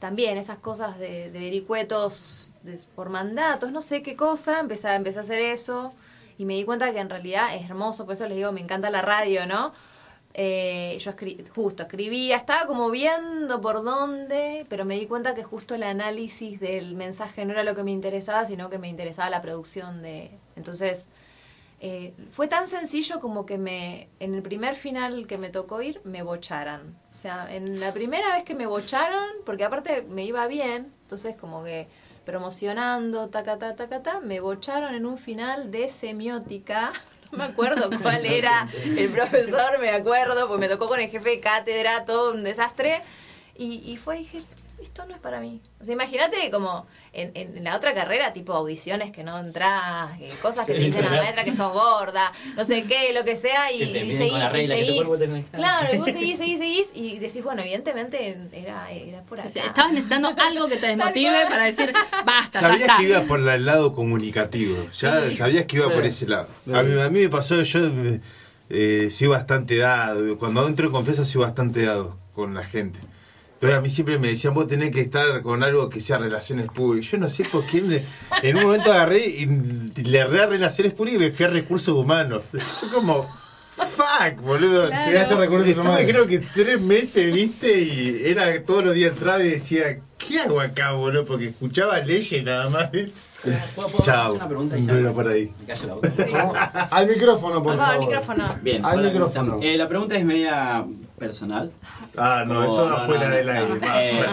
también 0.00 0.38
esas 0.38 0.58
cosas 0.58 0.98
de, 0.98 1.30
de 1.30 1.40
vericuetos 1.40 2.56
de- 2.62 2.80
por 2.96 3.10
mandatos, 3.10 3.72
no 3.72 3.80
sé 3.82 4.02
qué 4.02 4.16
cosa, 4.16 4.60
empecé, 4.60 4.94
empecé 4.94 5.18
a 5.18 5.22
hacer 5.22 5.40
eso 5.40 5.94
y 6.38 6.46
me 6.46 6.54
di 6.56 6.64
cuenta 6.64 6.92
que 6.92 7.00
en 7.00 7.10
realidad 7.10 7.54
es 7.56 7.64
hermoso, 7.66 8.06
por 8.06 8.14
eso 8.14 8.26
les 8.28 8.36
digo, 8.38 8.52
me 8.52 8.60
encanta 8.62 8.90
la 8.90 9.02
radio, 9.02 9.46
¿no? 9.46 9.72
Eh, 10.34 10.96
yo 11.00 11.10
escri- 11.12 11.48
justo 11.54 11.82
escribía, 11.84 12.36
estaba 12.36 12.66
como 12.66 12.90
viendo 12.90 13.60
por 13.60 13.82
dónde, 13.84 14.66
pero 14.68 14.84
me 14.84 14.96
di 14.98 15.06
cuenta 15.06 15.34
que 15.34 15.42
justo 15.44 15.74
el 15.74 15.82
análisis 15.82 16.60
del 16.60 16.94
mensaje 16.96 17.44
no 17.44 17.52
era 17.52 17.64
lo 17.64 17.74
que 17.74 17.82
me 17.84 17.90
interesaba, 17.92 18.46
sino 18.46 18.70
que 18.70 18.78
me 18.78 18.88
interesaba 18.88 19.30
la 19.30 19.42
producción 19.42 20.02
de... 20.02 20.30
Entonces, 20.56 21.08
eh, 21.82 22.12
fue 22.30 22.46
tan 22.46 22.68
sencillo 22.68 23.20
como 23.20 23.46
que 23.46 23.56
me 23.56 24.08
en 24.20 24.34
el 24.34 24.42
primer 24.42 24.74
final 24.74 25.26
que 25.26 25.38
me 25.38 25.48
tocó 25.48 25.80
ir 25.80 26.02
me 26.04 26.22
bocharan. 26.22 26.94
O 27.10 27.14
sea, 27.14 27.48
en 27.54 27.80
la 27.80 27.94
primera 27.94 28.34
vez 28.34 28.44
que 28.44 28.54
me 28.54 28.66
bocharon, 28.66 29.26
porque 29.46 29.64
aparte 29.64 30.02
me 30.02 30.24
iba 30.24 30.46
bien, 30.46 30.92
entonces 31.02 31.36
como 31.36 31.64
que 31.64 31.88
promocionando, 32.26 33.30
taca, 33.30 33.58
ta, 33.58 33.76
taca, 33.76 34.02
ta, 34.02 34.20
me 34.20 34.40
bocharon 34.40 34.94
en 34.94 35.06
un 35.06 35.16
final 35.18 35.70
de 35.70 35.88
semiótica. 35.88 36.92
No 37.32 37.38
me 37.38 37.44
acuerdo 37.44 37.90
cuál 38.02 38.26
era 38.26 38.68
el 38.84 39.08
profesor, 39.08 39.78
me 39.78 39.90
acuerdo, 39.90 40.48
porque 40.48 40.62
me 40.62 40.68
tocó 40.68 40.88
con 40.88 40.98
el 40.98 41.10
jefe 41.10 41.30
de 41.30 41.38
cátedra, 41.38 42.04
todo 42.04 42.32
un 42.32 42.42
desastre. 42.42 43.02
Y, 43.56 43.88
y 43.88 43.96
fue, 43.98 44.18
dije, 44.18 44.40
esto 44.82 45.04
no 45.06 45.14
es 45.14 45.20
para 45.20 45.40
mí. 45.40 45.60
O 45.80 45.84
sea, 45.84 45.92
imagínate 45.94 46.50
como 46.50 46.86
en, 47.12 47.30
en- 47.34 47.64
la 47.64 47.76
otra 47.76 47.92
carrera, 47.94 48.32
tipo 48.32 48.52
audiciones 48.54 49.12
que 49.12 49.22
no 49.24 49.38
entras, 49.38 50.10
eh, 50.20 50.30
cosas 50.42 50.66
que 50.66 50.74
te 50.74 50.78
dicen 50.80 51.04
la 51.04 51.10
maestra 51.10 51.44
que 51.44 51.52
sos 51.52 51.72
gorda, 51.72 52.32
no 52.56 52.64
sé 52.64 52.84
qué, 52.84 53.12
lo 53.12 53.24
que 53.24 53.36
sea, 53.36 53.70
y, 53.72 53.78
Que 53.78 53.86
te 53.86 53.90
y 53.90 53.92
vienen 54.02 54.16
seguís, 54.16 54.32
con 54.32 54.40
la 54.40 54.46
y 54.48 54.52
regla 54.52 54.74
que 54.74 54.80
tu 54.80 54.86
seguís. 54.86 55.04
cuerpo 55.06 55.50
Claro, 55.56 55.94
y 55.94 55.98
vos 55.98 56.06
seguís, 56.12 56.38
seguís, 56.38 56.58
seguís, 56.58 56.90
y 56.94 57.18
decís, 57.18 57.42
bueno, 57.44 57.62
evidentemente 57.62 58.38
era, 58.52 58.90
era 58.90 59.22
por 59.22 59.38
acá. 59.40 59.48
sí, 59.48 59.58
Estabas 59.58 59.90
necesitando 59.92 60.32
algo 60.36 60.68
que 60.68 60.76
te 60.76 60.86
desmotive 60.86 61.46
para 61.48 61.64
decir, 61.64 61.92
basta, 62.24 62.60
ya 62.60 62.68
Sabías 62.68 62.80
está. 62.82 62.96
que 62.98 63.02
iba 63.04 63.22
por 63.22 63.40
el 63.48 63.66
lado 63.66 63.92
comunicativo, 63.92 64.88
ya 64.92 65.20
Sí. 65.28 65.34
sabías 65.34 65.66
que 65.66 65.76
iba 65.76 65.88
Sí. 65.88 65.92
por 65.94 66.04
ese 66.06 66.26
lado. 66.26 66.48
Sí. 66.64 66.72
A 66.74 66.82
mí, 66.82 67.00
a 67.00 67.08
mí 67.10 67.20
me 67.20 67.28
pasó, 67.28 67.60
yo 67.62 67.80
eh, 68.70 69.08
soy 69.10 69.26
bastante 69.26 69.76
dado, 69.78 70.38
cuando 70.38 70.66
entro 70.66 70.86
en 70.86 70.92
confianza 70.92 71.24
soy 71.24 71.40
bastante 71.42 71.82
dado 71.84 72.16
con 72.34 72.54
la 72.54 72.64
gente. 72.64 72.98
Entonces 73.60 73.76
a 73.78 73.82
mí 73.82 73.90
siempre 73.90 74.18
me 74.18 74.28
decían, 74.28 74.54
vos 74.54 74.66
tenés 74.66 74.90
que 74.90 75.02
estar 75.02 75.42
con 75.42 75.62
algo 75.62 75.90
que 75.90 76.00
sea 76.00 76.16
relaciones 76.16 76.68
públicas. 76.68 77.10
Yo 77.10 77.18
no 77.18 77.28
sé 77.28 77.44
por 77.44 77.62
qué, 77.66 77.82
me- 77.82 78.02
en 78.42 78.56
un 78.56 78.62
momento 78.62 78.90
agarré 78.90 79.26
y 79.26 79.44
le 80.02 80.18
erré 80.18 80.42
a 80.42 80.46
relaciones 80.46 80.94
públicas 80.94 81.20
y 81.20 81.24
me 81.26 81.30
fui 81.30 81.44
a 81.44 81.48
recursos 81.50 81.94
humanos. 81.94 82.42
Fue 82.80 82.88
como, 82.88 83.24
fuck, 83.76 84.40
boludo. 84.40 84.86
Claro. 84.88 85.36
Recursos 85.38 85.76
humanos. 85.76 86.00
creo 86.06 86.26
que 86.26 86.38
tres 86.38 86.80
meses, 86.80 87.34
viste, 87.34 87.82
y 87.82 88.22
era 88.24 88.64
todos 88.64 88.82
los 88.82 88.94
días 88.94 89.12
entraba 89.12 89.44
y 89.44 89.50
decía, 89.50 90.00
¿qué 90.16 90.40
hago 90.40 90.58
acá, 90.58 90.92
boludo? 90.92 91.26
Porque 91.26 91.48
escuchaba 91.48 91.98
leyes 92.00 92.42
nada 92.42 92.70
más. 92.70 92.90
¿viste? 92.90 93.12
¿Puedo, 93.74 93.88
puedo 93.88 94.04
Chao. 94.04 94.22
hacer 94.28 94.36
una 94.36 94.48
pregunta 94.48 94.78
y 94.78 94.86
ya? 94.86 94.92
Bueno, 94.94 95.12
por 95.12 95.28
ahí. 95.28 95.52
Me 95.60 95.66
callo 95.66 95.86
la 95.86 95.94
boca. 95.94 96.88
Al 96.90 97.06
micrófono, 97.06 97.62
por 97.62 97.76
favor, 97.76 97.94
el 97.94 98.00
micrófono. 98.08 98.44
Bien, 98.62 98.84
Al 98.86 99.02
micrófono. 99.02 99.58
Eh, 99.62 99.76
la 99.76 99.86
pregunta 99.88 100.16
es 100.16 100.24
media 100.24 100.84
personal. 101.20 101.70
Ah, 102.16 102.44
no, 102.44 102.54
Como- 102.54 102.66
eso 102.66 102.88
no, 102.88 102.96
afuera 102.96 103.28
no, 103.28 103.36
del 103.36 103.46
no, 103.46 103.52
aire. 103.52 103.74
no. 103.74 103.80
va, 103.80 104.04
Eh, 104.04 104.26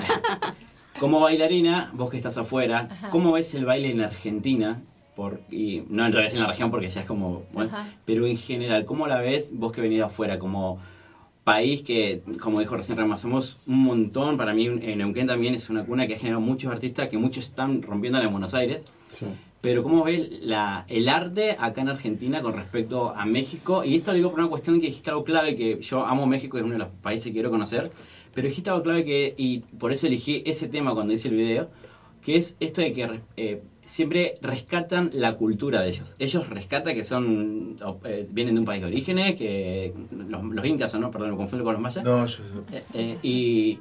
como 1.00 1.20
bailarina, 1.20 1.92
vos 1.94 2.10
que 2.10 2.18
estás 2.18 2.38
afuera, 2.40 2.88
Ajá. 2.90 3.10
¿cómo 3.10 3.34
ves 3.34 3.54
el 3.54 3.66
baile 3.66 3.92
en 3.92 4.02
Argentina? 4.02 4.82
Por, 5.16 5.42
y 5.52 5.84
no 5.90 6.06
en 6.06 6.12
realidad 6.14 6.34
en 6.36 6.42
la 6.44 6.48
región 6.48 6.70
porque 6.72 6.90
ya 6.90 7.02
es 7.02 7.08
como... 7.08 7.44
bueno, 7.52 7.72
pero 8.06 8.26
en 8.26 8.38
general, 8.38 8.86
¿cómo 8.86 9.06
la 9.08 9.20
ves 9.20 9.52
vos 9.54 9.72
que 9.72 9.82
venís 9.82 9.98
de 10.00 10.04
afuera? 10.06 10.38
Como 10.40 10.80
país 11.44 11.82
que, 11.82 12.22
como 12.42 12.60
dijo 12.60 12.76
recién 12.78 12.98
Rama, 12.98 13.18
somos 13.18 13.60
un 13.68 13.84
montón. 13.84 14.38
Para 14.38 14.54
mí, 14.54 14.66
en 14.68 14.98
Neuquén 14.98 15.26
también 15.28 15.56
es 15.56 15.70
una 15.70 15.86
cuna 15.86 16.06
que 16.08 16.16
ha 16.16 16.18
generado 16.18 16.42
muchos 16.42 16.72
artistas 16.72 17.08
que 17.08 17.18
muchos 17.18 17.46
están 17.46 17.82
rompiéndola 17.82 18.26
en 18.26 18.32
Buenos 18.32 18.54
Aires. 18.54 18.86
Sí. 19.10 19.26
Pero 19.62 19.84
¿cómo 19.84 20.04
ves 20.04 20.30
la, 20.42 20.86
el 20.88 21.10
arte 21.10 21.56
acá 21.60 21.82
en 21.82 21.90
Argentina 21.90 22.42
con 22.42 22.54
respecto 22.54 23.10
a 23.10 23.26
México? 23.26 23.84
Y 23.84 23.96
esto 23.96 24.12
lo 24.12 24.18
digo 24.18 24.30
por 24.32 24.40
una 24.40 24.50
cuestión 24.50 24.80
que 24.80 24.88
dijiste 24.88 25.10
algo 25.10 25.24
clave, 25.24 25.56
que 25.56 25.80
yo 25.82 26.06
amo 26.06 26.28
México, 26.28 26.58
es 26.58 26.64
uno 26.64 26.74
de 26.74 26.80
los 26.80 26.90
países 27.02 27.26
que 27.26 27.34
quiero 27.34 27.50
conocer, 27.50 27.92
pero 28.34 28.48
dijiste 28.48 28.70
algo 28.70 28.84
clave 28.84 29.04
que, 29.04 29.34
y 29.36 29.60
por 29.60 29.92
eso 29.92 30.08
elegí 30.08 30.44
ese 30.46 30.68
tema 30.68 30.94
cuando 30.94 31.14
hice 31.14 31.30
el 31.30 31.36
video, 31.36 31.70
que 32.22 32.36
es 32.36 32.56
esto 32.60 32.82
de 32.82 32.94
que 32.94 33.22
eh, 33.38 33.62
siempre 33.88 34.38
rescatan 34.42 35.10
la 35.14 35.38
cultura 35.38 35.82
de 35.82 35.90
ellos. 35.90 36.16
Ellos 36.20 36.50
rescatan 36.50 36.94
que 36.94 37.04
son, 37.04 37.80
eh, 38.04 38.28
vienen 38.30 38.56
de 38.56 38.60
un 38.60 38.66
país 38.66 38.82
de 38.82 38.88
orígenes, 38.88 39.36
que 39.36 39.94
los, 40.28 40.44
los 40.44 40.66
incas, 40.66 40.94
¿o 40.94 41.00
¿no? 41.00 41.10
Perdón, 41.10 41.32
lo 41.32 41.38
confundo 41.38 41.64
con 41.64 41.74
los 41.74 41.82
mayas. 41.82 42.04
No, 42.04 42.26
yo. 42.26 42.44
Eh, 42.72 42.84
eh, 42.94 43.18
y, 43.24 43.80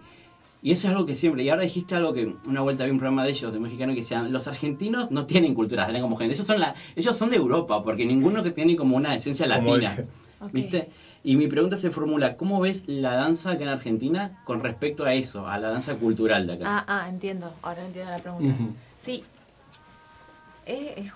y 0.62 0.72
eso 0.72 0.88
es 0.88 0.94
algo 0.94 1.06
que 1.06 1.14
siempre. 1.14 1.42
Y 1.44 1.50
ahora 1.50 1.62
dijiste 1.62 1.94
algo 1.94 2.12
que 2.12 2.34
una 2.46 2.60
vuelta 2.60 2.84
vi 2.84 2.90
un 2.90 2.98
programa 2.98 3.24
de 3.24 3.30
ellos, 3.30 3.52
de 3.52 3.60
mexicano, 3.60 3.94
que 3.94 4.00
decían: 4.00 4.32
los 4.32 4.46
argentinos 4.46 5.10
no 5.10 5.26
tienen 5.26 5.54
cultura, 5.54 5.84
tienen 5.84 6.02
como 6.02 6.16
gente. 6.16 6.34
Ellos 6.34 6.46
son, 6.46 6.60
la, 6.60 6.74
ellos 6.96 7.16
son 7.16 7.30
de 7.30 7.36
Europa, 7.36 7.82
porque 7.84 8.04
ninguno 8.04 8.42
que 8.42 8.50
tiene 8.50 8.76
como 8.76 8.96
una 8.96 9.14
esencia 9.14 9.46
Como 9.46 9.76
latina. 9.76 10.06
¿Viste? 10.52 10.90
Y 11.22 11.36
mi 11.36 11.46
pregunta 11.46 11.76
se 11.78 11.90
formula: 11.90 12.36
¿cómo 12.36 12.60
ves 12.60 12.84
la 12.86 13.14
danza 13.14 13.52
acá 13.52 13.62
en 13.62 13.68
Argentina 13.68 14.42
con 14.44 14.62
respecto 14.62 15.04
a 15.04 15.14
eso, 15.14 15.46
a 15.46 15.58
la 15.58 15.70
danza 15.70 15.94
cultural 15.96 16.46
de 16.46 16.54
acá? 16.54 16.64
Ah, 16.66 16.84
ah, 16.86 17.08
entiendo. 17.08 17.52
Ahora 17.62 17.84
entiendo 17.84 18.10
la 18.10 18.18
pregunta. 18.18 18.54
Sí. 18.96 19.24
Es, 20.64 20.98
es, 20.98 21.12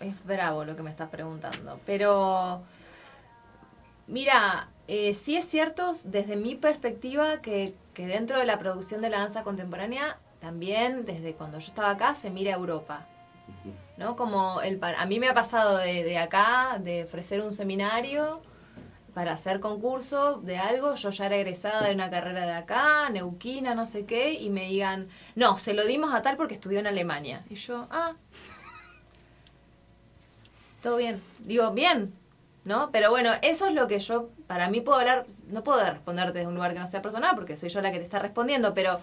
es 0.00 0.24
bravo 0.24 0.64
lo 0.64 0.76
que 0.76 0.82
me 0.82 0.90
estás 0.90 1.08
preguntando. 1.08 1.80
Pero. 1.86 2.62
Mira, 4.08 4.68
eh, 4.88 5.14
sí 5.14 5.36
es 5.36 5.46
cierto, 5.46 5.92
desde 6.04 6.36
mi 6.36 6.56
perspectiva, 6.56 7.40
que, 7.40 7.72
que 7.94 8.06
dentro 8.06 8.38
de 8.38 8.46
la 8.46 8.58
producción 8.58 9.00
de 9.00 9.10
la 9.10 9.18
danza 9.18 9.42
contemporánea, 9.42 10.18
también 10.40 11.04
desde 11.04 11.34
cuando 11.34 11.58
yo 11.58 11.66
estaba 11.66 11.90
acá, 11.90 12.14
se 12.14 12.30
mira 12.30 12.52
a 12.52 12.58
Europa. 12.58 13.06
¿No? 13.96 14.16
Como 14.16 14.60
el, 14.62 14.80
a 14.82 15.06
mí 15.06 15.20
me 15.20 15.28
ha 15.28 15.34
pasado 15.34 15.76
de, 15.76 16.02
de 16.02 16.18
acá, 16.18 16.78
de 16.80 17.04
ofrecer 17.04 17.40
un 17.42 17.52
seminario 17.52 18.40
para 19.14 19.32
hacer 19.32 19.60
concurso 19.60 20.40
de 20.40 20.56
algo, 20.56 20.94
yo 20.94 21.10
ya 21.10 21.26
era 21.26 21.36
egresada 21.36 21.86
de 21.86 21.94
una 21.94 22.10
carrera 22.10 22.46
de 22.46 22.52
acá, 22.52 23.10
neuquina, 23.10 23.74
no 23.74 23.84
sé 23.84 24.06
qué, 24.06 24.32
y 24.32 24.48
me 24.48 24.66
digan, 24.66 25.08
no, 25.34 25.58
se 25.58 25.74
lo 25.74 25.84
dimos 25.84 26.14
a 26.14 26.22
tal 26.22 26.36
porque 26.36 26.54
estudió 26.54 26.78
en 26.78 26.86
Alemania. 26.86 27.44
Y 27.50 27.56
yo, 27.56 27.86
ah, 27.90 28.14
todo 30.82 30.96
bien. 30.96 31.22
Digo, 31.40 31.70
bien, 31.72 32.14
¿no? 32.64 32.90
Pero 32.92 33.10
bueno, 33.10 33.32
eso 33.42 33.66
es 33.66 33.74
lo 33.74 33.86
que 33.86 33.98
yo, 33.98 34.30
para 34.46 34.68
mí 34.68 34.80
puedo 34.80 34.98
hablar, 34.98 35.26
no 35.48 35.64
puedo 35.64 35.84
responderte 35.84 36.38
desde 36.38 36.48
un 36.48 36.54
lugar 36.54 36.72
que 36.72 36.78
no 36.78 36.86
sea 36.86 37.02
personal, 37.02 37.34
porque 37.34 37.56
soy 37.56 37.68
yo 37.68 37.80
la 37.80 37.90
que 37.90 37.98
te 37.98 38.04
está 38.04 38.18
respondiendo, 38.18 38.74
pero 38.74 39.00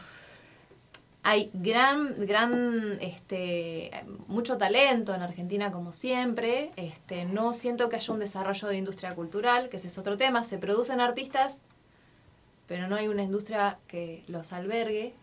hay 1.22 1.52
gran, 1.54 2.26
gran, 2.26 2.98
este, 3.02 3.92
mucho 4.28 4.58
talento 4.58 5.14
en 5.14 5.22
Argentina 5.22 5.72
como 5.72 5.92
siempre. 5.92 6.72
Este, 6.78 7.26
no 7.26 7.54
siento 7.54 7.90
que 7.90 7.98
haya 7.98 8.14
un 8.14 8.20
desarrollo 8.20 8.68
de 8.70 8.78
industria 8.78 9.14
cultural, 9.16 9.70
que 9.70 9.78
ese 9.78 9.88
es 9.88 9.98
otro 9.98 10.18
tema. 10.18 10.44
Se 10.44 10.58
producen 10.58 11.02
artistas, 11.02 11.62
pero 12.68 12.88
no 12.88 12.96
hay 12.96 13.10
una 13.10 13.24
industria 13.24 13.80
que 13.88 14.24
los 14.28 14.54
albergue, 14.54 15.14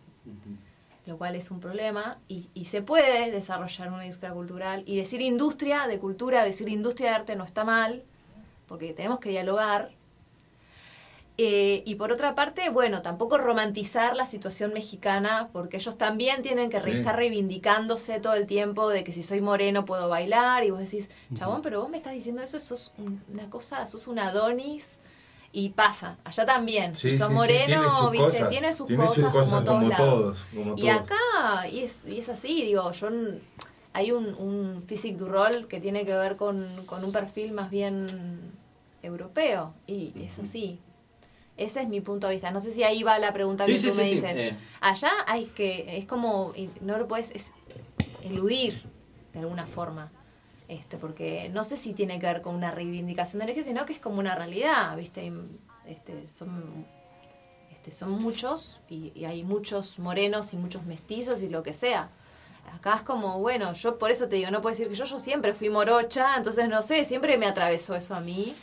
lo 1.07 1.17
cual 1.17 1.35
es 1.35 1.49
un 1.49 1.59
problema. 1.59 2.19
Y, 2.27 2.47
y 2.53 2.65
se 2.65 2.83
puede 2.83 3.31
desarrollar 3.31 3.91
una 3.91 4.05
industria 4.05 4.31
cultural. 4.31 4.83
Y 4.85 4.97
decir 4.97 5.21
industria 5.21 5.87
de 5.87 5.97
cultura, 5.97 6.43
decir 6.43 6.69
industria 6.69 7.09
de 7.09 7.15
arte 7.15 7.35
no 7.35 7.43
está 7.43 7.63
mal, 7.63 8.03
porque 8.67 8.93
tenemos 8.93 9.19
que 9.19 9.29
dialogar. 9.29 9.91
Eh, 11.39 11.83
y 11.85 11.95
por 11.95 12.11
otra 12.11 12.33
parte, 12.33 12.69
bueno, 12.71 13.03
tampoco 13.03 13.37
romantizar 13.37 14.15
la 14.15 14.25
situación 14.25 14.73
mexicana, 14.73 15.49
porque 15.53 15.77
ellos 15.77 15.95
también 15.95 16.41
tienen 16.41 16.71
que 16.71 16.79
Sí. 16.79 16.89
estar 16.89 17.15
reivindicándose 17.15 18.19
todo 18.19 18.33
el 18.33 18.47
tiempo 18.47 18.89
de 18.89 19.03
que 19.03 19.11
si 19.11 19.21
soy 19.21 19.39
moreno 19.39 19.85
puedo 19.85 20.09
bailar, 20.09 20.63
y 20.63 20.71
vos 20.71 20.79
decís, 20.79 21.11
chabón, 21.35 21.61
pero 21.61 21.81
vos 21.81 21.89
me 21.91 21.97
estás 21.97 22.13
diciendo 22.13 22.41
eso, 22.41 22.59
sos 22.59 22.91
un- 22.97 23.23
una 23.27 23.49
cosa, 23.51 23.85
sos 23.85 24.07
un 24.07 24.17
Adonis, 24.17 24.99
y 25.51 25.69
pasa, 25.69 26.17
allá 26.23 26.45
también, 26.45 26.95
Sí, 26.95 27.11
si 27.11 27.17
sos 27.17 27.27
sí, 27.29 27.33
moreno, 27.35 27.65
tiene 27.65 28.11
viste, 28.11 28.31
cosas, 28.31 28.49
tiene 28.49 28.73
sus 28.73 28.87
tiene 28.87 29.07
sus 29.09 29.23
cosas, 29.25 29.45
como 29.45 29.63
todos 29.63 29.77
como 29.77 29.89
lados. 29.89 30.23
todos, 30.23 30.37
como 30.53 30.75
y 30.75 30.81
todos. 30.81 31.01
acá, 31.01 31.67
y 31.71 31.79
es, 31.83 32.05
y 32.07 32.19
es 32.19 32.29
así, 32.29 32.63
digo, 32.65 32.91
yo 32.91 33.09
hay 33.93 34.11
un, 34.11 34.33
un 34.35 34.83
physique 34.83 35.17
du 35.17 35.27
rol 35.27 35.67
que 35.67 35.79
tiene 35.79 36.05
que 36.05 36.13
ver 36.15 36.35
con, 36.35 36.85
con 36.85 37.03
un 37.03 37.11
perfil 37.11 37.51
más 37.53 37.69
bien 37.69 38.56
europeo, 39.07 39.73
y 39.87 40.13
es 40.23 40.37
así. 40.39 40.79
Ese 41.57 41.81
es 41.81 41.87
mi 41.87 42.01
punto 42.01 42.27
de 42.27 42.33
vista. 42.33 42.51
No 42.51 42.59
sé 42.59 42.71
si 42.71 42.83
ahí 42.83 43.01
va 43.01 43.17
la 43.17 43.33
pregunta 43.33 43.65
Sí, 43.65 43.71
que 43.73 43.79
sí, 43.79 43.87
tú 43.87 43.93
sí, 43.93 43.99
me 44.01 44.09
dices. 44.09 44.37
eh. 44.37 44.55
Allá 44.79 45.11
hay 45.25 45.45
que, 45.45 45.97
es 45.97 46.05
como, 46.05 46.53
no 46.81 46.97
lo 46.99 47.07
puedes 47.07 47.31
es 47.31 47.51
eludir 48.23 48.83
de 49.33 49.39
alguna 49.39 49.65
forma. 49.65 50.11
Este, 50.67 50.97
porque 50.97 51.49
no 51.49 51.63
sé 51.63 51.77
si 51.77 51.93
tiene 51.93 52.19
que 52.19 52.25
ver 52.27 52.41
con 52.41 52.53
una 52.53 52.71
reivindicación 52.71 53.39
de 53.39 53.45
origen, 53.45 53.63
sino 53.63 53.85
que 53.85 53.93
es 53.93 53.99
como 53.99 54.19
una 54.19 54.35
realidad, 54.35 54.95
¿viste? 54.97 55.31
Este, 55.87 56.27
son, 56.27 56.85
este, 57.71 57.89
son 57.89 58.11
muchos 58.11 58.81
y, 58.89 59.13
y 59.15 59.25
hay 59.25 59.43
muchos 59.43 59.97
morenos 59.97 60.53
y 60.53 60.57
muchos 60.57 60.85
mestizos 60.85 61.41
y 61.41 61.49
lo 61.49 61.63
que 61.63 61.73
sea. 61.73 62.09
Acá 62.75 62.97
es 62.97 63.01
como, 63.03 63.39
bueno, 63.39 63.71
yo 63.73 63.97
por 63.97 64.11
eso 64.11 64.27
te 64.27 64.35
digo, 64.35 64.51
no 64.51 64.61
puedo 64.61 64.75
decir 64.75 64.89
que 64.89 64.95
yo, 64.95 65.05
yo 65.05 65.19
siempre 65.19 65.53
fui 65.53 65.69
morocha, 65.69 66.35
entonces 66.35 66.67
no 66.67 66.81
sé, 66.81 67.05
siempre 67.05 67.37
me 67.37 67.45
atravesó 67.45 67.95
eso 67.95 68.13
a 68.13 68.19
mí 68.19 68.53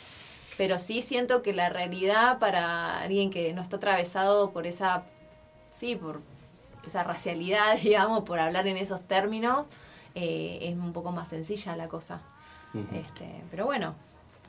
pero 0.57 0.79
sí 0.79 1.01
siento 1.01 1.41
que 1.41 1.53
la 1.53 1.69
realidad 1.69 2.39
para 2.39 2.99
alguien 3.01 3.29
que 3.29 3.53
no 3.53 3.61
está 3.61 3.77
atravesado 3.77 4.51
por 4.51 4.65
esa, 4.67 5.03
sí, 5.71 5.95
por 5.95 6.21
esa 6.85 7.03
racialidad, 7.03 7.77
digamos, 7.83 8.23
por 8.23 8.39
hablar 8.39 8.67
en 8.67 8.77
esos 8.77 9.01
términos, 9.07 9.67
eh, 10.15 10.59
es 10.61 10.75
un 10.77 10.93
poco 10.93 11.11
más 11.11 11.29
sencilla 11.29 11.75
la 11.75 11.87
cosa. 11.87 12.21
este, 12.93 13.25
pero 13.51 13.65
bueno, 13.65 13.95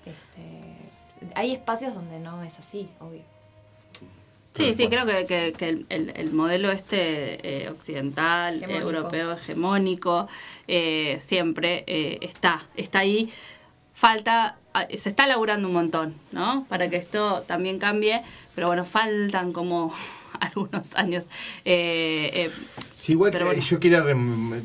este, 0.04 1.32
hay 1.34 1.52
espacios 1.52 1.94
donde 1.94 2.18
no 2.20 2.42
es 2.42 2.58
así, 2.58 2.88
obvio. 3.00 3.22
Sí, 4.54 4.72
sí, 4.72 4.88
creo 4.88 5.04
que, 5.04 5.26
que- 5.26 5.52
que 5.52 5.68
el, 5.68 5.86
el- 5.90 6.12
el 6.16 6.32
modelo 6.32 6.70
este 6.72 7.64
eh, 7.64 7.68
occidental, 7.68 8.56
Hegemónico. 8.62 8.88
europeo, 8.88 9.32
hegemónico, 9.32 10.28
eh, 10.66 11.16
siempre 11.20 11.84
eh, 11.86 12.18
está, 12.22 12.62
está 12.74 13.00
ahí. 13.00 13.30
Falta, 13.96 14.58
ah, 14.74 14.86
se 14.94 15.08
está 15.08 15.26
laburando 15.26 15.68
un 15.68 15.74
montón, 15.74 16.14
¿no? 16.30 16.66
Para 16.68 16.90
que 16.90 16.96
esto 16.96 17.44
también 17.48 17.78
cambie, 17.78 18.20
pero 18.54 18.66
bueno, 18.66 18.84
faltan 18.84 19.52
como 19.52 19.90
algunos 20.40 20.94
años. 20.96 21.30
Eh, 21.64 22.30
eh, 22.34 22.50
Sí, 22.98 23.12
igual 23.12 23.30
Pero 23.32 23.46
eh, 23.46 23.48
bueno. 23.48 23.62
yo 23.62 23.80
quería 23.80 24.04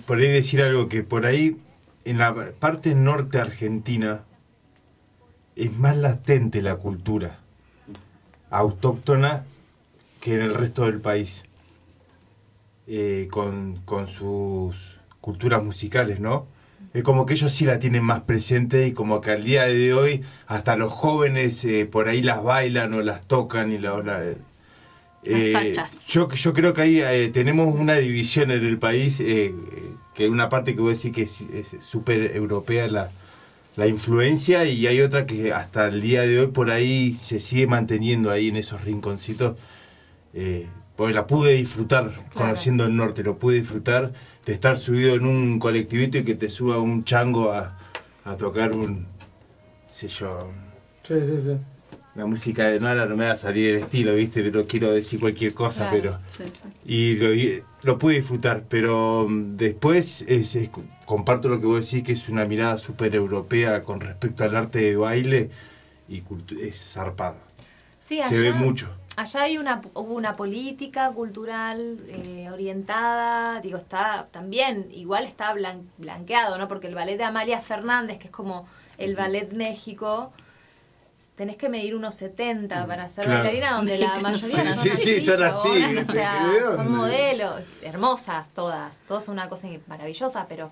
por 0.05 0.17
ahí 0.17 0.27
decir 0.27 0.61
algo 0.61 0.89
que 0.89 1.03
por 1.03 1.25
ahí 1.25 1.55
en 2.03 2.17
la 2.17 2.51
parte 2.59 2.93
norte 2.93 3.39
argentina 3.39 4.23
es 5.55 5.71
más 5.77 5.95
latente 5.95 6.61
la 6.61 6.75
cultura 6.75 7.39
autóctona 8.49 9.45
que 10.19 10.35
en 10.35 10.41
el 10.41 10.53
resto 10.53 10.85
del 10.87 10.99
país 10.99 11.45
eh, 12.87 13.29
con, 13.31 13.77
con 13.85 14.07
sus 14.07 14.97
culturas 15.21 15.63
musicales, 15.63 16.19
¿no? 16.19 16.47
Es 16.93 17.03
como 17.03 17.25
que 17.25 17.33
ellos 17.33 17.53
sí 17.53 17.65
la 17.65 17.79
tienen 17.79 18.03
más 18.03 18.21
presente 18.23 18.85
y 18.87 18.93
como 18.93 19.21
que 19.21 19.31
al 19.31 19.43
día 19.43 19.65
de 19.65 19.93
hoy 19.93 20.23
hasta 20.47 20.75
los 20.75 20.91
jóvenes 20.91 21.63
eh, 21.65 21.85
por 21.85 22.07
ahí 22.09 22.21
las 22.21 22.43
bailan 22.43 22.93
o 22.93 23.01
las 23.01 23.25
tocan 23.27 23.71
y 23.71 23.77
la... 23.79 23.97
la- 24.03 24.35
eh, 25.23 25.83
sachas. 25.83 26.07
yo, 26.07 26.29
yo 26.29 26.53
creo 26.53 26.73
que 26.73 26.81
ahí 26.81 26.99
eh, 27.01 27.29
tenemos 27.29 27.75
una 27.79 27.95
división 27.95 28.51
en 28.51 28.63
el 28.65 28.79
país, 28.79 29.19
eh, 29.19 29.53
que 30.13 30.29
una 30.29 30.49
parte 30.49 30.75
que 30.75 30.81
voy 30.81 30.89
a 30.91 30.93
decir 30.95 31.11
que 31.11 31.23
es 31.23 31.41
es 31.41 31.75
súper 31.83 32.35
europea 32.35 32.87
la, 32.87 33.13
la 33.75 33.87
influencia 33.87 34.65
y 34.65 34.87
hay 34.87 35.01
otra 35.01 35.25
que 35.27 35.53
hasta 35.53 35.87
el 35.87 36.01
día 36.01 36.21
de 36.23 36.39
hoy 36.41 36.47
por 36.47 36.71
ahí 36.71 37.13
se 37.13 37.39
sigue 37.41 37.67
manteniendo 37.67 38.31
ahí 38.31 38.49
en 38.49 38.57
esos 38.57 38.81
rinconcitos. 38.83 39.57
Eh, 40.33 40.69
porque 40.95 41.13
la 41.13 41.25
pude 41.27 41.53
disfrutar 41.53 42.11
conociendo 42.33 42.85
el 42.85 42.95
norte, 42.95 43.23
lo 43.23 43.37
pude 43.37 43.55
disfrutar 43.59 44.11
de 44.45 44.53
estar 44.53 44.77
subido 44.77 45.15
en 45.15 45.25
un 45.25 45.59
colectivito 45.59 46.17
y 46.17 46.23
que 46.23 46.35
te 46.35 46.49
suba 46.49 46.79
un 46.79 47.03
chango 47.03 47.51
a, 47.51 47.77
a 48.23 48.35
tocar 48.35 48.73
un, 48.73 49.07
sé 49.89 50.07
yo, 50.07 50.51
Sí, 51.03 51.15
sí, 51.19 51.41
sí. 51.41 51.57
la 52.15 52.25
música 52.25 52.67
de 52.67 52.79
Nara 52.79 53.05
no 53.07 53.15
me 53.15 53.25
va 53.25 53.31
a 53.31 53.37
salir 53.37 53.71
el 53.71 53.75
estilo, 53.81 54.13
¿viste? 54.15 54.43
Pero 54.43 54.67
quiero 54.67 54.91
decir 54.91 55.19
cualquier 55.19 55.53
cosa, 55.53 55.89
pero... 55.91 56.19
sí, 56.27 56.43
sí. 56.45 56.67
Y 56.83 57.15
lo, 57.15 57.33
y 57.33 57.63
lo 57.83 57.97
pude 57.99 58.15
disfrutar, 58.15 58.63
pero 58.67 59.27
mm, 59.29 59.55
después 59.57 60.23
es- 60.27 60.55
es- 60.55 60.69
comparto 61.05 61.47
lo 61.49 61.59
que 61.59 61.65
vos 61.67 61.85
decís, 61.89 62.03
que 62.03 62.13
es 62.13 62.27
una 62.29 62.45
mirada 62.45 62.77
súper 62.77 63.13
europea 63.15 63.83
con 63.83 63.99
respecto 63.99 64.43
al 64.43 64.55
arte 64.55 64.79
de 64.79 64.95
baile 64.95 65.49
y 66.07 66.23
es 66.59 66.93
zarpado. 66.93 67.37
Sí, 67.99 68.19
Se 68.27 68.39
ve 68.39 68.51
mucho. 68.53 68.89
Allá 69.17 69.43
hay 69.43 69.57
una, 69.57 69.81
hubo 69.93 70.13
una 70.15 70.35
política 70.35 71.11
cultural 71.11 71.99
eh, 72.07 72.49
orientada, 72.51 73.59
digo, 73.59 73.77
está 73.77 74.29
también, 74.31 74.87
igual 74.91 75.25
está 75.25 75.53
blan- 75.53 75.91
blanqueado, 75.97 76.57
¿no? 76.57 76.67
Porque 76.67 76.87
el 76.87 76.95
ballet 76.95 77.17
de 77.17 77.25
Amalia 77.25 77.61
Fernández, 77.61 78.17
que 78.19 78.27
es 78.27 78.33
como 78.33 78.67
el 78.97 79.15
ballet 79.15 79.51
México, 79.53 80.31
tenés 81.35 81.57
que 81.57 81.69
medir 81.69 81.95
unos 81.95 82.15
70 82.15 82.85
para 82.87 83.07
ser 83.09 83.25
Claro. 83.25 83.29
bailarina, 83.29 83.73
donde 83.75 83.97
la 83.97 84.19
mayoría 84.19 84.59
Sí, 84.59 84.73
son 84.73 84.79
sí, 84.79 84.89
así, 84.89 85.07
sí, 85.19 85.19
son 85.19 85.43
así, 85.43 85.69
chabonas, 85.69 85.89
¿viste? 85.89 86.09
o 86.09 86.13
sea, 86.13 86.65
son 86.65 86.89
modelos, 86.91 87.63
hermosas 87.81 88.53
todas, 88.53 88.99
todas 89.05 89.25
son 89.25 89.33
una 89.33 89.49
cosa 89.49 89.67
maravillosa, 89.87 90.47
pero 90.47 90.71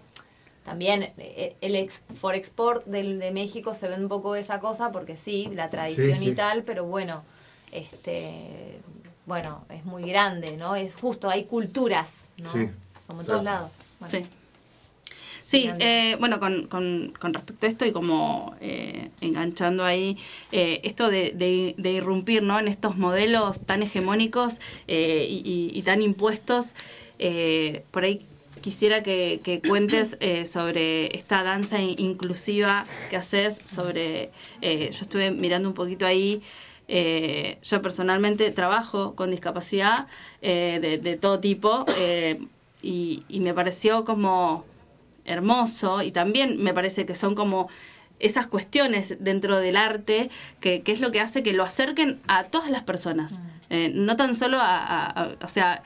también 0.63 1.13
eh, 1.17 1.57
el 1.61 1.75
ex, 1.75 2.03
for 2.15 2.35
export 2.35 2.85
del, 2.85 3.19
de 3.19 3.31
México 3.31 3.75
se 3.75 3.87
ve 3.89 3.95
un 3.95 4.09
poco 4.09 4.35
esa 4.35 4.59
cosa 4.59 4.91
porque 4.91 5.17
sí, 5.17 5.49
la 5.53 5.69
tradición 5.69 6.17
Sí, 6.17 6.23
sí. 6.23 6.31
y 6.31 6.35
tal, 6.35 6.63
pero 6.63 6.85
bueno, 6.85 7.23
este 7.71 8.81
bueno, 9.25 9.65
es 9.69 9.85
muy 9.85 10.03
grande, 10.09 10.57
¿no? 10.57 10.75
Es 10.75 10.95
justo, 10.95 11.29
hay 11.29 11.45
culturas, 11.45 12.29
¿no? 12.37 12.51
Sí. 12.51 12.67
Como 13.05 13.21
en 13.21 13.25
Claro. 13.27 13.41
todos 13.41 13.43
lados. 13.43 13.71
Bueno. 13.99 14.17
Sí. 14.17 14.25
Sí, 15.45 15.69
eh, 15.79 16.15
bueno, 16.19 16.39
con, 16.39 16.67
con- 16.67 17.11
con 17.19 17.33
respecto 17.33 17.65
a 17.65 17.69
esto 17.69 17.85
y 17.85 17.91
como 17.91 18.55
eh, 18.61 19.09
enganchando 19.19 19.83
ahí, 19.83 20.17
eh, 20.51 20.81
esto 20.83 21.09
de, 21.09 21.31
de- 21.31 21.73
de 21.77 21.91
irrumpir 21.91 22.43
¿no? 22.43 22.59
en 22.59 22.67
estos 22.67 22.97
modelos 22.97 23.65
tan 23.65 23.81
hegemónicos 23.81 24.59
eh, 24.87 25.25
y, 25.27 25.37
y- 25.43 25.77
y 25.77 25.81
tan 25.83 26.03
impuestos, 26.03 26.75
eh, 27.17 27.83
por 27.91 28.03
ahí 28.03 28.27
quisiera 28.61 29.01
que, 29.01 29.41
que 29.43 29.59
cuentes 29.61 30.17
eh, 30.19 30.45
sobre 30.45 31.15
esta 31.17 31.41
danza 31.41 31.79
in- 31.81 31.95
inclusiva 31.97 32.87
que 33.07 33.15
haces, 33.17 33.61
sobre, 33.65 34.31
eh, 34.61 34.89
yo 34.91 34.99
estuve 35.01 35.31
mirando 35.31 35.67
un 35.69 35.73
poquito 35.75 36.05
ahí, 36.05 36.41
eh, 36.91 37.57
yo 37.63 37.81
personalmente 37.81 38.49
trabajo 38.51 39.15
con 39.15 39.29
discapacidad 39.31 40.07
eh, 40.41 40.79
de, 40.81 40.97
de 40.97 41.15
todo 41.17 41.39
tipo 41.39 41.85
eh, 41.99 42.39
y, 42.81 43.23
y 43.29 43.39
me 43.41 43.53
pareció 43.53 44.03
como 44.05 44.65
hermoso 45.25 46.01
y 46.01 46.11
también 46.11 46.61
me 46.63 46.73
parece 46.73 47.05
que 47.05 47.15
son 47.15 47.35
como 47.35 47.69
esas 48.19 48.47
cuestiones 48.47 49.15
dentro 49.19 49.59
del 49.59 49.77
arte 49.77 50.29
que, 50.59 50.81
que 50.81 50.91
es 50.91 50.99
lo 50.99 51.11
que 51.11 51.21
hace 51.21 51.43
que 51.43 51.53
lo 51.53 51.63
acerquen 51.63 52.19
a 52.27 52.45
todas 52.45 52.69
las 52.69 52.83
personas, 52.83 53.39
Eh, 53.71 53.91
no 53.93 54.15
tan 54.15 54.33
solo 54.33 54.57
a, 54.57 54.77
a- 54.77 55.05
a- 55.23 55.35
o 55.43 55.47
sea, 55.47 55.83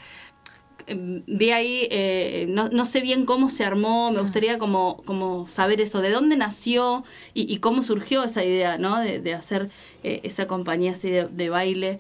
vi 0.88 1.51
ahí, 1.51 1.88
eh, 1.91 2.45
no, 2.49 2.69
no 2.69 2.86
sé 2.86 3.01
bien 3.01 3.26
cómo 3.26 3.49
se 3.49 3.65
armó, 3.65 4.11
me 4.11 4.21
gustaría 4.21 4.57
como, 4.59 5.03
como 5.05 5.47
saber 5.47 5.82
eso, 5.82 6.01
de 6.01 6.11
dónde 6.11 6.36
nació 6.36 7.03
y, 7.34 7.51
y 7.53 7.57
cómo 7.59 7.82
surgió 7.82 8.24
esa 8.24 8.43
idea, 8.43 8.78
¿no? 8.78 8.99
De, 8.99 9.19
de 9.19 9.34
hacer 9.34 9.69
eh, 10.03 10.21
esa 10.24 10.47
compañía 10.47 10.93
así 10.93 11.09
de, 11.09 11.28
de 11.28 11.49
baile. 11.49 11.99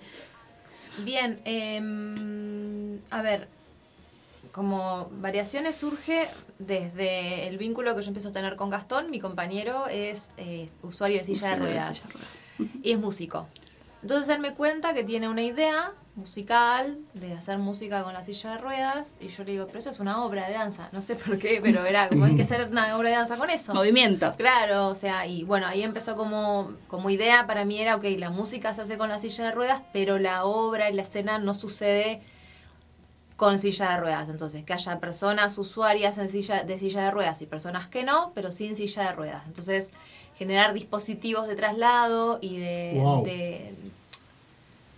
Bien, 0.95 1.41
em, 1.45 3.01
a 3.09 3.21
ver, 3.21 3.47
como 4.51 5.09
variaciones 5.11 5.75
surge 5.77 6.27
desde 6.59 7.47
el 7.47 7.57
vínculo 7.57 7.95
que 7.95 8.01
yo 8.01 8.07
empiezo 8.09 8.29
a 8.29 8.33
tener 8.33 8.55
con 8.55 8.69
Gastón, 8.69 9.09
mi 9.09 9.19
compañero 9.19 9.87
es 9.87 10.31
eh, 10.37 10.69
usuario 10.81 11.17
de 11.17 11.23
silla 11.23 11.49
de 11.49 11.55
Usuario 11.55 11.73
de 11.73 11.81
ruedas 11.81 11.87
silla 11.87 12.03
de 12.03 12.09
ruedas. 12.13 12.43
y 12.81 12.91
es 12.91 12.99
músico. 12.99 13.47
Entonces 14.03 14.35
él 14.35 14.41
me 14.41 14.53
cuenta 14.53 14.93
que 14.93 15.05
tiene 15.05 15.29
una 15.29 15.43
idea 15.43 15.93
musical 16.15 16.99
de 17.13 17.33
hacer 17.33 17.57
música 17.57 18.03
con 18.03 18.13
la 18.13 18.21
silla 18.21 18.51
de 18.51 18.57
ruedas 18.57 19.15
y 19.21 19.29
yo 19.29 19.45
le 19.45 19.53
digo, 19.53 19.65
pero 19.65 19.79
eso 19.79 19.89
es 19.89 20.01
una 20.01 20.25
obra 20.25 20.45
de 20.45 20.53
danza. 20.53 20.89
No 20.91 21.01
sé 21.01 21.15
por 21.15 21.39
qué, 21.39 21.61
pero 21.63 21.85
era 21.85 22.09
como 22.09 22.25
hay 22.25 22.35
que 22.35 22.41
hacer 22.41 22.67
una 22.69 22.97
obra 22.97 23.09
de 23.09 23.15
danza 23.15 23.37
con 23.37 23.49
eso. 23.49 23.73
Movimiento. 23.73 24.33
Claro, 24.35 24.89
o 24.89 24.95
sea, 24.95 25.25
y 25.25 25.45
bueno, 25.45 25.67
ahí 25.67 25.83
empezó 25.83 26.17
como, 26.17 26.73
como 26.87 27.09
idea 27.09 27.47
para 27.47 27.63
mí 27.63 27.79
era, 27.79 27.95
ok, 27.95 28.03
la 28.17 28.29
música 28.29 28.73
se 28.73 28.81
hace 28.81 28.97
con 28.97 29.07
la 29.07 29.19
silla 29.19 29.45
de 29.45 29.51
ruedas, 29.53 29.81
pero 29.93 30.19
la 30.19 30.43
obra 30.43 30.89
y 30.89 30.93
la 30.93 31.03
escena 31.03 31.39
no 31.39 31.53
sucede 31.53 32.21
con 33.37 33.57
silla 33.57 33.91
de 33.91 33.97
ruedas. 34.01 34.27
Entonces, 34.27 34.65
que 34.65 34.73
haya 34.73 34.99
personas 34.99 35.57
usuarias 35.57 36.17
en 36.17 36.27
silla, 36.27 36.63
de 36.63 36.77
silla 36.77 37.03
de 37.03 37.11
ruedas 37.11 37.41
y 37.41 37.45
personas 37.45 37.87
que 37.87 38.03
no, 38.03 38.33
pero 38.35 38.51
sin 38.51 38.75
silla 38.75 39.03
de 39.03 39.11
ruedas. 39.13 39.43
Entonces, 39.47 39.91
generar 40.37 40.73
dispositivos 40.73 41.47
de 41.47 41.55
traslado 41.55 42.39
y 42.41 42.57
de, 42.57 42.93
Wow. 42.95 43.23
de, 43.25 43.73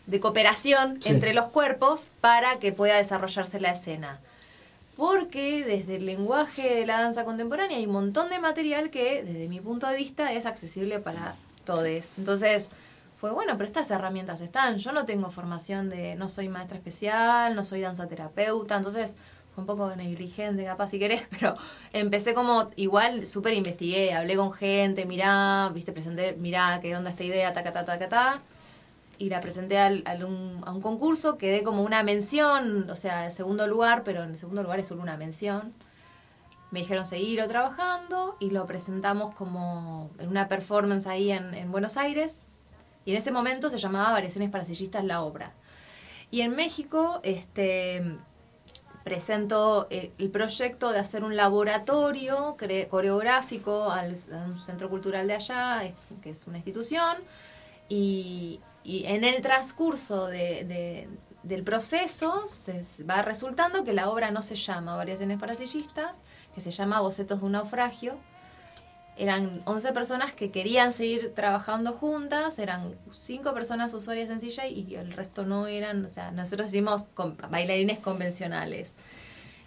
de 0.07 0.19
cooperación 0.19 1.01
Sí. 1.01 1.09
entre 1.09 1.33
los 1.33 1.45
cuerpos 1.45 2.07
para 2.21 2.59
que 2.59 2.71
pueda 2.71 2.97
desarrollarse 2.97 3.59
la 3.59 3.71
escena. 3.71 4.19
Porque 4.97 5.65
desde 5.65 5.97
el 5.97 6.05
lenguaje 6.05 6.73
de 6.75 6.85
la 6.85 7.01
danza 7.01 7.25
contemporánea 7.25 7.77
hay 7.77 7.85
un 7.85 7.91
montón 7.93 8.29
de 8.29 8.39
material 8.39 8.89
que, 8.91 9.23
desde 9.23 9.49
mi 9.49 9.59
punto 9.59 9.87
de 9.87 9.95
vista, 9.97 10.31
es 10.31 10.45
accesible 10.45 10.99
para 10.99 11.35
todos. 11.65 12.17
Entonces, 12.17 12.69
fue 13.19 13.31
bueno, 13.31 13.53
pero 13.57 13.65
estas 13.65 13.91
herramientas 13.91 14.39
están. 14.39 14.77
Yo 14.77 14.93
no 14.93 15.05
tengo 15.05 15.29
formación 15.31 15.89
de, 15.89 16.15
no 16.15 16.29
soy 16.29 16.47
maestra 16.47 16.77
especial, 16.77 17.55
no 17.55 17.63
soy 17.65 17.81
danza 17.81 18.07
terapeuta, 18.07 18.77
entonces 18.77 19.15
un 19.57 19.65
poco 19.65 19.95
negligente, 19.95 20.65
capaz 20.65 20.87
si 20.89 20.99
querés, 20.99 21.21
pero 21.29 21.55
empecé 21.93 22.33
como, 22.33 22.69
igual 22.75 23.25
súper 23.27 23.53
investigué, 23.53 24.13
hablé 24.13 24.35
con 24.35 24.51
gente, 24.51 25.05
mirá, 25.05 25.69
viste, 25.73 25.91
presenté, 25.93 26.33
mirá, 26.33 26.79
qué 26.81 26.95
onda 26.95 27.09
esta 27.09 27.23
idea, 27.23 27.53
ta, 27.53 27.63
ta, 27.63 27.71
ta, 27.71 27.85
ta, 27.97 28.09
ta, 28.09 28.41
y 29.17 29.29
la 29.29 29.39
presenté 29.39 29.77
al, 29.77 30.03
al 30.05 30.25
un- 30.25 30.61
a 30.65 30.71
un 30.73 30.81
concurso, 30.81 31.37
quedé 31.37 31.63
como 31.63 31.83
una 31.83 32.03
mención, 32.03 32.89
o 32.89 32.95
sea, 32.97 33.27
el 33.27 33.31
segundo 33.31 33.65
lugar, 33.67 34.03
pero 34.03 34.23
en 34.23 34.37
segundo 34.37 34.61
lugar 34.61 34.79
es 34.79 34.87
solo 34.87 35.01
una 35.01 35.15
mención. 35.17 35.73
Me 36.71 36.79
dijeron 36.81 37.05
seguirlo 37.05 37.47
trabajando 37.47 38.35
y 38.39 38.49
lo 38.49 38.65
presentamos 38.65 39.33
como 39.35 40.09
en 40.19 40.27
una 40.27 40.49
performance 40.49 41.07
ahí 41.07 41.31
en, 41.31 41.53
en 41.53 41.71
Buenos 41.71 41.95
Aires. 41.95 42.43
Y 43.05 43.11
en 43.11 43.17
ese 43.17 43.31
momento 43.31 43.69
se 43.69 43.77
llamaba 43.77 44.11
Variaciones 44.11 44.49
para 44.49 44.65
sillistas 44.65 45.05
la 45.05 45.21
obra. 45.21 45.53
Y 46.31 46.41
en 46.41 46.55
México, 46.55 47.21
este 47.23 48.17
presento 49.05 49.87
el 49.91 50.29
proyecto 50.31 50.91
de 50.91 50.97
hacer 50.99 51.23
un 51.23 51.35
laboratorio 51.37 52.57
coreográfico 52.89 53.91
al, 53.91 54.15
a 54.33 54.37
un 54.45 54.57
centro 54.57 54.89
cultural 54.89 55.27
de 55.27 55.35
allá, 55.35 55.85
eh, 55.85 55.93
que 56.23 56.31
es 56.31 56.47
una 56.47 56.57
institución, 56.57 57.15
y, 57.87 58.59
en 58.83 59.23
el 59.23 59.41
transcurso 59.41 60.25
de, 60.27 60.63
de- 60.65 61.07
del 61.43 61.63
proceso 61.63 62.47
se 62.47 63.03
va 63.03 63.21
resultando 63.21 63.83
que 63.83 63.93
la 63.93 64.09
obra 64.09 64.31
no 64.31 64.41
se 64.41 64.55
llama 64.55 64.95
Variaciones 64.95 65.39
para 65.39 65.53
sillistas, 65.55 66.19
que 66.53 66.59
se 66.61 66.71
llama 66.71 66.99
Bocetos 67.01 67.39
de 67.41 67.45
un 67.45 67.51
naufragio. 67.53 68.17
Eran 69.15 69.63
11 69.65 69.93
personas 69.93 70.33
que 70.33 70.51
querían 70.51 70.91
seguir 70.93 71.33
trabajando 71.33 71.93
juntas, 71.93 72.59
eran 72.59 72.99
5 73.11 73.53
personas 73.53 73.93
usuarias 73.93 74.29
en 74.29 74.41
CJ 74.41 74.67
y 74.67 74.95
el 74.95 75.13
resto 75.13 75.45
no 75.45 75.67
eran, 75.67 76.05
o 76.05 76.09
sea, 76.09 76.31
nosotros 76.31 76.67
hicimos 76.69 77.07
bailarines 77.49 77.99
convencionales. 77.99 78.97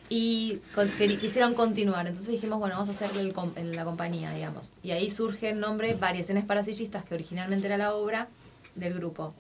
Y 0.09 0.63
queri- 0.73 1.19
quisieron 1.19 1.55
continuar, 1.55 2.07
entonces 2.07 2.33
dijimos, 2.33 2.59
bueno, 2.59 2.75
vamos 2.77 2.89
a 2.89 2.93
hacerle 2.93 3.21
el 3.23 3.35
en 3.57 3.77
la 3.77 3.85
compañía, 3.85 4.33
digamos. 4.33 4.75
Y 4.83 4.93
ahí 4.93 5.11
surge 5.11 5.51
el 5.51 5.61
nombre 5.61 5.95
Variaciones 5.95 6.45
para 6.45 6.65
sillistas, 6.65 7.05
que 7.05 7.15
originalmente 7.15 7.67
era 7.67 7.77
la 7.79 7.95
obra 7.95 8.31
del 8.75 8.95
grupo. 8.95 9.37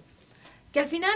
Que 0.72 0.80
al 0.80 0.86
final 0.88 1.12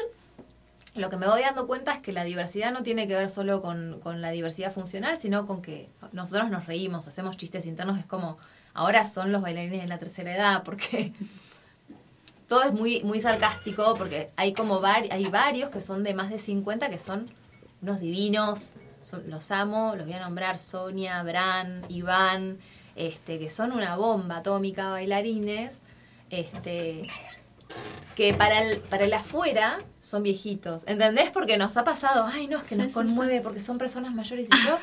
lo 0.95 1.09
que 1.11 1.17
me 1.17 1.27
voy 1.29 1.43
dando 1.43 1.67
cuenta 1.67 1.93
es 1.95 2.01
que 2.01 2.13
la 2.13 2.25
diversidad 2.25 2.73
no 2.73 2.83
tiene 2.83 3.09
que 3.09 3.15
ver 3.15 3.29
solo 3.29 3.63
con, 3.63 4.01
con 4.01 4.21
la 4.21 4.31
diversidad 4.31 4.73
funcional, 4.73 5.21
sino 5.21 5.47
con 5.47 5.63
que 5.63 5.91
nosotros 6.13 6.51
nos 6.51 6.67
reímos, 6.67 7.09
hacemos 7.09 7.37
chistes 7.37 7.67
internos, 7.67 7.99
es 7.99 8.07
como, 8.07 8.39
ahora 8.75 9.05
son 9.05 9.33
los 9.33 9.43
bailarines 9.43 9.83
de 9.83 9.89
la 9.89 9.99
tercera 9.99 10.35
edad, 10.35 10.63
porque 10.65 11.13
todo 12.49 12.63
es 12.65 12.73
muy, 12.73 13.03
muy 13.03 13.21
sarcástico, 13.21 13.95
porque 13.97 14.31
hay 14.37 14.53
como 14.53 14.81
var- 14.81 15.09
hay 15.11 15.25
varios 15.27 15.71
que 15.71 15.81
son 15.81 16.03
de 16.03 16.15
más 16.15 16.31
de 16.31 16.39
50 16.39 16.91
que 16.91 16.99
son 16.99 17.29
unos 17.81 18.01
divinos, 18.01 18.77
son- 19.01 19.29
los 19.31 19.51
amo, 19.51 19.95
los 19.97 20.07
voy 20.07 20.15
a 20.15 20.21
nombrar, 20.21 20.59
Sonia, 20.59 21.23
Bran, 21.23 21.85
Iván, 21.89 22.59
este, 22.95 23.39
que 23.39 23.49
son 23.51 23.73
una 23.73 23.97
bomba 23.97 24.39
atómica 24.39 24.91
bailarines, 24.91 25.81
este, 26.31 27.03
que 28.15 28.35
para 28.35 28.63
el, 28.63 28.81
para 28.81 29.05
el 29.05 29.13
afuera 29.15 29.79
son 30.01 30.23
viejitos. 30.23 30.85
¿Entendés? 30.87 31.31
Porque 31.31 31.57
nos 31.57 31.77
ha 31.77 31.85
pasado, 31.85 32.29
ay, 32.31 32.47
no, 32.47 32.59
es 32.59 32.65
que 32.65 32.75
Sí, 32.75 32.81
nos 32.81 32.89
sí, 32.89 32.95
conmueve 32.95 33.41
porque 33.41 33.61
son 33.61 33.79
personas 33.79 34.13
mayores 34.13 34.49
y 34.51 34.67
yo. 34.67 34.79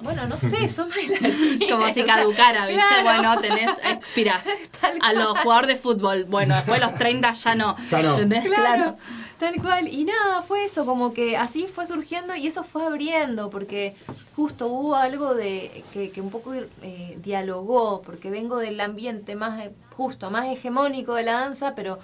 Bueno, 0.00 0.26
no 0.26 0.38
sé, 0.38 0.68
son 0.68 0.88
bailarines. 0.88 1.70
Como 1.70 1.88
si 1.92 2.02
caducara, 2.04 2.66
¿viste? 2.66 2.82
claro. 2.88 3.02
Bueno, 3.04 3.40
tenés, 3.40 3.70
expirás. 3.84 4.44
A 5.02 5.12
los 5.12 5.38
jugadores 5.40 5.68
de 5.68 5.76
fútbol. 5.76 6.24
Bueno, 6.24 6.54
después 6.54 6.80
de 6.80 6.86
los 6.86 6.96
30 6.96 7.32
ya 7.32 7.54
no. 7.54 7.76
Ya 7.90 8.02
no. 8.02 8.18
¿Entendés? 8.18 8.50
Claro, 8.50 8.96
tal 9.36 9.60
cual. 9.60 9.88
Y 9.88 10.04
nada, 10.04 10.42
fue 10.42 10.64
eso, 10.64 10.86
como 10.86 11.12
que 11.12 11.36
así 11.36 11.66
fue 11.68 11.86
surgiendo 11.86 12.34
y 12.34 12.46
eso 12.46 12.64
fue 12.64 12.84
abriendo, 12.86 13.50
porque 13.50 13.96
justo 14.30 14.68
hubo 14.68 14.94
algo 14.96 15.34
de 15.34 15.88
que, 15.90 16.12
que 16.12 16.20
un 16.20 16.30
poco 16.30 16.54
eh, 16.54 17.16
dialogó, 17.18 18.02
porque 18.02 18.30
vengo 18.30 18.58
del 18.58 18.80
ambiente 18.80 19.34
más, 19.36 19.60
eh, 19.66 19.76
justo, 19.90 20.30
más 20.30 20.46
hegemónico 20.46 21.14
de 21.14 21.22
la 21.24 21.32
danza, 21.40 21.74
pero, 21.74 21.98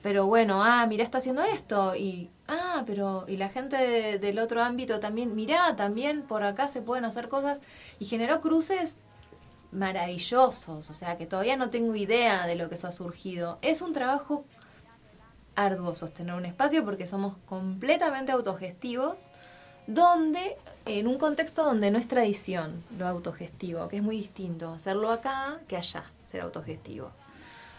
pero 0.00 0.26
bueno, 0.26 0.62
ah, 0.64 0.86
mirá, 0.86 1.04
está 1.04 1.18
haciendo 1.18 1.42
esto, 1.42 1.94
y 1.96 2.32
ah, 2.46 2.84
pero, 2.86 3.24
y 3.28 3.36
la 3.36 3.48
gente 3.48 3.76
de- 3.76 4.18
del 4.18 4.38
otro 4.38 4.62
ámbito 4.62 5.00
también, 5.00 5.34
mirá, 5.34 5.76
también 5.76 6.26
por 6.26 6.42
acá 6.44 6.68
se 6.68 6.82
pueden 6.82 7.04
hacer 7.04 7.28
cosas, 7.28 7.60
y 7.98 8.06
generó 8.06 8.40
cruces 8.40 8.96
maravillosos, 9.70 10.90
o 10.90 10.94
sea 10.94 11.16
que 11.18 11.26
todavía 11.26 11.56
no 11.56 11.70
tengo 11.70 11.94
idea 11.94 12.46
de 12.46 12.54
lo 12.56 12.68
que 12.68 12.74
eso 12.76 12.88
ha 12.88 12.92
surgido. 12.92 13.58
Es 13.62 13.82
un 13.82 13.92
trabajo 13.92 14.46
arduo 15.58 15.94
sostener 15.94 16.34
un 16.34 16.46
espacio 16.46 16.84
porque 16.84 17.06
somos 17.06 17.34
completamente 17.46 18.30
autogestivos, 18.30 19.32
donde, 19.88 20.56
en 20.86 21.08
un 21.08 21.18
contexto 21.18 21.64
donde 21.64 21.90
no 21.90 21.98
es 21.98 22.06
tradición 22.06 22.84
lo 22.96 23.08
autogestivo, 23.08 23.88
que 23.88 23.96
es 23.96 24.02
muy 24.02 24.16
distinto 24.16 24.72
hacerlo 24.72 25.10
acá 25.10 25.60
que 25.66 25.76
allá, 25.76 26.04
ser 26.26 26.42
autogestivo. 26.42 27.10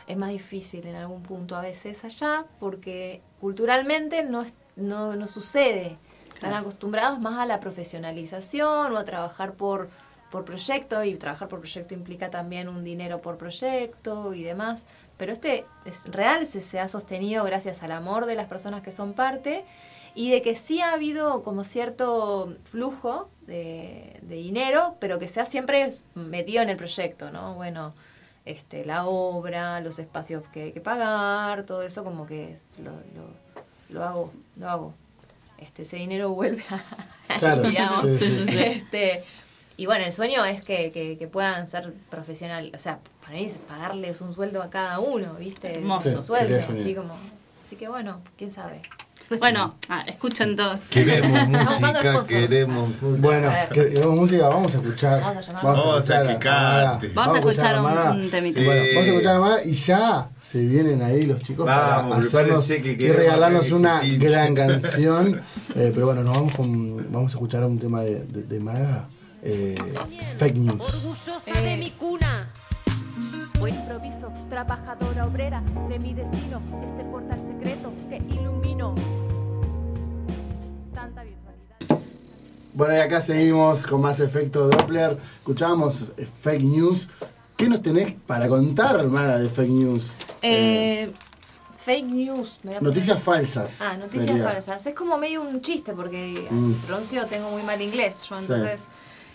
Es 0.08 0.18
más 0.18 0.32
difícil 0.32 0.86
en 0.88 0.96
algún 0.96 1.24
punto 1.24 1.56
a 1.56 1.62
veces 1.62 2.04
allá 2.04 2.46
porque 2.60 3.22
culturalmente 3.40 4.24
no, 4.24 4.44
no, 4.76 5.16
no 5.16 5.28
sucede. 5.28 5.98
Están 6.34 6.56
acostumbrados 6.56 7.20
más 7.20 7.40
a 7.40 7.46
la 7.46 7.60
profesionalización 7.60 8.92
o 8.92 8.98
a 8.98 9.06
trabajar 9.06 9.54
por, 9.54 9.90
por 10.32 10.46
proyecto 10.46 11.04
y 11.04 11.16
trabajar 11.16 11.48
por 11.48 11.60
proyecto 11.60 11.94
implica 11.94 12.30
también 12.30 12.68
un 12.68 12.84
dinero 12.84 13.22
por 13.22 13.38
proyecto 13.38 14.34
y 14.34 14.44
demás. 14.44 14.86
Pero 15.20 15.32
este 15.34 15.66
es 15.86 16.06
real, 16.12 16.48
se, 16.48 16.62
se 16.62 16.80
ha 16.80 16.88
sostenido 16.88 17.44
gracias 17.44 17.84
al 17.84 17.92
amor 17.92 18.26
de 18.26 18.34
las 18.36 18.48
personas 18.48 18.82
que 18.82 18.92
son 18.92 19.14
parte 19.14 19.66
y 20.16 20.32
de 20.32 20.42
que 20.42 20.56
sí 20.56 20.82
ha 20.82 20.94
habido 20.94 21.44
como 21.44 21.64
cierto 21.64 22.56
flujo 22.64 23.30
de, 23.46 24.18
de 24.24 24.36
dinero, 24.36 24.96
pero 25.00 25.20
que 25.20 25.28
se 25.28 25.42
ha 25.42 25.46
siempre 25.46 25.88
metido 26.16 26.64
en 26.64 26.70
el 26.70 26.78
proyecto, 26.78 27.30
¿no? 27.32 27.54
Bueno, 27.54 27.94
este, 28.46 28.86
la 28.86 29.06
obra, 29.06 29.82
los 29.82 30.00
espacios 30.00 30.42
que 30.54 30.64
hay 30.64 30.72
que 30.72 30.82
pagar, 30.82 31.64
todo 31.64 31.84
eso 31.84 32.04
como 32.04 32.26
que 32.26 32.54
es- 32.54 32.80
lo, 32.80 32.92
lo, 32.92 33.28
lo 33.90 34.04
hago, 34.06 34.34
lo 34.58 34.70
hago. 34.70 34.94
Este, 35.60 35.84
ese 35.84 35.98
dinero 35.98 36.30
vuelve 36.32 36.64
a, 36.70 37.38
Claro, 37.40 37.64
digamos. 37.64 38.02
sí, 38.08 38.18
sí, 38.20 38.48
sí. 38.48 38.58
Este, 38.58 39.24
y 39.78 39.86
bueno, 39.86 40.06
el 40.06 40.14
sueño 40.14 40.44
es 40.46 40.64
que, 40.64 40.92
que, 40.92 41.18
que 41.18 41.28
puedan 41.28 41.68
ser 41.68 41.94
profesionales, 42.10 42.72
o 42.74 42.80
sea, 42.80 43.00
pagarles 43.68 44.22
un 44.22 44.34
sueldo 44.34 44.62
a 44.62 44.70
cada 44.70 45.00
uno, 45.00 45.34
¿viste? 45.36 45.76
Hermoso. 45.76 46.10
Un 46.10 46.20
Sí, 46.22 46.26
sueldo, 46.28 46.58
así 46.72 46.96
como... 46.96 47.16
Así 47.64 47.76
que 47.76 47.88
bueno, 47.88 48.22
quién 48.38 48.50
sabe. 48.52 48.82
Bueno, 49.40 49.76
ah, 49.90 50.04
escuchen 50.08 50.56
todos. 50.56 50.80
Queremos 50.90 51.48
música, 51.50 52.24
queremos 52.28 53.00
música. 53.00 53.28
Bueno, 53.28 53.50
A 53.52 53.68
queremos 53.68 54.16
música, 54.16 54.48
vamos 54.48 54.74
a 54.74 54.78
escuchar. 54.80 55.22
Vamos 55.22 55.38
a 55.38 55.42
llamar. 55.42 55.64
Vamos 55.64 55.86
a 55.86 55.98
escuchar 56.00 56.28
que 56.28 56.40
cante. 56.40 57.08
Vamos 57.10 57.34
a 57.36 57.38
escuchar 57.38 57.76
un- 57.78 57.84
Maga. 57.84 58.12
un 58.12 58.30
temita. 58.32 58.60
Sí. 58.60 58.66
Bueno, 58.66 58.82
vamos 58.96 59.04
a 59.04 59.10
escuchar 59.12 59.36
a 59.36 59.40
Maga 59.40 59.64
y 59.66 59.74
ya 59.76 60.30
se 60.42 60.62
vienen 60.64 61.04
ahí 61.04 61.26
los 61.28 61.44
chicos 61.44 61.68
Vamos, 61.68 62.10
para 62.16 62.22
hacernos 62.28 62.66
que 62.68 62.98
y 63.00 63.08
regalarnos 63.12 63.70
una 63.70 64.02
pinche. 64.02 64.28
gran 64.30 64.56
canción. 64.56 65.42
Eh, 65.76 65.92
pero 65.94 66.08
bueno, 66.08 66.24
nos 66.24 66.34
vamos 66.36 66.56
con, 66.56 67.12
vamos 67.14 67.32
a 67.32 67.36
escuchar 67.38 67.64
un 67.66 67.78
tema 67.78 68.02
de, 68.02 68.24
de, 68.26 68.42
de 68.42 68.60
Maga. 68.60 69.06
eh, 69.44 69.78
fake 70.40 70.58
news. 70.58 70.82
Orgullosa 70.96 71.62
de 71.62 71.78
mi 71.78 71.92
cuna. 71.92 72.50
Hoy 73.62 73.72
improviso, 73.72 74.32
trabajadora 74.50 75.26
obrera 75.26 75.62
de 75.90 76.00
mi 76.00 76.14
destino, 76.14 76.62
este 76.82 77.04
portal 77.06 77.40
secreto 77.52 77.92
que 78.10 78.18
ilumino. 78.34 78.96
Tanta 80.94 81.24
virtualidad. 81.24 82.06
Bueno, 82.74 82.94
y 82.96 82.98
acá 82.98 83.22
seguimos 83.22 83.86
con 83.86 84.02
más 84.02 84.20
efecto 84.20 84.70
Doppler. 84.70 85.18
Escuchábamos 85.40 86.12
eh, 86.18 86.26
fake 86.42 86.64
news. 86.64 87.10
¿Qué 87.58 87.68
nos 87.68 87.82
tenés 87.82 88.14
para 88.26 88.48
contar, 88.48 89.06
Maga, 89.08 89.38
de 89.40 89.50
fake 89.50 89.70
news? 89.70 90.08
Eh, 90.42 91.12
fake 91.78 92.06
news. 92.06 92.60
me 92.64 92.70
voy 92.72 92.76
a 92.78 92.80
poner- 92.80 92.84
Noticias 92.84 93.22
falsas. 93.22 93.82
Ah, 93.82 93.98
noticias 93.98 94.28
sería. 94.28 94.44
falsas. 94.46 94.86
Es 94.86 94.96
como 94.96 95.18
medio 95.18 95.42
un 95.42 95.62
chiste 95.62 95.94
porque 95.94 96.48
Mm. 96.50 96.74
pronuncio 96.86 97.26
tengo 97.26 97.50
muy 97.52 97.64
mal 97.64 97.82
inglés 97.82 98.24
yo, 98.30 98.38
Sí. 98.38 98.46
entonces... 98.46 98.84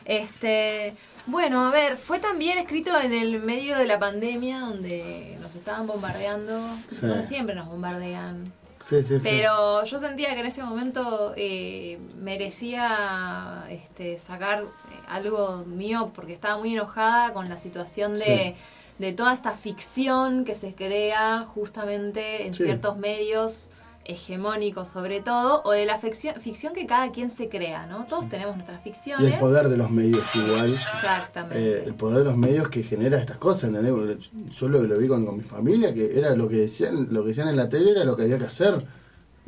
Este, 0.06 0.94
bueno, 1.26 1.66
a 1.66 1.70
ver, 1.70 1.96
fue 1.96 2.18
también 2.18 2.58
escrito 2.58 2.98
en 3.00 3.12
el 3.12 3.40
medio 3.40 3.78
de 3.78 3.86
la 3.86 3.98
pandemia 3.98 4.60
donde 4.60 5.38
nos 5.40 5.56
estaban 5.56 5.86
bombardeando. 5.86 6.60
Sí. 6.90 7.06
Bueno, 7.06 7.24
siempre 7.24 7.54
nos 7.54 7.66
bombardean. 7.68 8.52
Sí, 8.82 9.02
sí, 9.02 9.18
sí. 9.18 9.20
Pero 9.22 9.84
yo 9.84 9.98
sentía 9.98 10.34
que 10.34 10.40
en 10.40 10.46
ese 10.46 10.62
momento 10.62 11.32
eh, 11.36 11.98
merecía 12.18 13.64
este, 13.70 14.18
sacar 14.18 14.62
eh, 14.62 14.66
algo 15.08 15.64
mío 15.64 16.12
porque 16.14 16.34
estaba 16.34 16.58
muy 16.58 16.74
enojada 16.74 17.32
con 17.32 17.48
la 17.48 17.58
situación 17.58 18.18
de, 18.18 18.54
de 18.98 19.12
toda 19.14 19.32
esta 19.32 19.52
ficción 19.52 20.44
que 20.44 20.54
se 20.54 20.74
crea 20.74 21.46
justamente 21.48 22.46
en 22.46 22.52
ciertos 22.52 22.98
medios 22.98 23.70
hegemónicos 24.04 24.88
sobre 24.88 25.20
todo, 25.20 25.62
o 25.64 25.70
de 25.72 25.86
la 25.86 25.98
ficción, 25.98 26.34
ficción 26.40 26.72
que 26.74 26.86
cada 26.86 27.10
quien 27.12 27.30
se 27.30 27.48
crea, 27.48 27.86
¿no? 27.86 28.04
Todos 28.06 28.28
tenemos 28.28 28.56
nuestras 28.56 28.80
Y 28.80 28.90
ficciones. 28.90 29.32
el 29.32 29.38
poder 29.38 29.68
de 29.68 29.76
los 29.76 29.90
medios 29.90 30.24
igual. 30.36 30.70
Exactamente. 30.70 31.58
Eh, 31.78 31.82
el 31.86 31.94
poder 31.94 32.18
de 32.18 32.24
los 32.24 32.36
medios 32.36 32.68
que 32.68 32.82
genera 32.82 33.18
estas 33.18 33.36
cosas, 33.38 33.64
¿entendés? 33.64 34.30
Yo 34.50 34.68
lo, 34.68 34.82
lo 34.82 34.98
vi 34.98 35.08
con, 35.08 35.24
con 35.24 35.36
mi 35.36 35.42
familia, 35.42 35.92
que 35.94 36.18
era 36.18 36.34
lo 36.34 36.48
que 36.48 36.56
decían, 36.56 37.08
lo 37.10 37.22
que 37.22 37.28
decían 37.28 37.48
en 37.48 37.56
la 37.56 37.68
tele 37.68 37.92
era 37.92 38.04
lo 38.04 38.16
que 38.16 38.22
había 38.22 38.38
que 38.38 38.44
hacer. 38.44 38.84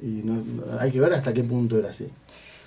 Y 0.03 0.23
no- 0.25 0.45
hay 0.79 0.91
que 0.93 1.01
ver 1.01 1.15
hasta 1.15 1.33
qué 1.33 1.43
punto 1.43 1.79
era 1.79 1.91
así. 1.91 2.09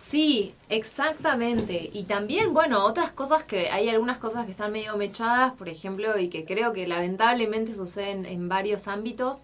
Sí, 0.01 0.53
exactamente. 0.69 1.89
Y 1.93 2.03
también, 2.05 2.53
bueno, 2.53 2.83
otras 2.85 3.11
cosas 3.11 3.43
que 3.43 3.69
hay 3.69 3.89
algunas 3.89 4.17
cosas 4.17 4.45
que 4.45 4.51
están 4.51 4.71
medio 4.71 4.97
mechadas, 4.97 5.53
por 5.53 5.69
ejemplo, 5.69 6.17
y 6.17 6.29
que 6.29 6.45
creo 6.45 6.73
que 6.73 6.87
lamentablemente 6.87 7.75
suceden 7.75 8.25
en 8.25 8.49
varios 8.49 8.87
ámbitos, 8.87 9.41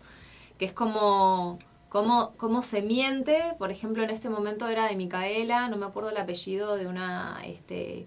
que 0.58 0.66
es 0.66 0.74
como 0.74 1.60
cómo, 1.96 2.34
cómo 2.36 2.62
se 2.62 2.82
miente. 2.82 3.38
Por 3.58 3.72
ejemplo, 3.72 4.04
en 4.04 4.10
este 4.10 4.30
momento 4.30 4.68
era 4.68 4.90
de 4.90 4.98
Micaela, 4.98 5.70
no 5.70 5.78
me 5.78 5.86
acuerdo 5.86 6.10
el 6.10 6.18
apellido 6.18 6.76
de 6.76 6.88
una 6.88 7.40
este, 7.46 8.06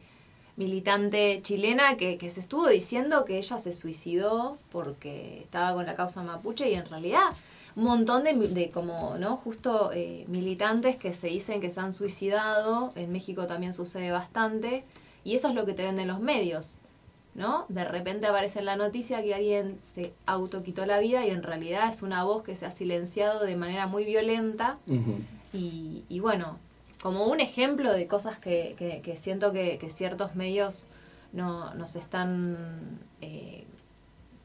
militante 0.56 1.40
chilena 1.42 1.96
que, 1.96 2.18
que 2.18 2.28
se 2.28 2.40
estuvo 2.40 2.68
diciendo 2.68 3.24
que 3.24 3.38
ella 3.38 3.56
se 3.56 3.72
suicidó 3.72 4.58
porque 4.70 5.40
estaba 5.40 5.72
con 5.72 5.86
la 5.86 5.94
causa 5.94 6.22
mapuche 6.22 6.70
y 6.70 6.74
en 6.74 6.84
realidad 6.84 7.30
un 7.76 7.84
montón 7.84 8.24
de, 8.24 8.34
de 8.34 8.70
como, 8.70 9.16
¿no? 9.16 9.38
Justo 9.38 9.90
eh, 9.94 10.26
militantes 10.28 10.96
que 10.96 11.14
se 11.14 11.28
dicen 11.28 11.62
que 11.62 11.70
se 11.70 11.80
han 11.80 11.94
suicidado, 11.94 12.92
en 12.94 13.10
México 13.10 13.46
también 13.46 13.72
sucede 13.72 14.10
bastante, 14.10 14.84
y 15.24 15.34
eso 15.34 15.48
es 15.48 15.54
lo 15.54 15.64
que 15.64 15.72
te 15.72 15.84
venden 15.84 16.08
los 16.08 16.20
medios, 16.20 16.76
¿no? 17.38 17.64
De 17.70 17.84
repente 17.86 18.26
aparece 18.26 18.58
en 18.58 18.66
la 18.66 18.76
noticia 18.76 19.22
que 19.22 19.34
alguien 19.34 19.78
se 19.82 20.12
autoquitó 20.26 20.84
la 20.84 20.98
vida 20.98 21.24
y 21.24 21.30
en 21.30 21.42
realidad 21.42 21.88
es 21.90 22.02
una 22.02 22.24
voz 22.24 22.42
que 22.42 22.56
se 22.56 22.66
ha 22.66 22.70
silenciado 22.70 23.44
de 23.44 23.56
manera 23.56 23.86
muy 23.86 24.04
violenta. 24.04 24.78
Y, 25.54 26.04
y 26.10 26.20
bueno, 26.20 26.58
como 27.02 27.26
un 27.26 27.40
ejemplo 27.40 27.92
de 27.92 28.06
cosas 28.06 28.38
que, 28.38 28.74
que- 28.78 29.00
que 29.02 29.16
siento 29.16 29.52
que, 29.52 29.78
que 29.78 29.88
ciertos 29.88 30.34
medios 30.34 30.88
no, 31.32 31.72
nos 31.74 31.94
están 31.96 32.98
eh, 33.22 33.64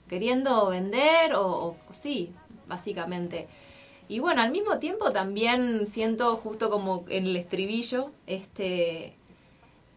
queriendo 0.10 0.68
vender 0.70 1.34
o, 1.34 1.48
o- 1.48 1.78
sí, 1.92 2.32
básicamente. 2.68 3.48
Y 4.10 4.20
bueno, 4.20 4.42
al 4.42 4.52
mismo 4.52 4.78
tiempo 4.80 5.12
también 5.12 5.88
siento 5.88 6.36
justo 6.38 6.70
como 6.70 7.06
en 7.10 7.26
el 7.26 7.36
estribillo, 7.38 8.12
este 8.28 9.16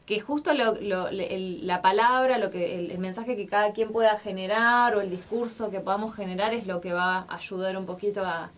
que 0.06 0.20
justo 0.20 0.54
lo- 0.54 0.80
lo- 0.80 1.08
el- 1.08 1.66
la 1.66 1.82
palabra, 1.82 2.38
lo 2.38 2.50
que 2.50 2.78
el, 2.78 2.90
el 2.92 2.98
mensaje 2.98 3.36
que 3.36 3.46
cada 3.46 3.72
quien 3.72 3.90
pueda 3.90 4.18
generar 4.18 4.94
o 4.96 5.00
el 5.00 5.10
discurso 5.10 5.70
que 5.70 5.80
podamos 5.80 6.14
generar 6.14 6.54
es 6.54 6.66
lo 6.66 6.80
que 6.80 6.92
va 6.92 7.26
a 7.28 7.36
ayudar 7.36 7.76
un 7.76 7.86
poquito 7.86 8.24
a, 8.24 8.50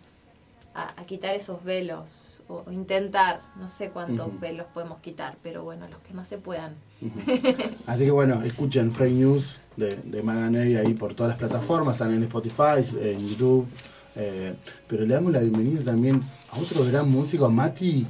a- 0.75 0.93
a 1.01 1.05
quitar 1.07 1.35
esos 1.35 1.65
velos 1.65 2.43
o, 2.49 2.65
o 2.67 2.71
intentar, 2.73 3.41
no 3.57 3.69
sé 3.69 3.89
cuántos 3.89 4.39
velos 4.41 4.67
podemos 4.75 5.01
quitar, 5.01 5.37
pero 5.43 5.65
bueno, 5.65 5.89
los 5.89 6.01
que 6.01 6.13
más 6.15 6.29
se 6.29 6.37
puedan. 6.39 6.75
Así 7.87 8.05
que 8.05 8.11
bueno, 8.11 8.43
escuchen 8.43 8.93
Fake 8.93 9.13
News 9.13 9.57
de, 9.77 9.97
de 9.97 10.23
Maganey 10.23 10.77
ahí 10.77 10.95
por 10.95 11.15
todas 11.15 11.31
las 11.31 11.39
plataformas, 11.39 11.95
están 11.95 12.13
en 12.15 12.23
Spotify, 12.25 12.85
en 13.01 13.27
YouTube. 13.29 13.67
eh, 14.17 14.55
pero 14.87 15.07
le 15.07 15.15
damos 15.15 15.33
la 15.33 15.39
bienvenida 15.41 15.83
también 15.85 16.21
a 16.51 16.59
otro 16.59 16.85
gran 16.85 17.09
músico, 17.11 17.47
a 17.47 17.49
Mati. 17.51 18.07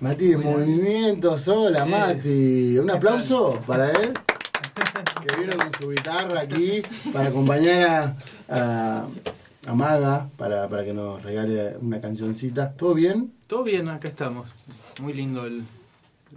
Mati 0.00 0.28
de 0.28 0.36
Movimientos, 0.36 1.48
hola 1.48 1.86
Mati. 1.86 2.78
Un 2.78 2.90
aplauso 2.90 3.58
para 3.66 3.90
él, 3.92 4.12
que 5.26 5.40
vino 5.40 5.56
con 5.56 5.72
su 5.72 5.88
guitarra 5.88 6.40
aquí 6.40 6.82
para 7.12 7.28
acompañar 7.30 8.16
a, 8.48 8.56
a, 8.56 9.06
a 9.66 9.74
Maga, 9.74 10.28
para, 10.36 10.68
para 10.68 10.84
que 10.84 10.92
nos 10.92 11.22
regale 11.22 11.76
una 11.80 12.00
cancioncita. 12.00 12.72
¿Todo 12.72 12.92
bien? 12.94 13.32
Todo 13.46 13.64
bien, 13.64 13.88
acá 13.88 14.08
estamos. 14.08 14.48
Muy 15.00 15.14
lindo 15.14 15.46
el, 15.46 15.64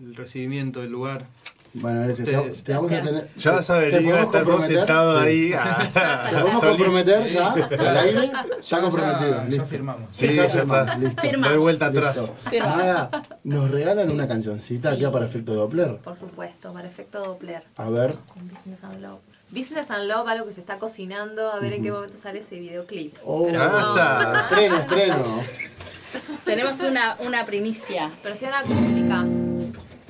el 0.02 0.16
recibimiento 0.16 0.80
del 0.80 0.92
lugar. 0.92 1.26
Bueno, 1.74 2.02
gracias. 2.04 2.26
Te, 2.28 2.64
te 2.64 2.74
vamos 2.74 2.92
a 2.92 3.02
tener. 3.02 3.30
Ya 3.36 3.52
vas 3.52 3.70
a 3.70 3.80
¿Te 3.80 3.90
venir 3.92 4.14
a 4.14 4.26
podemos 4.26 4.26
estar 4.26 4.44
vos 4.44 4.56
comprometer? 4.56 4.78
sentado 4.78 5.20
Sí. 5.22 5.28
ahí. 5.28 5.54
ah, 5.54 5.88
¿Te 6.30 6.36
podemos 6.40 6.64
comprometer 6.64 7.26
ya? 7.28 7.52
¿Al 7.54 7.98
aire? 7.98 8.32
Ya 8.68 8.82
comprometido. 8.82 9.32
ya 9.32 9.44
listo. 9.46 9.66
firmamos. 9.68 10.08
Sí, 10.12 10.36
ya 10.36 10.50
firmamos, 10.50 10.88
está. 10.88 10.98
Listo. 10.98 11.22
Firmamos. 11.22 11.56
No 11.56 11.62
vuelta 11.62 11.86
atrás. 11.88 12.18
Maga, 12.60 13.10
¿nos 13.44 13.72
regalan 13.72 14.12
una 14.12 14.28
cancioncita 14.28 14.96
Sí. 14.96 15.04
acá 15.04 15.12
para 15.12 15.26
efecto 15.26 15.54
Doppler? 15.54 15.98
Por 15.98 16.18
supuesto, 16.18 16.74
para 16.74 16.88
efecto 16.88 17.20
Doppler. 17.24 17.64
A 17.78 17.90
ver. 17.90 18.16
Con 18.34 18.48
Business 18.50 18.84
and 18.84 19.02
Love. 19.02 19.20
Business 19.52 19.90
and 19.92 20.08
Love, 20.08 20.28
algo 20.28 20.46
que 20.48 20.54
se 20.54 20.62
está 20.62 20.78
cocinando, 20.80 21.52
a 21.52 21.60
ver 21.60 21.74
en 21.74 21.84
qué 21.84 21.92
momento 21.92 22.16
sale 22.18 22.40
ese 22.40 22.60
videoclip. 22.60 23.16
Oh, 23.26 23.46
Pero 23.46 23.60
Ah, 23.62 24.42
estreno, 24.50 24.78
estreno. 24.78 25.16
Tenemos 26.46 26.80
una, 26.82 27.16
una 27.26 27.46
primicia. 27.46 28.10
versión 28.24 28.54
acústica. 28.54 29.26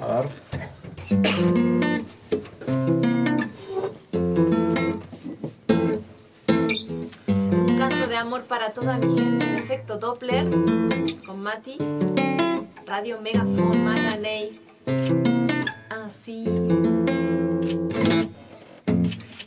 A 0.01 0.21
ver. 0.21 0.29
Un 1.11 1.25
canto 7.77 8.07
de 8.07 8.15
amor 8.15 8.43
para 8.43 8.73
toda 8.73 8.97
mi 8.99 9.17
gente 9.17 9.47
en 9.47 9.55
efecto 9.55 9.97
Doppler 9.97 10.47
con 11.25 11.41
Mati. 11.41 11.77
Radio 12.85 13.19
Megafon 13.21 13.83
Maganey. 13.83 14.61
Así. 15.89 16.43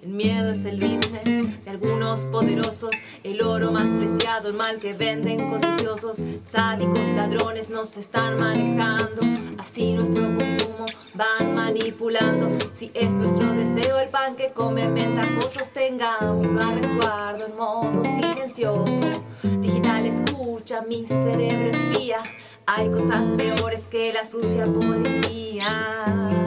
El 0.02 0.14
miedo 0.14 0.50
es 0.50 0.64
el 0.64 0.80
business 0.80 1.64
de 1.64 1.70
algunos 1.70 2.22
poderosos, 2.26 2.90
el 3.22 3.40
oro 3.40 3.70
más 3.70 3.86
preciado, 3.86 4.48
el 4.48 4.54
mal 4.54 4.80
que 4.80 4.94
venden 4.94 5.48
codiciosos, 5.48 6.20
sádicos, 6.44 6.98
ladrones 7.14 7.70
nos 7.70 7.96
están 7.96 8.36
manejando, 8.36 9.22
así 9.58 9.92
nuestro 9.92 10.24
consumo 10.24 10.86
van 11.14 11.54
manipulando. 11.54 12.48
Si 12.72 12.90
es 12.94 13.12
nuestro 13.12 13.52
deseo 13.52 14.00
el 14.00 14.08
pan 14.08 14.34
que 14.34 14.50
comen 14.50 14.92
ventajosos, 14.92 15.70
tengamos 15.70 16.48
a 16.48 16.74
resguardo 16.74 17.46
en 17.46 17.56
modo 17.56 18.04
silencioso. 18.04 19.22
Digital 19.60 20.06
escucha, 20.06 20.82
mi 20.82 21.06
cerebro 21.06 21.70
espía, 21.70 22.18
hay 22.66 22.90
cosas 22.90 23.30
peores 23.38 23.86
que 23.86 24.12
la 24.12 24.24
sucia 24.24 24.66
policía. 24.66 26.41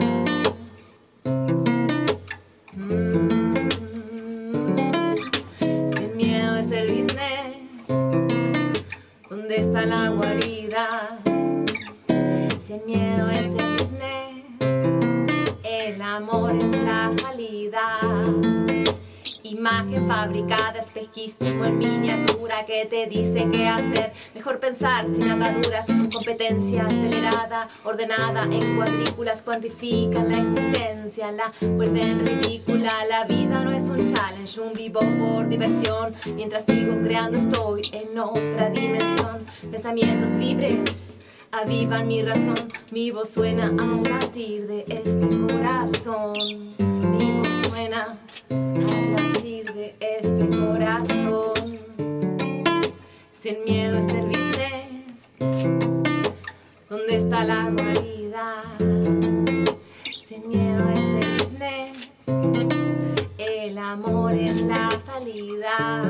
Imagen 20.06 20.08
fabricada, 20.08 20.78
espejismo 20.78 21.64
en 21.64 21.78
miniatura 21.78 22.64
que 22.64 22.86
te 22.86 23.06
dice 23.06 23.48
qué 23.50 23.66
hacer. 23.66 24.12
Mejor 24.34 24.60
pensar 24.60 25.04
sin 25.12 25.30
ataduras, 25.30 25.86
competencia 26.12 26.86
acelerada, 26.86 27.68
ordenada 27.84 28.44
en 28.44 28.76
cuadrículas, 28.76 29.42
cuantifican 29.42 30.30
la 30.30 30.38
existencia, 30.38 31.32
la 31.32 31.52
vuelven 31.60 32.24
ridícula. 32.24 33.04
La 33.08 33.24
vida 33.24 33.64
no 33.64 33.72
es 33.72 33.84
un 33.84 34.06
challenge, 34.06 34.60
un 34.60 34.74
vivo 34.74 35.00
por 35.18 35.48
diversión. 35.48 36.14
Mientras 36.34 36.64
sigo 36.64 37.00
creando, 37.02 37.38
estoy 37.38 37.82
en 37.92 38.16
otra 38.18 38.70
dimensión. 38.70 39.44
Pensamientos 39.70 40.30
libres 40.30 41.18
avivan 41.50 42.06
mi 42.06 42.22
razón. 42.22 42.68
Mi 42.92 43.10
voz 43.10 43.30
suena 43.30 43.66
al 43.66 44.02
latir 44.04 44.66
de 44.68 44.84
este 44.88 45.52
corazón. 45.52 46.85
Suena 47.76 48.16
al 48.48 49.12
latir 49.12 49.70
de 49.74 49.94
este 50.00 50.48
corazón. 50.48 51.78
Si 53.34 53.50
el 53.50 53.64
miedo 53.64 53.98
es 53.98 54.08
el 54.14 54.28
business, 54.28 55.28
¿dónde 56.88 57.16
está 57.16 57.44
la 57.44 57.70
guarida? 57.70 58.62
Si 60.26 60.36
el 60.36 60.44
miedo 60.46 60.88
es 60.88 61.00
el 61.00 61.34
business, 61.36 62.08
el 63.36 63.76
amor 63.76 64.32
es 64.32 64.62
la 64.62 64.88
salida. 65.04 66.00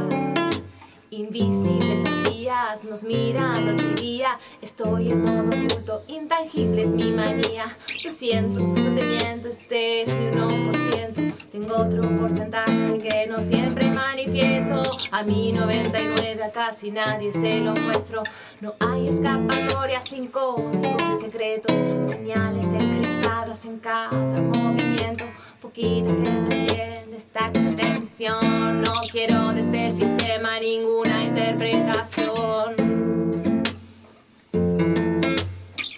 Invisibles 1.10 1.98
espías 2.08 2.84
nos 2.84 3.02
miran 3.02 3.66
noche 3.66 3.86
y 3.96 4.00
día. 4.00 4.38
Estoy 4.62 5.10
en 5.10 5.24
modo 5.24 5.48
oculto, 5.48 6.04
intangible 6.06 6.82
es 6.82 6.90
mi 6.90 7.10
manía. 7.10 7.76
Lo 8.04 8.10
siento, 8.12 8.60
no 8.60 8.94
te 8.94 9.04
miento, 9.04 9.48
este 9.48 10.02
es 10.02 10.08
mi 10.08 10.26
1%. 10.30 11.35
Tengo 11.58 11.74
otro 11.74 12.02
porcentaje 12.18 12.98
que 12.98 13.26
no 13.26 13.40
siempre 13.40 13.90
manifiesto. 13.94 14.82
A 15.10 15.22
mi 15.22 15.52
99 15.52 16.42
a 16.44 16.50
casi 16.50 16.90
nadie 16.90 17.32
se 17.32 17.60
lo 17.60 17.72
muestro. 17.72 18.22
No 18.60 18.74
hay 18.78 19.08
escapatoria 19.08 20.02
sin 20.02 20.26
códigos 20.26 21.18
secretos, 21.22 21.72
señales 22.10 22.66
encriptadas 22.66 23.64
en 23.64 23.78
cada 23.78 24.10
movimiento. 24.10 25.24
Poquita 25.62 26.10
gente 26.10 26.56
entiende 26.56 27.16
esta 27.16 27.48
extensión. 27.48 28.82
No 28.82 28.92
quiero 29.10 29.54
de 29.54 29.60
este 29.60 29.92
sistema 29.92 30.60
ninguna 30.60 31.24
interpretación. 31.24 32.74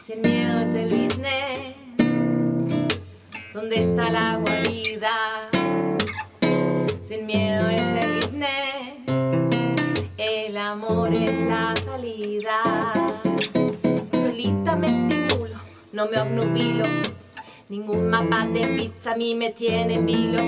Si 0.04 0.12
el 0.12 0.20
miedo 0.20 0.60
es 0.60 0.68
el 0.68 0.84
business, 0.84 1.74
¿dónde 3.52 3.82
está 3.82 4.08
la 4.08 4.36
guarida? 4.36 4.77
Si 7.06 7.14
el 7.14 7.24
miedo 7.24 7.68
es 7.68 7.80
el 7.80 8.16
business, 8.16 8.96
el 10.16 10.56
amor 10.56 11.12
es 11.14 11.40
la 11.42 11.72
salida. 11.84 12.92
Solita 14.10 14.74
me 14.74 14.86
estimulo, 14.86 15.54
no 15.92 16.06
me 16.08 16.18
obnubilo. 16.20 16.84
Ningún 17.68 18.10
mapa 18.10 18.44
de 18.46 18.60
pizza 18.76 19.12
a 19.12 19.16
mí 19.16 19.36
me 19.36 19.50
tiene 19.50 19.94
en 19.94 20.06
vilo. 20.06 20.42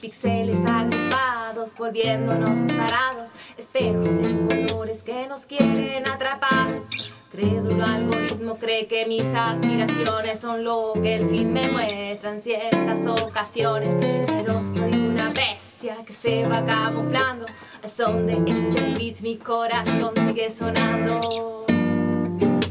Pixeles 0.00 0.60
agrupados, 0.64 1.76
volviéndonos 1.76 2.66
tarados. 2.78 3.32
Espejos 3.58 4.14
de 4.22 4.68
colores 4.68 5.02
que 5.02 5.26
nos 5.26 5.44
quieren 5.44 6.08
atrapados. 6.08 7.10
Crédulo 7.36 7.84
algoritmo 7.84 8.56
cree 8.56 8.86
que 8.86 9.04
mis 9.04 9.26
aspiraciones 9.34 10.40
son 10.40 10.64
lo 10.64 10.94
que 10.94 11.16
el 11.16 11.28
fin 11.28 11.52
me 11.52 11.68
muestra 11.68 12.30
en 12.30 12.42
ciertas 12.42 13.06
ocasiones. 13.06 13.94
Pero 14.26 14.62
soy 14.62 14.90
una 14.94 15.28
bestia 15.34 15.96
que 16.06 16.14
se 16.14 16.48
va 16.48 16.64
camuflando. 16.64 17.44
Al 17.82 17.90
son 17.90 18.26
de 18.26 18.42
este 18.46 18.94
beat 18.98 19.20
mi 19.20 19.36
corazón 19.36 20.14
sigue 20.26 20.48
sonando. 20.48 21.66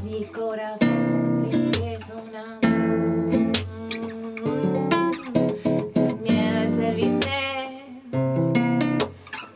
Mi 0.04 0.26
corazón 0.34 1.32
sigue 1.32 2.00
sonando. 2.02 2.68
Miedo 6.24 6.58
es 6.64 6.74
el 6.74 6.96
business. 6.96 7.84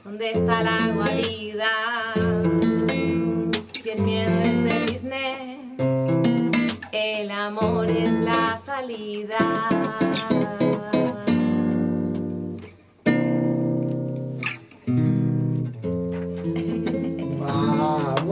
¿Dónde 0.04 0.34
está 0.34 0.62
la 0.62 0.92
guarida? 0.94 1.89
Casualidad. 8.70 9.38
¡Vamos! 17.40 18.30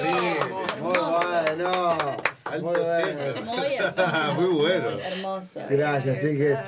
Muy 0.00 1.02
bueno. 1.10 2.16
Muy 2.60 2.74
bueno. 2.74 3.44
Muy 3.44 3.74
hermoso. 3.76 4.34
Muy 4.34 4.54
bueno. 4.54 4.90
Muy 4.90 5.00
hermoso. 5.02 5.60
Gracias, 5.68 6.22
chiques. 6.22 6.58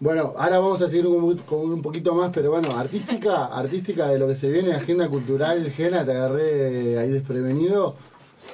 Bueno, 0.00 0.34
ahora 0.36 0.58
vamos 0.58 0.82
a 0.82 0.88
seguir 0.88 1.04
con, 1.04 1.38
con 1.38 1.72
un 1.72 1.80
poquito 1.80 2.12
más, 2.12 2.32
pero 2.34 2.50
bueno, 2.50 2.76
artística, 2.76 3.44
artística 3.44 4.08
de 4.08 4.18
lo 4.18 4.26
que 4.26 4.34
se 4.34 4.50
viene, 4.50 4.74
agenda 4.74 5.08
cultural, 5.08 5.70
Gena, 5.70 6.04
te 6.04 6.10
agarré 6.10 6.98
ahí 6.98 7.10
desprevenido. 7.10 7.94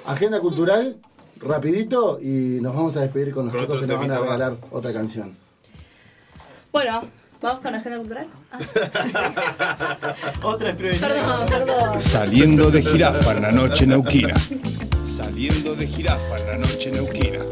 Agenda 0.06 0.40
cultural, 0.40 0.96
rapidito, 1.36 2.18
y 2.20 2.58
nos 2.60 2.74
vamos 2.74 2.96
a 2.96 3.00
despedir 3.02 3.32
con 3.32 3.46
los 3.46 3.54
Con 3.54 3.62
chicos 3.62 3.80
que 3.80 3.86
nos 3.86 3.98
van 3.98 4.10
a 4.10 4.18
regalar 4.20 4.56
otra 4.70 4.92
canción. 4.92 5.36
Bueno, 6.72 7.08
vamos 7.42 7.60
con 7.60 7.72
la 7.72 7.78
agenda 7.78 7.98
cultural. 7.98 8.26
Ah, 9.14 10.14
Otra 10.42 10.74
perdón, 10.76 11.46
perdón. 11.48 12.00
Saliendo 12.00 12.70
de 12.70 12.82
jirafa 12.82 13.32
en 13.32 13.42
la 13.42 13.52
noche 13.52 13.86
neuquina. 13.86 14.34
Saliendo 15.02 15.74
de 15.74 15.86
jirafa 15.86 16.36
en 16.38 16.46
la 16.46 16.56
noche 16.58 16.90
neuquina. 16.90 17.44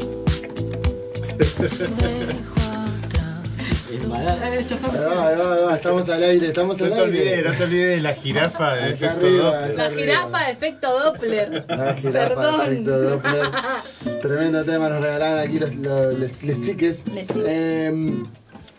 Estamos 5.73 6.09
al 6.09 6.23
aire, 6.23 6.47
estamos 6.47 6.79
No 6.79 6.85
al 6.85 6.93
te 6.93 7.01
olvides, 7.01 7.33
aire. 7.37 7.49
no 7.49 7.55
te 7.55 7.63
olvides 7.63 7.95
de 7.95 8.01
la 8.01 8.13
jirafa 8.13 8.75
de 8.75 8.83
Allá 8.83 8.93
efecto 8.93 9.25
arriba, 9.27 9.67
Doppler. 9.67 9.75
La 9.77 9.89
jirafa 9.89 10.45
de 10.45 10.51
efecto 10.51 10.99
Doppler. 10.99 11.65
La 11.67 11.93
jirafa 11.95 12.29
Perdón. 12.29 12.61
efecto 12.61 12.99
Doppler. 13.01 13.51
Tremendo 14.21 14.65
tema 14.65 14.89
nos 14.89 15.01
regalaron 15.01 15.39
aquí 15.39 15.59
los, 15.59 15.71
chiques. 16.61 17.07
Les 17.07 17.27
chiques. 17.27 17.45
Eh, 17.47 18.23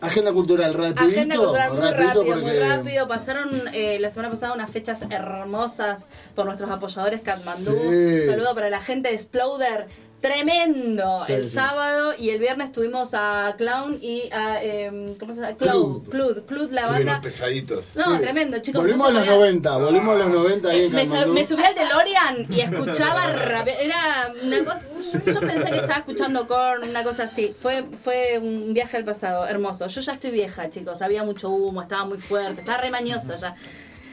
agenda 0.01 0.33
cultural, 0.33 0.75
rapidito. 0.75 1.05
Agenda 1.05 1.37
cultural 1.37 1.73
muy 1.73 1.91
rápido, 1.91 2.37
muy 2.37 2.53
rápido. 2.53 3.09
Pasaron 3.09 3.51
eh, 3.73 3.99
la 4.01 4.11
semana 4.11 4.31
pasada 4.31 4.53
unas 4.53 4.71
fechas 4.71 5.01
hermosas 5.11 6.09
por 6.35 6.47
nuestros 6.47 6.71
apoyadores 6.71 7.23
Katmandú. 7.23 7.73
Sí. 7.91 8.27
Saludo 8.27 8.55
para 8.55 8.71
la 8.71 8.81
gente 8.81 9.09
de 9.09 9.15
Exploder. 9.15 9.87
Tremendo. 10.20 11.23
Sí, 11.27 11.32
el 11.32 11.49
sí. 11.49 11.55
sábado 11.55 12.12
y 12.19 12.31
el 12.31 12.40
viernes 12.40 12.73
tuvimos 12.73 13.11
a 13.15 13.55
Clown 13.57 13.99
y 14.03 14.28
a. 14.32 14.62
em, 14.62 15.15
¿Cómo 15.16 15.32
se 15.35 15.40
llama? 15.40 15.57
Cloud. 15.57 16.09
Clud. 16.09 16.43
Clud, 16.47 16.70
la 16.70 16.86
banda. 16.86 17.20
pesaditos. 17.20 17.90
No, 17.95 18.16
Sí. 18.16 18.23
tremendo, 18.23 18.59
chicos. 18.59 18.82
Volvimos 18.82 19.09
a 19.09 19.11
los 19.12 19.20
se 19.23 19.27
podía- 19.28 19.39
90, 19.40 19.77
volvimos 19.78 20.15
a 20.15 20.19
los 20.19 20.28
90 20.35 20.69
ahí 20.70 20.85
en 20.86 21.35
me, 21.35 21.45
subí 21.45 21.62
al 21.62 21.74
DeLorean 21.74 22.47
y 22.53 22.61
escuchaba 22.61 23.32
rap- 23.32 23.69
Era 23.69 24.32
una 24.43 24.65
cosa. 24.65 24.86
Yo 25.24 25.40
pensé 25.40 25.70
que 25.70 25.77
estaba 25.77 25.99
escuchando 25.99 26.47
Korn, 26.47 26.89
una 26.89 27.05
cosa 27.05 27.24
así. 27.24 27.55
Fue, 27.59 27.85
fue 28.03 28.39
un 28.39 28.74
viaje 28.74 28.97
al 28.97 29.05
pasado, 29.05 29.47
hermoso. 29.47 29.86
Yo 29.86 30.01
ya 30.01 30.12
estoy 30.12 30.31
vieja, 30.32 30.69
chicos. 30.69 31.01
Había 31.01 31.23
mucho 31.24 31.49
humo, 31.49 31.81
estaba 31.82 32.05
muy 32.05 32.19
fuerte, 32.19 32.61
estaba 32.61 32.78
re 32.78 32.90
mañosa 32.90 33.36
ya. 33.36 33.55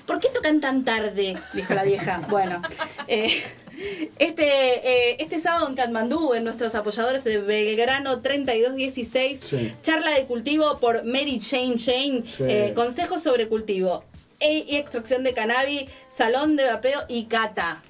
¿Por 0.05 0.19
qué 0.19 0.29
tocan 0.29 0.61
tan 0.61 0.83
tarde? 0.85 1.35
Dijo 1.53 1.73
la 1.73 1.83
vieja. 1.83 2.21
Bueno, 2.29 2.61
eh, 3.07 3.41
este, 4.19 5.11
eh, 5.11 5.17
este 5.19 5.39
sábado 5.39 5.67
en 5.67 5.75
Katmandú, 5.75 6.33
en 6.33 6.43
nuestros 6.43 6.75
apoyadores 6.75 7.23
de 7.23 7.39
Belgrano 7.39 8.21
3216, 8.21 9.39
Sí. 9.39 9.73
charla 9.81 10.11
de 10.11 10.25
cultivo 10.25 10.79
por 10.79 11.03
Mary 11.03 11.39
Jane 11.41 11.75
Jane, 11.77 12.23
Sí. 12.25 12.43
eh, 12.47 12.73
consejos 12.75 13.23
sobre 13.23 13.47
cultivo 13.47 14.03
e- 14.39 14.65
y 14.67 14.75
extracción 14.75 15.23
de 15.23 15.33
cannabis, 15.33 15.85
salón 16.07 16.55
de 16.55 16.65
vapeo 16.65 17.01
y 17.07 17.25
cata. 17.25 17.81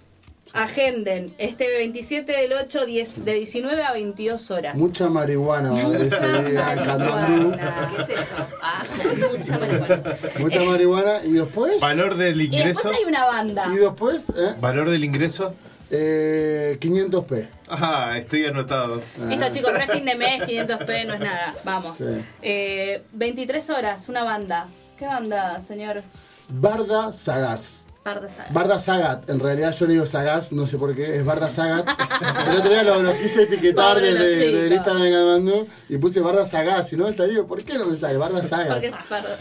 Agenden 0.55 1.33
este 1.37 1.67
27 1.67 2.31
del 2.31 2.53
8, 2.53 2.85
10, 2.85 3.25
de 3.25 3.33
19 3.33 3.83
a 3.83 3.91
22 3.91 4.51
horas. 4.51 4.77
Mucha 4.77 5.09
marihuana 5.09 5.71
va 5.71 5.79
a 5.79 5.83
haber 5.85 6.01
ese 6.01 6.27
día 6.43 6.71
en 6.73 6.79
Katmandú. 6.85 7.49
marihuana. 7.49 7.89
¿Qué 7.95 8.01
es 8.13 8.19
eso? 8.21 8.47
Ah, 8.63 8.83
Mucha 9.37 9.57
marihuana. 9.59 10.03
Mucha 10.39 10.63
marihuana. 10.63 11.23
¿Y 11.25 11.31
después? 11.33 11.79
Valor 11.81 12.15
del 12.15 12.41
Y 12.41 12.47
después 12.47 12.67
ingreso. 12.85 12.89
hay 12.97 13.03
una 13.05 13.25
banda. 13.25 13.67
¿Y 13.73 13.77
después? 13.77 14.29
¿eh? 14.29 14.55
Valor 14.61 14.89
del 14.89 15.03
ingreso. 15.03 15.53
Eh, 15.91 16.77
500p. 16.79 17.47
Ajá, 17.67 18.17
estoy 18.17 18.45
anotado. 18.45 19.01
Listo, 19.27 19.49
chicos, 19.51 19.73
no 19.73 19.79
es 19.79 19.91
fin 19.91 20.05
de 20.05 20.15
mes, 20.15 20.41
500p, 20.43 21.05
no 21.05 21.13
es 21.15 21.19
nada. 21.19 21.53
Vamos. 21.63 21.97
Sí. 21.97 22.05
Eh, 22.41 23.03
23 23.11 23.69
horas, 23.71 24.07
una 24.09 24.23
banda. 24.23 24.67
¿Qué 24.97 25.05
banda, 25.05 25.59
señor 25.59 26.01
Barda 26.47 27.11
Sagaz. 27.11 27.84
Parda 28.05 28.29
Saga? 28.29 28.49
Barda 28.51 28.77
Sagat, 28.77 29.27
en 29.31 29.39
realidad 29.39 29.73
yo 29.73 29.87
le 29.87 29.93
digo 29.93 30.05
Sagaz, 30.05 30.51
no 30.51 30.67
sé 30.67 30.77
por 30.77 30.93
qué, 30.95 31.15
es 31.15 31.25
Barda 31.25 31.49
Sagat. 31.49 31.87
El 32.51 32.57
otro 32.57 32.69
día 32.69 32.83
lo, 32.83 33.01
lo 33.01 33.17
quise 33.17 33.41
etiquetar 33.41 33.99
desde 33.99 34.45
chicos. 34.45 34.61
del 34.61 34.73
Instagram 34.73 35.45
de 35.45 35.65
y 35.89 35.97
puse 35.97 36.19
Barda 36.19 36.45
Sagaz, 36.45 36.93
y 36.93 36.97
no 36.97 37.05
me 37.05 37.13
salió, 37.13 37.47
¿por 37.47 37.63
qué 37.63 37.79
no 37.79 37.87
me 37.87 37.95
sale? 37.95 38.17
Barda 38.17 38.43
Sagat. 38.47 38.67
Porque 38.73 38.87
es. 38.87 38.93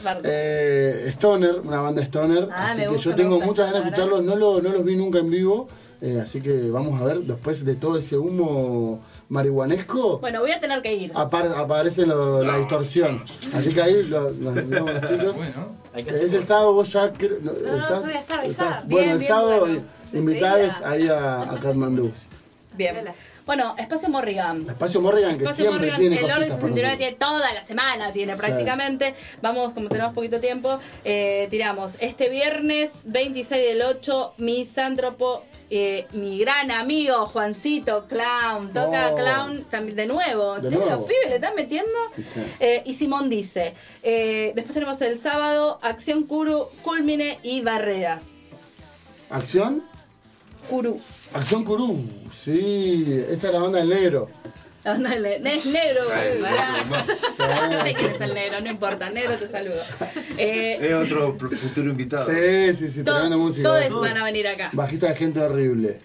Parda. 0.03 0.23
Eh, 0.25 1.05
Stoner, 1.09 1.57
una 1.63 1.83
banda 1.83 2.01
Stoner, 2.01 2.49
Ah, 2.51 2.71
así 2.71 2.81
que 2.81 2.87
gusta, 2.89 3.11
yo 3.11 3.15
tengo 3.17 3.31
gusta. 3.35 3.47
muchas 3.47 3.67
ganas 3.67 3.83
de 3.83 3.89
escucharlos, 3.91 4.23
no, 4.25 4.35
lo- 4.35 4.63
no 4.63 4.71
los 4.71 4.83
vi 4.83 4.97
nunca 4.97 5.19
en 5.19 5.31
vivo, 5.31 5.69
eh, 6.05 6.21
así 6.21 6.41
que 6.43 6.69
vamos 6.71 7.01
a 7.01 7.05
ver, 7.05 7.21
después 7.21 7.65
de 7.65 7.75
todo 7.77 7.97
ese 7.97 8.17
humo 8.19 9.01
marihuanesco, 9.31 10.19
Bueno, 10.19 10.41
voy 10.41 10.51
a 10.51 10.59
tener 10.59 10.83
que 10.83 10.95
ir. 10.95 11.13
apar- 11.15 11.55
aparece 11.57 12.05
lo- 12.07 12.45
la 12.45 12.59
distorsión. 12.59 13.23
Así 13.55 13.73
que 13.73 13.81
ahí 13.83 14.03
lo- 14.05 14.31
vemos 14.35 14.93
los 14.93 15.01
chicos. 15.09 15.37
Bueno, 15.37 15.85
Hay 15.95 16.05
que 16.05 16.11
Es 16.11 16.33
el 16.35 16.45
sábado, 16.45 16.75
vos 16.75 16.93
ya 16.93 17.09
no, 17.09 17.15
yo 17.15 18.01
voy 18.03 18.13
a 18.13 18.21
estar, 18.21 18.39
voy 18.41 18.49
a 18.49 18.51
estar. 18.51 18.87
bueno, 18.87 19.13
el 19.13 19.19
bien, 19.19 19.29
sábado 19.29 19.61
bueno. 19.61 19.83
ahí 20.85 21.09
a, 21.09 21.43
a 21.53 21.61
Katmandú. 21.61 22.11
Bien. 22.77 22.97
Bueno, 23.47 23.75
Espacio 23.79 24.09
Morrigan. 24.09 24.63
Espacio 24.69 25.01
Morrigan, 25.03 25.37
que 25.37 25.45
Espacio 25.45 25.65
siempre 25.67 25.91
Morrigan, 25.91 26.01
tiene 26.01 26.17
el 26.17 26.25
Orden 26.25 26.37
cositas 26.49 26.61
para 26.61 26.73
69 26.73 26.89
nosotros. 26.89 26.99
tiene 26.99 27.17
toda 27.17 27.53
la 27.55 27.63
semana, 27.63 28.13
tiene 28.13 28.37
prácticamente. 28.37 29.15
Vamos, 29.43 29.73
como 29.75 29.89
tenemos 29.91 30.15
poquito 30.15 30.41
tiempo, 30.41 30.79
eh, 31.05 31.47
tiramos. 31.51 31.97
Este 32.01 32.31
viernes 32.31 33.03
26 33.05 33.63
del 33.67 33.83
8, 33.83 34.35
misántropo, 34.39 35.45
eh, 35.69 36.07
mi 36.13 36.39
gran 36.39 36.71
amigo 36.71 37.27
Juancito 37.27 38.07
Clown, 38.09 38.73
toca 38.73 39.11
Oh. 39.13 39.17
Clown 39.17 39.65
también 39.71 39.97
de 39.97 40.07
nuevo. 40.07 40.55
De 40.55 40.71
¿Los 40.71 40.81
nuevo. 40.81 41.07
pibes 41.07 41.29
le 41.29 41.35
están 41.35 41.55
metiendo? 41.55 41.93
Sí. 42.17 42.41
Eh, 42.61 42.83
y 42.87 42.95
Simón 42.95 43.29
dice, 43.29 43.75
eh, 44.03 44.53
después 44.55 44.73
tenemos 44.73 45.03
el 45.03 45.19
sábado, 45.19 45.79
Acción 45.83 46.23
Curu, 46.25 46.69
Culmine 46.83 47.39
y 47.43 47.61
Barreras. 47.61 49.29
¿Acción? 49.31 49.85
Curu. 50.71 50.99
Acción 51.35 51.65
Curú. 51.65 52.03
Sí, 52.33 53.05
esa 53.29 53.49
es 53.49 53.53
la 53.53 53.61
banda 53.61 53.79
del 53.79 53.89
negro. 53.89 54.31
La 54.85 54.93
banda 54.93 55.11
del 55.11 55.23
ne- 55.43 55.55
es 55.57 55.67
negro. 55.67 56.03
Sí. 56.05 57.83
sé 57.83 57.95
quién 57.95 58.11
es 58.13 58.21
el 58.21 58.35
negro, 58.35 58.61
no 58.61 58.71
importa, 58.71 59.09
el 59.09 59.15
negro 59.15 59.35
te 59.37 59.49
saludo. 59.49 59.83
Eh, 60.39 60.79
Es 60.81 60.95
otro 60.95 61.37
futuro 61.39 61.91
invitado. 61.91 62.31
Sí, 62.31 62.75
sí, 62.77 62.91
sí, 62.91 63.03
tremenda 63.05 63.37
música. 63.37 63.69
todos 63.69 64.01
van 64.01 64.17
a 64.19 64.25
venir 64.25 64.47
acá. 64.47 64.71
Bajista 64.73 65.09
de 65.09 65.15
gente 65.17 65.41
horrible. 65.41 65.99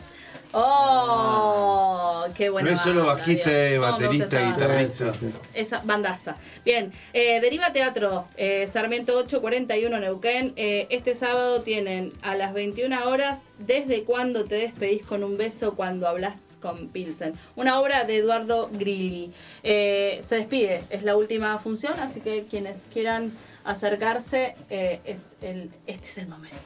Oh, 0.51 2.25
qué 2.35 2.49
bueno. 2.49 2.69
no 2.69 2.75
es 2.75 2.81
solo 2.81 3.05
bajista, 3.05 3.51
baterista, 3.79 4.41
guitarrista. 4.41 5.13
Sí, 5.13 5.19
sí. 5.19 5.33
Esa 5.53 5.81
bandaza. 5.81 6.37
Bien, 6.65 6.91
eh, 7.13 7.39
Deriva 7.39 7.71
Teatro, 7.71 8.25
eh, 8.35 8.65
Sarmiento 8.67 9.15
841 9.17 9.99
Neuquén. 9.99 10.53
Eh, 10.55 10.87
este 10.89 11.13
sábado 11.13 11.61
tienen 11.61 12.13
a 12.21 12.35
las 12.35 12.53
21 12.53 13.07
horas, 13.07 13.41
¿Desde 13.59 14.05
cuándo 14.05 14.45
te 14.45 14.55
despedís 14.55 15.03
con 15.03 15.21
un 15.21 15.35
beso 15.35 15.75
cuando 15.75 16.07
hablas 16.07 16.57
con 16.61 16.87
Pilsen? 16.87 17.33
Una 17.57 17.81
obra 17.81 18.05
de 18.05 18.15
Eduardo 18.15 18.69
Grilli. 18.71 19.33
Eh, 19.63 20.19
se 20.21 20.37
despide, 20.37 20.83
es 20.89 21.03
la 21.03 21.17
última 21.17 21.57
función, 21.59 21.99
así 21.99 22.21
que 22.21 22.45
quienes 22.49 22.87
quieran 22.93 23.33
acercarse, 23.63 24.55
eh, 24.69 24.99
es 25.05 25.35
el, 25.41 25.69
este 25.87 26.05
es 26.07 26.17
el 26.19 26.27
momento. 26.27 26.57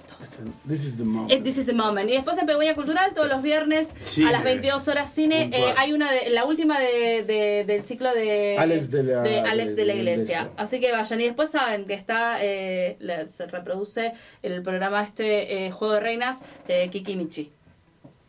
This 0.68 0.86
is 0.86 0.98
the 0.98 1.04
moment. 1.04 1.44
This 1.44 1.58
is 1.58 1.66
the 1.66 1.74
moment. 1.74 2.10
Y 2.10 2.14
después 2.14 2.38
en 2.38 2.46
Pehueña 2.46 2.76
Cultural, 2.76 3.14
todos 3.14 3.28
los 3.30 3.42
viernes 3.42 3.90
a 4.26 4.32
las 4.32 4.44
22 4.44 4.88
horas 4.88 5.12
cine. 5.14 5.50
Eh, 5.54 5.74
hay 5.78 5.92
una 5.94 6.12
de, 6.12 6.30
la 6.30 6.46
última 6.46 6.80
de, 6.80 7.24
de- 7.24 7.64
del 7.66 7.84
ciclo 7.84 8.14
de 8.14 8.56
Alex 8.58 8.90
de 8.90 9.04
la- 9.04 9.22
Alex 9.22 9.76
de, 9.76 9.82
de 9.82 9.86
la 9.86 9.94
Iglesia. 9.96 10.24
Iglesia. 10.44 10.50
Así 10.58 10.80
que 10.80 10.92
vayan. 10.92 11.22
Y 11.22 11.26
después 11.26 11.50
saben 11.52 11.86
que 11.86 11.94
está, 11.94 12.38
eh, 12.44 12.98
se 13.28 13.46
reproduce 13.48 14.14
el 14.42 14.62
programa 14.62 15.04
este, 15.04 15.66
eh, 15.66 15.72
Juego 15.72 15.96
de 15.96 16.00
Reinas, 16.00 16.42
de 16.68 16.90
Kiki 16.90 17.16
Michi. 17.16 17.52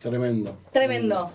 Tremendo. 0.09 0.55
Tremendo. 0.71 1.31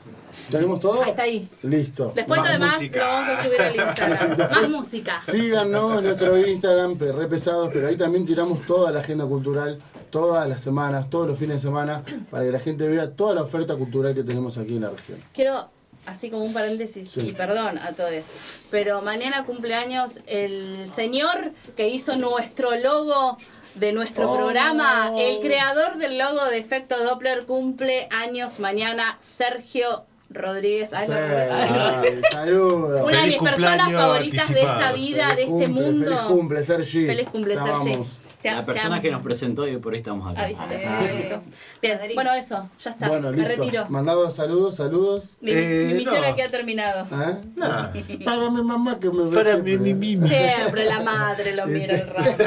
¿Tenemos 0.48 0.78
todo? 0.78 1.02
Hasta 1.02 1.22
ahí. 1.22 1.48
Listo. 1.62 2.12
Después 2.14 2.38
lo 2.38 2.44
Más 2.44 2.52
demás 2.52 2.74
música. 2.76 3.00
lo 3.00 3.06
vamos 3.12 3.28
a 3.28 3.42
subir 3.44 3.60
al 3.62 3.74
Instagram. 3.74 4.38
Más 4.52 4.70
música. 4.70 5.18
Síganos 5.18 5.98
en 5.98 6.04
nuestro 6.04 6.38
Instagram, 6.46 6.96
pe- 6.96 7.10
re 7.10 7.26
pesados, 7.26 7.70
pero 7.72 7.88
ahí 7.88 7.96
también 7.96 8.24
tiramos 8.24 8.64
toda 8.64 8.92
la 8.92 9.00
agenda 9.00 9.26
cultural, 9.26 9.78
todas 10.10 10.48
las 10.48 10.60
semanas, 10.60 11.10
todos 11.10 11.26
los 11.26 11.36
fines 11.36 11.56
de 11.56 11.62
semana, 11.68 12.04
para 12.30 12.44
que 12.44 12.52
la 12.52 12.60
gente 12.60 12.86
vea 12.86 13.10
toda 13.10 13.34
la 13.34 13.42
oferta 13.42 13.74
cultural 13.74 14.14
que 14.14 14.22
tenemos 14.22 14.56
aquí 14.56 14.76
en 14.76 14.82
la 14.82 14.90
región. 14.90 15.18
Quiero, 15.34 15.68
así 16.06 16.30
como 16.30 16.44
un 16.44 16.52
paréntesis, 16.52 17.10
Sí. 17.10 17.30
y 17.30 17.32
perdón 17.32 17.76
a 17.78 17.92
todos, 17.94 18.26
pero 18.70 19.02
mañana 19.02 19.44
cumpleaños 19.44 20.20
el 20.26 20.88
señor 20.88 21.50
que 21.76 21.88
hizo 21.88 22.16
nuestro 22.16 22.70
logo 22.76 23.36
de 23.74 23.92
nuestro 23.92 24.30
Oh. 24.30 24.36
programa, 24.36 25.12
el 25.16 25.40
creador 25.40 25.96
del 25.96 26.18
logo 26.18 26.44
de 26.46 26.58
Efecto 26.58 27.02
Doppler 27.02 27.46
cumple 27.46 28.08
años 28.10 28.58
mañana, 28.58 29.16
Sergio 29.20 30.04
Rodríguez. 30.30 30.92
Ay, 30.92 31.06
Sí, 31.08 31.12
ay, 31.12 32.20
saludos. 32.30 33.02
Una 33.04 33.22
de 33.22 33.26
mis 33.28 33.38
personas 33.38 33.92
favoritas 33.92 34.48
de 34.52 34.60
esta 34.60 34.92
vida, 34.92 35.26
de 35.34 35.42
este 35.42 35.46
cumple, 35.46 35.68
mundo. 35.68 36.06
Feliz 36.10 36.22
cumple, 36.28 36.64
Sergi. 36.64 37.06
Feliz 37.06 37.28
cumple, 37.30 37.56
Sergi. 37.56 37.98
Te- 38.42 38.50
La 38.50 38.64
persona 38.64 39.00
que 39.02 39.10
nos 39.10 39.20
presentó 39.22 39.68
y 39.68 39.76
por 39.76 39.92
ahí 39.92 39.98
estamos 39.98 40.30
acá. 40.30 40.48
Ah. 40.56 41.40
Bien, 41.82 41.98
bueno, 42.14 42.32
eso, 42.32 42.70
ya 42.82 42.90
está. 42.92 43.08
Bueno, 43.08 43.30
me 43.32 43.36
listo. 43.36 43.62
retiro. 43.64 43.86
Mandado 43.90 44.30
saludos, 44.30 44.76
saludos. 44.76 45.36
Mi, 45.42 45.52
mi 45.52 45.58
Eh, 45.60 45.92
misión 45.98 46.22
no. 46.22 46.26
aquí 46.28 46.40
ha 46.40 46.48
terminado. 46.48 47.04
¿Eh? 47.04 47.36
Nah. 47.56 47.92
Para 48.24 48.50
mi 48.50 48.62
mamá 48.62 48.98
que 48.98 49.10
me 49.10 49.24
ve 49.24 49.36
Para 49.36 49.56
mi 49.58 49.76
mimi. 49.76 50.26
Siempre 50.26 50.86
la 50.86 51.00
madre 51.00 51.54
lo 51.54 51.66
mira 51.66 51.96
el 51.96 52.06
rato. 52.08 52.44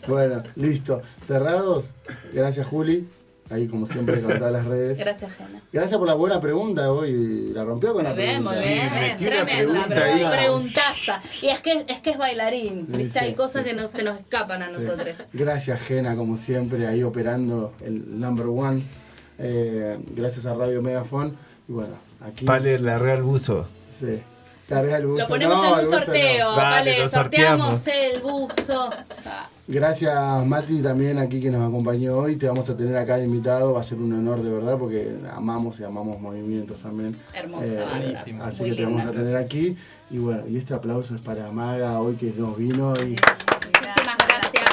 Bueno, 0.06 0.42
listo. 0.54 1.02
Cerrados. 1.26 1.90
Gracias, 2.32 2.66
Juli. 2.66 3.08
Ahí, 3.50 3.66
como 3.66 3.84
siempre, 3.86 4.20
con 4.20 4.38
todas 4.38 4.52
las 4.52 4.64
redes. 4.64 4.96
Gracias, 4.98 5.32
Jena. 5.32 5.60
Gracias 5.72 5.98
por 5.98 6.06
la 6.06 6.14
buena 6.14 6.40
pregunta 6.40 6.92
hoy. 6.92 7.50
La 7.52 7.64
rompió 7.64 7.92
con 7.92 8.04
la 8.04 8.14
pregunta. 8.14 8.50
Sí, 8.54 8.68
bien. 8.68 8.90
metió 8.92 9.28
una 9.28 9.44
Tremenda 9.44 9.84
pregunta 9.86 10.04
ahí. 10.04 10.20
pre- 10.24 10.38
preguntaza. 10.38 11.20
Y 11.42 11.46
es 11.48 11.60
que 11.60 11.84
es, 11.88 12.00
que 12.00 12.10
es 12.10 12.18
bailarín, 12.18 12.86
Sí, 12.92 12.96
¿viste? 12.98 13.18
sí, 13.18 13.24
Hay 13.24 13.34
cosas 13.34 13.64
sí. 13.64 13.70
que 13.70 13.74
no, 13.74 13.88
se 13.88 14.02
nos 14.04 14.20
escapan 14.20 14.62
a 14.62 14.68
Sí. 14.68 14.74
nosotros. 14.78 15.14
Gracias, 15.32 15.80
Gena, 15.80 16.14
como 16.14 16.36
siempre, 16.36 16.86
ahí 16.86 17.02
operando 17.02 17.74
el 17.84 18.20
number 18.20 18.46
one. 18.46 18.82
Eh, 19.38 19.98
gracias 20.14 20.46
a 20.46 20.54
Radio 20.54 20.80
Megafon. 20.80 21.36
Y 21.68 21.72
bueno, 21.72 21.94
aquí. 22.20 22.44
Vale, 22.44 22.78
la 22.78 22.98
Real 22.98 23.22
Buzo. 23.22 23.66
Sí. 23.88 24.20
Carga 24.70 24.96
el 24.98 25.06
buzo. 25.08 25.18
Lo 25.18 25.26
ponemos 25.28 25.56
No, 25.56 25.78
en 25.80 25.84
un 25.84 25.90
no. 25.90 25.98
sorteo, 25.98 26.54
Vale, 26.56 27.08
sorteamos 27.08 27.80
sorteamos. 27.80 27.86
el 27.88 28.20
buzo. 28.22 28.90
Gracias, 29.66 30.46
Mati, 30.46 30.80
también 30.80 31.18
aquí 31.18 31.40
que 31.40 31.50
nos 31.50 31.68
acompañó 31.68 32.16
hoy. 32.18 32.36
Te 32.36 32.46
vamos 32.46 32.70
a 32.70 32.76
tener 32.76 32.96
acá 32.96 33.16
de 33.18 33.24
invitado. 33.24 33.72
Va 33.74 33.80
a 33.80 33.84
ser 33.84 33.98
un 33.98 34.12
honor, 34.12 34.42
de 34.42 34.50
verdad, 34.50 34.78
porque 34.78 35.12
amamos 35.34 35.78
y 35.80 35.84
amamos 35.84 36.20
movimientos 36.20 36.78
también. 36.78 37.18
Hermosa 37.34 37.64
Eh. 37.66 37.84
Buenísimo. 37.98 38.44
Así 38.44 38.62
Muy 38.62 38.70
que 38.70 38.76
te 38.76 38.84
vamos 38.84 39.04
linda. 39.04 39.10
a 39.20 39.22
tener 39.24 39.36
aquí. 39.36 39.76
Y 40.08 40.18
bueno, 40.18 40.42
y 40.48 40.56
este 40.56 40.72
aplauso 40.72 41.14
es 41.16 41.20
para 41.20 41.50
Maga 41.50 42.00
hoy 42.00 42.14
que 42.14 42.32
nos 42.36 42.56
vino 42.56 42.94
y 42.94 43.16
Muchísimas 43.16 44.16
gracias. 44.26 44.64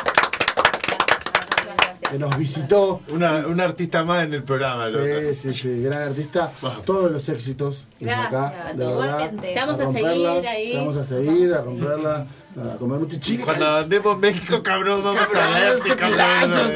Que 2.10 2.18
nos 2.19 2.38
visitó. 2.38 3.02
Una, 3.10 3.45
un 3.48 3.60
artista 3.60 4.03
más 4.06 4.24
en 4.24 4.34
el 4.34 4.44
programa, 4.44 4.88
loco. 4.88 5.03
Sí, 5.24 5.36
sí, 5.36 5.53
sí, 5.53 5.82
gran 5.82 6.03
artista. 6.03 6.49
Todos 6.86 7.11
los 7.11 7.28
éxitos. 7.30 7.86
Gracias, 7.99 8.28
acá, 8.28 8.53
de 8.74 8.86
verdad. 8.86 8.91
igualmente. 8.91 9.48
Te 9.53 9.60
vamos 9.60 9.80
a 9.80 9.84
romperla, 9.86 10.10
seguir 10.34 10.48
ahí. 10.48 10.72
Te 10.72 10.78
vamos 10.78 10.98
a 10.98 11.03
seguir, 11.03 11.53
a 11.53 11.61
romperla, 11.61 12.28
a 12.74 12.78
comer 12.78 12.99
mucho 12.99 13.18
chile. 13.19 13.44
cuando 13.44 13.76
andemos 13.78 14.14
en 14.15 14.19
México, 14.22 14.64
cabrón, 14.64 15.03
vamos 15.03 15.28
a 15.36 15.49
verte, 15.60 15.95
cabrón. 15.95 16.72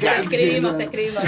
Te 0.00 0.20
escribimos, 0.22 0.76
te 0.78 0.84
escribimos. 0.84 1.22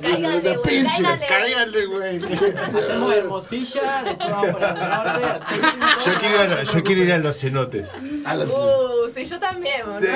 Cáigale, 0.00 0.56
güey. 0.56 0.84
Cállale, 1.28 1.86
güey. 1.86 2.16
Hacemos 2.18 3.12
Hermosilla, 3.14 4.02
después 4.04 4.30
vamos 4.30 4.52
para 4.60 5.14
el 5.14 5.20
norte. 5.20 5.46
así, 5.46 6.10
Yo 6.10 6.14
quiero, 6.20 6.44
ir 6.44 6.50
a, 6.52 6.62
yo 6.62 6.82
quiero 6.84 7.02
ir 7.02 7.12
a 7.12 7.18
los 7.18 7.38
cenotes. 7.40 7.92
A 8.24 8.34
los- 8.36 8.48
Uh, 8.48 9.08
sí, 9.14 9.24
yo 9.24 9.38
también, 9.40 9.80
¿no? 9.86 9.98
Sí, 10.00 10.06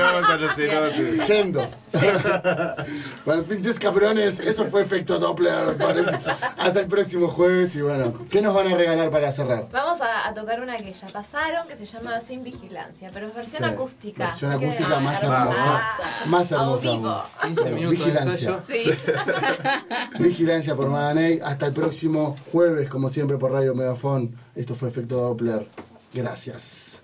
vamos 0.00 0.28
a 0.28 0.36
los 0.36 0.52
cenotes. 0.54 1.26
Yendo. 1.28 1.68
bueno, 3.24 3.42
pinches 3.44 3.78
cabrones, 3.78 4.40
eso 4.40 4.64
fue 4.66 4.82
efecto 4.82 5.18
Doppler, 5.18 5.76
parece. 5.76 6.10
Hasta 6.58 6.80
el 6.80 6.86
próximo 6.86 7.28
jueves 7.32 7.74
y 7.76 7.82
bueno, 7.82 8.12
¿qué 8.30 8.40
nos 8.42 8.54
van 8.54 8.68
a 8.72 8.76
regalar 8.76 9.10
para 9.10 9.32
cerrar? 9.32 9.68
Vamos 9.72 10.00
a, 10.00 10.28
a 10.28 10.34
tocar 10.34 10.60
una 10.60 10.76
que 10.76 10.92
ya 10.92 11.06
pasaron, 11.08 11.66
que 11.66 11.76
se 11.76 11.84
llama 11.84 12.20
Sin 12.20 12.44
Vigilancia, 12.44 13.10
pero 13.12 13.26
es 13.28 13.34
versión 13.34 13.62
Sí, 13.64 13.68
acústica. 13.74 14.26
Versión 14.28 14.50
así 14.52 14.60
que- 14.60 14.66
acústica 14.66 15.00
más 15.00 15.22
hermosa. 15.22 15.40
hermosa. 15.42 16.26
Más 16.26 16.52
hermosa. 16.52 16.90
vivo. 16.92 17.08
aún. 17.08 17.24
15 17.42 17.60
Bueno, 17.62 17.76
minutos 17.76 17.98
de 17.98 18.04
vigilancia. 18.12 18.50
ensayo. 18.50 18.62
Sí. 18.66 20.18
Vigilancia 20.22 20.74
por 20.74 20.88
Madaney. 20.88 21.40
Hasta 21.42 21.66
el 21.66 21.72
próximo 21.72 22.36
jueves, 22.52 22.88
como 22.88 23.08
siempre, 23.08 23.36
por 23.38 23.52
Radio 23.52 23.74
Megafon. 23.74 24.34
Esto 24.54 24.74
fue 24.74 24.88
Efecto 24.88 25.16
Doppler. 25.16 25.66
Gracias. 26.14 26.98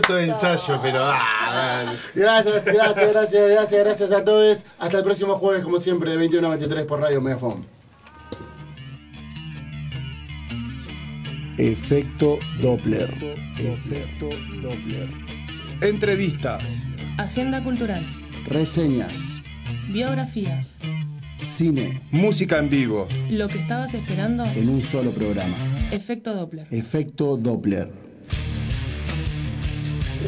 Minutos 0.00 0.16
de 0.16 0.32
ensayo, 0.32 0.80
pero. 0.82 0.98
Ah, 1.02 1.84
Gracias, 2.14 2.64
gracias, 2.64 3.08
gracias, 3.12 3.48
gracias, 3.48 3.84
gracias 3.84 4.12
a 4.12 4.24
todos. 4.24 4.58
Hasta 4.78 4.98
el 4.98 5.04
próximo 5.04 5.36
jueves, 5.36 5.62
como 5.62 5.78
siempre, 5.78 6.10
de 6.10 6.16
21 6.16 6.46
a 6.46 6.50
23 6.50 6.86
por 6.86 7.00
Radio 7.00 7.20
Megafon. 7.20 7.66
Efecto 11.58 12.38
Doppler. 12.62 13.10
Efecto 13.58 14.30
Doppler. 14.62 15.08
Entrevistas. 15.82 16.62
Agenda 17.18 17.62
cultural. 17.62 18.04
Reseñas. 18.46 19.42
Biografías. 19.92 20.78
Cine. 21.42 22.00
Música 22.10 22.58
en 22.58 22.70
vivo. 22.70 23.08
Lo 23.30 23.48
que 23.48 23.58
estabas 23.58 23.92
esperando. 23.94 24.44
En 24.44 24.68
un 24.68 24.80
solo 24.80 25.10
programa. 25.10 25.56
Efecto 25.90 26.34
Doppler. 26.34 26.66
Efecto 26.70 27.36
Doppler. 27.36 28.09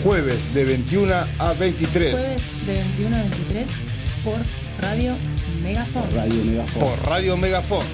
Jueves 0.03 0.55
de 0.55 0.65
21 0.65 1.13
a 1.39 1.53
23. 1.53 2.19
Jueves 2.19 2.67
de 2.67 2.75
21 2.75 3.17
a 3.17 3.21
23 3.21 3.67
por 4.25 4.39
Radio 4.81 5.15
Megafon. 5.63 6.11
Radio 6.15 6.45
Megafon. 6.45 6.83
Por 6.83 6.99
Radio 7.07 7.37
Megafon. 7.37 7.87